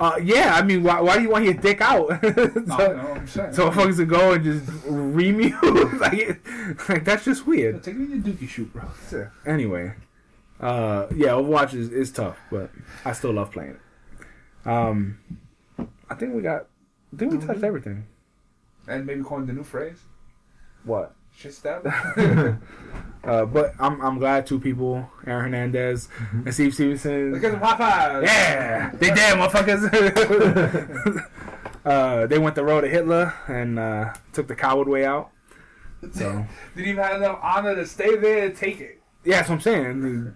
Uh, 0.00 0.18
yeah, 0.22 0.54
I 0.54 0.62
mean, 0.62 0.82
why, 0.82 0.98
why 1.00 1.16
do 1.16 1.22
you 1.22 1.28
want 1.28 1.44
your 1.44 1.54
dick 1.54 1.82
out? 1.82 2.08
So, 2.24 2.38
know 2.38 2.54
what 2.64 3.18
I'm 3.18 3.26
saying. 3.28 3.52
so 3.52 3.70
fuckers 3.70 3.98
to 3.98 4.06
go 4.06 4.32
and 4.32 4.42
just 4.42 4.64
you? 4.86 5.58
like, 6.00 6.88
like, 6.88 7.04
that's 7.04 7.24
just 7.24 7.46
weird. 7.46 7.82
take 7.82 7.96
me 7.96 8.20
to 8.20 8.30
Dookie 8.30 8.48
shoot, 8.48 8.72
bro. 8.72 8.84
It. 9.12 9.28
Anyway, 9.44 9.94
uh, 10.58 11.06
yeah, 11.14 11.28
Overwatch 11.28 11.74
is, 11.74 11.90
is 11.90 12.10
tough, 12.10 12.38
but 12.50 12.70
I 13.04 13.12
still 13.12 13.32
love 13.32 13.52
playing 13.52 13.72
it. 13.76 14.68
Um, 14.68 15.18
I 16.08 16.14
think 16.14 16.34
we 16.34 16.40
got, 16.40 16.66
I 17.12 17.16
think 17.18 17.32
we 17.32 17.46
touched 17.46 17.62
everything. 17.62 18.06
And 18.88 19.04
maybe 19.04 19.22
coin 19.22 19.46
the 19.46 19.52
new 19.52 19.64
phrase. 19.64 19.98
What? 20.84 21.14
Shit 21.34 21.54
stab. 21.54 21.86
Uh, 23.22 23.44
but 23.44 23.74
I'm 23.78 24.00
I'm 24.00 24.18
glad 24.18 24.46
two 24.46 24.58
people, 24.58 25.06
Aaron 25.26 25.44
Hernandez 25.52 26.08
and 26.32 26.54
Steve 26.54 26.72
Stevenson. 26.72 27.32
Because 27.32 27.52
of 27.52 27.60
the 27.60 27.66
Popeyes. 27.66 28.24
Yeah, 28.24 28.90
they 28.94 29.08
did, 29.08 29.34
motherfuckers. 29.36 31.28
uh, 31.84 32.26
they 32.26 32.38
went 32.38 32.54
the 32.54 32.64
road 32.64 32.80
to 32.80 32.88
Hitler 32.88 33.34
and 33.46 33.78
uh, 33.78 34.14
took 34.32 34.48
the 34.48 34.54
coward 34.54 34.88
way 34.88 35.04
out. 35.04 35.32
So 36.12 36.46
Didn't 36.74 36.88
even 36.88 37.04
have 37.04 37.16
enough 37.16 37.38
honor 37.42 37.74
to 37.74 37.86
stay 37.86 38.16
there 38.16 38.46
and 38.46 38.56
take 38.56 38.80
it. 38.80 39.02
yeah, 39.22 39.36
that's 39.36 39.50
what 39.50 39.56
I'm 39.56 39.60
saying. 39.60 40.34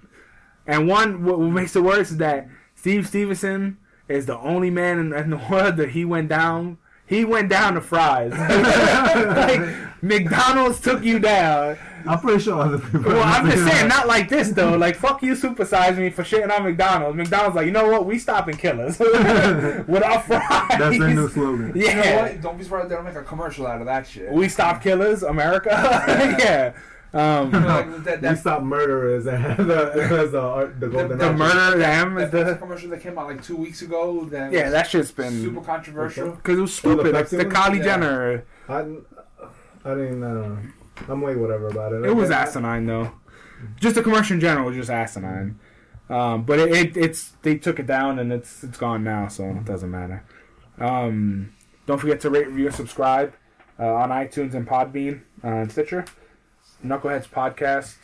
And 0.66 0.86
one, 0.86 1.24
what, 1.24 1.38
what 1.38 1.50
makes 1.50 1.74
it 1.74 1.82
worse 1.82 2.10
is 2.10 2.18
that 2.18 2.48
Steve 2.74 3.06
Stevenson 3.08 3.78
is 4.08 4.26
the 4.26 4.38
only 4.38 4.68
man 4.68 4.98
in, 4.98 5.14
in 5.14 5.30
the 5.30 5.40
world 5.50 5.78
that 5.78 5.90
he 5.90 6.04
went 6.04 6.28
down. 6.28 6.76
He 7.06 7.24
went 7.24 7.48
down 7.48 7.74
to 7.74 7.80
fries. 7.80 8.32
like 8.32 9.60
McDonald's 10.04 10.80
took 10.80 11.02
you 11.02 11.18
down. 11.18 11.78
I'm 12.06 12.20
pretty 12.20 12.42
sure 12.42 12.60
other 12.60 12.78
people. 12.78 13.00
Well, 13.12 13.22
I'm 13.22 13.50
just 13.50 13.66
saying, 13.66 13.88
not 13.88 14.06
like 14.06 14.28
this 14.28 14.50
though. 14.50 14.76
Like, 14.76 14.94
fuck 14.96 15.22
you, 15.22 15.32
supersize 15.34 15.96
me 15.96 16.10
for 16.10 16.22
shitting 16.22 16.54
on 16.54 16.64
McDonald's. 16.64 17.16
McDonald's 17.16 17.56
like, 17.56 17.64
you 17.64 17.72
know 17.72 17.88
what? 17.90 18.04
We 18.04 18.18
stop 18.18 18.34
stopping 18.44 18.56
killers 18.56 18.98
with 18.98 20.02
our 20.02 20.20
fries. 20.20 20.78
That's 20.78 20.98
their 20.98 21.08
new 21.14 21.28
slogan. 21.30 21.72
Yeah, 21.74 21.88
You 21.88 21.94
know 22.16 22.22
what? 22.22 22.40
Don't 22.42 22.58
be 22.58 22.64
surprised 22.64 22.90
they 22.90 22.94
don't 22.96 23.04
make 23.06 23.14
a 23.14 23.22
commercial 23.22 23.66
out 23.66 23.80
of 23.80 23.86
that 23.86 24.06
shit. 24.06 24.30
we 24.30 24.48
stop 24.50 24.82
killers, 24.82 25.22
America. 25.22 25.70
yeah. 26.38 26.74
Um, 27.14 27.52
Like, 27.52 28.04
that, 28.04 28.20
We 28.22 28.36
stop 28.36 28.62
murderers 28.62 29.26
and 29.26 29.56
the, 29.56 29.64
the, 29.64 30.74
the 30.80 30.88
golden 30.88 31.16
the 31.16 31.24
arches. 31.26 31.38
murder 31.38 31.78
them 31.78 32.18
is 32.18 32.30
that 32.32 32.46
the 32.46 32.54
commercial 32.56 32.90
that 32.90 33.00
came 33.00 33.16
out 33.18 33.28
like 33.28 33.42
two 33.42 33.56
weeks 33.56 33.80
ago. 33.82 34.24
That 34.26 34.52
yeah. 34.52 34.68
That 34.68 34.88
shit's 34.88 35.12
been 35.12 35.40
super 35.40 35.60
controversial. 35.60 36.32
because 36.32 36.58
it 36.58 36.60
was 36.60 36.84
Oh, 36.84 36.88
the 36.96 37.02
stupid. 37.02 37.14
Like 37.14 37.28
the 37.28 37.36
one? 37.38 37.50
Kylie 37.50 37.78
Yeah. 37.78 37.84
Jenner. 37.84 38.44
I, 38.68 38.84
I 39.84 39.94
didn't. 39.94 40.22
Uh, 40.22 40.56
I'm 41.08 41.20
way 41.20 41.36
whatever 41.36 41.68
about 41.68 41.92
it. 41.92 42.04
It 42.04 42.14
was 42.14 42.30
asinine 42.30 42.86
though. 42.86 43.12
Just 43.80 43.94
the 43.94 44.02
commercial 44.02 44.34
in 44.34 44.40
general 44.40 44.66
was 44.66 44.76
just 44.76 44.90
asinine. 44.90 45.58
Um, 46.08 46.44
but 46.44 46.58
it, 46.58 46.70
it, 46.72 46.96
it's 46.96 47.32
they 47.42 47.56
took 47.56 47.78
it 47.78 47.86
down 47.86 48.18
and 48.18 48.32
it's 48.32 48.62
it's 48.62 48.78
gone 48.78 49.04
now, 49.04 49.28
so 49.28 49.44
it 49.44 49.64
doesn't 49.64 49.90
matter. 49.90 50.24
Um, 50.78 51.54
don't 51.86 51.98
forget 51.98 52.20
to 52.20 52.30
rate, 52.30 52.48
review, 52.48 52.66
and 52.66 52.74
subscribe 52.74 53.34
uh, 53.78 53.94
on 53.94 54.10
iTunes 54.10 54.54
and 54.54 54.66
Podbean 54.66 55.20
uh, 55.42 55.48
and 55.48 55.72
Stitcher. 55.72 56.04
Knuckleheads 56.84 57.28
Podcast 57.28 57.96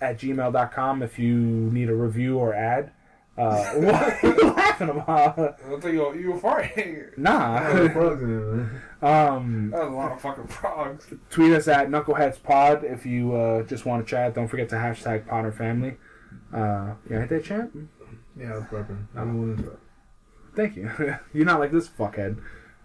at 0.00 0.18
gmail.com 0.18 1.02
if 1.02 1.18
you 1.18 1.36
need 1.36 1.88
a 1.88 1.94
review 1.94 2.38
or 2.38 2.54
ad. 2.54 2.92
Uh, 3.38 3.64
what 3.74 3.94
are 3.94 4.18
you 4.22 4.50
laughing 4.52 4.88
about? 4.90 5.38
I 5.38 5.52
thought 5.80 5.84
you 5.92 6.00
were, 6.00 6.14
you 6.14 6.32
were 6.32 6.38
farting. 6.40 7.16
Nah. 7.16 7.88
frogs 7.90 8.22
in 8.22 8.30
it, 8.38 8.42
man. 8.44 8.82
um, 9.02 9.70
That 9.70 9.80
was 9.84 9.92
a 9.92 9.96
lot 9.96 10.12
of 10.12 10.20
fucking 10.20 10.48
frogs. 10.48 11.06
tweet 11.30 11.52
us 11.52 11.66
at 11.68 11.88
Knuckleheads 11.88 12.42
Pod 12.42 12.84
if 12.84 13.06
you 13.06 13.34
uh, 13.34 13.62
just 13.62 13.86
want 13.86 14.04
to 14.04 14.10
chat. 14.10 14.34
Don't 14.34 14.48
forget 14.48 14.68
to 14.70 14.74
hashtag 14.76 15.26
Potter 15.26 15.52
Family. 15.52 15.96
Uh, 16.52 16.94
yeah, 17.08 17.20
hit 17.20 17.28
that 17.30 17.44
chat. 17.44 17.70
Yeah, 18.36 18.52
I 18.52 18.56
was 18.56 18.64
burping. 18.64 19.06
I'm 19.16 19.40
willing 19.40 19.62
to. 19.64 19.76
Thank 20.56 20.76
you. 20.76 20.90
You're 21.32 21.46
not 21.46 21.60
like 21.60 21.70
this 21.72 21.88
fuckhead. 21.88 22.38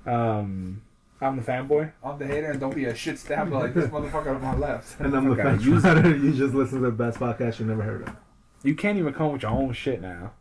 Um, 0.05 0.81
I'm 1.21 1.35
the 1.37 1.41
fanboy. 1.41 1.91
I'm 2.03 2.19
the 2.19 2.27
hater 2.27 2.51
and 2.51 2.59
don't 2.59 2.75
be 2.75 2.85
a 2.85 2.93
shit 2.95 3.17
stabber 3.17 3.51
like 3.57 3.73
this 3.73 3.89
motherfucker 3.89 4.35
on 4.35 4.41
my 4.41 4.55
left. 4.55 4.99
And 4.99 5.15
I'm 5.15 5.25
the 5.25 5.31
Okay, 5.31 5.41
fence 5.43 5.63
use 5.65 5.83
it. 5.83 5.87
rider. 5.87 6.15
You 6.15 6.33
just 6.33 6.53
listen 6.53 6.79
to 6.81 6.85
the 6.85 6.91
best 6.91 7.19
podcast 7.19 7.59
you've 7.59 7.69
never 7.69 7.81
heard 7.81 8.03
of. 8.07 8.15
You 8.65 8.73
can't 8.75 8.97
even 8.97 9.13
come 9.13 9.31
with 9.31 9.43
your 9.43 9.51
own 9.51 9.73
shit 9.73 10.01
now. 10.01 10.31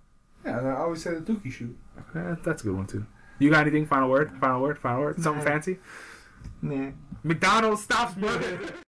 Yeah, 0.46 0.58
I 0.60 0.76
always 0.80 1.02
say 1.02 1.12
the 1.14 1.20
Dookie 1.20 1.52
shoot. 1.52 1.76
Eh, 2.16 2.36
that's 2.42 2.62
a 2.62 2.64
good 2.64 2.74
one 2.76 2.86
too. 2.86 3.04
You 3.38 3.50
got 3.50 3.62
anything? 3.66 3.84
Final 3.86 4.08
word? 4.08 4.32
Final 4.40 4.62
word? 4.62 4.78
Final 4.78 5.00
word? 5.02 5.20
Something 5.20 5.44
Nah. 5.44 5.50
fancy? 5.50 5.78
Nah. 6.62 6.90
McDonald's 7.22 7.82
stops 7.82 8.14
burger. 8.14 8.60